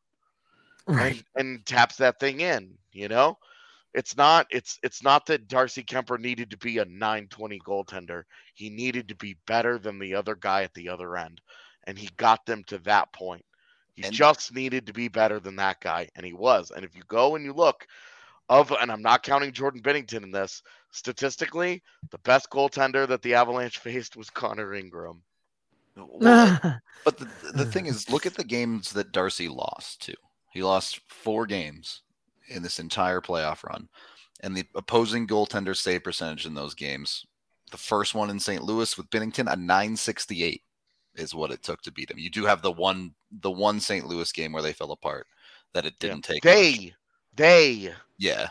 right. 0.88 1.24
and, 1.36 1.48
and 1.48 1.66
taps 1.66 1.98
that 1.98 2.20
thing 2.20 2.42
in. 2.42 2.74
You 2.92 3.08
know, 3.08 3.38
it's 3.94 4.18
not 4.18 4.48
it's 4.50 4.80
it's 4.84 5.04
not 5.04 5.26
that 5.28 5.48
Darcy 5.48 5.84
Kuemper 5.84 6.20
needed 6.20 6.50
to 6.52 6.58
be 6.58 6.80
a 6.80 6.86
920 6.86 7.60
goaltender. 7.60 8.24
He 8.54 8.70
needed 8.70 9.08
to 9.10 9.16
be 9.16 9.38
better 9.46 9.78
than 9.78 10.00
the 10.00 10.16
other 10.16 10.36
guy 10.36 10.64
at 10.64 10.74
the 10.74 10.90
other 10.90 11.18
end. 11.18 11.42
And 11.86 11.98
he 11.98 12.10
got 12.18 12.46
them 12.46 12.64
to 12.66 12.80
that 12.80 13.12
point. 13.14 13.46
He 13.94 14.04
And- 14.04 14.14
just 14.14 14.54
needed 14.54 14.86
to 14.88 14.94
be 14.94 15.08
better 15.08 15.40
than 15.40 15.56
that 15.56 15.80
guy, 15.80 16.10
and 16.16 16.26
he 16.26 16.34
was. 16.34 16.72
And 16.72 16.84
if 16.86 16.96
you 16.96 17.04
go 17.08 17.36
and 17.36 17.46
you 17.46 17.54
look 17.54 17.88
of, 18.50 18.72
and 18.72 18.92
I'm 18.92 19.02
not 19.02 19.24
counting 19.24 19.52
Jordan 19.52 19.82
Binnington 19.82 20.24
in 20.24 20.32
this, 20.32 20.62
statistically, 20.92 21.84
the 22.12 22.18
best 22.20 22.50
goaltender 22.50 23.08
that 23.08 23.22
the 23.22 23.34
Avalanche 23.34 23.80
faced 23.80 24.16
was 24.16 24.30
Connor 24.30 24.74
Ingram. 24.74 25.22
But 27.04 27.18
the, 27.18 27.28
the 27.54 27.66
thing 27.66 27.88
is, 27.88 28.10
look 28.10 28.26
at 28.26 28.36
the 28.36 28.44
games 28.44 28.92
that 28.94 29.12
Darcy 29.12 29.48
lost 29.48 30.02
to. 30.04 30.14
He 30.52 30.64
lost 30.64 31.02
four 31.08 31.46
games 31.46 32.02
in 32.50 32.64
this 32.64 32.80
entire 32.80 33.22
playoff 33.22 33.64
run, 33.64 33.90
and 34.42 34.56
the 34.56 34.64
opposing 34.76 35.28
goaltender 35.28 35.76
save 35.76 36.04
percentage 36.04 36.46
in 36.46 36.54
those 36.54 36.74
games. 36.74 37.26
The 37.72 37.78
first 37.78 38.16
one 38.16 38.30
in 38.30 38.40
St. 38.40 38.64
Louis 38.64 38.98
with 38.98 39.10
Binnington, 39.10 39.52
a 39.52 39.56
968 39.58 40.62
is 41.16 41.36
what 41.36 41.52
it 41.52 41.64
took 41.64 41.82
to 41.82 41.92
beat 41.92 42.10
him. 42.12 42.18
You 42.20 42.30
do 42.30 42.46
have 42.46 42.62
the 42.62 42.72
one 42.72 43.14
the 43.42 43.52
one 43.52 43.80
St. 43.80 44.06
Louis 44.08 44.32
game 44.32 44.54
where 44.54 44.64
they 44.64 44.72
fell 44.74 44.92
apart 44.92 45.28
that 45.74 45.86
it 45.86 46.00
didn't 46.00 46.22
take. 46.24 46.44
much. 46.46 46.54
They, 46.54 46.94
they, 47.36 47.94
yeah, 48.18 48.48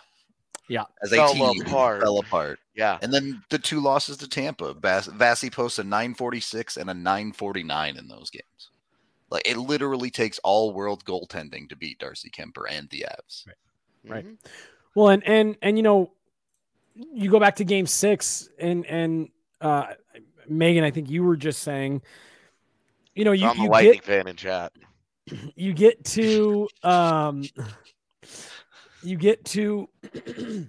Yeah. 0.68 0.84
as 1.02 1.12
a 1.12 1.16
Fell 1.16 1.32
team 1.32 1.62
apart. 1.62 2.02
fell 2.02 2.18
apart. 2.18 2.58
yeah. 2.74 2.98
And 3.00 3.12
then 3.12 3.42
the 3.48 3.58
two 3.58 3.80
losses 3.80 4.18
to 4.18 4.28
Tampa, 4.28 4.74
Vas- 4.74 5.08
Vasi 5.08 5.50
posts 5.50 5.78
a 5.78 5.84
946 5.84 6.76
and 6.76 6.90
a 6.90 6.94
949 6.94 7.96
in 7.96 8.06
those 8.08 8.28
games. 8.30 8.70
Like 9.30 9.46
it 9.46 9.56
literally 9.56 10.10
takes 10.10 10.38
all 10.44 10.72
world 10.72 11.04
goaltending 11.04 11.68
to 11.68 11.76
beat 11.76 11.98
Darcy 11.98 12.30
Kuemper 12.30 12.64
and 12.70 12.88
the 12.90 13.06
Avs. 13.08 13.46
Right. 14.08 14.24
Mhm. 14.24 14.38
Well, 14.94 15.08
and 15.08 15.26
and 15.26 15.56
and 15.62 15.76
you 15.76 15.82
know, 15.82 16.12
you 16.94 17.30
go 17.30 17.40
back 17.40 17.56
to 17.56 17.64
Game 17.64 17.86
Six, 17.86 18.48
and 18.58 18.86
and 18.86 19.28
uh, 19.60 19.88
Megan, 20.48 20.84
I 20.84 20.90
think 20.90 21.10
you 21.10 21.24
were 21.24 21.36
just 21.36 21.62
saying, 21.62 22.02
you 23.14 23.24
know, 23.24 23.32
you 23.32 23.48
I'm 23.48 23.58
a 23.58 23.64
you 23.64 23.68
lightning 23.68 23.92
get 23.94 24.04
fan 24.04 24.28
in 24.28 24.36
chat. 24.36 24.72
you 25.56 25.72
get 25.72 26.04
to 26.04 26.68
um, 26.82 27.42
you 29.02 29.16
get 29.16 29.44
to 29.46 29.88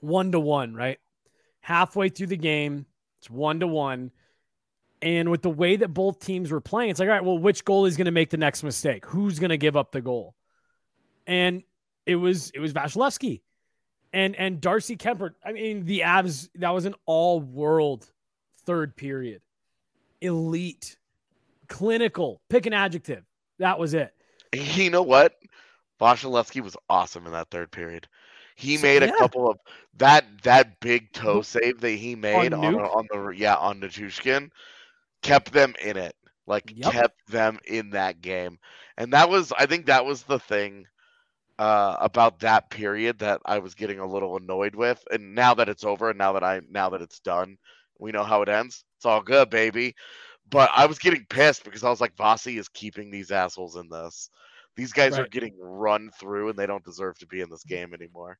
one 0.00 0.32
to 0.32 0.40
one, 0.40 0.74
right? 0.74 0.98
Halfway 1.60 2.08
through 2.08 2.28
the 2.28 2.36
game, 2.36 2.86
it's 3.18 3.30
one 3.30 3.60
to 3.60 3.66
one. 3.66 4.10
And 5.00 5.30
with 5.30 5.42
the 5.42 5.50
way 5.50 5.76
that 5.76 5.88
both 5.88 6.18
teams 6.18 6.50
were 6.50 6.60
playing, 6.60 6.90
it's 6.90 6.98
like, 6.98 7.08
all 7.08 7.14
right, 7.14 7.24
well, 7.24 7.38
which 7.38 7.64
goal 7.64 7.86
is 7.86 7.96
going 7.96 8.06
to 8.06 8.10
make 8.10 8.30
the 8.30 8.36
next 8.36 8.62
mistake? 8.64 9.06
Who's 9.06 9.38
going 9.38 9.50
to 9.50 9.56
give 9.56 9.76
up 9.76 9.92
the 9.92 10.00
goal? 10.00 10.34
And 11.26 11.62
it 12.06 12.16
was 12.16 12.50
it 12.54 12.60
was 12.60 12.72
Vasilevskiy. 12.72 13.42
And 14.12 14.34
and 14.36 14.60
Darcy 14.60 14.96
Kuemper. 14.96 15.34
I 15.44 15.52
mean, 15.52 15.84
the 15.84 16.00
Avs, 16.00 16.48
that 16.56 16.70
was 16.70 16.86
an 16.86 16.94
all-world 17.06 18.06
third 18.64 18.96
period. 18.96 19.42
Elite, 20.20 20.96
clinical, 21.68 22.40
pick 22.48 22.66
an 22.66 22.72
adjective. 22.72 23.24
That 23.58 23.78
was 23.78 23.94
it. 23.94 24.12
You 24.52 24.90
know 24.90 25.02
what? 25.02 25.34
Vasilevskiy 26.00 26.62
was 26.62 26.76
awesome 26.88 27.26
in 27.26 27.32
that 27.32 27.50
third 27.50 27.70
period. 27.70 28.08
He 28.56 28.76
So- 28.78 28.82
made 28.82 29.02
a 29.02 29.06
yeah. 29.06 29.12
couple 29.18 29.50
of 29.50 29.58
that 29.98 30.24
that 30.42 30.80
big 30.80 31.12
toe 31.12 31.42
save 31.42 31.80
that 31.82 31.90
he 31.90 32.14
made 32.16 32.52
on, 32.52 32.74
Nuke? 32.74 32.96
on 32.96 33.06
the 33.12 33.28
yeah 33.36 33.54
on 33.56 33.80
Nichushkin 33.80 34.50
kept 35.22 35.52
them 35.52 35.74
in 35.82 35.96
it. 35.96 36.14
Like 36.46 36.74
Yep. 36.74 36.82
kept 36.82 37.26
them 37.28 37.58
in 37.66 37.90
that 37.90 38.20
game. 38.20 38.58
And 38.96 39.12
that 39.12 39.28
was 39.28 39.52
I 39.52 39.66
think 39.66 39.86
that 39.86 40.04
was 40.04 40.22
the 40.24 40.38
thing 40.38 40.86
uh, 41.58 41.96
about 42.00 42.40
that 42.40 42.70
period 42.70 43.18
that 43.20 43.40
I 43.44 43.58
was 43.58 43.74
getting 43.74 43.98
a 43.98 44.06
little 44.06 44.36
annoyed 44.36 44.74
with. 44.74 45.02
And 45.10 45.34
now 45.34 45.54
that 45.54 45.68
it's 45.68 45.84
over 45.84 46.10
and 46.10 46.18
now 46.18 46.32
that 46.32 46.44
I 46.44 46.60
now 46.70 46.90
that 46.90 47.02
it's 47.02 47.20
done, 47.20 47.56
we 47.98 48.12
know 48.12 48.24
how 48.24 48.42
it 48.42 48.48
ends. 48.48 48.84
It's 48.96 49.06
all 49.06 49.22
good, 49.22 49.50
baby. 49.50 49.94
But 50.50 50.70
I 50.74 50.86
was 50.86 50.98
getting 50.98 51.26
pissed 51.28 51.64
because 51.64 51.84
I 51.84 51.90
was 51.90 52.00
like, 52.00 52.16
Vasi 52.16 52.58
is 52.58 52.68
keeping 52.68 53.10
these 53.10 53.30
assholes 53.30 53.76
in 53.76 53.88
this. 53.90 54.30
These 54.76 54.92
guys 54.92 55.18
are 55.18 55.26
getting 55.26 55.56
run 55.60 56.10
through 56.18 56.48
and 56.50 56.58
they 56.58 56.66
don't 56.66 56.84
deserve 56.84 57.18
to 57.18 57.26
be 57.26 57.40
in 57.40 57.50
this 57.50 57.64
game 57.64 57.94
anymore. 57.94 58.38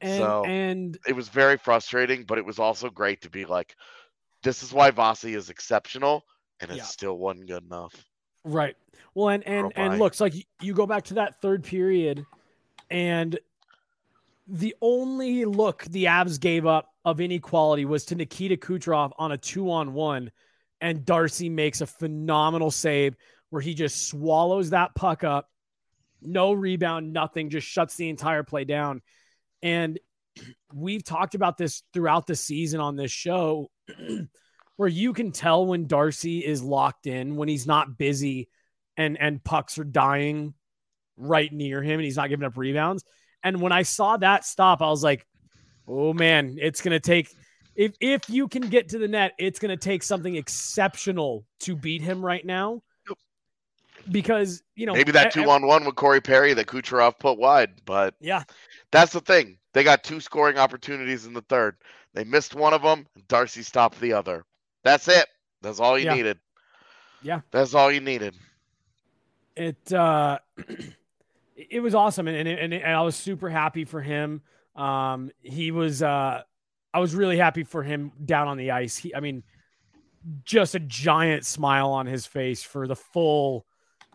And 0.00 0.36
So- 0.42 0.52
and 0.52 0.98
It 1.06 1.14
was 1.14 1.28
very 1.28 1.56
frustrating, 1.56 2.24
but 2.24 2.38
it 2.38 2.44
was 2.44 2.58
also 2.58 2.90
great 2.90 3.22
to 3.22 3.30
be 3.30 3.44
like, 3.44 3.74
this 4.42 4.62
is 4.62 4.72
why 4.72 4.90
Vasi 4.90 5.34
is 5.36 5.50
exceptional 5.50 6.24
and 6.60 6.70
it 6.70 6.78
Yeah. 6.78 6.82
still 6.84 7.18
wasn't 7.18 7.48
good 7.48 7.64
enough. 7.64 7.94
Right. 8.44 8.76
Well, 9.14 9.30
and 9.30 9.46
and 9.46 9.72
and 9.76 9.98
looks 9.98 10.20
like 10.20 10.34
you, 10.60 10.74
go 10.74 10.86
back 10.86 11.04
to 11.06 11.14
that 11.14 11.40
third 11.40 11.64
period, 11.64 12.24
and 12.90 13.38
the 14.46 14.74
only 14.80 15.44
look 15.44 15.84
the 15.84 16.04
Avs 16.04 16.40
gave 16.40 16.64
up 16.64 16.94
of 17.04 17.20
inequality 17.20 17.84
was 17.84 18.04
to 18.06 18.14
Nikita 18.14 18.56
Kucherov 18.56 19.12
on 19.18 19.32
a 19.32 19.38
two-on-one, 19.38 20.30
and 20.80 21.04
Darcy 21.04 21.48
makes 21.48 21.80
a 21.80 21.86
phenomenal 21.86 22.70
save 22.70 23.16
where 23.50 23.60
he 23.62 23.74
just 23.74 24.08
swallows 24.08 24.70
that 24.70 24.94
puck 24.94 25.24
up, 25.24 25.50
no 26.22 26.52
rebound, 26.52 27.12
nothing, 27.12 27.50
just 27.50 27.66
shuts 27.66 27.96
the 27.96 28.08
entire 28.08 28.42
play 28.42 28.64
down. 28.64 29.02
And 29.62 29.98
we've 30.72 31.04
talked 31.04 31.34
about 31.34 31.58
this 31.58 31.82
throughout 31.92 32.26
the 32.26 32.36
season 32.36 32.80
on 32.80 32.96
this 32.96 33.10
show. 33.10 33.70
where 34.76 34.88
you 34.88 35.12
can 35.12 35.32
tell 35.32 35.66
when 35.66 35.86
Darcy 35.86 36.44
is 36.44 36.62
locked 36.62 37.06
in, 37.06 37.36
when 37.36 37.48
he's 37.48 37.66
not 37.66 37.98
busy 37.98 38.48
and 38.96 39.18
and 39.18 39.42
pucks 39.42 39.78
are 39.78 39.84
dying 39.84 40.54
right 41.16 41.52
near 41.52 41.82
him 41.82 41.94
and 41.94 42.04
he's 42.04 42.16
not 42.16 42.28
giving 42.28 42.46
up 42.46 42.56
rebounds. 42.56 43.04
And 43.42 43.60
when 43.60 43.72
I 43.72 43.82
saw 43.82 44.16
that 44.16 44.44
stop, 44.44 44.82
I 44.82 44.88
was 44.88 45.02
like, 45.02 45.26
"Oh 45.86 46.12
man, 46.12 46.56
it's 46.60 46.80
going 46.80 46.92
to 46.92 47.00
take 47.00 47.28
if 47.74 47.94
if 48.00 48.28
you 48.28 48.48
can 48.48 48.62
get 48.62 48.90
to 48.90 48.98
the 48.98 49.08
net, 49.08 49.32
it's 49.38 49.58
going 49.58 49.76
to 49.76 49.82
take 49.82 50.02
something 50.02 50.34
exceptional 50.34 51.44
to 51.60 51.76
beat 51.76 52.02
him 52.02 52.24
right 52.24 52.44
now." 52.44 52.82
Because, 54.10 54.62
you 54.74 54.86
know, 54.86 54.94
Maybe 54.94 55.12
that 55.12 55.32
two 55.32 55.50
on 55.50 55.66
one 55.66 55.84
with 55.84 55.94
Corey 55.94 56.20
Perry 56.20 56.54
that 56.54 56.66
Kucherov 56.66 57.18
put 57.18 57.36
wide, 57.36 57.84
but 57.84 58.14
Yeah. 58.20 58.44
that's 58.90 59.12
the 59.12 59.20
thing. 59.20 59.58
They 59.74 59.84
got 59.84 60.02
two 60.02 60.20
scoring 60.20 60.56
opportunities 60.56 61.26
in 61.26 61.34
the 61.34 61.42
third. 61.42 61.76
They 62.14 62.24
missed 62.24 62.54
one 62.54 62.74
of 62.74 62.82
them. 62.82 63.06
and 63.14 63.28
Darcy 63.28 63.62
stopped 63.62 64.00
the 64.00 64.12
other. 64.12 64.44
That's 64.84 65.08
it. 65.08 65.26
That's 65.62 65.80
all 65.80 65.98
you 65.98 66.06
Yeah. 66.06 66.14
needed. 66.14 66.38
Yeah. 67.22 67.40
That's 67.50 67.74
all 67.74 67.90
you 67.92 68.00
needed. 68.00 68.34
it 69.56 69.92
uh 69.92 70.38
it 71.56 71.80
was 71.80 71.94
awesome 71.94 72.28
and 72.28 72.36
and, 72.36 72.48
and 72.48 72.74
and 72.74 72.94
I 72.94 73.02
was 73.02 73.16
super 73.16 73.48
happy 73.50 73.84
for 73.84 74.00
him. 74.00 74.42
Um 74.76 75.30
he 75.42 75.70
was 75.70 76.02
uh 76.02 76.42
I 76.94 77.00
was 77.00 77.14
really 77.14 77.36
happy 77.36 77.64
for 77.64 77.82
him 77.82 78.12
down 78.24 78.48
on 78.48 78.56
the 78.56 78.70
ice. 78.70 78.96
He 78.96 79.14
I 79.14 79.20
mean 79.20 79.42
just 80.44 80.74
a 80.74 80.80
giant 80.80 81.44
smile 81.44 81.90
on 81.90 82.06
his 82.06 82.26
face 82.26 82.62
for 82.62 82.86
the 82.86 82.96
full 82.96 83.66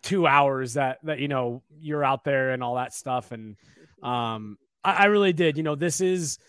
2 0.04 0.28
hours 0.28 0.74
that 0.74 1.00
that 1.04 1.20
you 1.20 1.28
know 1.28 1.62
you're 1.80 2.04
out 2.04 2.24
there 2.24 2.52
and 2.52 2.64
all 2.64 2.76
that 2.76 2.94
stuff 2.94 3.32
and 3.32 3.56
um 4.02 4.58
I, 4.84 4.92
I 4.94 5.06
really 5.06 5.32
did. 5.34 5.56
You 5.58 5.64
know, 5.64 5.76
this 5.76 6.02
is 6.02 6.40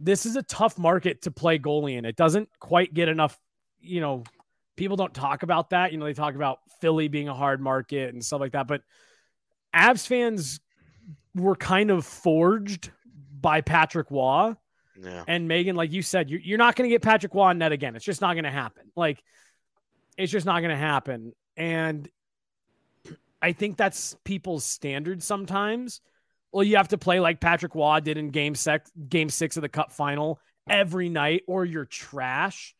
this 0.00 0.26
is 0.26 0.36
a 0.36 0.42
tough 0.42 0.78
market 0.78 1.22
to 1.22 1.30
play 1.30 1.58
goalie 1.58 1.96
in. 1.96 2.04
It 2.04 2.16
doesn't 2.16 2.48
quite 2.58 2.92
get 2.92 3.08
enough, 3.08 3.38
you 3.80 4.00
know, 4.00 4.24
people 4.76 4.96
don't 4.96 5.14
talk 5.14 5.42
about 5.42 5.70
that. 5.70 5.92
You 5.92 5.98
know, 5.98 6.04
they 6.04 6.12
talk 6.12 6.34
about 6.34 6.58
Philly 6.80 7.08
being 7.08 7.28
a 7.28 7.34
hard 7.34 7.60
market 7.60 8.12
and 8.12 8.24
stuff 8.24 8.40
like 8.40 8.52
that. 8.52 8.66
But 8.66 8.82
Avs 9.74 10.06
fans 10.06 10.60
were 11.34 11.56
kind 11.56 11.90
of 11.90 12.04
forged 12.04 12.90
by 13.40 13.60
Patrick 13.60 14.10
Roy 14.10 14.54
Yeah. 15.00 15.24
and 15.26 15.48
Megan. 15.48 15.76
Like 15.76 15.92
you 15.92 16.02
said, 16.02 16.30
you're, 16.30 16.40
you're 16.40 16.58
not 16.58 16.76
going 16.76 16.88
to 16.88 16.94
get 16.94 17.02
Patrick 17.02 17.34
Roy 17.34 17.52
net 17.52 17.72
again. 17.72 17.96
It's 17.96 18.04
just 18.04 18.20
not 18.20 18.34
going 18.34 18.44
to 18.44 18.50
happen. 18.50 18.90
Like, 18.96 19.22
it's 20.18 20.32
just 20.32 20.46
not 20.46 20.60
going 20.60 20.70
to 20.70 20.76
happen. 20.76 21.32
And 21.56 22.08
I 23.40 23.52
think 23.52 23.76
that's 23.76 24.16
people's 24.24 24.64
standards 24.64 25.24
sometimes. 25.24 26.00
Well, 26.52 26.64
you 26.64 26.76
have 26.76 26.88
to 26.88 26.98
play 26.98 27.20
like 27.20 27.40
Patrick 27.40 27.74
Roy 27.74 28.00
did 28.00 28.16
in 28.16 28.30
game 28.30 28.54
six, 28.54 28.90
game 29.08 29.28
six 29.28 29.56
of 29.56 29.62
the 29.62 29.68
cup 29.68 29.92
final 29.92 30.40
every 30.68 31.08
night, 31.08 31.42
or 31.46 31.64
you're 31.64 31.84
trash. 31.84 32.74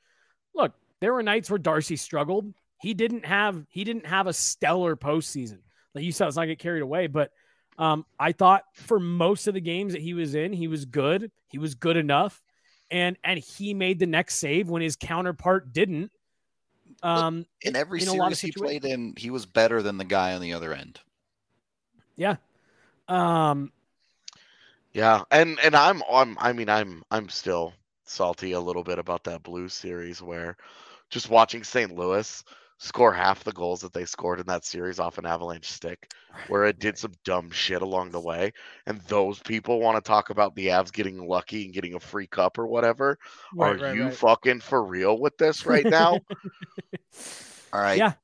Look, 0.55 0.73
there 1.01 1.13
were 1.13 1.23
nights 1.23 1.51
where 1.51 1.59
Darcy 1.59 1.97
struggled. 1.97 2.53
He 2.81 2.95
didn't 2.95 3.25
have 3.27 3.65
he 3.71 3.85
didn't 3.85 4.07
have 4.07 4.27
a 4.27 4.33
stellar 4.33 4.97
postseason. 4.97 5.59
Like 5.95 6.05
you 6.05 6.13
said, 6.13 6.25
let's 6.27 6.37
not 6.37 6.47
get 6.47 6.59
carried 6.59 6.83
away. 6.83 7.07
But 7.07 7.31
um, 7.79 8.07
I 8.19 8.33
thought 8.33 8.65
for 8.75 8.99
most 8.99 9.49
of 9.49 9.55
the 9.55 9.61
games 9.61 9.93
that 9.93 10.03
he 10.03 10.15
was 10.15 10.35
in, 10.35 10.53
he 10.53 10.69
was 10.69 10.85
good. 10.85 11.31
He 11.49 11.59
was 11.59 11.75
good 11.75 11.97
enough, 11.97 12.43
and 12.91 13.17
and 13.25 13.39
he 13.39 13.75
made 13.75 13.99
the 13.99 14.07
next 14.07 14.37
save 14.37 14.69
when 14.69 14.83
his 14.83 14.97
counterpart 14.97 15.73
didn't. 15.73 16.11
Um, 17.03 17.45
In 17.63 17.77
every 17.77 18.01
in 18.03 18.09
a 18.09 18.15
lot 18.15 18.33
of 18.33 18.39
series 18.39 18.55
he 18.55 18.61
played 18.61 18.85
in, 18.85 19.15
he 19.17 19.31
was 19.31 19.45
better 19.45 19.83
than 19.83 19.99
the 19.99 20.05
guy 20.05 20.35
on 20.35 20.41
the 20.41 20.55
other 20.55 20.73
end. 20.73 21.01
yeah. 22.17 22.37
Um, 23.09 23.73
Yeah, 24.93 25.23
and 25.31 25.59
and 25.61 25.75
I'm 25.75 26.03
I'm 26.11 26.37
I 26.41 26.53
mean 26.53 26.69
I'm 26.69 27.03
I'm 27.11 27.29
still 27.29 27.75
salty 28.05 28.53
a 28.53 28.61
little 28.61 28.83
bit 28.85 28.99
about 28.99 29.25
that 29.25 29.43
Blues 29.43 29.75
series 29.75 30.23
where 30.23 30.57
just 31.11 31.31
watching 31.31 31.65
St. 31.65 31.93
Louis 31.93 32.43
score 32.79 33.13
half 33.13 33.45
the 33.45 33.53
goals 33.53 33.81
that 33.83 33.93
they 33.93 34.05
scored 34.05 34.41
in 34.41 34.47
that 34.47 34.65
series 34.65 34.99
off 35.01 35.19
an 35.19 35.27
Avalanche 35.27 35.71
stick, 35.71 36.13
where 36.47 36.65
it 36.65 36.79
did 36.79 36.99
some 36.99 37.13
dumb 37.25 37.51
shit 37.51 37.83
along 37.83 38.11
the 38.11 38.21
way, 38.21 38.53
and 38.87 39.01
those 39.03 39.41
people 39.41 39.81
want 39.81 39.97
to 39.97 40.09
talk 40.09 40.31
about 40.31 40.55
the 40.55 40.69
Avs 40.69 40.93
getting 40.93 41.27
lucky 41.29 41.65
and 41.65 41.75
getting 41.75 41.95
a 41.95 42.01
free 42.01 42.27
cup 42.27 42.59
or 42.59 42.67
whatever. 42.67 43.19
right, 43.53 43.73
Are 43.73 43.77
right, 43.79 43.93
you 43.93 44.11
right. 44.11 44.13
fucking 44.13 44.61
for 44.61 44.85
real 44.85 45.19
with 45.19 45.37
this 45.39 45.67
right 45.67 45.89
now? 45.89 46.23
All 47.73 47.81
right. 47.81 48.05
Yeah. 48.05 48.15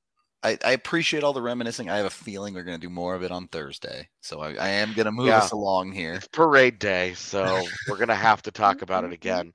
I, 0.45 0.59
I 0.65 0.73
appreciate 0.73 1.23
all 1.23 1.33
the 1.33 1.43
reminiscing. 1.43 1.89
I 1.89 1.97
have 1.99 2.07
a 2.07 2.11
feeling 2.11 2.55
we're 2.55 2.65
going 2.65 2.81
to 2.81 2.87
do 2.87 2.91
more 2.93 3.15
of 3.15 3.23
it 3.23 3.31
on 3.31 3.47
Thursday, 3.49 4.09
so 4.23 4.41
I, 4.41 4.55
I 4.55 4.69
am 4.69 4.93
going 4.93 5.07
to 5.07 5.13
move 5.13 5.29
Yeah. 5.29 5.39
us 5.39 5.53
along 5.53 5.93
here. 5.93 6.15
It's 6.15 6.27
parade 6.29 6.79
day, 6.79 7.15
so 7.15 7.63
we're 7.89 7.99
gonna 7.99 8.15
have 8.15 8.43
to 8.43 8.51
talk 8.51 8.83
about 8.83 9.05
it 9.05 9.13
again. 9.13 9.53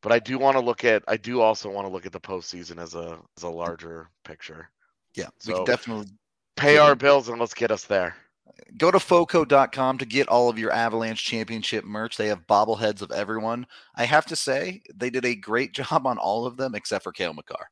But 0.00 0.12
I 0.12 0.18
do 0.18 0.38
want 0.38 0.56
to 0.56 0.60
look 0.62 0.84
at. 0.84 1.02
I 1.08 1.16
do 1.16 1.40
also 1.40 1.70
want 1.70 1.86
to 1.86 1.92
look 1.92 2.06
at 2.06 2.12
the 2.12 2.20
postseason 2.20 2.78
as 2.80 2.94
a 2.94 3.18
as 3.36 3.42
a 3.42 3.48
larger 3.48 4.08
picture. 4.24 4.68
Yeah, 5.14 5.26
we 5.46 5.52
So- 5.52 5.56
can 5.58 5.64
definitely 5.64 6.06
Pay 6.56 6.76
our 6.76 6.94
bills 6.94 7.28
and 7.28 7.40
let's 7.40 7.54
get 7.54 7.70
us 7.70 7.84
there. 7.84 8.14
go 8.76 8.90
to 8.90 9.00
foco.com 9.00 9.96
to 9.98 10.04
get 10.04 10.28
all 10.28 10.48
of 10.50 10.58
your 10.58 10.70
Avalanche 10.70 11.24
Championship 11.24 11.84
merch. 11.84 12.16
They 12.16 12.28
have 12.28 12.46
bobbleheads 12.46 13.00
of 13.00 13.10
everyone. 13.10 13.66
I 13.96 14.04
have 14.04 14.26
to 14.26 14.36
say, 14.36 14.82
they 14.94 15.08
did 15.10 15.24
a 15.24 15.34
great 15.34 15.72
job 15.74 16.06
on 16.06 16.18
all 16.18 16.44
of 16.46 16.56
them 16.58 16.74
except 16.74 17.02
for 17.04 17.10
Cale 17.12 17.32
Makar. 17.32 17.68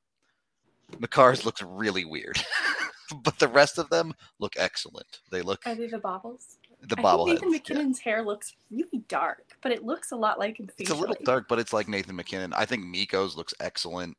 Makar's 0.98 1.44
looks 1.44 1.62
really 1.62 2.04
weird, 2.04 2.38
but 3.22 3.38
the 3.38 3.48
rest 3.48 3.78
of 3.78 3.88
them 3.90 4.12
look 4.38 4.54
excellent. 4.56 5.20
They 5.30 5.42
look 5.42 5.60
Are 5.66 5.74
they 5.74 5.86
the 5.86 5.98
bobbles? 5.98 6.58
the 6.82 6.96
I 6.98 7.02
bobbleheads. 7.02 7.26
think 7.26 7.40
Nathan 7.40 7.48
yeah. 7.48 7.58
MacKinnon's 7.58 7.98
hair 7.98 8.22
looks 8.22 8.54
really 8.70 9.04
dark, 9.08 9.44
but 9.62 9.72
it 9.72 9.84
looks 9.84 10.12
a 10.12 10.16
lot 10.16 10.38
like 10.38 10.58
him 10.58 10.68
It's 10.78 10.90
a 10.90 10.94
little 10.94 11.16
dark, 11.24 11.46
but 11.48 11.58
it's 11.58 11.72
like 11.72 11.88
Nathan 11.88 12.16
MacKinnon. 12.16 12.52
I 12.54 12.64
think 12.64 12.84
Mikko's 12.84 13.36
looks 13.36 13.52
excellent. 13.60 14.16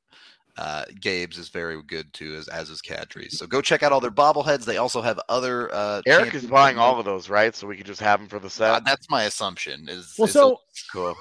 Uh, 0.57 0.83
Gabe's 0.99 1.37
is 1.37 1.49
very 1.49 1.81
good 1.83 2.11
too, 2.13 2.35
as 2.35 2.47
as 2.49 2.69
is 2.69 2.81
Kadri's. 2.81 3.37
So 3.37 3.47
go 3.47 3.61
check 3.61 3.83
out 3.83 3.93
all 3.93 4.01
their 4.01 4.11
bobbleheads. 4.11 4.65
They 4.65 4.77
also 4.77 5.01
have 5.01 5.19
other. 5.29 5.73
Uh, 5.73 6.01
Eric 6.05 6.35
is 6.35 6.45
buying 6.45 6.77
all 6.77 6.99
of 6.99 7.05
those, 7.05 7.29
right? 7.29 7.55
So 7.55 7.67
we 7.67 7.77
could 7.77 7.85
just 7.85 8.01
have 8.01 8.19
them 8.19 8.27
for 8.27 8.37
the 8.37 8.49
set. 8.49 8.69
Uh, 8.69 8.79
that's 8.81 9.09
my 9.09 9.23
assumption. 9.23 9.87
Is 9.87 10.13
Well, 10.17 10.27
is 10.27 10.33
so 10.33 10.59
cool. 10.91 11.15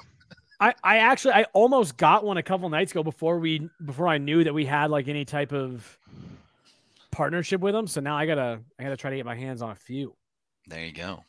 I, 0.61 0.75
I 0.83 0.97
actually 0.99 1.33
I 1.33 1.45
almost 1.53 1.97
got 1.97 2.23
one 2.23 2.37
a 2.37 2.43
couple 2.43 2.69
nights 2.69 2.91
ago 2.91 3.01
before 3.01 3.39
we 3.39 3.67
before 3.83 4.07
I 4.07 4.19
knew 4.19 4.43
that 4.43 4.53
we 4.53 4.63
had 4.63 4.91
like 4.91 5.07
any 5.07 5.25
type 5.25 5.51
of 5.51 5.97
partnership 7.09 7.61
with 7.61 7.73
them. 7.73 7.87
So 7.87 7.99
now 7.99 8.15
I 8.15 8.27
gotta 8.27 8.59
I 8.79 8.83
gotta 8.83 8.95
try 8.95 9.09
to 9.09 9.17
get 9.17 9.25
my 9.25 9.35
hands 9.35 9.63
on 9.63 9.71
a 9.71 9.75
few. 9.75 10.15
There 10.67 10.85
you 10.85 10.93
go. 10.93 11.23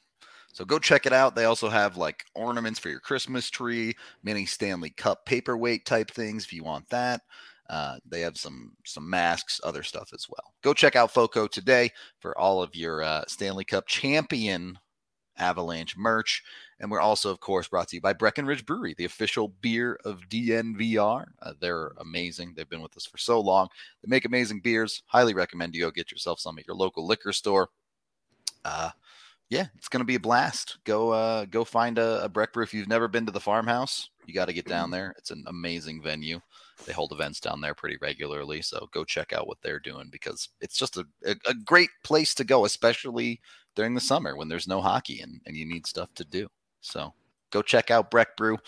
So 0.52 0.66
go 0.66 0.78
check 0.78 1.06
it 1.06 1.14
out. 1.14 1.34
They 1.34 1.46
also 1.46 1.70
have 1.70 1.96
like 1.96 2.26
ornaments 2.34 2.78
for 2.78 2.90
your 2.90 3.00
Christmas 3.00 3.48
tree, 3.48 3.96
mini 4.22 4.44
Stanley 4.44 4.90
Cup 4.90 5.24
paperweight 5.24 5.86
type 5.86 6.10
things 6.10 6.44
if 6.44 6.52
you 6.52 6.62
want 6.62 6.86
that. 6.90 7.22
Uh, 7.70 7.96
they 8.06 8.20
have 8.20 8.36
some 8.36 8.72
some 8.84 9.08
masks, 9.08 9.62
other 9.64 9.82
stuff 9.82 10.10
as 10.12 10.26
well. 10.28 10.52
Go 10.62 10.74
check 10.74 10.94
out 10.94 11.10
Foco 11.10 11.46
today 11.46 11.90
for 12.20 12.36
all 12.38 12.62
of 12.62 12.76
your 12.76 13.02
uh, 13.02 13.24
Stanley 13.28 13.64
Cup 13.64 13.86
champion 13.86 14.78
Avalanche 15.38 15.96
merch. 15.96 16.42
And 16.82 16.90
we're 16.90 17.00
also, 17.00 17.30
of 17.30 17.40
course, 17.40 17.68
brought 17.68 17.88
to 17.88 17.96
you 17.96 18.02
by 18.02 18.12
Breckenridge 18.12 18.66
Brewery, 18.66 18.94
the 18.98 19.04
official 19.04 19.48
beer 19.60 19.98
of 20.04 20.28
DNVR. 20.28 21.26
Uh, 21.40 21.52
they're 21.60 21.92
amazing. 21.98 22.54
They've 22.54 22.68
been 22.68 22.82
with 22.82 22.96
us 22.96 23.06
for 23.06 23.18
so 23.18 23.40
long. 23.40 23.68
They 24.02 24.10
make 24.10 24.24
amazing 24.24 24.60
beers. 24.60 25.04
Highly 25.06 25.32
recommend 25.32 25.74
you 25.74 25.82
go 25.82 25.92
get 25.92 26.10
yourself 26.10 26.40
some 26.40 26.58
at 26.58 26.66
your 26.66 26.76
local 26.76 27.06
liquor 27.06 27.32
store. 27.32 27.68
Uh, 28.64 28.90
yeah, 29.48 29.66
it's 29.76 29.88
gonna 29.88 30.04
be 30.04 30.14
a 30.14 30.20
blast. 30.20 30.78
Go 30.84 31.10
uh 31.10 31.44
go 31.44 31.62
find 31.62 31.98
a, 31.98 32.24
a 32.24 32.28
Breck 32.28 32.52
Brew. 32.52 32.64
If 32.64 32.72
you've 32.72 32.88
never 32.88 33.06
been 33.06 33.26
to 33.26 33.32
the 33.32 33.38
farmhouse, 33.38 34.08
you 34.26 34.32
got 34.32 34.46
to 34.46 34.52
get 34.54 34.66
down 34.66 34.90
there. 34.90 35.14
It's 35.18 35.30
an 35.30 35.44
amazing 35.46 36.02
venue. 36.02 36.40
They 36.86 36.92
hold 36.92 37.12
events 37.12 37.38
down 37.38 37.60
there 37.60 37.74
pretty 37.74 37.98
regularly, 38.00 38.62
so 38.62 38.88
go 38.92 39.04
check 39.04 39.32
out 39.32 39.46
what 39.46 39.58
they're 39.62 39.78
doing 39.78 40.08
because 40.10 40.48
it's 40.60 40.78
just 40.78 40.96
a, 40.96 41.04
a, 41.26 41.36
a 41.46 41.54
great 41.54 41.90
place 42.02 42.34
to 42.36 42.44
go, 42.44 42.64
especially 42.64 43.40
during 43.76 43.94
the 43.94 44.00
summer 44.00 44.36
when 44.36 44.48
there's 44.48 44.66
no 44.66 44.80
hockey 44.80 45.20
and, 45.20 45.40
and 45.46 45.56
you 45.56 45.66
need 45.66 45.86
stuff 45.86 46.08
to 46.14 46.24
do. 46.24 46.48
So 46.82 47.14
go 47.50 47.62
check 47.62 47.90
out 47.90 48.10
Breck 48.10 48.36
Brew. 48.36 48.58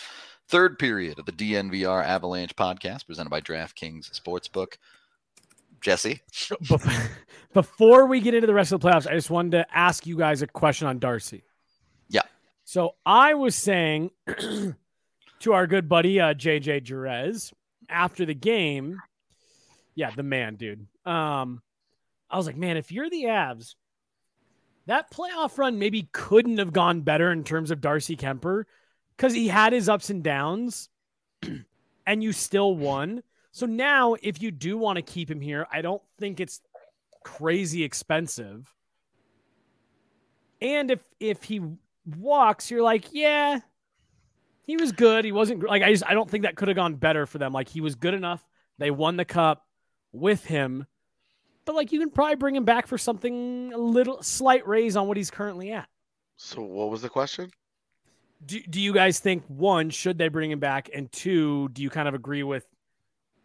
Third 0.49 0.79
period 0.79 1.19
of 1.19 1.27
the 1.27 1.33
DNVR 1.33 2.05
Avalanche 2.05 2.55
podcast 2.57 3.07
presented 3.07 3.31
by 3.31 3.41
DraftKings 3.41 4.19
Sportsbook. 4.19 4.75
Jesse, 5.81 6.23
Before 7.53 8.07
we 8.07 8.21
get 8.21 8.33
into 8.33 8.47
the 8.47 8.55
rest 8.55 8.73
of 8.73 8.81
the 8.81 8.89
playoffs, 8.89 9.07
I 9.07 9.13
just 9.13 9.29
wanted 9.29 9.51
to 9.53 9.67
ask 9.77 10.07
you 10.07 10.17
guys 10.17 10.41
a 10.41 10.47
question 10.47 10.89
on 10.89 10.99
Darcy. 10.99 11.45
Yeah. 12.09 12.23
So 12.65 12.95
I 13.05 13.35
was 13.35 13.55
saying 13.55 14.11
to 15.41 15.53
our 15.53 15.67
good 15.67 15.87
buddy 15.87 16.21
uh, 16.21 16.33
JJ 16.33 16.85
Jerez 16.85 17.53
after 17.91 18.25
the 18.25 18.35
game, 18.35 18.99
yeah, 19.95 20.11
the 20.11 20.23
man, 20.23 20.57
dude. 20.57 20.87
Um, 21.05 21.61
I 22.31 22.39
was 22.39 22.47
like, 22.47 22.57
man, 22.57 22.79
if 22.79 22.91
you're 22.91 23.11
the 23.11 23.25
Avs, 23.25 23.75
that 24.87 25.11
playoff 25.11 25.59
run 25.59 25.79
maybe 25.79 26.09
couldn't 26.13 26.59
have 26.59 26.73
gone 26.73 27.01
better 27.01 27.33
in 27.33 27.45
terms 27.45 27.71
of 27.71 27.81
Darcy 27.81 28.17
Kuemper 28.17 28.65
because 29.17 29.33
he 29.33 29.49
had 29.49 29.73
his 29.73 29.89
ups 29.89 30.11
and 30.11 30.23
downs, 30.23 30.89
and 32.07 32.23
you 32.23 32.33
still 32.33 32.77
won. 32.77 33.23
So 33.53 33.67
now, 33.67 34.15
if 34.23 34.43
you 34.43 34.51
do 34.51 34.77
want 34.77 34.97
to 34.97 35.03
keep 35.03 35.31
him 35.31 35.41
here, 35.41 35.67
I 35.73 35.81
don't 35.81 36.03
think 36.19 36.41
it's 36.41 36.61
crazy 37.25 37.85
expensive. 37.85 38.73
And 40.61 40.91
if 40.91 41.01
if 41.21 41.43
he 41.45 41.61
walks, 42.19 42.71
you're 42.71 42.83
like, 42.83 43.07
yeah, 43.13 43.61
he 44.67 44.77
was 44.77 44.93
good. 44.93 45.25
He 45.25 45.33
wasn't 45.33 45.63
like 45.63 45.83
I 45.83 45.91
just 45.93 46.05
I 46.07 46.15
don't 46.15 46.31
think 46.31 46.45
that 46.45 46.57
could 46.57 46.69
have 46.69 46.77
gone 46.77 46.95
better 46.95 47.27
for 47.27 47.39
them. 47.39 47.53
Like 47.53 47.69
he 47.69 47.81
was 47.81 47.95
good 47.95 48.15
enough. 48.15 48.45
They 48.79 48.91
won 48.91 49.17
the 49.17 49.25
cup 49.25 49.65
with 50.13 50.45
him, 50.45 50.87
but 51.65 51.75
like 51.75 51.93
you 51.93 52.01
can 52.01 52.11
probably 52.11 52.37
bring 52.37 52.57
him 52.57 52.65
back 52.65 52.87
for 52.87 52.99
something 52.99 53.73
a 53.73 53.79
little 53.79 54.23
slight 54.23 54.67
raise 54.67 54.97
on 54.97 55.09
what 55.09 55.17
he's 55.17 55.31
currently 55.31 55.73
at. 55.73 55.89
So 56.37 56.63
what 56.63 56.91
was 56.91 57.03
the 57.03 57.09
question? 57.09 57.51
Do, 58.47 58.61
do 58.61 58.81
you 58.81 58.93
guys 58.93 59.21
think 59.21 59.45
one 59.49 59.91
should 59.91 60.19
they 60.19 60.29
bring 60.29 60.51
him 60.51 60.59
back 60.59 60.91
and 60.93 61.11
two 61.11 61.69
do 61.71 61.83
you 61.83 61.89
kind 61.89 62.09
of 62.09 62.15
agree 62.15 62.43
with 62.43 62.67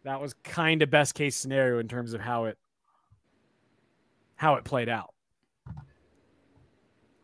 that 0.04 0.20
was 0.20 0.34
kind 0.44 0.82
of 0.82 0.90
best 0.90 1.14
case 1.14 1.36
scenario 1.36 1.78
in 1.78 1.88
terms 1.88 2.12
of 2.12 2.20
how 2.20 2.44
it 2.46 2.58
how 4.36 4.56
it 4.56 4.64
played 4.64 4.88
out 4.90 5.14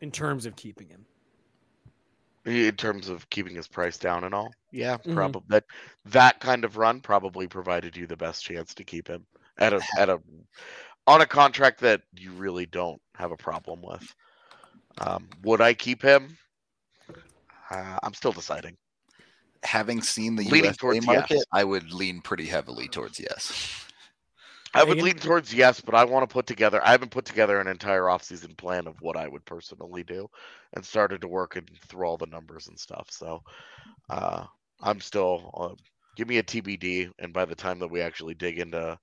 in 0.01 0.11
terms 0.11 0.47
of 0.47 0.57
keeping 0.57 0.89
him 0.89 1.05
In 2.47 2.77
terms 2.77 3.09
of 3.09 3.29
keeping 3.29 3.55
his 3.57 3.67
price 3.69 3.99
down 3.99 4.25
and 4.25 4.35
all, 4.35 4.53
yeah, 4.71 4.99
Mhm. 4.99 5.15
probably 5.15 5.43
that 5.49 5.65
that 6.07 6.41
kind 6.41 6.65
of 6.65 6.77
run 6.77 7.01
probably 7.01 7.47
provided 7.49 7.97
you 7.97 8.07
the 8.07 8.17
best 8.17 8.45
chance 8.45 8.73
to 8.75 8.85
keep 8.85 9.09
him 9.09 9.27
at 9.59 9.73
a 9.73 9.83
at 9.99 10.09
a 10.09 10.21
on 11.07 11.21
a 11.21 11.27
contract 11.27 11.81
that 11.81 12.03
you 12.17 12.33
really 12.33 12.67
don't 12.67 13.01
have 13.15 13.33
a 13.33 13.37
problem 13.37 13.81
with. 13.83 14.15
Um, 14.99 15.29
would 15.43 15.61
I 15.61 15.75
keep 15.75 16.03
him? 16.03 16.37
Uh, 17.71 17.99
I'm 18.03 18.15
still 18.15 18.33
deciding. 18.33 18.77
having 19.63 20.01
seen 20.01 20.37
the 20.37 20.45
Leaning 20.45 20.65
USA 20.65 20.77
towards 20.77 21.07
market, 21.07 21.37
yes. 21.37 21.45
I 21.53 21.65
would 21.65 21.93
lean 21.93 22.21
pretty 22.21 22.47
heavily 22.47 22.89
towards 22.89 23.19
yes. 23.19 23.85
I 24.75 24.85
would 24.85 25.01
lean 25.01 25.17
towards 25.17 25.55
yes, 25.55 25.81
but 25.81 25.95
I 25.95 26.05
want 26.05 26.29
to 26.29 26.33
put 26.33 26.47
together. 26.47 26.85
I 26.85 26.91
haven't 26.91 27.11
put 27.11 27.25
together 27.25 27.59
an 27.61 27.67
entire 27.67 28.03
offseason 28.03 28.57
plan 28.57 28.87
of 28.87 29.01
what 29.01 29.17
I 29.17 29.27
would 29.27 29.45
personally 29.45 30.03
do, 30.03 30.29
and 30.75 30.85
started 30.85 31.23
to 31.23 31.29
work 31.29 31.57
and 31.57 31.69
through 31.89 32.07
all 32.07 32.19
the 32.19 32.27
numbers 32.27 32.69
and 32.69 32.79
stuff. 32.79 33.09
So, 33.11 33.43
uh, 34.11 34.45
I'm 34.83 35.01
still 35.01 35.51
uh, 35.55 35.83
give 36.17 36.29
me 36.29 36.39
a 36.39 36.43
TBD, 36.43 37.11
and 37.19 37.33
by 37.33 37.47
the 37.47 37.55
time 37.55 37.79
that 37.79 37.91
we 37.91 38.03
actually 38.03 38.35
dig 38.35 38.59
into 38.59 38.99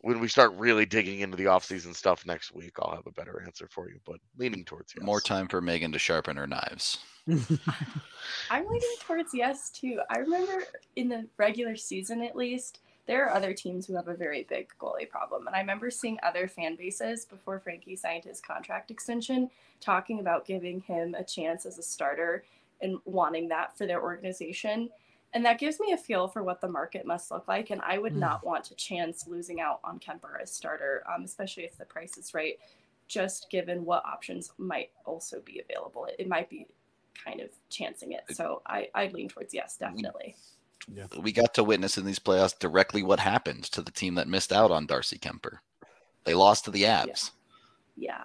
when 0.00 0.20
we 0.20 0.28
start 0.28 0.52
really 0.56 0.86
digging 0.86 1.20
into 1.20 1.36
the 1.36 1.44
offseason 1.44 1.94
stuff 1.94 2.26
next 2.26 2.54
week, 2.54 2.72
I'll 2.78 2.94
have 2.94 3.06
a 3.06 3.12
better 3.12 3.42
answer 3.44 3.68
for 3.70 3.88
you. 3.88 3.98
But 4.06 4.16
leaning 4.36 4.64
towards 4.64 4.94
yes. 4.96 5.04
More 5.04 5.20
time 5.20 5.48
for 5.48 5.60
Megan 5.60 5.92
to 5.92 5.98
sharpen 5.98 6.36
her 6.36 6.46
knives. 6.46 6.98
I'm 8.50 8.66
leaning 8.66 8.96
towards 9.00 9.32
yes 9.32 9.70
too. 9.70 10.00
I 10.10 10.18
remember 10.18 10.64
in 10.96 11.08
the 11.08 11.26
regular 11.36 11.76
season, 11.76 12.22
at 12.22 12.36
least, 12.36 12.80
there 13.06 13.26
are 13.26 13.34
other 13.34 13.52
teams 13.52 13.86
who 13.86 13.94
have 13.96 14.08
a 14.08 14.14
very 14.14 14.46
big 14.48 14.68
goalie 14.80 15.08
problem, 15.08 15.46
and 15.46 15.54
I 15.54 15.60
remember 15.60 15.90
seeing 15.90 16.18
other 16.22 16.48
fan 16.48 16.74
bases 16.76 17.26
before 17.26 17.58
Frankie 17.58 17.96
signed 17.96 18.24
his 18.24 18.40
contract 18.40 18.90
extension 18.90 19.50
talking 19.80 20.20
about 20.20 20.46
giving 20.46 20.80
him 20.80 21.14
a 21.14 21.22
chance 21.22 21.66
as 21.66 21.78
a 21.78 21.82
starter 21.82 22.44
and 22.80 22.98
wanting 23.04 23.48
that 23.48 23.76
for 23.76 23.86
their 23.86 24.02
organization. 24.02 24.88
And 25.34 25.44
that 25.44 25.58
gives 25.58 25.80
me 25.80 25.92
a 25.92 25.96
feel 25.96 26.28
for 26.28 26.44
what 26.44 26.60
the 26.60 26.68
market 26.68 27.04
must 27.04 27.30
look 27.32 27.48
like. 27.48 27.70
And 27.70 27.80
I 27.82 27.98
would 27.98 28.14
Mm. 28.14 28.20
not 28.20 28.44
want 28.44 28.64
to 28.66 28.74
chance 28.76 29.26
losing 29.26 29.60
out 29.60 29.80
on 29.82 29.98
Kuemper 29.98 30.40
as 30.40 30.52
starter, 30.54 31.02
um, 31.12 31.24
especially 31.24 31.64
if 31.64 31.76
the 31.76 31.84
price 31.84 32.16
is 32.16 32.32
right, 32.32 32.58
just 33.08 33.50
given 33.50 33.84
what 33.84 34.04
options 34.06 34.52
might 34.58 34.92
also 35.04 35.40
be 35.40 35.60
available. 35.60 36.04
It, 36.06 36.16
it 36.20 36.28
might 36.28 36.48
be 36.48 36.68
kind 37.24 37.40
of 37.40 37.50
chancing 37.68 38.12
it. 38.12 38.24
So 38.30 38.62
I, 38.64 38.88
I'd 38.94 39.12
lean 39.12 39.28
towards 39.28 39.52
yes, 39.52 39.76
definitely. 39.76 40.36
Yeah. 40.92 41.06
We 41.18 41.32
got 41.32 41.54
to 41.54 41.64
witness 41.64 41.98
in 41.98 42.04
these 42.04 42.18
playoffs 42.18 42.58
directly 42.58 43.02
what 43.02 43.18
happened 43.18 43.64
to 43.64 43.82
the 43.82 43.90
team 43.90 44.14
that 44.14 44.28
missed 44.28 44.52
out 44.52 44.70
on 44.70 44.86
Darcy 44.86 45.18
Kuemper. 45.18 45.58
They 46.24 46.34
lost 46.34 46.64
to 46.66 46.70
the 46.70 46.86
Abs. 46.86 47.32
Yeah. 47.96 48.22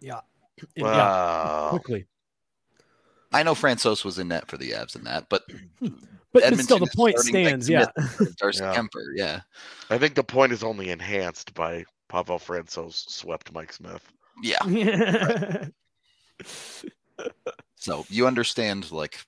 yeah 0.00 0.20
Wow. 0.78 1.68
quickly 1.70 2.06
I 3.32 3.42
know 3.42 3.54
Francouz 3.54 4.04
was 4.04 4.18
in 4.18 4.28
net 4.28 4.48
for 4.48 4.56
the 4.56 4.70
Avs 4.72 4.96
in 4.96 5.04
that, 5.04 5.28
but 5.28 5.42
but, 5.80 5.92
but 6.32 6.42
Edmonton 6.42 6.64
still 6.64 6.78
the 6.78 6.92
point 6.94 7.18
stands 7.18 7.66
to 7.66 7.72
yeah 7.72 7.86
Darcy 8.38 8.60
Yeah. 8.62 8.74
Kuemper, 8.74 9.04
yeah. 9.14 9.40
I 9.90 9.98
think 9.98 10.14
the 10.14 10.24
point 10.24 10.52
is 10.52 10.62
only 10.62 10.90
enhanced 10.90 11.54
by 11.54 11.84
Pavel 12.08 12.38
Francouz 12.38 13.08
swept 13.08 13.52
Mike 13.52 13.72
Smith. 13.72 14.12
Yeah. 14.42 15.64
So 17.82 18.06
you 18.08 18.28
understand 18.28 18.92
like 18.92 19.18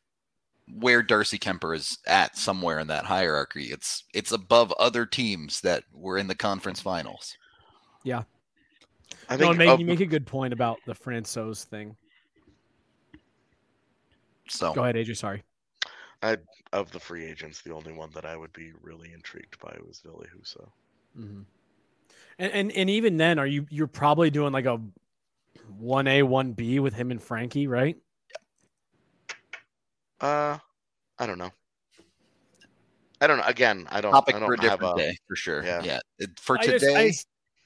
where 0.79 1.03
Darcy 1.03 1.39
Kuemper 1.39 1.75
is 1.75 1.99
at 2.07 2.39
somewhere 2.39 2.79
in 2.79 2.87
that 2.87 3.05
hierarchy. 3.05 3.65
It's 3.65 4.05
it's 4.15 4.31
above 4.31 4.71
other 4.79 5.07
teams 5.07 5.61
that 5.63 5.83
were 5.93 6.19
in 6.19 6.29
the 6.29 6.37
conference 6.37 6.81
finals. 6.81 7.37
Yeah. 8.05 8.23
I 9.29 9.35
No, 9.35 9.39
think 9.39 9.49
and 9.51 9.59
Megan, 9.59 9.75
of 9.75 9.81
you 9.81 9.87
make 9.87 10.01
a 10.01 10.07
good 10.07 10.25
point 10.25 10.53
about 10.53 10.79
the 10.87 10.95
Francouz 10.95 11.65
thing. 11.65 11.97
So 14.49 14.73
Go 14.73 14.83
ahead, 14.83 14.97
AJ. 14.97 15.17
Sorry. 15.17 15.43
I 16.23 16.39
of 16.73 16.91
the 16.91 17.01
free 17.01 17.25
agents, 17.25 17.61
the 17.63 17.73
only 17.73 17.93
one 17.93 18.11
that 18.15 18.25
I 18.25 18.37
would 18.37 18.53
be 18.53 18.73
really 18.83 19.13
intrigued 19.13 19.59
by 19.61 19.77
was 19.87 20.01
Ville 20.01 20.23
Husso. 20.35 20.69
hmm 21.15 21.43
And, 22.39 22.53
and 22.53 22.73
and 22.73 22.91
even 22.91 23.17
then, 23.17 23.39
are 23.39 23.47
you 23.47 23.67
you're 23.71 23.87
probably 23.87 24.31
doing 24.31 24.53
like 24.53 24.65
a 24.67 24.81
one 25.79 26.07
A 26.09 26.23
one 26.23 26.53
B 26.53 26.79
with 26.81 26.95
him 26.95 27.11
and 27.11 27.23
Frankie, 27.23 27.67
right? 27.67 27.97
Uh, 30.21 30.59
I 31.19 31.27
don't 31.27 31.39
know. 31.39 31.51
I 33.21 33.27
don't 33.27 33.39
know. 33.39 33.45
Again, 33.47 33.87
I 33.91 34.01
don't. 34.01 34.13
topic 34.13 34.35
I 34.35 34.39
for 34.39 34.55
a 34.55 34.57
don't 34.57 34.69
have 34.69 34.81
different 34.81 35.01
a. 35.01 35.03
day 35.03 35.17
for 35.29 35.37
sure. 35.37 35.65
yeah. 35.65 35.83
Yeah. 35.83 36.01
It- 36.19 36.39
For 36.41 36.59
I 36.59 36.65
just- 36.67 36.85
today, 36.85 37.13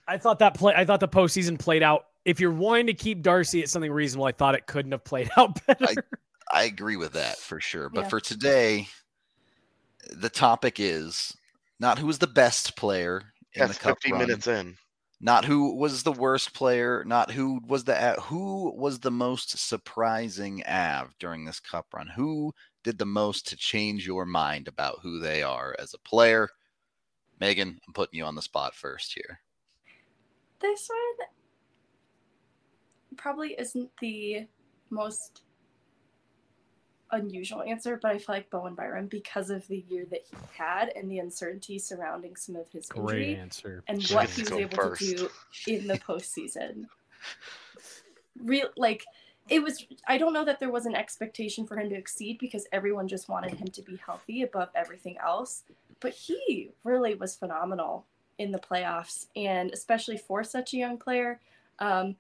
I, 0.09 0.15
I 0.15 0.19
thought 0.19 0.39
that 0.41 0.55
play. 0.55 0.75
I 0.77 0.85
thought 0.85 1.01
the 1.01 1.09
postseason 1.09 1.59
played 1.59 1.83
out. 1.83 2.07
If 2.25 2.41
you're 2.41 2.53
wanting 2.53 2.87
to 2.89 2.95
keep 2.95 3.23
Darcy 3.23 3.63
at 3.63 3.69
something 3.69 3.91
reasonable, 3.91 4.27
I 4.27 4.33
thought 4.33 4.55
it 4.55 4.67
couldn't 4.67 4.93
have 4.93 5.05
played 5.05 5.31
out 5.37 5.65
better. 5.67 5.85
I 5.87 5.95
agree 6.55 6.97
with 6.97 7.13
that 7.13 7.37
for 7.39 7.61
sure. 7.61 7.89
But 7.89 8.05
Yeah. 8.05 8.09
for 8.09 8.21
today, 8.21 8.89
the 10.11 10.31
topic 10.31 10.81
is 10.81 11.37
not 11.81 11.99
who 11.99 12.07
was 12.07 12.19
the 12.19 12.27
best 12.27 12.77
player 12.77 13.33
in 13.55 13.67
That's 13.67 13.75
the 13.75 13.81
cup 13.81 13.97
50 13.97 14.13
run, 14.13 14.21
minutes 14.21 14.47
in. 14.47 14.77
not 15.21 15.45
who 15.45 15.75
was 15.75 16.03
the 16.03 16.13
worst 16.13 16.55
player, 16.55 17.05
not 17.05 17.31
who 17.31 17.61
was 17.67 17.85
the 17.85 18.13
who 18.23 18.73
was 18.77 19.01
the 19.01 19.11
most 19.11 19.59
surprising 19.59 20.63
Av 20.67 21.15
during 21.19 21.45
this 21.45 21.61
cup 21.61 21.87
run. 21.93 22.07
Who 22.09 22.55
did 22.85 22.99
the 22.99 23.07
most 23.07 23.47
to 23.49 23.57
change 23.57 24.07
your 24.07 24.25
mind 24.25 24.69
about 24.69 25.01
who 25.03 25.19
they 25.19 25.43
are 25.43 25.75
as 25.79 25.95
a 25.95 25.99
player? 25.99 26.49
Megan, 27.41 27.79
I'm 27.87 27.93
putting 27.93 28.19
you 28.19 28.25
on 28.25 28.35
the 28.35 28.43
spot 28.43 28.75
first 28.75 29.13
here. 29.13 29.41
This 30.61 30.89
one 30.89 31.29
probably 33.17 33.55
isn't 33.59 33.91
the 34.01 34.47
most 34.91 35.43
unusual 37.11 37.63
answer, 37.63 37.99
but 38.01 38.11
I 38.13 38.19
feel 38.19 38.35
like 38.35 38.51
Bowen 38.51 38.75
Byram 38.75 39.07
because 39.07 39.51
of 39.51 39.67
the 39.69 39.85
year 39.89 40.05
that 40.11 40.23
he 40.31 40.37
had 40.57 40.91
and 40.95 41.11
the 41.11 41.19
uncertainty 41.19 41.79
surrounding 41.79 42.37
some 42.37 42.57
of 42.57 42.69
his 42.71 42.87
Great 42.89 43.21
injury 43.29 43.37
answer. 43.37 43.83
and 43.89 44.03
She 44.03 44.15
what 44.15 44.29
he 44.31 44.43
was 44.43 44.53
able 44.53 44.77
first. 44.77 45.01
to 45.03 45.17
do 45.17 45.29
in 45.67 45.87
the 45.87 45.99
postseason. 45.99 46.87
Real 48.45 48.69
like 48.77 49.05
it 49.49 49.63
was 49.63 49.85
I 50.07 50.19
don't 50.19 50.33
know 50.33 50.45
that 50.45 50.61
there 50.61 50.71
was 50.71 50.87
an 50.87 50.95
expectation 50.95 51.67
for 51.67 51.77
him 51.77 51.89
to 51.91 51.97
exceed 51.97 52.39
because 52.39 52.67
everyone 52.71 53.09
just 53.09 53.29
wanted 53.29 53.55
him 53.55 53.69
to 53.69 53.83
be 53.83 53.97
healthy 54.05 54.43
above 54.43 54.69
everything 54.75 55.17
else. 55.19 55.65
But 56.01 56.13
he 56.13 56.71
really 56.85 57.15
was 57.15 57.35
phenomenal 57.35 58.05
in 58.39 58.53
the 58.53 58.59
playoffs 58.59 59.27
and 59.35 59.73
especially 59.73 60.17
for 60.17 60.45
such 60.45 60.73
a 60.73 60.77
young 60.77 60.99
player. 60.99 61.41
Um, 61.81 62.15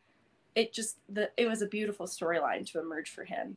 it 0.56 0.72
just 0.72 0.96
the 1.08 1.30
it 1.36 1.46
was 1.48 1.62
a 1.62 1.66
beautiful 1.66 2.06
storyline 2.06 2.66
to 2.72 2.80
emerge 2.80 3.10
for 3.10 3.24
him. 3.24 3.56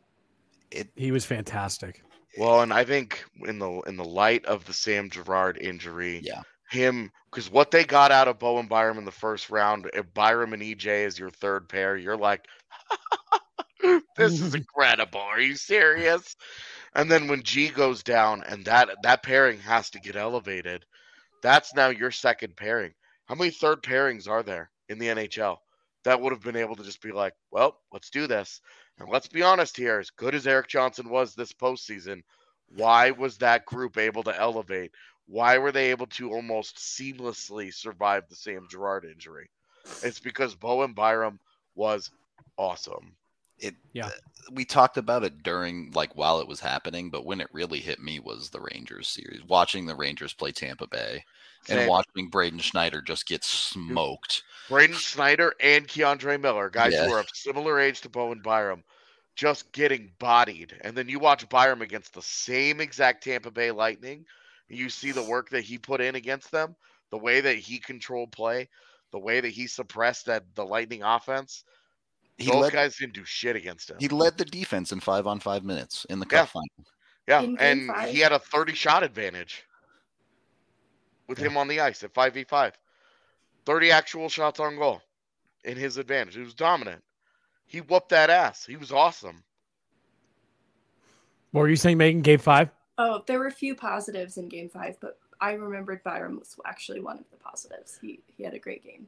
He 0.95 1.11
was 1.11 1.25
fantastic. 1.25 2.01
Well, 2.37 2.61
and 2.61 2.71
I 2.73 2.83
think 2.85 3.23
in 3.45 3.59
the 3.59 3.81
in 3.81 3.97
the 3.97 4.05
light 4.05 4.45
of 4.45 4.65
the 4.65 4.73
Sam 4.73 5.09
Girard 5.09 5.57
injury, 5.59 6.21
Yeah. 6.23 6.41
him 6.69 7.11
because 7.29 7.49
what 7.49 7.71
they 7.71 7.83
got 7.83 8.11
out 8.11 8.27
of 8.27 8.39
Bowen 8.39 8.67
Byram 8.67 8.97
in 8.97 9.05
the 9.05 9.11
first 9.11 9.49
round, 9.49 9.89
if 9.93 10.13
Byram 10.13 10.53
and 10.53 10.61
EJ 10.61 11.05
is 11.05 11.19
your 11.19 11.29
third 11.29 11.67
pair, 11.69 11.95
you're 11.97 12.17
like, 12.17 12.45
this 14.17 14.39
is 14.41 14.55
incredible. 14.55 15.19
Are 15.21 15.39
you 15.39 15.55
serious? 15.55 16.35
And 16.93 17.09
then 17.09 17.27
when 17.27 17.43
G 17.43 17.69
goes 17.69 18.03
down 18.03 18.43
and 18.43 18.65
that 18.65 18.89
that 19.03 19.23
pairing 19.23 19.59
has 19.59 19.89
to 19.91 19.99
get 19.99 20.15
elevated, 20.15 20.85
that's 21.41 21.73
now 21.73 21.89
your 21.89 22.11
second 22.11 22.55
pairing. 22.55 22.93
How 23.25 23.35
many 23.35 23.51
third 23.51 23.81
pairings 23.81 24.27
are 24.29 24.43
there 24.43 24.69
in 24.89 24.99
the 24.99 25.07
NHL 25.07 25.57
that 26.03 26.19
would 26.19 26.33
have 26.33 26.41
been 26.41 26.55
able 26.57 26.75
to 26.75 26.83
just 26.83 27.01
be 27.01 27.11
like, 27.11 27.33
well, 27.51 27.77
let's 27.93 28.09
do 28.09 28.27
this? 28.27 28.59
And 29.01 29.09
let's 29.11 29.27
be 29.27 29.41
honest 29.43 29.75
here, 29.75 29.99
as 29.99 30.09
good 30.09 30.35
as 30.35 30.47
Eric 30.47 30.67
Johnson 30.67 31.09
was 31.09 31.33
this 31.33 31.51
postseason, 31.51 32.23
why 32.75 33.11
was 33.11 33.37
that 33.37 33.65
group 33.65 33.97
able 33.97 34.23
to 34.23 34.39
elevate? 34.39 34.91
Why 35.27 35.57
were 35.57 35.71
they 35.71 35.91
able 35.91 36.07
to 36.07 36.31
almost 36.31 36.77
seamlessly 36.77 37.73
survive 37.73 38.23
the 38.29 38.35
Sam 38.35 38.67
Girard 38.69 39.05
injury? 39.05 39.49
It's 40.03 40.19
because 40.19 40.55
Bowen 40.55 40.93
Byram 40.93 41.39
was 41.75 42.11
awesome. 42.57 43.15
It 43.59 43.75
Yeah. 43.93 44.07
Uh, 44.07 44.11
we 44.51 44.65
talked 44.65 44.97
about 44.97 45.23
it 45.23 45.43
during 45.43 45.91
like 45.91 46.15
while 46.15 46.39
it 46.39 46.47
was 46.47 46.59
happening, 46.59 47.09
but 47.09 47.25
when 47.25 47.39
it 47.41 47.47
really 47.53 47.79
hit 47.79 47.99
me 47.99 48.19
was 48.19 48.49
the 48.49 48.59
Rangers 48.59 49.07
series. 49.07 49.43
Watching 49.43 49.85
the 49.85 49.95
Rangers 49.95 50.33
play 50.33 50.51
Tampa 50.51 50.87
Bay 50.87 51.23
and 51.69 51.79
Same. 51.79 51.89
watching 51.89 52.27
Braden 52.29 52.59
Schneider 52.59 53.01
just 53.01 53.27
get 53.27 53.43
smoked. 53.43 54.43
Braden 54.67 54.95
Schneider 54.95 55.53
and 55.59 55.87
K'Andre 55.87 56.39
Miller, 56.41 56.69
guys 56.69 56.93
Yeah. 56.93 57.05
who 57.05 57.13
are 57.13 57.19
of 57.19 57.29
similar 57.33 57.79
age 57.79 58.01
to 58.01 58.09
Bowen 58.09 58.41
Byram, 58.41 58.83
just 59.35 59.71
getting 59.71 60.11
bodied. 60.19 60.77
And 60.81 60.95
then 60.95 61.09
you 61.09 61.19
watch 61.19 61.47
Byram 61.49 61.81
against 61.81 62.13
the 62.13 62.21
same 62.21 62.81
exact 62.81 63.23
Tampa 63.23 63.51
Bay 63.51 63.71
Lightning. 63.71 64.25
and 64.69 64.77
You 64.77 64.89
see 64.89 65.11
the 65.11 65.23
work 65.23 65.49
that 65.49 65.63
he 65.63 65.77
put 65.77 66.01
in 66.01 66.15
against 66.15 66.51
them, 66.51 66.75
the 67.09 67.17
way 67.17 67.41
that 67.41 67.57
he 67.57 67.79
controlled 67.79 68.31
play, 68.31 68.69
the 69.11 69.19
way 69.19 69.41
that 69.41 69.49
he 69.49 69.67
suppressed 69.67 70.25
that 70.27 70.43
the 70.55 70.65
Lightning 70.65 71.03
offense. 71.03 71.63
He 72.37 72.49
Those 72.49 72.61
led 72.61 72.73
guys 72.73 72.97
didn't 72.97 73.13
do 73.13 73.25
shit 73.25 73.55
against 73.55 73.89
him. 73.89 73.97
he 73.99 74.07
led 74.07 74.37
the 74.37 74.45
defense 74.45 74.91
in 74.91 74.99
five 74.99 75.27
on 75.27 75.39
five 75.39 75.63
minutes 75.63 76.05
in 76.09 76.19
the 76.19 76.25
cup 76.25 76.33
Yeah. 76.33 76.45
final. 76.45 76.67
yeah, 77.27 77.41
in 77.43 77.57
and 77.59 77.87
five. 77.87 78.09
he 78.09 78.19
had 78.19 78.31
a 78.31 78.39
30 78.39 78.73
shot 78.73 79.03
advantage 79.03 79.63
with 81.27 81.39
Yeah. 81.39 81.47
him 81.47 81.57
on 81.57 81.67
the 81.67 81.79
ice 81.79 82.03
at 82.03 82.13
5v5. 82.13 82.73
30 83.65 83.91
actual 83.91 84.27
shots 84.27 84.59
on 84.59 84.75
goal 84.77 85.01
in 85.63 85.77
his 85.77 85.97
advantage. 85.97 86.35
He 86.35 86.41
was 86.41 86.55
dominant. 86.55 87.03
He 87.71 87.79
whooped 87.79 88.09
that 88.09 88.29
ass. 88.29 88.65
He 88.65 88.75
was 88.75 88.91
awesome. 88.91 89.43
What 91.51 91.61
were 91.61 91.69
you 91.69 91.77
saying, 91.77 91.97
Megan? 91.97 92.21
Game 92.21 92.37
five? 92.37 92.69
Oh, 92.97 93.23
there 93.27 93.39
were 93.39 93.47
a 93.47 93.51
few 93.51 93.75
positives 93.75 94.37
in 94.37 94.49
game 94.49 94.67
five, 94.67 94.97
but 94.99 95.19
I 95.39 95.53
remembered 95.53 96.03
Byram 96.03 96.37
was 96.37 96.57
actually 96.65 96.99
one 96.99 97.17
of 97.17 97.23
the 97.31 97.37
positives. 97.37 97.97
He 98.01 98.19
he 98.27 98.43
had 98.43 98.53
a 98.53 98.59
great 98.59 98.83
game. 98.83 99.07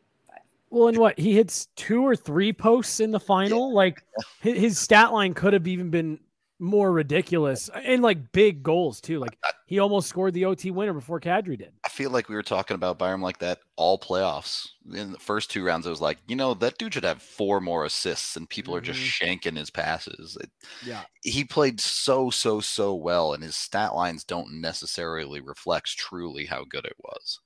Well, 0.70 0.88
and 0.88 0.98
what 0.98 1.20
he 1.20 1.34
hits 1.34 1.68
two 1.76 2.08
or 2.08 2.16
three 2.16 2.54
posts 2.54 3.02
in 3.02 3.12
the 3.12 3.20
final. 3.20 3.74
Like 3.74 4.02
his, 4.40 4.58
his 4.58 4.80
stat 4.80 5.12
line 5.12 5.34
could 5.34 5.52
have 5.52 5.68
even 5.68 5.90
been 5.90 6.20
more 6.64 6.92
ridiculous, 6.92 7.70
and 7.70 8.02
like 8.02 8.32
big 8.32 8.64
goals 8.64 9.02
too. 9.02 9.20
Like 9.20 9.38
he 9.68 9.80
almost 9.80 10.08
scored 10.08 10.34
the 10.34 10.46
OT 10.46 10.72
winner 10.72 10.94
before 10.94 11.20
Kadri 11.20 11.58
did. 11.58 11.74
I 11.86 11.90
feel 11.90 12.10
like 12.10 12.30
we 12.30 12.36
were 12.36 12.42
talking 12.42 12.76
about 12.76 12.98
Byram 12.98 13.22
like 13.22 13.40
that 13.40 13.60
all 13.76 14.00
playoffs. 14.00 14.68
In 14.94 15.12
the 15.12 15.20
first 15.20 15.52
two 15.52 15.64
rounds, 15.64 15.86
I 15.86 15.90
was 15.90 16.02
like, 16.02 16.20
you 16.28 16.36
know, 16.36 16.54
that 16.56 16.78
dude 16.78 16.94
should 16.94 17.04
have 17.04 17.22
four 17.22 17.60
more 17.60 17.86
assists, 17.86 18.38
and 18.38 18.50
people 18.50 18.74
are 18.76 18.82
just 18.82 19.00
mm-hmm. 19.00 19.26
shanking 19.26 19.58
his 19.58 19.70
passes. 19.70 20.38
It, 20.40 20.50
Yeah. 20.86 21.02
he 21.22 21.44
played 21.44 21.80
so 21.80 22.30
so 22.30 22.62
so 22.62 22.96
well, 22.96 23.34
and 23.34 23.44
his 23.44 23.56
stat 23.58 23.94
lines 23.94 24.24
don't 24.24 24.62
necessarily 24.62 25.42
reflect 25.42 25.98
truly 25.98 26.46
how 26.46 26.64
good 26.64 26.86
it 26.86 26.96
was. 27.00 27.40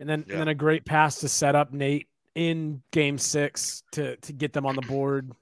And 0.00 0.08
then 0.08 0.24
Yeah. 0.26 0.34
and 0.34 0.40
then 0.42 0.48
a 0.48 0.54
great 0.54 0.84
pass 0.84 1.20
to 1.20 1.28
set 1.28 1.54
up 1.54 1.72
Nate 1.72 2.08
in 2.34 2.82
game 2.90 3.16
six 3.16 3.82
to 3.92 4.16
to 4.16 4.32
get 4.32 4.52
them 4.52 4.66
on 4.66 4.74
the 4.74 4.82
board. 4.82 5.32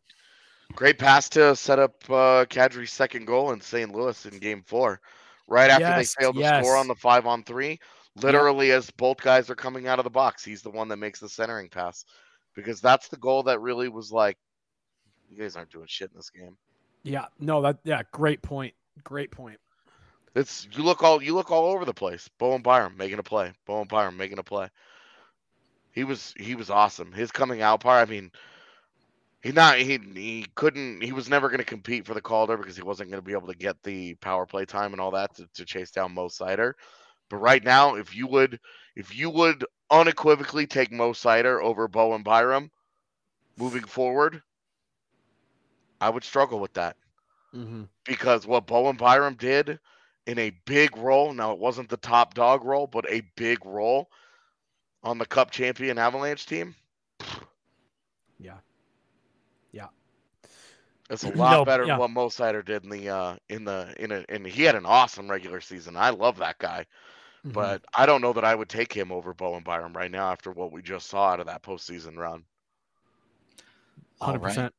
Great 0.77 0.99
pass 0.99 1.29
to 1.31 1.55
set 1.55 1.79
up 1.79 1.95
uh, 2.09 2.45
Kadri's 2.47 2.93
second 2.93 3.27
goal 3.27 3.53
in 3.53 3.61
St. 3.61 3.95
Louis 3.95 4.27
in 4.27 4.39
game 4.39 4.63
four. 4.67 5.01
Right 5.47 5.71
after 5.71 5.85
Yes, 5.85 6.15
they 6.15 6.23
failed 6.23 6.37
to 6.37 6.41
yes. 6.41 6.65
score 6.65 6.77
on 6.77 6.89
the 6.89 6.95
five 6.95 7.27
on 7.27 7.45
three, 7.45 7.79
literally 8.17 8.73
as 8.73 8.91
both 8.91 9.21
guys 9.21 9.51
are 9.51 9.55
coming 9.55 9.87
out 9.87 9.99
of 9.99 10.05
the 10.05 10.11
box, 10.11 10.45
he's 10.45 10.63
the 10.63 10.71
one 10.71 10.89
that 10.89 10.97
makes 10.97 11.21
the 11.21 11.29
centering 11.29 11.69
pass. 11.69 12.05
Because 12.55 12.81
that's 12.81 13.09
the 13.09 13.17
goal 13.17 13.43
that 13.45 13.61
really 13.61 13.89
was 13.89 14.11
like, 14.11 14.39
you 15.31 15.37
guys 15.37 15.57
aren't 15.57 15.71
doing 15.71 15.87
shit 15.89 16.11
in 16.11 16.17
this 16.17 16.31
game. 16.31 16.57
Yeah. 17.03 17.27
No, 17.39 17.61
that 17.63 17.79
yeah, 17.85 18.03
great 18.13 18.43
point. 18.43 18.75
Great 19.03 19.31
point. 19.31 19.59
It's 20.35 20.67
you 20.73 20.83
look 20.83 21.03
all 21.03 21.23
you 21.23 21.35
look 21.35 21.51
all 21.51 21.67
over 21.67 21.85
the 21.85 21.95
place. 21.95 22.29
Bowen 22.39 22.63
Byram 22.63 22.97
making 22.97 23.19
a 23.19 23.23
play. 23.23 23.53
Bowen 23.67 23.87
Byram 23.87 24.17
making 24.17 24.39
a 24.39 24.43
play. 24.43 24.69
He 25.93 26.05
was 26.05 26.35
he 26.39 26.55
was 26.55 26.71
awesome. 26.71 27.13
His 27.13 27.31
coming 27.31 27.63
out 27.63 27.81
part. 27.81 28.09
I 28.09 28.11
mean, 28.11 28.33
he 29.45 29.53
not 29.53 29.79
he 29.79 29.99
he 30.15 30.47
couldn't. 30.57 31.03
He 31.03 31.13
was 31.13 31.29
never 31.31 31.49
going 31.49 31.61
to 31.61 31.67
compete 31.67 32.07
for 32.07 32.15
the 32.15 32.23
Calder 32.23 32.59
because 32.59 32.77
he 32.77 32.83
wasn't 32.83 33.11
going 33.11 33.23
to 33.23 33.27
be 33.27 33.35
able 33.35 33.49
to 33.49 33.57
get 33.57 33.83
the 33.85 34.17
power 34.17 34.47
play 34.47 34.67
time 34.67 34.93
and 34.93 35.01
all 35.01 35.13
that 35.13 35.35
to, 35.37 35.49
to 35.55 35.67
chase 35.67 35.93
down 35.93 36.15
Mo 36.15 36.29
Seider. 36.29 36.75
But 37.31 37.39
right 37.39 37.65
now, 37.65 37.97
if 37.97 38.17
you 38.17 38.27
would 38.29 38.61
if 38.97 39.17
you 39.17 39.31
would 39.31 39.65
unequivocally 39.91 40.67
take 40.67 40.93
Mo 40.93 41.13
Seider 41.13 41.63
over 41.63 41.89
Bowen 41.89 42.23
Byram 42.25 42.71
moving 43.57 43.85
forward, 43.85 44.43
I 46.01 46.11
would 46.11 46.25
struggle 46.25 46.61
with 46.61 46.75
that 46.75 46.97
Mm-hmm. 47.55 47.85
because 48.05 48.47
what 48.47 48.67
Bowen 48.67 48.97
Byram 48.97 49.35
did 49.37 49.81
in 50.27 50.39
a 50.39 50.51
big 50.67 50.97
role, 50.97 51.33
now 51.33 51.53
it 51.53 51.59
wasn't 51.59 51.89
the 51.91 51.97
top 51.99 52.35
dog 52.35 52.65
role, 52.65 52.87
but 52.87 53.09
a 53.11 53.23
big 53.37 53.65
role 53.67 54.11
on 55.05 55.19
the 55.19 55.27
Cup 55.27 55.51
champion 55.51 55.99
Avalanche 55.99 56.47
team, 56.47 56.77
Yeah. 58.39 58.59
Yeah. 58.59 58.74
It's 61.11 61.25
a 61.25 61.29
lot 61.35 61.53
No, 61.53 61.65
better 61.65 61.85
yeah. 61.85 61.93
than 61.95 62.01
what 62.01 62.11
Mo 62.11 62.29
Seider 62.29 62.65
did 62.65 62.85
in 62.85 62.91
the 62.91 63.09
uh 63.09 63.37
in 63.49 63.65
the 63.65 63.95
in 63.99 64.13
a 64.13 64.25
and 64.29 64.47
he 64.47 64.63
had 64.63 64.75
an 64.75 64.87
awesome 64.87 65.31
regular 65.31 65.61
season. 65.61 65.97
I 65.97 66.11
love 66.11 66.39
that 66.39 66.59
guy, 66.59 66.87
Mhm. 67.47 67.53
but 67.53 67.85
I 67.95 68.07
don't 68.07 68.21
know 68.23 68.33
that 68.33 68.45
I 68.45 68.55
would 68.55 68.69
take 68.69 68.93
him 68.93 69.13
over 69.13 69.35
Bowen 69.35 69.63
Byram 69.63 69.93
right 69.93 70.11
now 70.11 70.31
after 70.33 70.51
what 70.51 70.73
we 70.73 70.83
just 70.83 71.09
saw 71.09 71.29
out 71.31 71.41
of 71.41 71.47
that 71.47 71.63
postseason 71.63 72.17
run. 72.17 72.45
All 74.21 74.27
Hundred 74.29 74.39
right. 74.43 74.49
percent. 74.51 74.75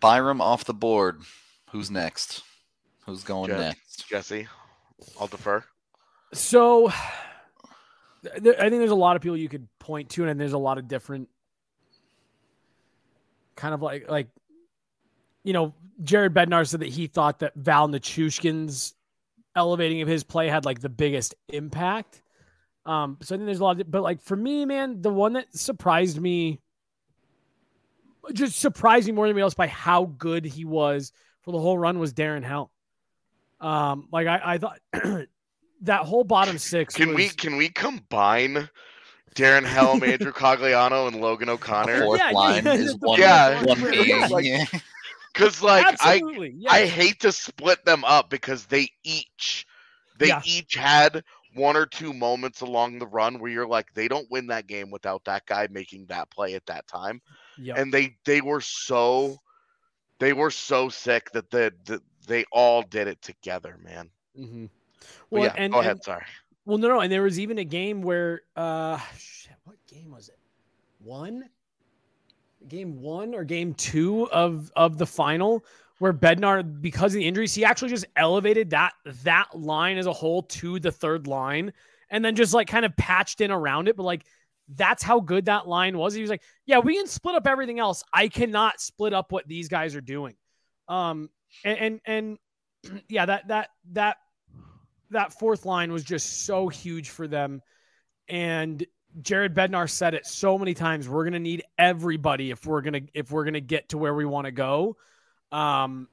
Byram 0.00 0.40
off 0.40 0.64
the 0.64 0.74
board. 0.74 1.22
Who's 1.70 1.90
next? 1.90 2.42
Who's 3.06 3.24
going 3.24 3.48
Jeff. 3.48 3.58
next? 3.58 4.06
Jesse, 4.08 4.46
I'll 5.20 5.26
defer. 5.26 5.64
So, 6.34 6.92
th- 8.22 8.56
I 8.58 8.68
think 8.68 8.80
there's 8.80 8.90
a 8.90 8.94
lot 8.94 9.16
of 9.16 9.22
people 9.22 9.36
you 9.36 9.48
could 9.48 9.66
point 9.78 10.10
to, 10.10 10.26
and 10.28 10.38
there's 10.38 10.52
a 10.52 10.58
lot 10.58 10.76
of 10.78 10.88
different 10.88 11.28
kind 13.56 13.74
of 13.74 13.82
like 13.82 14.08
like 14.10 14.28
you 15.44 15.52
know, 15.52 15.74
Jared 16.02 16.34
Bednar 16.34 16.66
said 16.66 16.80
that 16.80 16.88
he 16.88 17.06
thought 17.06 17.40
that 17.40 17.54
Val 17.54 17.88
Nichushkin's 17.88 18.94
elevating 19.56 20.02
of 20.02 20.08
his 20.08 20.22
play 20.24 20.48
had 20.48 20.64
like 20.64 20.80
the 20.80 20.88
biggest 20.88 21.34
impact. 21.48 22.22
Um, 22.86 23.18
so 23.22 23.34
I 23.34 23.38
think 23.38 23.46
there's 23.46 23.60
a 23.60 23.64
lot 23.64 23.80
of, 23.80 23.90
but 23.90 24.02
like 24.02 24.22
for 24.22 24.36
me, 24.36 24.64
man, 24.64 25.02
the 25.02 25.10
one 25.10 25.34
that 25.34 25.54
surprised 25.56 26.20
me, 26.20 26.60
just 28.32 28.58
surprised 28.60 29.06
me 29.06 29.12
more 29.12 29.24
than 29.26 29.30
anybody 29.30 29.42
else 29.42 29.54
by 29.54 29.66
how 29.66 30.04
good 30.18 30.44
he 30.44 30.64
was 30.64 31.12
for 31.42 31.52
the 31.52 31.58
whole 31.58 31.78
run 31.78 31.98
was 31.98 32.12
Darren 32.12 32.42
Helm. 32.44 32.68
Um, 33.60 34.08
like 34.12 34.26
I, 34.26 34.40
I 34.44 34.58
thought 34.58 34.78
that 35.82 36.00
whole 36.02 36.24
bottom 36.24 36.58
six. 36.58 36.94
Can 36.94 37.14
we 37.14 37.28
can 37.28 37.56
we 37.56 37.68
combine 37.70 38.68
Darren 39.34 39.64
Helm, 39.64 40.02
Andrew 40.02 40.32
Cogliano, 40.34 41.08
and 41.08 41.20
Logan 41.20 41.48
O'Connor? 41.48 42.02
fourth 42.02 42.20
yeah, 42.20 42.30
yeah, 42.30 42.36
line 42.36 42.64
yeah, 42.64 42.72
is 42.74 42.96
one, 42.96 43.18
Yeah. 43.20 43.64
one 43.64 43.80
Yeah, 43.80 43.90
being. 43.90 44.28
like- 44.30 44.44
yeah. 44.44 44.64
Because 45.38 45.62
like 45.62 45.86
I 46.00 46.20
yes. 46.56 46.72
I 46.72 46.86
hate 46.86 47.20
to 47.20 47.30
split 47.32 47.84
them 47.84 48.04
up 48.04 48.28
because 48.28 48.66
they 48.66 48.88
each 49.04 49.66
they 50.18 50.28
Yeah. 50.28 50.42
each 50.44 50.74
had 50.74 51.22
one 51.54 51.76
or 51.76 51.86
two 51.86 52.12
moments 52.12 52.60
along 52.60 52.98
the 52.98 53.06
run 53.06 53.38
where 53.38 53.50
you're 53.50 53.66
like 53.66 53.94
they 53.94 54.08
don't 54.08 54.28
win 54.30 54.48
that 54.48 54.66
game 54.66 54.90
without 54.90 55.24
that 55.24 55.46
guy 55.46 55.68
making 55.70 56.06
that 56.06 56.28
play 56.30 56.54
at 56.54 56.66
that 56.66 56.86
time 56.88 57.20
Yep. 57.56 57.78
and 57.78 57.92
they 57.94 58.16
they 58.24 58.40
were 58.40 58.60
so 58.60 59.36
they 60.18 60.32
were 60.32 60.50
so 60.50 60.88
sick 60.88 61.30
that 61.32 61.50
the, 61.50 61.72
the 61.84 62.02
they 62.26 62.44
all 62.52 62.82
did 62.82 63.06
it 63.08 63.22
together 63.22 63.78
man 63.82 64.10
Mm-hmm. 64.38 64.66
Well, 65.30 65.44
yeah 65.44 65.54
and, 65.56 65.72
go 65.72 65.80
ahead 65.80 65.92
and- 65.92 66.02
sorry 66.04 66.24
well, 66.64 66.76
no, 66.76 66.88
no, 66.88 67.00
and 67.00 67.10
there 67.10 67.22
was 67.22 67.40
even 67.40 67.56
a 67.56 67.64
game 67.64 68.02
where, 68.02 68.42
uh, 68.54 68.98
shit, 69.18 69.54
what 69.64 69.76
game 69.86 70.10
was 70.10 70.28
it? 70.28 70.38
One, 70.98 71.48
game 72.68 73.00
one 73.00 73.34
or 73.34 73.44
game 73.44 73.74
two 73.74 74.30
of 74.30 74.70
of 74.76 74.98
the 74.98 75.06
final, 75.06 75.64
where 75.98 76.12
Bednar, 76.12 76.80
because 76.80 77.14
of 77.14 77.20
the 77.20 77.26
injuries, 77.26 77.54
he 77.54 77.64
actually 77.64 77.90
just 77.90 78.06
elevated 78.16 78.70
that 78.70 78.92
that 79.24 79.46
line 79.54 79.98
as 79.98 80.06
a 80.06 80.12
whole 80.12 80.42
to 80.42 80.78
the 80.78 80.92
third 80.92 81.26
line, 81.26 81.72
and 82.10 82.24
then 82.24 82.36
just 82.36 82.54
like 82.54 82.68
kind 82.68 82.84
of 82.84 82.96
patched 82.96 83.40
in 83.40 83.50
around 83.50 83.88
it. 83.88 83.96
But 83.96 84.04
like, 84.04 84.24
that's 84.68 85.02
how 85.02 85.20
good 85.20 85.46
that 85.46 85.66
line 85.66 85.96
was. 85.98 86.14
He 86.14 86.20
was 86.20 86.30
like, 86.30 86.42
"Yeah, 86.66 86.78
we 86.78 86.94
can 86.96 87.06
split 87.06 87.34
up 87.34 87.46
everything 87.46 87.78
else. 87.78 88.02
I 88.12 88.28
cannot 88.28 88.80
split 88.80 89.12
up 89.12 89.32
what 89.32 89.48
these 89.48 89.68
guys 89.68 89.94
are 89.94 90.00
doing." 90.00 90.34
Um, 90.88 91.30
and 91.64 91.78
and, 91.78 92.38
and 92.84 93.02
yeah, 93.08 93.26
that 93.26 93.48
that 93.48 93.70
that 93.92 94.16
that 95.10 95.32
fourth 95.32 95.64
line 95.64 95.92
was 95.92 96.04
just 96.04 96.44
so 96.44 96.68
huge 96.68 97.10
for 97.10 97.26
them. 97.26 97.62
And 98.28 98.84
Jared 99.22 99.54
Bednar 99.54 99.88
said 99.88 100.14
it 100.14 100.26
so 100.26 100.58
many 100.58 100.74
times. 100.74 101.08
We're 101.08 101.24
gonna 101.24 101.38
need 101.38 101.64
everybody 101.78 102.50
if 102.50 102.66
we're 102.66 102.82
gonna 102.82 103.02
if 103.14 103.30
we're 103.30 103.44
gonna 103.44 103.60
get 103.60 103.90
to 103.90 103.98
where 103.98 104.14
we 104.14 104.24
want 104.24 104.46
to 104.46 104.52
go. 104.52 104.96
Um, 105.52 106.08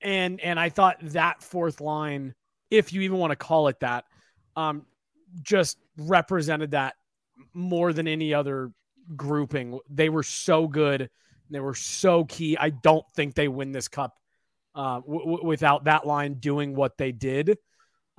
and 0.00 0.40
and 0.40 0.58
I 0.58 0.68
thought 0.68 0.96
that 1.00 1.42
fourth 1.42 1.80
line, 1.80 2.34
if 2.70 2.92
you 2.92 3.02
even 3.02 3.18
want 3.18 3.30
to 3.32 3.36
call 3.36 3.68
it 3.68 3.80
that, 3.80 4.04
um, 4.56 4.86
just 5.42 5.78
represented 5.96 6.72
that 6.72 6.94
more 7.52 7.92
than 7.92 8.08
any 8.08 8.34
other 8.34 8.72
grouping. 9.16 9.78
They 9.88 10.08
were 10.08 10.22
so 10.22 10.66
good. 10.66 11.10
They 11.50 11.60
were 11.60 11.74
so 11.74 12.24
key. 12.24 12.56
I 12.56 12.70
don't 12.70 13.04
think 13.14 13.34
they 13.34 13.48
win 13.48 13.72
this 13.72 13.88
cup 13.88 14.16
uh, 14.74 15.00
w- 15.00 15.20
w- 15.20 15.44
without 15.44 15.84
that 15.84 16.06
line 16.06 16.34
doing 16.34 16.74
what 16.74 16.96
they 16.96 17.10
did 17.10 17.58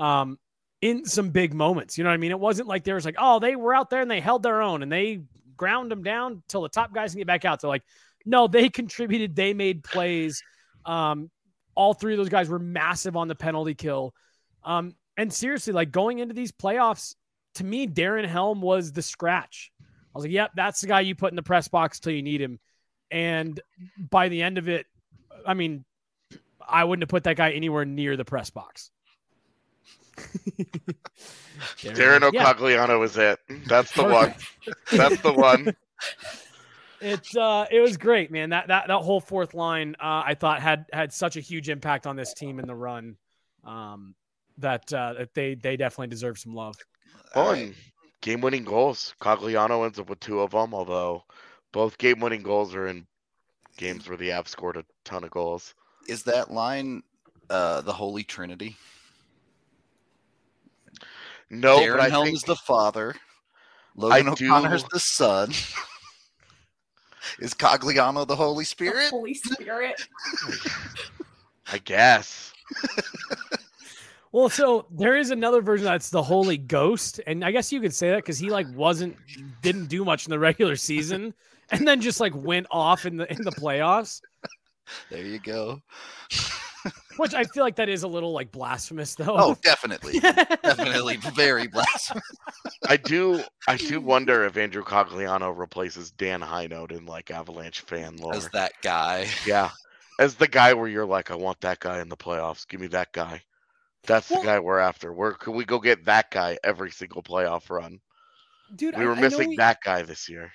um, 0.01 0.39
in 0.81 1.05
some 1.05 1.29
big 1.29 1.53
moments. 1.53 1.97
You 1.97 2.03
know 2.03 2.09
what 2.09 2.15
I 2.15 2.17
mean? 2.17 2.31
It 2.31 2.39
wasn't 2.39 2.67
like 2.67 2.83
there 2.83 2.95
was 2.95 3.05
like, 3.05 3.15
oh, 3.17 3.39
they 3.39 3.55
were 3.55 3.73
out 3.73 3.89
there 3.89 4.01
and 4.01 4.09
they 4.09 4.19
held 4.19 4.43
their 4.43 4.61
own 4.61 4.83
and 4.83 4.91
they 4.91 5.21
ground 5.55 5.91
them 5.91 6.03
down 6.03 6.41
till 6.47 6.61
the 6.61 6.69
top 6.69 6.93
guys 6.93 7.11
can 7.11 7.19
get 7.19 7.27
back 7.27 7.45
out. 7.45 7.61
So 7.61 7.69
like, 7.69 7.83
no, 8.25 8.47
they 8.47 8.69
contributed. 8.69 9.35
They 9.35 9.53
made 9.53 9.83
plays. 9.83 10.43
Um, 10.85 11.29
all 11.75 11.93
three 11.93 12.13
of 12.13 12.17
those 12.17 12.29
guys 12.29 12.49
were 12.49 12.59
massive 12.59 13.15
on 13.15 13.27
the 13.27 13.35
penalty 13.35 13.75
kill. 13.75 14.13
Um, 14.63 14.95
and 15.17 15.31
seriously, 15.31 15.73
like 15.73 15.91
going 15.91 16.19
into 16.19 16.33
these 16.33 16.51
playoffs, 16.51 17.15
to 17.55 17.63
me, 17.63 17.87
Darren 17.87 18.25
Helm 18.25 18.61
was 18.61 18.91
the 18.91 19.01
scratch. 19.01 19.71
I 19.79 20.17
was 20.17 20.25
like, 20.25 20.33
yep, 20.33 20.51
that's 20.55 20.81
the 20.81 20.87
guy 20.87 21.01
you 21.01 21.15
put 21.15 21.31
in 21.31 21.35
the 21.35 21.43
press 21.43 21.67
box 21.67 21.99
till 21.99 22.13
you 22.13 22.21
need 22.21 22.41
him. 22.41 22.59
And 23.09 23.59
by 23.97 24.29
the 24.29 24.41
end 24.41 24.57
of 24.57 24.67
it, 24.67 24.85
I 25.45 25.53
mean, 25.53 25.85
I 26.67 26.83
wouldn't 26.83 27.03
have 27.03 27.09
put 27.09 27.25
that 27.25 27.37
guy 27.37 27.51
anywhere 27.51 27.85
near 27.85 28.17
the 28.17 28.25
press 28.25 28.49
box. 28.49 28.91
Darren 31.79 32.33
Yeah. 32.33 32.51
O'Cogliano 32.51 33.03
is 33.03 33.17
it 33.17 33.39
that's 33.67 33.91
the 33.91 34.03
one 34.03 34.33
that's 34.91 35.21
the 35.21 35.33
one 35.33 35.75
It's 37.01 37.35
uh, 37.35 37.65
it 37.71 37.79
was 37.79 37.97
great, 37.97 38.29
man. 38.31 38.51
That 38.51 38.67
that 38.67 38.87
that 38.87 38.99
whole 38.99 39.19
fourth 39.19 39.55
line, 39.55 39.95
uh, 39.99 40.21
I 40.23 40.35
thought 40.35 40.61
had 40.61 40.85
had 40.93 41.11
such 41.11 41.35
a 41.35 41.39
huge 41.39 41.67
impact 41.67 42.05
on 42.05 42.15
this 42.15 42.31
team 42.33 42.59
in 42.59 42.67
the 42.67 42.75
run. 42.75 43.17
Um, 43.63 44.13
that 44.59 44.93
uh, 44.93 45.13
that 45.13 45.33
they 45.33 45.55
they 45.55 45.77
definitely 45.77 46.07
deserve 46.07 46.37
some 46.37 46.53
love. 46.53 46.75
All 47.33 47.45
Fun. 47.45 47.53
right. 47.53 47.73
Game 48.21 48.41
winning 48.41 48.63
goals. 48.63 49.15
Cogliano 49.19 49.83
ends 49.83 49.97
up 49.97 50.09
with 50.11 50.19
two 50.19 50.41
of 50.41 50.51
them, 50.51 50.75
although 50.75 51.23
both 51.71 51.97
game 51.97 52.19
winning 52.19 52.43
goals 52.43 52.75
are 52.75 52.85
in 52.85 53.07
games 53.77 54.07
where 54.07 54.17
the 54.17 54.29
Avs 54.29 54.49
scored 54.49 54.77
a 54.77 54.85
ton 55.03 55.23
of 55.23 55.31
goals. 55.31 55.73
Is 56.07 56.21
that 56.23 56.51
line 56.51 57.01
uh, 57.49 57.81
the 57.81 57.93
Holy 57.93 58.23
Trinity? 58.23 58.77
No, 61.51 61.79
Darren 61.79 61.97
but 61.97 61.99
I 61.99 62.09
Helm 62.09 62.25
think 62.25 62.37
is 62.37 62.43
the 62.43 62.55
father. 62.55 63.13
Logan 63.95 64.29
I 64.29 64.31
O'Connor's 64.31 64.83
do- 64.83 64.89
the 64.93 64.99
son. 64.99 65.49
is 67.39 67.53
Cogliano 67.53 68.25
the 68.25 68.35
Holy 68.35 68.63
The 68.63 68.67
Spirit? 68.67 69.09
Holy 69.09 69.33
Spirit. 69.33 70.01
I 71.71 71.77
guess. 71.79 72.53
Well, 74.33 74.47
so 74.47 74.85
there 74.91 75.17
is 75.17 75.29
another 75.31 75.61
version 75.61 75.83
that's 75.83 76.09
the 76.09 76.23
Holy 76.23 76.57
Ghost, 76.57 77.19
and 77.27 77.43
I 77.43 77.51
guess 77.51 77.69
you 77.73 77.81
could 77.81 77.93
say 77.93 78.11
that 78.11 78.15
because 78.19 78.39
he 78.39 78.49
like 78.49 78.65
wasn't 78.73 79.17
didn't 79.61 79.87
do 79.87 80.05
much 80.05 80.25
in 80.25 80.29
the 80.29 80.39
regular 80.39 80.77
season, 80.77 81.33
and 81.69 81.85
then 81.85 81.99
just 81.99 82.21
like 82.21 82.33
went 82.33 82.65
off 82.71 83.05
in 83.05 83.17
the 83.17 83.29
in 83.29 83.41
the 83.43 83.51
playoffs. 83.51 84.21
There 85.09 85.25
you 85.25 85.37
go. 85.37 85.81
Which 87.17 87.33
I 87.33 87.43
feel 87.43 87.63
like 87.63 87.75
that 87.75 87.89
is 87.89 88.03
a 88.03 88.07
little 88.07 88.31
like 88.31 88.51
blasphemous, 88.51 89.15
though. 89.15 89.35
Oh, 89.37 89.57
definitely. 89.61 90.19
definitely 90.19 91.17
very 91.17 91.67
blasphemous. 91.67 92.23
I 92.87 92.97
do 92.97 93.43
I 93.67 93.77
do 93.77 93.99
wonder 94.01 94.45
if 94.45 94.57
Andrew 94.57 94.83
Cogliano 94.83 95.55
replaces 95.57 96.11
Dan 96.11 96.41
Hinote 96.41 96.91
in 96.91 97.05
like 97.05 97.31
Avalanche 97.31 97.81
fan 97.81 98.17
lore. 98.17 98.35
As 98.35 98.49
that 98.49 98.73
guy. 98.81 99.27
Yeah. 99.45 99.69
As 100.19 100.35
the 100.35 100.47
guy 100.47 100.73
where 100.73 100.87
you're 100.87 101.05
like, 101.05 101.31
I 101.31 101.35
want 101.35 101.61
that 101.61 101.79
guy 101.79 102.01
in 102.01 102.09
the 102.09 102.17
playoffs. 102.17 102.67
Give 102.67 102.79
me 102.79 102.87
that 102.87 103.11
guy. 103.11 103.41
That's 104.07 104.29
Well- 104.29 104.41
the 104.41 104.45
guy 104.47 104.59
we're 104.59 104.79
after. 104.79 105.11
Where 105.13 105.33
can 105.33 105.53
we 105.55 105.65
go 105.65 105.79
get 105.79 106.05
that 106.05 106.31
guy 106.31 106.57
every 106.63 106.91
single 106.91 107.23
playoff 107.23 107.69
run? 107.69 107.99
dude, 108.75 108.97
We 108.97 109.05
were 109.05 109.11
I 109.11 109.15
know 109.15 109.21
missing 109.21 109.49
we- 109.49 109.57
that 109.57 109.79
guy 109.83 110.01
this 110.03 110.29
year. 110.29 110.51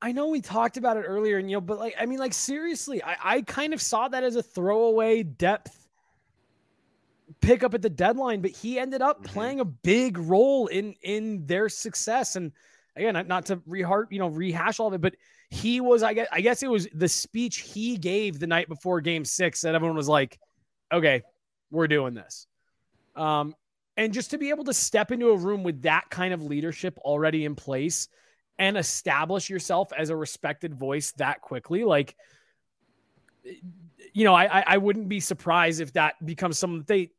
I 0.00 0.12
know 0.12 0.28
we 0.28 0.40
talked 0.40 0.76
about 0.76 0.96
it 0.96 1.00
earlier, 1.02 1.38
and 1.38 1.50
you 1.50 1.56
know, 1.56 1.60
but 1.60 1.80
like, 1.80 1.96
I 1.98 2.06
mean, 2.06 2.20
like, 2.20 2.32
seriously, 2.32 3.02
I, 3.02 3.16
I 3.20 3.42
kind 3.42 3.74
of 3.74 3.82
saw 3.82 4.06
that 4.06 4.22
as 4.22 4.36
a 4.36 4.42
throwaway 4.44 5.24
depth 5.24 5.77
pickup 7.40 7.74
at 7.74 7.82
the 7.82 7.90
deadline, 7.90 8.40
but 8.40 8.50
he 8.50 8.78
ended 8.78 9.02
up 9.02 9.22
Mhm. 9.22 9.26
playing 9.26 9.60
a 9.60 9.64
big 9.64 10.18
role 10.18 10.66
in 10.68 10.94
in 11.02 11.46
their 11.46 11.68
success. 11.68 12.36
And 12.36 12.52
again, 12.96 13.26
not- 13.28 13.46
to 13.46 13.62
reheart, 13.66 14.10
you 14.10 14.18
know, 14.18 14.28
rehash 14.28 14.80
all 14.80 14.88
of 14.88 14.94
it, 14.94 15.00
but 15.00 15.14
he 15.50 15.80
was, 15.80 16.02
I 16.02 16.14
guess, 16.14 16.28
I 16.32 16.40
guess 16.40 16.62
it 16.62 16.70
was 16.70 16.88
the 16.92 17.08
speech 17.08 17.60
he 17.60 17.96
gave 17.96 18.38
the 18.38 18.46
night 18.46 18.68
before 18.68 19.00
Game 19.00 19.24
Six 19.24 19.62
that 19.62 19.74
everyone 19.74 19.96
was 19.96 20.08
like, 20.08 20.38
"Okay, 20.92 21.22
we're 21.70 21.88
doing 21.88 22.14
this." 22.14 22.46
Um, 23.16 23.54
and 23.96 24.12
just 24.12 24.30
to 24.30 24.38
be 24.38 24.50
able 24.50 24.64
to 24.64 24.74
step 24.74 25.10
into 25.10 25.30
a 25.30 25.36
room 25.36 25.62
with 25.64 25.82
that 25.82 26.08
kind 26.10 26.32
of 26.32 26.42
leadership 26.42 26.98
already 26.98 27.44
in 27.44 27.54
place 27.56 28.08
and 28.58 28.76
establish 28.76 29.50
yourself 29.50 29.92
as 29.92 30.10
a 30.10 30.16
respected 30.16 30.74
voice 30.74 31.12
that 31.12 31.40
quickly 31.40 31.84
like 31.84 32.16
you 34.12 34.24
know 34.24 34.34
I, 34.34 34.60
I 34.60 34.64
i 34.66 34.76
wouldn't 34.78 35.08
be 35.08 35.20
surprised 35.20 35.80
if 35.80 35.92
that 35.94 36.14
becomes 36.24 36.58
something 36.58 36.78
that 36.80 36.86
they 36.86 37.10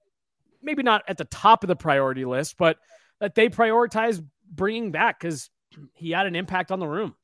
maybe 0.62 0.84
not 0.84 1.04
at 1.08 1.18
the 1.18 1.26
top 1.26 1.64
of 1.64 1.68
the 1.68 1.76
priority 1.76 2.26
list 2.26 2.58
but 2.58 2.78
that 3.20 3.36
they 3.36 3.50
prioritize 3.50 4.24
bringing 4.52 4.92
back 4.92 5.20
because 5.20 5.50
he 5.94 6.12
had 6.12 6.26
an 6.26 6.36
impact 6.36 6.72
on 6.72 6.80
the 6.80 6.88
room 6.88 7.16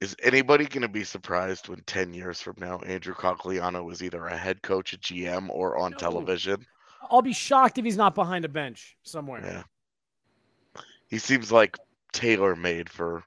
Is 0.00 0.14
anybody 0.22 0.66
going 0.66 0.82
to 0.82 0.88
be 0.88 1.04
surprised 1.04 1.68
when 1.68 1.80
10 1.86 2.12
years 2.14 2.40
from 2.40 2.54
now 2.58 2.78
Andrew 2.80 3.14
Cogliano 3.14 3.90
is 3.92 4.02
either 4.02 4.26
a 4.26 4.36
head 4.36 4.62
coach, 4.62 4.92
a 4.92 4.98
GM, 4.98 5.48
or 5.50 5.76
on 5.78 5.92
No. 5.92 5.96
television? 5.98 6.66
i'll 7.10 7.22
be 7.22 7.32
shocked 7.32 7.78
if 7.78 7.84
he's 7.84 7.96
not 7.96 8.14
behind 8.14 8.44
a 8.44 8.48
bench 8.48 8.96
somewhere 9.02 9.40
Yeah. 9.44 10.82
He 11.08 11.18
seems 11.18 11.52
like 11.52 11.76
tailor 12.12 12.56
made 12.56 12.90
for 12.90 13.22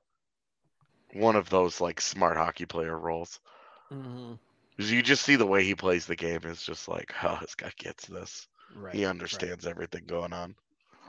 one 1.14 1.36
of 1.36 1.50
those 1.50 1.80
like 1.82 2.02
smart 2.02 2.36
hockey 2.38 2.66
player 2.66 2.98
roles. 3.00 3.40
Mhm. 3.92 4.38
'Cause 4.78 4.92
You 4.92 5.02
just 5.02 5.24
see 5.24 5.36
the 5.38 5.46
way 5.46 5.64
he 5.64 5.76
plays 5.76 6.06
the 6.06 6.16
game. 6.16 6.42
It's 6.44 6.66
just 6.66 6.88
like, 6.88 7.14
oh, 7.24 7.38
this 7.42 7.56
guy 7.56 7.72
gets 7.78 8.06
this. 8.08 8.48
Right. 8.76 8.94
he 8.94 9.06
right. 9.06 9.10
understands 9.10 9.66
everything 9.66 10.06
going 10.06 10.34
on. 10.34 10.56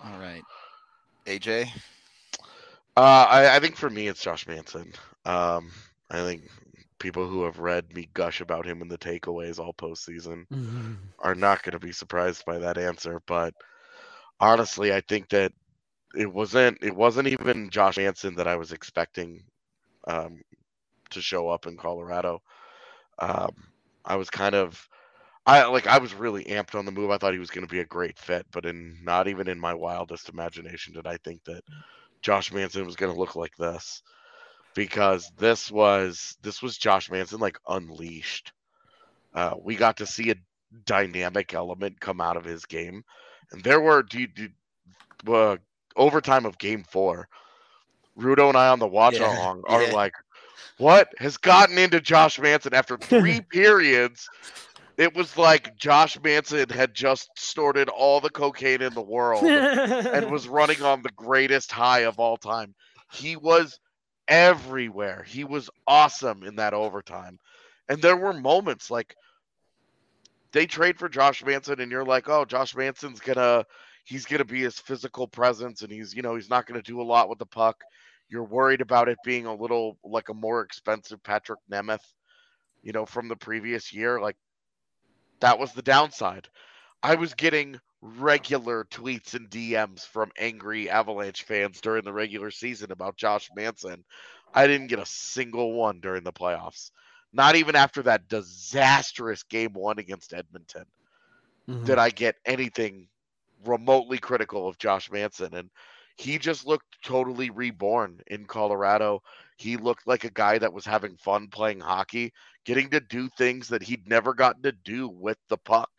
All 0.04 0.18
right. 0.18 0.44
AJ? 1.26 1.72
Uh, 2.96 3.26
I, 3.28 3.56
I 3.56 3.60
think 3.60 3.76
for 3.76 3.88
me, 3.90 4.08
it's 4.08 4.22
Josh 4.22 4.46
Manson. 4.46 4.92
Um, 5.24 5.70
I 6.10 6.18
think 6.22 6.42
people 6.98 7.26
who 7.26 7.44
have 7.44 7.58
read 7.58 7.94
me 7.94 8.08
gush 8.14 8.40
about 8.40 8.66
him 8.66 8.82
in 8.82 8.88
the 8.88 8.98
takeaways 8.98 9.58
all 9.58 9.72
postseason 9.74 10.46
Mhm. 10.50 11.14
are 11.18 11.34
not 11.34 11.62
going 11.62 11.72
to 11.72 11.78
be 11.78 11.92
surprised 11.92 12.44
by 12.44 12.58
that 12.58 12.78
answer. 12.78 13.20
But 13.26 13.54
honestly, 14.40 14.92
I 14.92 15.00
think 15.00 15.28
that 15.30 15.52
it 16.14 16.32
wasn't 16.32 16.78
it 16.82 16.94
wasn't 16.94 17.28
even 17.28 17.70
Josh 17.70 17.96
Manson 17.98 18.36
that 18.36 18.46
I 18.48 18.56
was 18.56 18.72
expecting 18.72 19.42
um, 20.06 20.40
to 21.10 21.20
show 21.20 21.48
up 21.48 21.66
in 21.66 21.76
Colorado. 21.76 22.42
Um, 23.18 23.50
I 24.04 24.16
was 24.16 24.30
kind 24.30 24.54
of 24.54 24.88
I 25.46 25.64
like 25.66 25.86
I 25.86 25.98
was 25.98 26.14
really 26.14 26.44
amped 26.44 26.74
on 26.74 26.84
the 26.84 26.92
move. 26.92 27.10
I 27.10 27.18
thought 27.18 27.32
he 27.32 27.38
was 27.38 27.50
going 27.50 27.66
to 27.66 27.70
be 27.72 27.80
a 27.80 27.86
great 27.86 28.18
fit, 28.18 28.46
but 28.52 28.66
in 28.66 28.98
not 29.02 29.26
even 29.26 29.48
in 29.48 29.58
my 29.58 29.74
wildest 29.74 30.28
imagination 30.28 30.92
did 30.92 31.06
I 31.06 31.16
think 31.18 31.42
that 31.44 31.62
Josh 32.22 32.52
Manson 32.52 32.84
was 32.86 32.96
going 32.96 33.12
to 33.12 33.18
look 33.18 33.36
like 33.36 33.56
this 33.56 34.02
because 34.74 35.30
this 35.38 35.70
was 35.70 36.36
this 36.42 36.62
was 36.62 36.78
Josh 36.78 37.10
Manson 37.10 37.40
like 37.40 37.58
unleashed. 37.68 38.52
Uh, 39.34 39.54
we 39.62 39.76
got 39.76 39.96
to 39.98 40.06
see 40.06 40.30
a 40.30 40.36
dynamic 40.84 41.54
element 41.54 42.00
come 42.00 42.20
out 42.20 42.36
of 42.36 42.44
his 42.44 42.64
game, 42.66 43.02
and 43.52 43.62
there 43.62 43.80
were 43.80 44.02
do, 44.02 44.26
do, 44.26 44.48
uh, 45.32 45.56
overtime 45.96 46.46
of 46.46 46.58
Game 46.58 46.84
Four. 46.84 47.28
Rudo 48.18 48.48
and 48.48 48.56
I 48.56 48.68
on 48.68 48.78
the 48.78 48.86
watch 48.86 49.14
Yeah, 49.14 49.32
along 49.32 49.62
are 49.66 49.82
yeah. 49.82 49.94
like, 49.94 50.12
what 50.78 51.08
has 51.18 51.36
gotten 51.36 51.78
into 51.78 52.00
Josh 52.00 52.38
Manson 52.38 52.74
after 52.74 52.96
three 53.00 53.40
periods? 53.40 54.28
It 55.00 55.16
was 55.16 55.38
like 55.38 55.78
Josh 55.78 56.20
Manson 56.22 56.68
had 56.68 56.92
just 56.92 57.30
snorted 57.34 57.88
all 57.88 58.20
the 58.20 58.28
cocaine 58.28 58.82
in 58.82 58.92
the 58.92 59.00
world 59.00 59.42
and 59.42 60.30
was 60.30 60.46
running 60.60 60.82
on 60.82 61.00
the 61.00 61.12
greatest 61.16 61.72
high 61.72 62.00
of 62.00 62.20
all 62.20 62.36
time. 62.36 62.74
He 63.10 63.34
was 63.34 63.80
everywhere. 64.28 65.24
He 65.26 65.44
was 65.44 65.70
awesome 65.86 66.42
in 66.42 66.56
that 66.56 66.74
overtime. 66.74 67.38
And 67.88 68.02
there 68.02 68.18
were 68.18 68.34
moments 68.34 68.90
like 68.90 69.16
they 70.52 70.66
trade 70.66 70.98
for 70.98 71.08
Josh 71.08 71.42
Manson 71.46 71.80
and 71.80 71.90
you're 71.90 72.04
like, 72.04 72.28
"Oh, 72.28 72.44
Josh 72.44 72.76
Manson's 72.76 73.20
going 73.20 73.38
to 73.38 73.64
he's 74.04 74.26
going 74.26 74.40
to 74.40 74.44
be 74.44 74.60
his 74.60 74.78
physical 74.78 75.26
presence 75.26 75.80
and 75.80 75.90
he's, 75.90 76.12
you 76.12 76.20
know, 76.20 76.34
he's 76.34 76.50
not 76.50 76.66
going 76.66 76.78
to 76.78 76.86
do 76.86 77.00
a 77.00 77.02
lot 77.02 77.30
with 77.30 77.38
the 77.38 77.46
puck." 77.46 77.80
You're 78.28 78.44
worried 78.44 78.82
about 78.82 79.08
it 79.08 79.16
being 79.24 79.46
a 79.46 79.54
little 79.54 79.96
like 80.04 80.28
a 80.28 80.34
more 80.34 80.60
expensive 80.60 81.22
Patrik 81.22 81.56
Nemeth, 81.72 82.04
you 82.82 82.92
know, 82.92 83.06
from 83.06 83.28
the 83.28 83.36
previous 83.36 83.94
year. 83.94 84.20
Like 84.20 84.36
that 85.40 85.58
was 85.58 85.72
the 85.72 85.82
downside. 85.82 86.48
I 87.02 87.14
was 87.16 87.34
getting 87.34 87.80
regular 88.00 88.84
tweets 88.84 89.34
and 89.34 89.48
DMs 89.50 90.06
from 90.06 90.30
angry 90.38 90.88
Avalanche 90.90 91.42
fans 91.42 91.80
during 91.80 92.04
the 92.04 92.12
regular 92.12 92.50
season 92.50 92.92
about 92.92 93.16
Josh 93.16 93.50
Manson. 93.54 94.04
I 94.54 94.66
didn't 94.66 94.88
get 94.88 94.98
a 94.98 95.06
single 95.06 95.72
one 95.74 96.00
during 96.00 96.24
the 96.24 96.32
playoffs. 96.32 96.90
Not 97.32 97.56
even 97.56 97.76
after 97.76 98.02
that 98.02 98.28
disastrous 98.28 99.42
game 99.44 99.72
one 99.74 99.98
against 99.98 100.32
Edmonton 100.34 100.84
Mhm. 101.68 101.84
did 101.84 101.98
I 101.98 102.10
get 102.10 102.36
anything 102.44 103.08
remotely 103.64 104.18
critical 104.18 104.68
of 104.68 104.78
Josh 104.78 105.10
Manson. 105.10 105.54
And 105.54 105.70
he 106.20 106.38
just 106.38 106.66
looked 106.66 107.02
totally 107.02 107.50
reborn 107.50 108.20
in 108.26 108.46
Colorado. 108.46 109.22
He 109.56 109.76
looked 109.76 110.06
like 110.06 110.24
a 110.24 110.30
guy 110.30 110.58
that 110.58 110.72
was 110.72 110.86
having 110.86 111.16
fun 111.16 111.48
playing 111.48 111.80
hockey, 111.80 112.32
getting 112.64 112.90
to 112.90 113.00
do 113.00 113.28
things 113.28 113.68
that 113.68 113.82
he'd 113.82 114.08
never 114.08 114.34
gotten 114.34 114.62
to 114.64 114.72
do 114.72 115.08
with 115.08 115.38
the 115.48 115.58
puck. 115.58 115.90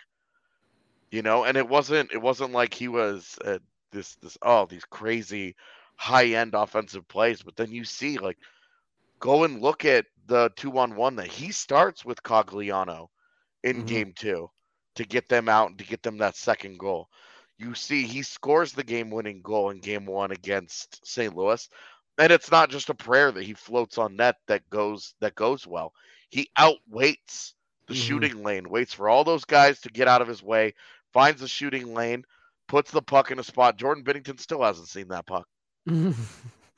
You 1.11 1.21
know, 1.23 1.43
and 1.45 1.57
it 1.57 1.67
wasn't 1.67 2.11
it 2.13 2.21
wasn't 2.21 2.53
like 2.53 2.73
he 2.73 2.87
was 2.87 3.37
uh, 3.45 3.59
this 3.91 4.15
this 4.17 4.37
oh 4.41 4.65
these 4.65 4.85
crazy 4.85 5.55
high 5.97 6.27
end 6.27 6.53
offensive 6.55 7.07
plays, 7.07 7.43
but 7.43 7.55
then 7.55 7.71
you 7.71 7.85
see 7.85 8.17
like 8.19 8.37
go 9.19 9.43
and 9.43 9.61
look 9.61 9.85
at 9.85 10.05
the 10.27 10.51
two 10.55 10.77
on 10.77 10.95
one 10.95 11.15
that 11.17 11.27
he 11.27 11.51
starts 11.51 12.05
with 12.05 12.23
Cogliano 12.23 13.07
in 13.63 13.83
Mhm. 13.83 13.83
game 13.83 14.13
two 14.13 14.49
to 14.95 15.05
get 15.05 15.29
them 15.29 15.49
out 15.49 15.69
and 15.69 15.79
to 15.79 15.85
get 15.85 16.03
them 16.03 16.17
that 16.17 16.35
second 16.35 16.79
goal. 16.79 17.09
You 17.61 17.75
see, 17.75 18.03
he 18.07 18.23
scores 18.23 18.73
the 18.73 18.83
game 18.83 19.11
winning 19.11 19.41
goal 19.41 19.69
in 19.69 19.79
game 19.79 20.05
one 20.07 20.31
against 20.31 21.05
St. 21.05 21.35
Louis. 21.35 21.69
And 22.17 22.31
it's 22.31 22.49
not 22.49 22.71
just 22.71 22.89
a 22.89 22.95
prayer 22.95 23.31
that 23.31 23.43
he 23.43 23.53
floats 23.53 23.99
on 23.99 24.15
net 24.15 24.37
that 24.47 24.67
goes 24.69 25.13
that 25.21 25.35
goes 25.35 25.67
well. 25.67 25.93
He 26.29 26.49
outweights 26.57 27.53
the 27.87 27.93
Mhm. 27.93 27.97
shooting 27.97 28.43
lane, 28.43 28.69
waits 28.69 28.93
for 28.93 29.09
all 29.09 29.23
those 29.23 29.45
guys 29.45 29.79
to 29.81 29.89
get 29.89 30.07
out 30.07 30.21
of 30.21 30.27
his 30.27 30.41
way, 30.41 30.73
finds 31.13 31.41
the 31.41 31.47
shooting 31.47 31.93
lane, 31.93 32.25
puts 32.67 32.89
the 32.89 33.01
puck 33.01 33.29
in 33.29 33.37
a 33.39 33.43
spot. 33.43 33.77
Jordan 33.77 34.03
Binnington 34.03 34.39
still 34.39 34.63
hasn't 34.63 34.87
seen 34.87 35.09
that 35.09 35.27
puck. 35.27 35.47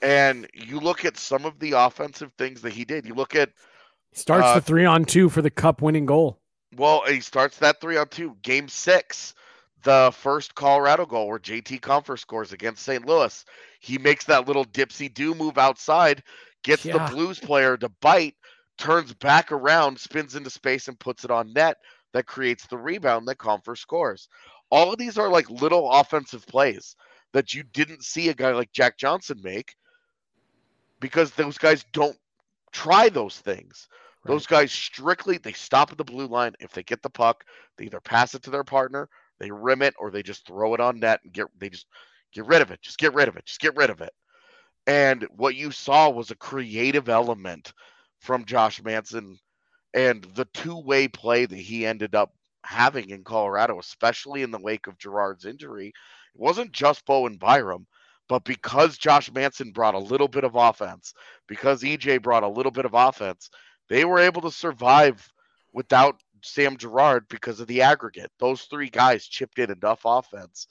And 0.02 0.50
you 0.54 0.82
look 0.82 1.06
at 1.06 1.16
some 1.16 1.46
of 1.46 1.60
the 1.60 1.72
offensive 1.72 2.34
things 2.38 2.62
that 2.64 2.74
he 2.74 2.84
did. 2.84 3.06
You 3.06 3.14
look 3.14 3.36
at 3.36 3.52
Starts 4.12 4.50
Uh, 4.50 4.56
the 4.56 4.62
three 4.62 4.84
on 4.84 5.06
two 5.06 5.30
for 5.30 5.42
the 5.42 5.50
cup 5.50 5.82
winning 5.82 6.06
goal. 6.06 6.42
Well, 6.76 7.04
he 7.08 7.22
starts 7.22 7.58
that 7.60 7.80
three 7.80 7.96
on 7.96 8.10
two. 8.10 8.36
Game 8.42 8.68
six, 8.68 9.34
the 9.84 10.12
first 10.16 10.56
Colorado 10.56 11.06
goal 11.06 11.28
where 11.28 11.40
JT 11.40 11.80
Compher 11.82 12.18
scores 12.18 12.54
against 12.54 12.84
St. 12.84 13.06
Louis. 13.06 13.46
He 13.80 13.98
makes 13.98 14.26
that 14.26 14.48
little 14.48 14.66
dipsy 14.66 15.14
do 15.14 15.34
move 15.36 15.58
outside, 15.58 16.24
gets 16.64 16.84
Yeah. 16.84 16.94
the 16.94 17.00
Blues 17.00 17.40
player 17.40 17.78
to 17.78 17.90
bite, 18.02 18.36
turns 18.78 19.14
back 19.14 19.52
around, 19.52 20.00
spins 20.00 20.36
into 20.36 20.50
space, 20.50 20.88
and 20.88 21.00
puts 21.00 21.24
it 21.24 21.32
on 21.32 21.54
net. 21.54 21.78
That 22.14 22.28
creates 22.28 22.68
the 22.68 22.78
rebound 22.78 23.28
that 23.28 23.38
Compher 23.38 23.78
scores. 23.78 24.30
All 24.70 24.92
of 24.92 24.98
these 24.98 25.18
are 25.18 25.30
like 25.30 25.50
little 25.50 25.90
offensive 25.92 26.46
plays 26.48 26.96
that 27.34 27.54
you 27.54 27.64
didn't 27.64 28.04
see 28.04 28.30
a 28.30 28.34
guy 28.34 28.52
like 28.52 28.72
Jack 28.72 28.98
Johnson 28.98 29.40
make 29.44 29.76
because 31.00 31.32
those 31.32 31.58
guys 31.58 31.84
don't 31.92 32.18
try 32.72 33.10
those 33.10 33.40
things. 33.40 33.88
Those 34.26 34.46
guys 34.46 34.72
strictly 34.72 35.38
they 35.38 35.52
stop 35.54 35.92
at 35.92 35.98
the 35.98 36.04
blue 36.04 36.28
line. 36.28 36.54
If 36.60 36.72
they 36.72 36.84
get 36.84 37.02
the 37.02 37.10
puck, 37.10 37.46
they 37.78 37.86
either 37.86 38.00
pass 38.00 38.34
it 38.36 38.44
to 38.44 38.52
their 38.52 38.64
partner, 38.64 39.10
they 39.40 39.52
rim 39.52 39.82
it, 39.82 39.94
or 40.00 40.12
they 40.12 40.24
just 40.24 40.46
throw 40.48 40.74
it 40.74 40.80
on 40.80 41.00
net 41.00 41.20
and 41.24 41.34
get 41.34 41.48
they 41.60 41.70
just 41.70 41.88
get 42.34 42.46
rid 42.46 42.62
of 42.62 42.72
it. 42.72 42.82
Just 42.82 42.98
get 42.98 43.14
rid 43.14 43.28
of 43.28 43.36
it. 43.38 43.46
Just 43.46 43.60
get 43.60 43.76
rid 43.76 43.90
of 43.90 44.02
it. 44.02 44.14
And 44.88 45.26
what 45.36 45.56
you 45.56 45.72
saw 45.72 46.10
was 46.10 46.32
a 46.32 46.36
creative 46.36 47.10
element 47.10 47.74
from 48.20 48.46
Josh 48.46 48.82
Manson 48.84 49.38
and 49.94 50.24
the 50.36 50.46
two-way 50.54 51.08
play 51.08 51.46
that 51.46 51.56
he 51.56 51.86
ended 51.86 52.16
up 52.16 52.34
having 52.66 53.10
in 53.10 53.24
Colorado, 53.24 53.80
especially 53.80 54.42
in 54.42 54.52
the 54.52 54.60
wake 54.60 54.88
of 54.88 54.98
Girard's 54.98 55.46
injury. 55.46 55.88
It 55.88 56.42
wasn't 56.42 56.72
just 56.72 57.06
Bowen 57.06 57.38
Byram, 57.38 57.86
but 58.28 58.44
because 58.44 58.98
Josh 58.98 59.32
Manson 59.32 59.72
brought 59.72 59.96
a 59.96 60.00
little 60.00 60.28
bit 60.28 60.44
of 60.44 60.56
offense, 60.56 61.14
because 61.48 61.84
EJ 61.84 62.22
brought 62.22 62.44
a 62.44 62.48
little 62.48 62.72
bit 62.72 62.86
of 62.86 62.94
offense, 62.94 63.50
they 63.90 64.06
were 64.06 64.20
able 64.20 64.42
to 64.42 64.52
survive 64.52 65.28
without 65.74 66.20
Sam 66.44 66.78
Girard 66.78 67.28
because 67.30 67.60
of 67.60 67.68
the 67.68 67.82
aggregate. 67.82 68.32
Those 68.40 68.64
three 68.64 68.90
guys 68.90 69.26
chipped 69.26 69.60
in 69.60 69.72
enough 69.72 70.02
offense. 70.06 70.68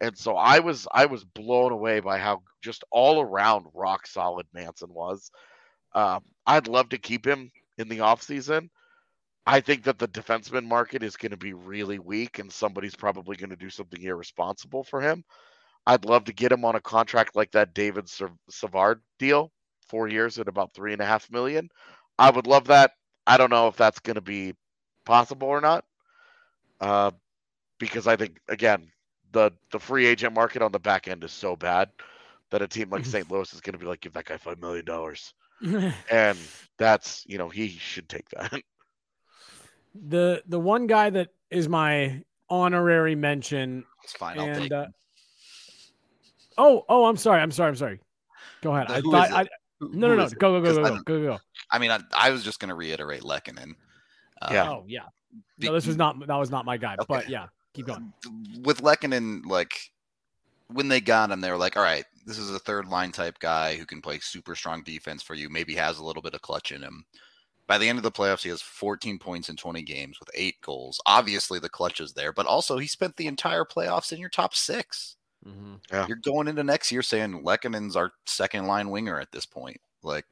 And 0.00 0.16
so 0.18 0.36
I 0.36 0.58
was 0.58 0.88
I 0.92 1.06
was 1.06 1.24
blown 1.24 1.72
away 1.72 2.00
by 2.00 2.18
how 2.18 2.42
just 2.60 2.84
all 2.90 3.20
around 3.20 3.66
rock 3.72 4.06
solid 4.06 4.46
Manson 4.52 4.92
was. 4.92 5.30
Um, 5.94 6.24
I'd 6.46 6.68
love 6.68 6.88
to 6.90 6.98
keep 6.98 7.26
him 7.26 7.52
in 7.78 7.88
the 7.88 7.98
offseason. 7.98 8.68
I 9.46 9.60
think 9.60 9.84
that 9.84 9.98
the 9.98 10.08
defenseman 10.08 10.66
market 10.66 11.02
is 11.02 11.16
going 11.16 11.30
to 11.30 11.36
be 11.36 11.52
really 11.52 11.98
weak, 11.98 12.38
and 12.38 12.50
somebody's 12.50 12.94
probably 12.94 13.36
going 13.36 13.50
to 13.50 13.56
do 13.56 13.70
something 13.70 14.00
irresponsible 14.00 14.84
for 14.84 15.00
him. 15.00 15.24
I'd 15.86 16.04
love 16.04 16.24
to 16.24 16.32
get 16.32 16.52
him 16.52 16.64
on 16.64 16.76
a 16.76 16.80
contract 16.80 17.34
like 17.34 17.50
that 17.52 17.74
David 17.74 18.08
Savard 18.50 19.00
deal, 19.18 19.50
four 19.88 20.06
years 20.06 20.38
at 20.38 20.48
about 20.48 20.74
three 20.74 20.92
and 20.92 21.02
a 21.02 21.06
half 21.06 21.30
million. 21.30 21.68
I 22.18 22.30
would 22.30 22.46
love 22.46 22.66
that. 22.68 22.92
I 23.26 23.36
don't 23.36 23.50
know 23.50 23.68
if 23.68 23.76
that's 23.76 24.00
going 24.00 24.14
to 24.14 24.20
be 24.20 24.54
possible 25.04 25.48
or 25.48 25.60
not, 25.60 25.84
uh, 26.80 27.10
because 27.78 28.06
I 28.06 28.16
think 28.16 28.40
again 28.48 28.90
the 29.32 29.52
the 29.70 29.78
free 29.78 30.06
agent 30.06 30.34
market 30.34 30.62
on 30.62 30.72
the 30.72 30.78
back 30.78 31.08
end 31.08 31.24
is 31.24 31.32
so 31.32 31.56
bad 31.56 31.90
that 32.50 32.62
a 32.62 32.68
team 32.68 32.90
like 32.90 33.04
St. 33.04 33.30
Louis 33.30 33.52
is 33.52 33.60
going 33.60 33.72
to 33.72 33.78
be 33.78 33.86
like, 33.86 34.00
give 34.00 34.12
that 34.12 34.26
guy 34.26 34.36
five 34.36 34.60
million 34.60 34.84
dollars, 34.84 35.34
and 36.10 36.38
that's 36.78 37.24
you 37.26 37.38
know 37.38 37.48
he 37.48 37.68
should 37.68 38.08
take 38.08 38.28
that. 38.30 38.52
the 40.08 40.42
the 40.46 40.58
one 40.58 40.86
guy 40.86 41.10
that 41.10 41.28
is 41.50 41.68
my 41.68 42.22
honorary 42.48 43.14
mention 43.14 43.84
It's 44.04 44.12
fine. 44.14 44.38
I'll 44.38 44.46
and 44.46 44.62
take 44.62 44.72
uh, 44.72 44.86
oh 46.58 46.84
oh 46.88 47.04
I'm 47.06 47.16
sorry 47.16 47.40
I'm 47.40 47.50
sorry 47.50 47.68
I'm 47.70 47.76
sorry. 47.76 48.00
Go 48.62 48.74
ahead. 48.74 48.90
I 48.90 49.00
who 49.00 49.10
thought 49.10 49.30
it? 49.30 49.34
I, 49.34 49.42
no 49.80 49.88
who 49.88 49.98
no 49.98 50.14
no 50.16 50.24
is 50.24 50.34
go 50.34 50.60
go 50.60 50.60
go 50.60 50.66
'Cause 50.66 50.76
go 50.76 50.96
go 50.96 51.20
go 51.20 51.26
go. 51.34 51.38
I 51.70 51.78
mean, 51.78 51.90
I, 51.90 52.00
I 52.14 52.30
was 52.30 52.44
just 52.44 52.60
going 52.60 52.68
to 52.68 52.74
reiterate 52.74 53.22
Lehkonen. 53.22 53.74
Uh, 54.42 54.52
Yeah. 54.52 54.70
Oh 54.70 54.84
yeah. 54.86 55.04
No, 55.58 55.72
this 55.72 55.86
was 55.86 55.96
not 55.96 56.18
that 56.26 56.36
was 56.36 56.50
not 56.50 56.64
my 56.64 56.76
guy. 56.76 56.96
But 57.08 57.28
yeah, 57.28 57.46
keep 57.72 57.86
going. 57.86 58.12
with 58.62 58.82
Lehkonen, 58.82 59.46
like 59.46 59.90
when 60.68 60.88
they 60.88 61.00
got 61.00 61.30
him, 61.30 61.40
they 61.40 61.50
were 61.50 61.56
like, 61.56 61.76
"All 61.76 61.82
right, 61.82 62.04
this 62.26 62.38
is 62.38 62.50
a 62.50 62.58
third 62.58 62.86
line 62.88 63.12
type 63.12 63.38
guy 63.38 63.76
who 63.76 63.86
can 63.86 64.00
play 64.02 64.18
super 64.20 64.54
strong 64.54 64.82
defense 64.82 65.22
for 65.22 65.34
you, 65.34 65.48
maybe 65.48 65.74
has 65.74 65.98
a 65.98 66.04
little 66.04 66.22
bit 66.22 66.34
of 66.34 66.42
clutch 66.42 66.72
in 66.72 66.82
him. 66.82 67.04
By 67.66 67.78
the 67.78 67.88
end 67.88 67.98
of 67.98 68.02
the 68.02 68.10
playoffs, 68.12 68.42
he 68.42 68.48
has 68.50 68.60
14 68.60 69.18
points 69.18 69.48
in 69.48 69.56
20 69.56 69.82
games 69.82 70.18
with 70.18 70.28
eight 70.34 70.60
goals. 70.62 71.00
Obviously, 71.06 71.58
the 71.58 71.68
clutch 71.68 72.00
is 72.00 72.12
there, 72.12 72.32
but 72.32 72.46
also 72.46 72.76
he 72.78 72.86
spent 72.86 73.16
the 73.16 73.26
entire 73.28 73.64
playoffs 73.64 74.12
in 74.12 74.18
your 74.18 74.28
top 74.28 74.54
six. 74.54 75.16
Mhm. 75.46 75.80
Yeah. 75.90 76.06
You're 76.06 76.16
going 76.18 76.48
into 76.48 76.64
next 76.64 76.90
year 76.92 77.02
saying 77.02 77.42
Lehkonen's 77.44 77.96
our 77.96 78.12
second 78.26 78.66
line 78.66 78.90
winger 78.90 79.18
at 79.20 79.32
this 79.32 79.46
point. 79.46 79.80
Like, 80.02 80.26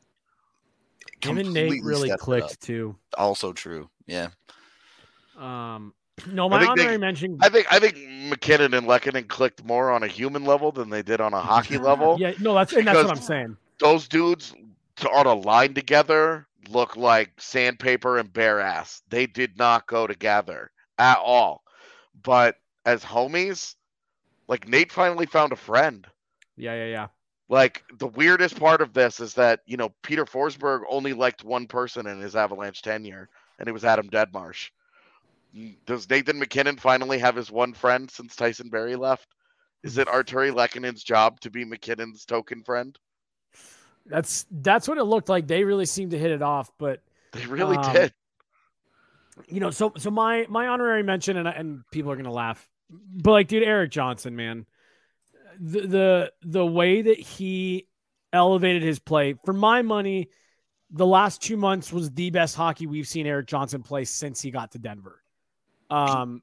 Him 1.25 1.39
and 1.39 1.53
Nate 1.53 1.83
really 1.83 2.11
clicked 2.19 2.53
up. 2.53 2.59
too. 2.61 2.97
Also 3.17 3.53
true. 3.53 3.89
Yeah. 4.07 4.29
Um, 5.39 5.95
no, 6.31 6.49
my 6.49 6.61
think 6.61 6.77
they- 6.77 6.83
honorary 6.83 6.99
mention. 6.99 7.39
I 7.41 7.49
think 7.49 7.67
I 7.73 7.79
think 7.79 7.97
MacKinnon 8.29 8.75
and 8.75 8.87
Lehkonen 8.87 9.27
clicked 9.29 9.65
more 9.65 9.91
on 9.91 10.03
a 10.03 10.07
human 10.07 10.45
level 10.45 10.71
than 10.73 10.91
they 10.91 11.03
did 11.03 11.21
on 11.21 11.33
a 11.33 11.41
hockey 11.41 11.79
level. 11.91 12.17
yeah, 12.21 12.33
no, 12.41 12.55
that's 12.55 12.73
and 12.73 12.87
that's 12.87 12.97
what 12.97 13.03
because- 13.05 13.19
I'm 13.19 13.25
saying. 13.25 13.57
Those 13.79 14.07
dudes 14.09 14.55
on 15.11 15.27
a 15.27 15.33
line 15.35 15.73
together 15.73 16.47
look 16.69 16.97
like 16.97 17.33
sandpaper 17.39 18.19
and 18.19 18.31
bare 18.31 18.61
ass. 18.61 19.03
They 19.09 19.27
did 19.27 19.57
not 19.59 19.87
go 19.87 20.07
together 20.07 20.71
at 20.99 21.17
all. 21.19 21.63
But 22.23 22.57
as 22.85 23.03
homies, 23.03 23.75
like 24.49 24.69
Nate 24.69 24.93
finally 24.93 25.25
found 25.25 25.53
a 25.53 25.57
friend. 25.57 26.07
Yeah, 26.59 26.75
yeah, 26.75 26.87
yeah. 26.91 27.07
Like 27.51 27.85
the 27.99 28.07
weirdest 28.07 28.59
part 28.59 28.81
of 28.81 28.95
this 28.95 29.21
is 29.21 29.35
that 29.35 29.61
you 29.67 29.77
know 29.77 29.93
Peter 30.03 30.25
Forsberg 30.25 30.83
only 30.89 31.13
liked 31.13 31.45
one 31.45 31.67
person 31.67 32.07
in 32.07 32.21
his 32.21 32.37
Avalanche 32.37 32.81
tenure, 32.81 33.29
and 33.59 33.69
it 33.69 33.73
was 33.73 33.85
Adam 33.85 34.09
Deadmarsh. 34.09 34.71
Mm, 35.57 35.77
Does 35.87 36.09
Nathan 36.09 36.39
MacKinnon 36.39 36.79
finally 36.79 37.19
have 37.19 37.37
his 37.37 37.51
one 37.51 37.75
friend 37.75 38.11
since 38.11 38.37
Tyson 38.37 38.71
Barrie 38.71 38.97
left? 38.97 39.29
Is 39.83 39.99
it 39.99 40.09
Artturi 40.09 40.53
Lehkonen's 40.55 41.03
job 41.05 41.41
to 41.41 41.51
be 41.51 41.65
MacKinnon's 41.65 42.25
token 42.25 42.63
friend? 42.63 42.99
That's 44.07 44.47
that's 44.51 44.89
what 44.89 44.99
it 44.99 45.05
looked 45.05 45.29
like. 45.29 45.47
They 45.47 45.65
really 45.65 45.87
seemed 45.87 46.13
to 46.13 46.19
hit 46.19 46.31
it 46.31 46.43
off, 46.43 46.71
but 46.79 47.01
They 47.33 47.47
really 47.47 47.77
Um, 47.77 47.93
did. 47.93 48.13
you 49.49 49.61
know, 49.61 49.71
so 49.71 49.93
so 49.97 50.11
my 50.11 50.47
my 50.49 50.69
honorary 50.69 51.03
mention, 51.03 51.37
and 51.37 51.49
and 51.49 51.85
people 51.91 52.11
are 52.13 52.17
gonna 52.17 52.33
laugh, 52.33 52.69
but 52.91 53.33
like, 53.33 53.49
dude, 53.49 53.63
Erik 53.63 53.91
Johnson, 53.91 54.37
man, 54.37 54.67
the 55.61 55.81
the 55.83 56.33
the 56.43 56.67
way 56.67 57.03
that 57.03 57.21
he 57.21 57.89
elevated 58.33 58.83
his 58.83 58.99
play, 58.99 59.35
for 59.45 59.53
my 59.55 59.83
money, 59.83 60.31
the 60.91 61.07
last 61.07 61.43
two 61.43 61.57
months 61.59 61.93
was 61.93 62.11
the 62.13 62.31
best 62.31 62.57
hockey 62.57 62.87
we've 62.89 63.09
seen 63.09 63.27
Erik 63.27 63.47
Johnson 63.49 63.83
play 63.83 64.05
since 64.05 64.43
he 64.43 64.51
got 64.53 64.73
to 64.73 64.79
Denver. 64.81 65.23
Um, 65.91 66.43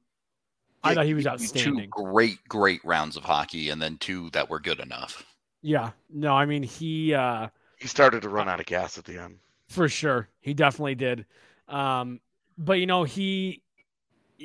I 0.84 0.94
thought 0.94 1.06
he 1.06 1.14
was 1.14 1.26
outstanding. 1.26 1.74
Two 1.74 1.88
great, 1.90 2.38
great 2.48 2.84
rounds 2.84 3.16
of 3.16 3.24
hockey, 3.24 3.70
and 3.70 3.82
then 3.82 3.98
two 3.98 4.30
that 4.30 4.48
were 4.50 4.60
good 4.60 4.80
enough. 4.80 5.24
Yeah, 5.62 5.92
no, 6.10 6.34
I 6.34 6.46
mean 6.46 6.62
he. 6.62 7.14
uh 7.14 7.48
He 7.78 7.88
started 7.88 8.22
to 8.22 8.28
run 8.28 8.48
out 8.48 8.60
of 8.60 8.66
gas 8.66 8.98
at 8.98 9.04
the 9.04 9.18
end. 9.20 9.40
for 9.68 9.88
sure 9.88 10.28
he 10.40 10.54
definitely 10.54 10.94
did 10.94 11.26
um 11.68 12.20
but 12.56 12.74
you 12.74 12.86
know 12.86 13.04
he 13.04 13.62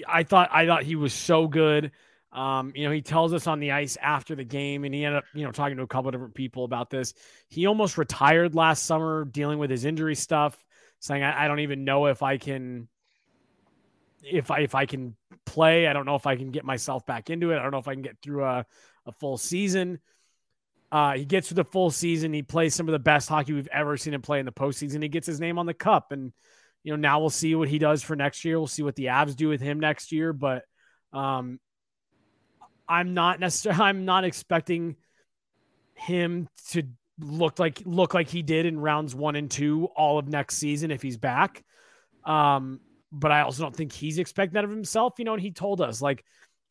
i 0.08 0.24
thought 0.24 0.50
i 0.52 0.66
thought 0.66 0.84
he 0.84 0.96
was 0.96 1.14
so 1.14 1.48
good 1.48 1.92
um 2.34 2.72
you 2.76 2.84
know 2.86 2.92
he 2.92 3.02
tells 3.02 3.34
us 3.34 3.48
on 3.48 3.60
the 3.60 3.72
ice 3.72 3.98
after 4.02 4.36
the 4.36 4.44
game 4.44 4.84
and 4.84 4.94
he 4.94 5.06
ended 5.06 5.20
up 5.20 5.26
you 5.34 5.46
know 5.46 5.52
talking 5.52 5.78
to 5.78 5.84
a 5.84 5.88
couple 5.88 6.10
of 6.10 6.14
different 6.14 6.34
people 6.34 6.66
about 6.66 6.90
this 6.90 7.14
he 7.48 7.66
almost 7.66 7.98
retired 7.98 8.56
last 8.56 8.86
summer 8.86 9.26
dealing 9.26 9.60
with 9.60 9.70
his 9.70 9.86
injury 9.86 10.16
stuff 10.16 10.64
saying 11.00 11.24
i, 11.24 11.46
I 11.46 11.48
don't 11.48 11.60
even 11.60 11.84
know 11.84 12.08
if 12.08 12.24
i 12.24 12.38
can 12.38 12.88
if 14.24 14.52
i 14.52 14.60
if 14.60 14.74
i 14.74 14.86
can 14.86 15.16
play 15.46 15.88
i 15.88 15.94
don't 15.94 16.06
know 16.06 16.16
if 16.16 16.26
i 16.26 16.36
can 16.36 16.52
get 16.52 16.66
myself 16.66 17.06
back 17.06 17.30
into 17.30 17.52
it 17.52 17.60
i 17.60 17.62
don't 17.62 17.72
know 17.72 17.78
if 17.78 17.88
i 17.88 17.94
can 17.94 18.04
get 18.04 18.18
through 18.22 18.44
a, 18.44 18.66
a 19.06 19.12
full 19.12 19.38
season 19.38 20.00
uh, 20.94 21.14
he 21.14 21.26
gets 21.26 21.48
through 21.48 21.56
the 21.56 21.64
full 21.64 21.90
season. 21.90 22.32
He 22.32 22.44
plays 22.44 22.76
some 22.76 22.88
of 22.88 22.92
the 22.92 23.00
best 23.00 23.28
hockey 23.28 23.52
we've 23.52 23.68
ever 23.74 23.98
seen 23.98 24.14
him 24.14 24.22
play 24.22 24.40
in 24.40 24.46
the 24.46 24.52
postseason. 24.52 25.02
He 25.02 25.10
gets 25.10 25.26
his 25.26 25.40
name 25.40 25.58
on 25.58 25.66
the 25.66 25.74
cup, 25.74 26.12
and 26.12 26.32
you 26.84 26.92
know 26.92 26.98
now 26.98 27.20
we'll 27.20 27.32
see 27.32 27.56
what 27.56 27.68
he 27.68 27.80
does 27.80 28.04
for 28.04 28.16
next 28.16 28.46
year. 28.46 28.60
We'll 28.60 28.68
see 28.68 28.84
what 28.84 28.96
the 28.96 29.06
Avs 29.06 29.36
do 29.36 29.50
with 29.50 29.60
him 29.60 29.80
next 29.80 30.12
year. 30.12 30.34
But 30.34 30.66
um, 31.12 31.60
I'm 32.88 33.14
not 33.14 33.40
necessarily. 33.40 33.82
I'm 33.84 34.06
not 34.06 34.24
expecting 34.24 34.96
him 35.96 36.50
to 36.72 36.84
look 37.20 37.60
like 37.60 37.82
look 37.86 38.14
like 38.14 38.28
he 38.28 38.42
did 38.42 38.66
in 38.66 38.80
rounds 38.80 39.14
one 39.14 39.36
and 39.36 39.50
two 39.50 39.86
all 39.96 40.18
of 40.18 40.28
next 40.28 40.58
season 40.58 40.92
if 40.92 41.02
he's 41.02 41.18
back. 41.18 41.64
Um, 42.26 42.80
but 43.12 43.32
I 43.32 43.42
also 43.42 43.64
don't 43.64 43.76
think 43.76 43.92
he's 43.92 44.18
expecting 44.18 44.54
that 44.56 44.64
of 44.64 44.70
himself. 44.70 45.16
You 45.18 45.26
know, 45.26 45.34
and 45.34 45.42
he 45.42 45.52
told 45.52 45.82
us 45.82 46.02
like, 46.02 46.24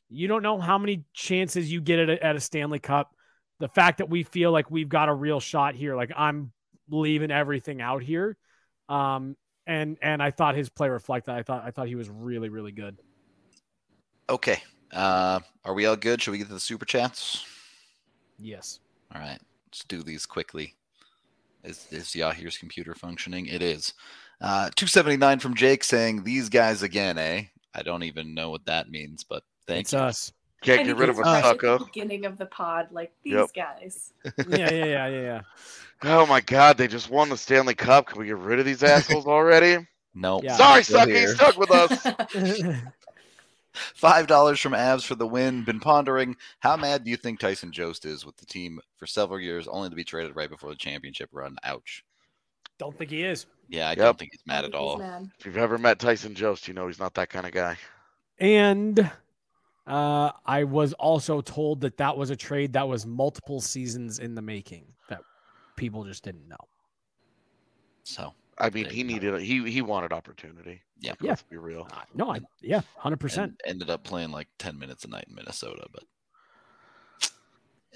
you 0.08 0.28
don't 0.28 0.42
know 0.42 0.58
how 0.58 0.78
many 0.78 1.04
chances 1.14 1.70
you 1.70 1.80
get 1.80 1.98
at 1.98 2.10
a, 2.10 2.24
at 2.24 2.36
a 2.36 2.40
Stanley 2.40 2.78
Cup 2.78 3.14
the 3.62 3.68
fact 3.68 3.98
that 3.98 4.10
we 4.10 4.24
feel 4.24 4.50
like 4.50 4.72
we've 4.72 4.88
got 4.88 5.08
a 5.08 5.14
real 5.14 5.38
shot 5.38 5.76
here, 5.76 5.94
like 5.94 6.10
I'm 6.16 6.50
leaving 6.90 7.30
everything 7.30 7.80
out 7.80 8.02
here. 8.02 8.36
Um, 8.88 9.36
and 9.68 9.96
and 10.02 10.20
I 10.20 10.32
thought 10.32 10.56
his 10.56 10.68
play 10.68 10.88
reflected. 10.88 11.32
I 11.32 11.44
thought 11.44 11.62
I 11.64 11.70
thought 11.70 11.86
he 11.86 11.94
was 11.94 12.10
really 12.10 12.48
really 12.48 12.72
good. 12.72 12.98
Okay. 14.28 14.60
Uh, 14.93 15.40
are 15.64 15.74
we 15.74 15.86
all 15.86 15.97
good? 15.97 16.20
Should 16.20 16.32
we 16.32 16.38
get 16.38 16.49
to 16.49 16.55
the 16.55 16.61
super 16.61 16.84
chats? 16.84 17.45
Yes. 18.38 18.80
All 19.14 19.20
right. 19.20 19.38
Let's 19.68 19.84
do 19.84 20.03
these 20.03 20.26
quickly. 20.26 20.74
Is, 21.64 21.86
is 21.90 22.09
Yahir's 22.09 22.59
computer 22.59 22.95
functioning? 22.95 23.47
It 23.47 23.62
is. 23.62 23.95
Uh, 24.40 24.70
279 24.74 25.38
from 25.38 25.55
Jake 25.55 25.84
saying, 25.84 26.24
These 26.24 26.49
guys 26.49 26.82
again, 26.82 27.16
eh? 27.18 27.45
I 27.74 27.82
don't 27.82 28.03
even 28.03 28.34
know 28.34 28.51
what 28.51 28.66
that 28.66 28.90
means, 28.90 29.24
but 29.24 29.45
thanks. 29.66 29.93
it's 29.93 29.93
you. 29.93 29.99
us. 30.01 30.32
Can't 30.62 30.86
get 30.86 30.97
rid 30.97 31.09
of 31.09 31.18
a 31.18 31.22
right 31.22 31.45
at 31.45 31.78
beginning 31.86 32.24
of 32.24 32.38
the 32.38 32.47
pod, 32.47 32.88
like 32.93 33.12
these 33.24 33.32
Yep. 33.34 33.49
guys. 33.55 34.12
Yeah, 34.49 34.70
yeah, 34.72 34.84
yeah, 34.84 35.07
yeah, 35.09 35.20
yeah. 35.20 35.40
Oh 36.05 36.24
my 36.26 36.40
god, 36.40 36.76
they 36.78 36.86
just 36.86 37.11
won 37.11 37.28
the 37.28 37.36
Stanley 37.36 37.74
Cup. 37.74 38.07
Can 38.07 38.20
we 38.20 38.26
get 38.26 38.36
rid 38.38 38.59
of 38.61 38.64
these 38.66 38.82
assholes 38.82 39.26
already? 39.26 39.86
No. 40.14 40.43
Yeah. 40.43 40.59
Sorry, 40.59 40.84
still 40.84 41.07
Sucky, 41.07 41.26
stuck 41.34 41.57
with 41.57 41.70
us. 41.70 42.07
Five 43.75 44.27
dollars 44.27 44.61
from 44.61 44.73
Avs 44.73 45.05
for 45.05 45.14
the 45.14 45.27
win. 45.27 45.64
Been 45.64 45.81
pondering 45.81 46.37
how 46.61 46.77
mad 46.77 47.05
do 47.05 47.11
you 47.11 47.16
think 47.16 47.41
Tyson 47.41 47.73
Jost 47.73 48.05
is 48.05 48.25
with 48.27 48.37
the 48.37 48.47
team 48.47 48.81
for 48.97 49.07
several 49.07 49.41
years, 49.41 49.66
only 49.68 49.89
to 49.91 49.97
be 49.97 50.05
traded 50.05 50.37
right 50.37 50.51
before 50.51 50.70
the 50.70 50.77
championship 50.77 51.31
run? 51.33 51.57
Ouch. 51.64 52.05
don't 52.79 52.97
think 52.99 53.11
he 53.11 53.23
is. 53.23 53.47
Yeah, 53.68 53.87
I 53.87 53.91
Yep. 53.91 53.99
don't 53.99 54.18
think 54.18 54.33
he's 54.33 54.47
mad 54.47 54.62
think 54.62 54.75
at 54.75 54.81
all. 54.81 54.99
mad. 54.99 55.31
If 55.39 55.47
you've 55.47 55.57
ever 55.57 55.79
met 55.79 55.99
Tyson 55.99 56.35
Jost, 56.35 56.68
you 56.68 56.75
know 56.75 56.87
he's 56.87 56.99
not 56.99 57.14
that 57.14 57.31
kind 57.31 57.47
of 57.47 57.53
guy. 57.53 57.77
And 58.39 59.11
uh, 59.87 60.31
I 60.45 60.64
was 60.64 60.93
also 60.95 61.41
told 61.41 61.81
that 61.83 61.97
that 61.97 62.16
was 62.16 62.31
a 62.31 62.37
trade 62.37 62.73
that 62.75 62.87
was 62.87 63.07
multiple 63.07 63.61
seasons 63.61 64.18
in 64.18 64.35
the 64.35 64.43
making 64.43 64.85
that 65.09 65.20
people 65.77 66.05
just 66.05 66.23
didn't 66.25 66.49
know. 66.49 66.57
So 68.05 68.35
I 68.59 68.70
mean, 68.70 68.88
he 68.88 69.03
needed 69.03 69.40
he 69.40 69.68
he 69.70 69.82
wanted 69.82 70.12
opportunity. 70.12 70.82
Yeah. 71.00 71.12
Like, 71.12 71.22
Yeah. 71.22 71.30
Let's 71.30 71.42
be 71.42 71.57
real. 71.57 71.88
Uh, 71.92 72.03
no, 72.14 72.32
I 72.32 72.40
yeah, 72.61 72.82
hundred 72.96 73.18
percent. 73.20 73.60
ended 73.66 73.90
up 73.90 74.05
playing 74.05 74.31
like 74.31 74.48
10 74.59 74.78
minutes 74.78 75.05
a 75.05 75.09
night 75.09 75.27
in 75.28 75.35
Minnesota, 75.35 75.86
but 75.93 76.05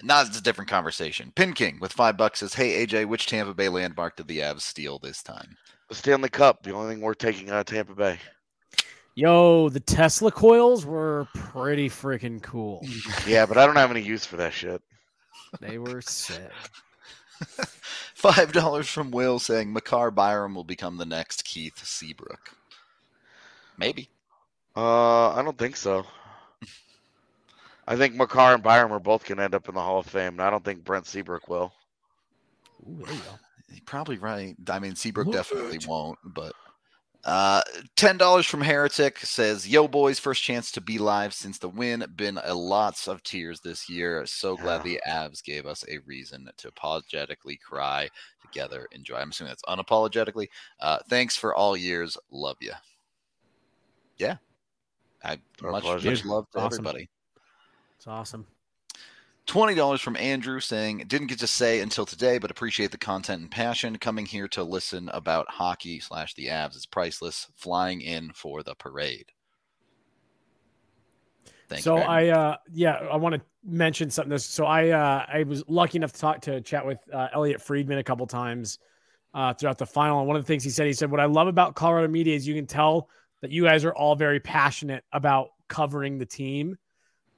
now 0.02 0.20
it's 0.22 0.38
a 0.38 0.42
different 0.42 0.70
conversation. 0.70 1.32
Pin 1.34 1.52
King 1.52 1.78
with 1.80 1.92
five 1.92 2.16
bucks 2.16 2.40
says, 2.40 2.54
Hey 2.54 2.86
AJ, 2.86 3.06
which 3.06 3.26
Tampa 3.26 3.54
Bay 3.54 3.68
landmark 3.68 4.16
did 4.16 4.28
the 4.28 4.38
Avs 4.40 4.62
steal 4.62 4.98
this 4.98 5.22
time? 5.22 5.56
The 5.88 5.94
Stanley 5.94 6.28
Cup, 6.28 6.62
the 6.62 6.72
only 6.72 6.94
thing 6.94 7.02
we're 7.02 7.14
taking 7.14 7.50
out 7.50 7.60
of 7.60 7.66
Tampa 7.66 7.94
Bay. 7.94 8.18
Yo, 9.14 9.70
the 9.70 9.80
Tesla 9.80 10.30
coils 10.30 10.84
were 10.84 11.26
pretty 11.34 11.88
freaking 11.88 12.42
cool. 12.42 12.84
Yeah, 13.26 13.46
but 13.46 13.56
I 13.56 13.64
don't 13.64 13.76
have 13.76 13.90
any 13.90 14.02
use 14.02 14.26
for 14.26 14.36
that 14.36 14.52
shit. 14.52 14.82
They 15.60 15.78
were 15.78 16.02
sick. 16.02 16.50
Five 18.14 18.52
dollars 18.52 18.88
from 18.88 19.10
Will 19.10 19.38
saying 19.38 19.72
Makar 19.72 20.10
Byram 20.10 20.54
will 20.54 20.64
become 20.64 20.96
the 20.96 21.06
next 21.06 21.44
Keith 21.44 21.84
Seabrook. 21.84 22.56
Maybe. 23.78 24.08
Uh, 24.74 25.30
I 25.30 25.42
don't 25.42 25.58
think 25.58 25.76
so. 25.76 26.06
I 27.88 27.96
think 27.96 28.14
Makar 28.14 28.54
and 28.54 28.62
Byram 28.62 28.92
are 28.92 28.98
both 28.98 29.24
going 29.26 29.38
to 29.38 29.44
end 29.44 29.54
up 29.54 29.68
in 29.68 29.74
the 29.74 29.80
Hall 29.80 29.98
of 30.00 30.06
Fame, 30.06 30.32
and 30.34 30.42
I 30.42 30.50
don't 30.50 30.64
think 30.64 30.82
Brent 30.84 31.06
Seabrook 31.06 31.48
will. 31.48 31.72
Ooh, 32.88 33.02
there 33.04 33.14
you 33.14 33.20
go. 33.20 33.30
You're 33.70 33.80
probably 33.86 34.18
right. 34.18 34.56
I 34.68 34.78
mean, 34.78 34.94
Seabrook 34.96 35.26
Look 35.28 35.36
definitely 35.36 35.76
at- 35.76 35.86
won't, 35.86 36.18
but 36.24 36.52
uh, 37.26 37.60
ten 37.96 38.16
dollars 38.16 38.46
from 38.46 38.60
Heretic 38.62 39.18
says, 39.18 39.68
"Yo, 39.68 39.88
boys, 39.88 40.18
first 40.18 40.42
chance 40.42 40.70
to 40.72 40.80
be 40.80 40.96
live 40.96 41.34
since 41.34 41.58
the 41.58 41.68
win. 41.68 42.04
Been 42.14 42.38
a 42.44 42.54
lots 42.54 43.08
of 43.08 43.22
tears 43.24 43.60
this 43.60 43.88
year. 43.88 44.24
So 44.26 44.56
glad 44.56 44.84
the 44.84 45.00
Avs 45.06 45.42
gave 45.42 45.66
us 45.66 45.84
a 45.88 45.98
reason 46.06 46.48
to 46.56 46.68
apologetically 46.68 47.56
cry 47.56 48.08
together. 48.40 48.86
Enjoy. 48.92 49.16
I'm 49.16 49.30
assuming 49.30 49.50
that's 49.50 49.62
unapologetically. 49.64 50.46
Uh, 50.80 50.98
thanks 51.08 51.36
for 51.36 51.54
all 51.54 51.76
years. 51.76 52.16
Love 52.30 52.56
you. 52.60 52.72
Yeah, 54.18 54.36
I 55.24 55.38
Our 55.64 55.72
much 55.72 55.82
pleasure. 55.82 56.10
much 56.10 56.24
love 56.24 56.48
to 56.52 56.58
Awesome. 56.60 56.86
everybody. 56.86 57.10
It's 57.96 58.06
awesome. 58.06 58.46
Twenty 59.46 59.76
dollars 59.76 60.00
from 60.00 60.16
Andrew 60.16 60.58
saying 60.58 61.04
didn't 61.06 61.28
get 61.28 61.38
to 61.38 61.46
say 61.46 61.80
until 61.80 62.04
today, 62.04 62.38
but 62.38 62.50
appreciate 62.50 62.90
the 62.90 62.98
content 62.98 63.42
and 63.42 63.50
passion. 63.50 63.96
Coming 63.96 64.26
here 64.26 64.48
to 64.48 64.64
listen 64.64 65.08
about 65.12 65.48
hockey 65.48 66.00
slash 66.00 66.34
the 66.34 66.48
Avs 66.48 66.74
is 66.74 66.84
priceless. 66.84 67.46
Flying 67.54 68.00
in 68.00 68.32
for 68.32 68.64
the 68.64 68.74
parade. 68.74 69.26
Thank 71.68 71.82
so 71.82 71.96
I, 71.96 72.28
uh, 72.28 72.56
yeah, 72.72 72.94
I 73.10 73.16
want 73.16 73.34
to 73.34 73.40
mention 73.64 74.10
something. 74.10 74.30
This, 74.30 74.44
so 74.44 74.66
I, 74.66 74.90
uh, 74.90 75.26
I 75.32 75.42
was 75.44 75.64
lucky 75.66 75.98
enough 75.98 76.12
to 76.12 76.20
talk 76.20 76.40
to 76.42 76.60
chat 76.60 76.86
with 76.86 76.98
uh, 77.12 77.28
Elliotte 77.32 77.60
Friedman 77.60 77.98
a 77.98 78.04
couple 78.04 78.26
times 78.26 78.78
uh, 79.34 79.52
throughout 79.54 79.78
the 79.78 79.86
final. 79.86 80.18
And 80.18 80.28
one 80.28 80.36
of 80.36 80.42
the 80.42 80.46
things 80.46 80.62
he 80.64 80.70
said, 80.70 80.86
he 80.86 80.92
said, 80.92 81.10
"What 81.10 81.20
I 81.20 81.24
love 81.26 81.48
about 81.48 81.74
Colorado 81.74 82.08
media 82.08 82.34
is 82.34 82.46
you 82.46 82.54
can 82.54 82.66
tell 82.66 83.08
that 83.42 83.50
you 83.50 83.64
guys 83.64 83.84
are 83.84 83.94
all 83.94 84.16
very 84.16 84.40
passionate 84.40 85.04
about 85.12 85.50
covering 85.68 86.18
the 86.18 86.26
team." 86.26 86.76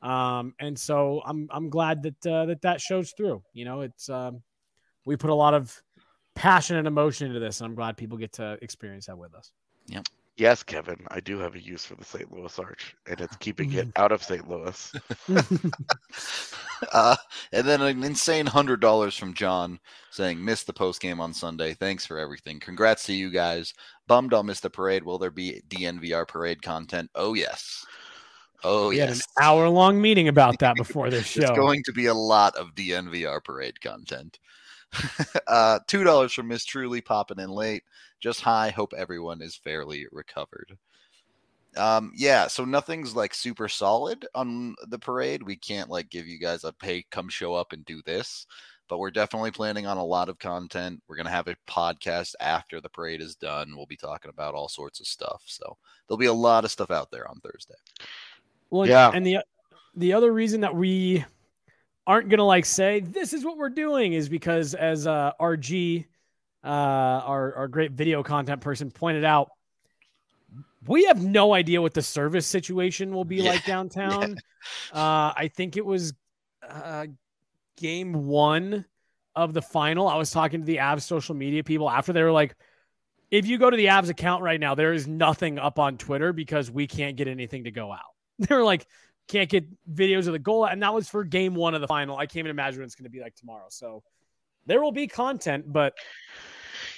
Um, 0.03 0.55
and 0.61 0.79
so 0.79 1.23
I'm, 1.25 1.49
I'm 1.51 1.71
glad 1.71 2.03
that 2.03 2.27
uh, 2.27 2.47
that 2.47 2.63
that 2.63 2.81
shows 2.81 3.13
through. 3.17 3.43
You 3.53 3.65
know, 3.65 3.81
it's 3.81 4.09
um, 4.09 4.43
we 5.05 5.17
put 5.17 5.31
a 5.31 5.35
lot 5.35 5.55
of 5.55 5.83
passion 6.35 6.77
and 6.77 6.87
emotion 6.87 7.27
into 7.27 7.41
this, 7.41 7.61
and 7.61 7.69
I'm 7.69 7.75
glad 7.75 7.97
people 7.97 8.17
get 8.19 8.33
to 8.35 8.59
experience 8.63 9.07
that 9.07 9.19
with 9.19 9.35
us. 9.35 9.53
Yep. 9.87 10.07
Yes, 10.39 10.63
Kevin, 10.63 11.05
I 11.09 11.19
do 11.19 11.41
have 11.41 11.57
a 11.57 11.61
use 11.61 11.85
for 11.85 11.97
the 11.97 12.05
St. 12.05 12.33
Louis 12.33 12.57
Arch, 12.61 12.95
and 13.09 13.21
it's 13.21 13.35
keeping 13.39 13.73
it 13.73 13.89
out 13.97 14.13
of 14.13 14.23
St. 14.23 14.49
Louis. 14.49 14.93
uh, 16.93 17.17
and 17.53 17.67
then 17.67 17.83
an 17.83 18.05
insane 18.05 18.47
hundred 18.47 18.81
dollars 18.81 19.17
from 19.17 19.35
John 19.35 19.81
saying, 20.13 20.43
"Missed 20.45 20.69
the 20.69 20.73
post 20.73 21.01
game 21.01 21.21
on 21.21 21.35
Sunday. 21.35 21.75
Thanks 21.75 22.07
for 22.07 22.19
everything. 22.19 22.61
Congrats 22.61 23.03
to 23.07 23.15
you 23.15 23.31
guys. 23.31 23.75
Bummed 24.07 24.33
I'll 24.33 24.45
miss 24.45 24.61
the 24.61 24.71
parade. 24.71 25.03
Will 25.03 25.19
there 25.19 25.33
be 25.33 25.61
DNVR 25.69 26.29
parade 26.29 26.63
content? 26.63 27.11
Oh 27.17 27.35
yes, 27.35 27.85
oh 28.65 28.89
we 28.89 28.99
had 28.99 29.09
yes. 29.11 29.19
an 29.19 29.45
hour 29.45 29.69
long 29.69 30.01
meeting 30.01 30.29
about 30.29 30.59
that 30.61 30.77
before 30.77 31.11
this 31.11 31.27
show. 31.27 31.43
It's 31.43 31.51
going 31.51 31.83
to 31.85 31.93
be 31.93 32.07
a 32.07 32.15
lot 32.15 32.57
of 32.57 32.75
DNVR 32.75 33.43
parade 33.43 33.81
content. 33.81 34.39
uh, 35.47 35.79
Two 35.87 36.05
dollars 36.05 36.33
from 36.33 36.49
Miss 36.49 36.65
Truly 36.65 37.01
popping 37.01 37.39
in 37.39 37.51
late. 37.51 37.85
Just 38.21 38.41
hi. 38.41 38.71
Hope 38.71 38.93
everyone 38.97 39.43
is 39.43 39.57
fairly 39.57 40.07
recovered. 40.11 40.77
Um, 41.77 42.13
yeah, 42.17 42.47
so 42.49 42.65
nothing's 42.65 43.15
like 43.15 43.35
super 43.35 43.69
solid 43.69 44.27
on 44.35 44.75
the 44.89 44.99
parade. 44.99 45.43
We 45.43 45.57
can't 45.57 45.91
like 45.91 46.11
give 46.11 46.27
you 46.27 46.39
guys 46.39 46.65
a 46.65 46.73
pay, 46.73 47.05
come 47.11 47.29
show 47.29 47.55
up 47.55 47.73
and 47.73 47.85
do 47.85 48.03
this, 48.05 48.47
but 48.89 48.99
we're 48.99 49.11
definitely 49.11 49.51
planning 49.51 49.87
on 49.87 49.97
a 49.97 50.05
lot 50.05 50.29
of 50.29 50.39
content. 50.39 51.03
We're 51.07 51.17
gonna 51.17 51.31
have 51.31 51.47
a 51.47 51.57
podcast 51.69 52.35
after 52.41 52.81
the 52.81 52.89
parade 52.89 53.21
is 53.21 53.37
done. 53.37 53.77
We'll 53.77 53.87
be 53.87 53.97
talking 53.97 54.31
about 54.31 54.55
all 54.55 54.69
sorts 54.69 54.99
of 54.99 55.07
stuff. 55.07 55.43
So 55.47 55.77
there'll 56.09 56.19
be 56.19 56.27
a 56.27 56.33
lot 56.33 56.65
of 56.65 56.71
stuff 56.71 56.91
out 56.91 57.11
there 57.11 57.29
on 57.29 57.39
Thursday. 57.41 57.75
Well, 58.71 58.87
Yeah. 58.87 59.11
And 59.13 59.27
the 59.27 59.39
the 59.95 60.13
other 60.13 60.33
reason 60.33 60.61
that 60.61 60.75
we 60.75 61.25
aren't 62.07 62.29
gonna 62.29 62.45
like 62.45 62.65
say 62.65 63.01
this 63.01 63.33
is 63.33 63.45
what 63.45 63.57
we're 63.57 63.69
doing 63.71 64.13
is 64.13 64.29
because 64.29 64.75
as 64.75 65.07
uh, 65.07 65.33
RG, 65.41 66.07
uh, 66.65 66.67
our 66.67 67.55
our 67.55 67.69
great 67.69 67.93
video 67.93 68.23
content 68.23 68.61
person 68.61 68.91
pointed 68.91 69.25
out, 69.25 69.51
we 70.87 71.05
have 71.07 71.23
no 71.23 71.55
idea 71.55 71.83
what 71.83 71.95
the 71.95 72.03
service 72.03 72.47
situation 72.47 73.15
will 73.15 73.25
be 73.25 73.37
Yeah, 73.37 73.51
like 73.51 73.65
downtown. 73.67 74.37
Uh, 74.93 75.33
I 75.37 75.51
think 75.55 75.77
it 75.77 75.85
was 75.85 76.13
uh, 76.69 77.07
game 77.77 78.27
one 78.27 78.85
of 79.35 79.55
the 79.55 79.63
final. 79.63 80.09
I 80.09 80.17
was 80.17 80.31
talking 80.31 80.61
to 80.61 80.67
the 80.67 80.77
Avs 80.77 81.03
social 81.03 81.35
media 81.35 81.63
people 81.65 81.91
after 81.91 82.13
they 82.13 82.23
were 82.23 82.33
like. 82.33 82.55
If 83.31 83.47
you 83.47 83.59
go 83.59 83.69
to 83.69 83.77
the 83.77 83.87
Avs 83.87 84.09
account 84.09 84.43
right 84.43 84.59
now, 84.59 84.75
there 84.75 84.95
is 84.95 85.07
nothing 85.07 85.59
up 85.59 85.79
on 85.79 85.99
Twitter 85.99 86.33
because 86.33 86.71
we 86.71 86.87
can't 86.87 87.15
get 87.15 87.29
anything 87.29 87.65
to 87.65 87.71
go 87.71 87.93
out. 87.93 88.15
They 88.49 88.55
were 88.55 88.65
like, 88.65 88.87
can't 89.29 89.51
get 89.51 89.67
videos 89.93 90.27
of 90.27 90.33
the 90.33 90.39
goal, 90.39 90.65
and 90.67 90.83
that 90.83 90.95
was 90.95 91.09
for 91.09 91.25
game 91.25 91.55
one 91.55 91.75
of 91.75 91.81
the 91.81 91.89
final. 91.89 92.17
I 92.17 92.27
can't 92.27 92.39
even 92.39 92.51
imagine 92.51 92.81
what 92.81 92.87
it's 92.87 92.95
going 92.95 93.05
to 93.05 93.11
be 93.11 93.21
like 93.21 93.35
tomorrow. 93.35 93.67
So 93.69 94.03
there 94.67 94.83
will 94.83 94.93
be 94.93 95.07
content, 95.09 95.73
but 95.73 95.95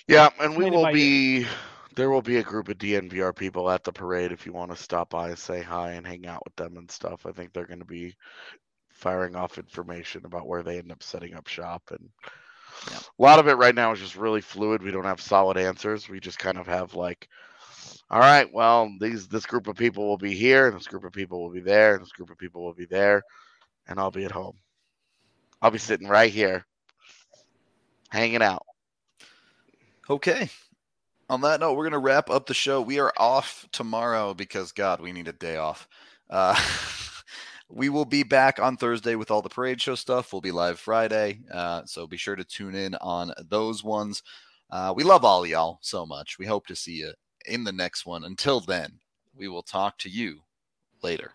Yeah, 0.07 0.31
and 0.41 0.57
we 0.57 0.67
will 0.67 0.87
by 0.87 0.93
ear. 0.93 0.97
be 0.97 1.47
there 1.97 2.11
will 2.11 2.23
be 2.23 2.37
a 2.37 2.43
group 2.43 2.69
of 2.69 2.79
DNVR 2.79 3.33
people 3.33 3.71
at 3.71 3.83
the 3.85 3.93
parade 3.93 4.33
if 4.33 4.47
you 4.47 4.53
want 4.53 4.71
to 4.71 4.77
stop 4.77 5.11
by, 5.11 5.35
say 5.35 5.63
hi, 5.63 5.93
and 5.93 6.07
hang 6.07 6.27
out 6.27 6.43
with 6.45 6.55
them 6.57 6.77
and 6.77 6.91
stuff. 6.91 7.27
I 7.27 7.33
think 7.33 7.53
they're 7.53 7.67
going 7.67 7.81
to 7.81 7.85
be 7.85 8.15
firing 8.91 9.37
off 9.37 9.59
information 9.59 10.27
about 10.27 10.49
where 10.49 10.63
they 10.65 10.79
end 10.79 10.93
up 10.93 11.03
setting 11.03 11.35
up 11.35 11.49
shop 11.49 11.83
and 11.91 12.11
Yeah. 12.87 13.01
a 13.19 13.23
lot 13.23 13.39
of 13.39 13.49
it 13.49 13.55
right 13.55 13.75
now 13.75 13.93
is 13.93 14.01
just 14.01 14.17
really 14.17 14.41
fluid. 14.41 14.83
We 14.83 14.91
don't 14.91 15.05
have 15.05 15.21
solid 15.21 15.57
answers. 15.57 16.09
We 16.09 16.21
just 16.21 16.39
kind 16.39 16.59
of 16.59 16.67
have 16.67 16.95
like 16.95 17.29
all 18.11 18.19
right, 18.19 18.53
well, 18.53 18.93
these 19.01 19.29
this 19.29 19.47
group 19.47 19.69
of 19.69 19.77
people 19.77 20.07
will 20.09 20.19
be 20.19 20.35
here, 20.35 20.67
and 20.67 20.77
this 20.77 20.89
group 20.89 21.05
of 21.05 21.13
people 21.13 21.43
will 21.43 21.51
be 21.51 21.61
there, 21.61 21.95
and 21.95 22.03
this 22.03 22.13
group 22.13 22.31
of 22.31 22.39
people 22.39 22.65
will 22.65 22.75
be 22.75 22.87
there, 22.87 23.23
and 23.87 24.01
I'll 24.01 24.11
be 24.11 24.25
at 24.25 24.33
home. 24.33 24.57
I'll 25.63 25.71
be 25.71 25.79
sitting 25.79 26.09
right 26.09 26.33
here, 26.33 26.67
hanging 28.09 28.43
out. 28.43 28.67
Okay. 30.09 30.51
On 31.29 31.41
that 31.43 31.61
note, 31.61 31.75
we're 31.75 31.89
to 31.89 31.99
wrap 31.99 32.29
up 32.29 32.47
the 32.47 32.55
show. 32.55 32.83
We 32.83 32.99
are 32.99 33.13
off 33.17 33.65
tomorrow 33.71 34.35
because, 34.35 34.73
God, 34.73 35.01
we 35.01 35.13
need 35.13 35.29
a 35.29 35.33
day 35.33 35.57
off. 35.59 35.87
Uh, 36.29 36.61
we 37.69 37.89
will 37.89 38.05
be 38.05 38.25
back 38.25 38.59
on 38.59 38.77
Thursday 38.77 39.15
with 39.15 39.31
all 39.31 39.41
the 39.41 39.49
parade 39.49 39.81
show 39.81 39.95
stuff. 39.95 40.33
We'll 40.33 40.41
be 40.41 40.51
live 40.51 40.81
Friday. 40.81 41.43
Uh, 41.53 41.83
so 41.85 42.09
be 42.09 42.17
sure 42.17 42.35
to 42.35 42.43
tune 42.43 42.75
in 42.75 42.97
on 42.97 43.33
those 43.49 43.85
ones. 43.85 44.25
Uh, 44.71 44.93
we 44.97 45.05
love 45.05 45.25
all 45.25 45.47
y'all 45.47 45.79
so 45.81 46.05
much. 46.05 46.41
We 46.41 46.47
hope 46.47 46.67
to 46.67 46.75
see 46.75 46.95
you 46.95 47.13
in 47.47 47.65
the 47.65 47.73
next 47.73 48.07
one. 48.07 48.25
Until 48.25 48.61
then, 48.61 49.01
we 49.35 49.49
will 49.49 49.63
talk 49.63 49.99
to 49.99 50.09
you 50.09 50.41
later. 51.03 51.33